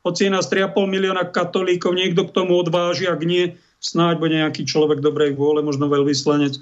hoci 0.02 0.28
nás 0.34 0.50
3,5 0.50 0.74
milióna 0.90 1.30
katolíkov, 1.30 1.94
niekto 1.94 2.26
k 2.26 2.34
tomu 2.34 2.58
odváži, 2.58 3.06
ak 3.06 3.22
nie, 3.22 3.56
snáď 3.78 4.18
bude 4.18 4.36
nejaký 4.36 4.66
človek 4.66 5.00
dobrej 5.06 5.38
vôle, 5.38 5.62
možno 5.62 5.88
veľvyslanec, 5.88 6.58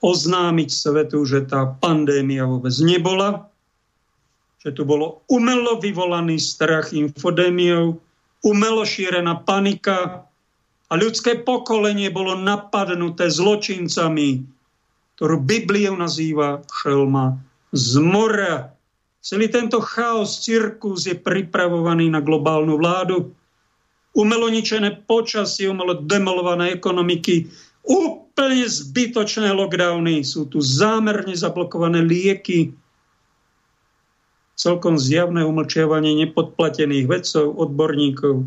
oznámiť 0.00 0.68
svetu, 0.72 1.22
že 1.28 1.44
tá 1.44 1.68
pandémia 1.68 2.48
vôbec 2.48 2.72
nebola, 2.80 3.48
že 4.60 4.72
tu 4.72 4.84
bolo 4.84 5.24
umelo 5.28 5.80
vyvolaný 5.80 6.40
strach 6.40 6.92
infodémiou, 6.92 7.96
umelo 8.44 8.82
šírená 8.84 9.44
panika 9.44 10.24
a 10.88 10.92
ľudské 10.96 11.38
pokolenie 11.40 12.08
bolo 12.12 12.36
napadnuté 12.36 13.28
zločincami, 13.28 14.44
ktorú 15.16 15.36
Bibliou 15.40 15.96
nazýva 15.96 16.64
šelma 16.64 17.36
z 17.76 18.00
mora. 18.00 18.72
Celý 19.20 19.52
tento 19.52 19.84
chaos, 19.84 20.40
cirkus 20.40 21.04
je 21.04 21.12
pripravovaný 21.12 22.08
na 22.08 22.24
globálnu 22.24 22.80
vládu. 22.80 23.30
Umelo 24.16 24.48
ničené 24.48 24.96
počasie, 25.06 25.70
umelo 25.70 25.94
demolované 25.94 26.72
ekonomiky, 26.74 27.46
úplne 27.84 28.66
zbytočné 28.66 29.52
lockdowny, 29.52 30.24
sú 30.24 30.48
tu 30.48 30.60
zámerne 30.60 31.32
zablokované 31.36 32.00
lieky, 32.04 32.72
celkom 34.56 35.00
zjavné 35.00 35.44
umlčiavanie 35.44 36.12
nepodplatených 36.28 37.08
vedcov, 37.08 37.56
odborníkov, 37.56 38.44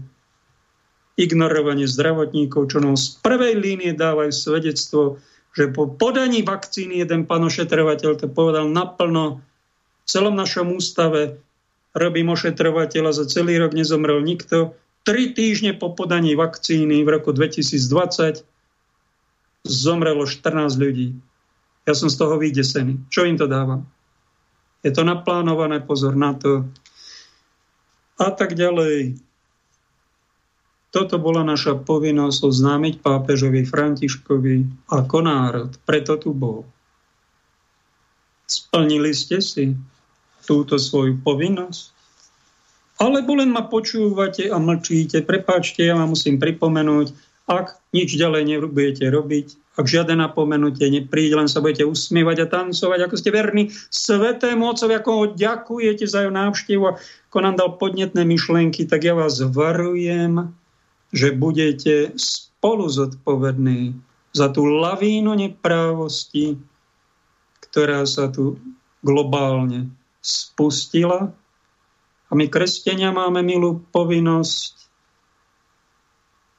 ignorovanie 1.17 1.89
zdravotníkov, 1.89 2.69
čo 2.69 2.77
nám 2.81 2.97
z 2.97 3.17
prvej 3.21 3.57
línie 3.57 3.97
dávajú 3.97 4.29
svedectvo 4.29 5.21
že 5.53 5.69
po 5.69 5.85
podaní 5.85 6.41
vakcíny 6.41 7.05
jeden 7.05 7.29
pán 7.29 7.45
ošetrovateľ 7.45 8.11
to 8.17 8.27
povedal 8.27 8.65
naplno. 8.65 9.45
V 10.03 10.05
celom 10.09 10.33
našom 10.33 10.73
ústave 10.73 11.37
robím 11.93 12.33
ošetrovateľa, 12.33 13.13
za 13.13 13.25
celý 13.29 13.61
rok 13.61 13.77
nezomrel 13.77 14.19
nikto. 14.25 14.73
Tri 15.05 15.31
týždne 15.31 15.77
po 15.77 15.93
podaní 15.93 16.33
vakcíny 16.33 17.05
v 17.05 17.09
roku 17.09 17.31
2020 17.31 18.41
zomrelo 19.63 20.27
14 20.27 20.75
ľudí. 20.75 21.15
Ja 21.83 21.95
som 21.95 22.07
z 22.07 22.15
toho 22.19 22.39
vydesený. 22.39 23.07
Čo 23.11 23.27
im 23.27 23.35
to 23.39 23.47
dávam? 23.47 23.87
Je 24.83 24.91
to 24.91 25.07
naplánované, 25.07 25.79
pozor 25.83 26.15
na 26.15 26.35
to. 26.35 26.67
A 28.19 28.31
tak 28.31 28.55
ďalej. 28.55 29.19
Toto 30.93 31.17
bola 31.17 31.41
naša 31.41 31.79
povinnosť 31.81 32.39
oznámiť 32.45 32.93
pápežovi 33.01 33.65
Františkovi 33.65 34.87
ako 34.93 35.17
národ. 35.25 35.71
Preto 35.87 36.21
tu 36.21 36.35
bol. 36.35 36.67
Splnili 38.45 39.09
ste 39.15 39.41
si 39.41 39.73
túto 40.45 40.77
svoju 40.77 41.17
povinnosť? 41.23 41.83
Alebo 43.01 43.33
len 43.33 43.49
ma 43.49 43.65
počúvate 43.65 44.53
a 44.53 44.61
mlčíte. 44.61 45.25
Prepáčte, 45.25 45.81
ja 45.81 45.97
vám 45.97 46.13
musím 46.13 46.37
pripomenúť, 46.37 47.09
ak 47.49 47.79
nič 47.91 48.15
ďalej 48.15 48.43
nebudete 48.47 49.03
robiť, 49.11 49.47
ak 49.73 49.89
žiadne 49.89 50.21
napomenutie 50.21 50.85
nepríde, 50.87 51.33
len 51.33 51.49
sa 51.49 51.59
budete 51.59 51.83
usmievať 51.83 52.45
a 52.45 52.47
tancovať, 52.47 52.99
ako 53.09 53.15
ste 53.17 53.33
verní 53.33 53.63
svetému 53.89 54.69
Otcovi, 54.69 54.93
ako 54.95 55.11
ho 55.11 55.25
ďakujete 55.33 56.05
za 56.05 56.23
jeho 56.23 56.33
návštevu, 56.33 56.83
ako 57.33 57.37
nám 57.41 57.57
dal 57.57 57.75
podnetné 57.81 58.21
myšlenky, 58.21 58.85
tak 58.85 59.03
ja 59.03 59.17
vás 59.17 59.41
varujem, 59.41 60.53
že 61.09 61.33
budete 61.33 62.13
spolu 62.15 62.85
zodpovední 62.85 63.97
za 64.33 64.53
tú 64.53 64.69
lavínu 64.69 65.33
neprávosti, 65.33 66.57
ktorá 67.69 68.05
sa 68.05 68.29
tu 68.29 68.61
globálne 69.01 69.89
spustila. 70.21 71.33
A 72.29 72.31
my, 72.33 72.45
kresťania, 72.49 73.13
máme 73.13 73.41
milú 73.41 73.81
povinnosť 73.93 74.82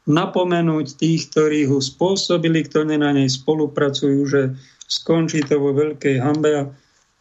napomenúť 0.05 1.01
tých, 1.01 1.33
ktorí 1.33 1.65
ho 1.69 1.81
spôsobili, 1.81 2.65
ktorí 2.69 3.01
na 3.01 3.17
nej 3.17 3.29
spolupracujú, 3.29 4.21
že 4.29 4.43
skončí 4.85 5.41
to 5.45 5.57
vo 5.57 5.73
veľkej 5.73 6.21
hambe, 6.21 6.69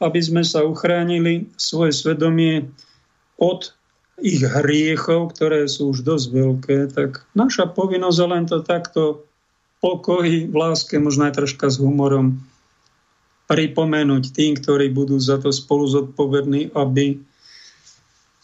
aby 0.04 0.20
sme 0.20 0.44
sa 0.44 0.68
uchránili 0.68 1.48
svoje 1.56 1.96
svedomie 1.96 2.68
od 3.40 3.72
ich 4.22 4.44
hriechov, 4.44 5.34
ktoré 5.34 5.66
sú 5.66 5.96
už 5.96 6.06
dosť 6.06 6.28
veľké, 6.30 6.78
tak 6.94 7.24
naša 7.34 7.72
povinnosť 7.72 8.20
je 8.20 8.28
len 8.30 8.44
to 8.46 8.62
takto 8.62 9.26
pokoji, 9.82 10.48
v 10.48 10.56
láske, 10.56 10.96
možno 11.02 11.28
aj 11.28 11.40
troška 11.40 11.68
s 11.68 11.82
humorom 11.82 12.40
pripomenúť 13.52 14.32
tým, 14.32 14.56
ktorí 14.56 14.94
budú 14.96 15.20
za 15.20 15.42
to 15.42 15.52
spolu 15.52 15.84
zodpovední, 15.90 16.72
aby 16.72 17.20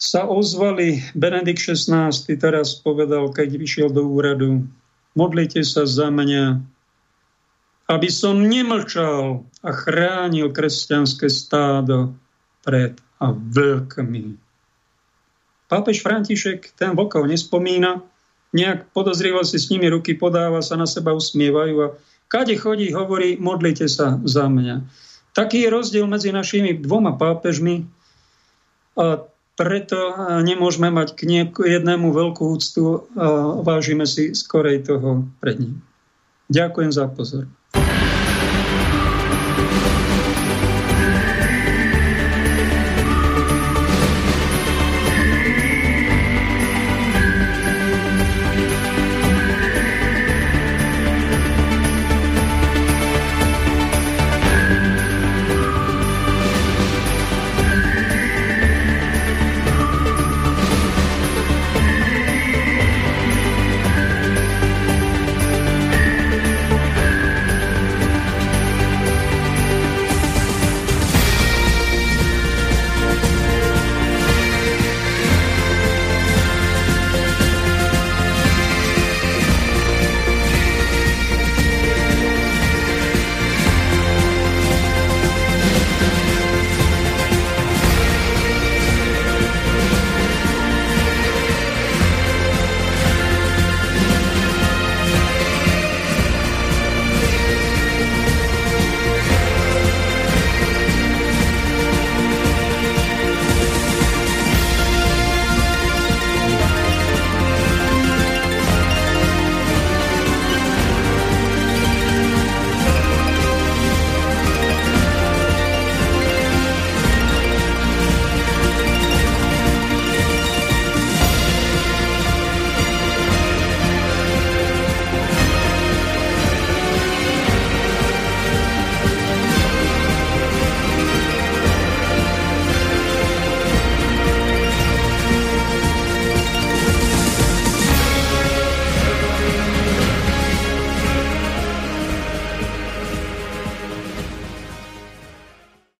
sa 0.00 0.24
ozvali. 0.24 1.04
Benedikt 1.12 1.60
XVI 1.60 2.08
teraz 2.40 2.80
povedal, 2.80 3.28
keď 3.28 3.60
vyšiel 3.60 3.88
do 3.92 4.08
úradu, 4.08 4.64
modlite 5.12 5.60
sa 5.60 5.84
za 5.84 6.08
mňa, 6.08 6.56
aby 7.92 8.08
som 8.08 8.40
nemlčal 8.40 9.44
a 9.60 9.70
chránil 9.76 10.56
kresťanské 10.56 11.28
stádo 11.28 12.16
pred 12.64 12.96
a 13.20 13.36
vlkmi. 13.36 14.40
Pápež 15.68 16.00
František 16.00 16.72
ten 16.74 16.96
vlkov 16.96 17.28
nespomína, 17.28 18.00
nejak 18.56 18.90
podozrivo 18.96 19.44
si 19.44 19.60
s 19.60 19.68
nimi 19.68 19.86
ruky 19.92 20.16
podáva, 20.16 20.64
sa 20.64 20.74
na 20.80 20.88
seba 20.88 21.12
usmievajú 21.12 21.76
a 21.84 21.94
kade 22.26 22.56
chodí, 22.56 22.90
hovorí, 22.90 23.36
modlite 23.36 23.86
sa 23.86 24.18
za 24.24 24.48
mňa. 24.48 24.82
Taký 25.36 25.62
je 25.62 25.68
rozdiel 25.70 26.06
medzi 26.10 26.34
našimi 26.34 26.74
dvoma 26.74 27.14
pápežmi 27.14 27.86
a 28.98 29.22
preto 29.60 30.16
nemôžeme 30.40 30.88
mať 30.88 31.20
k 31.20 31.60
jednému 31.60 32.16
veľkú 32.16 32.56
úctu 32.56 33.04
a 33.12 33.60
vážime 33.60 34.08
si 34.08 34.32
skorej 34.32 34.88
toho 34.88 35.28
pred 35.36 35.60
ním. 35.60 35.84
Ďakujem 36.48 36.88
za 36.88 37.04
pozornosť. 37.12 37.59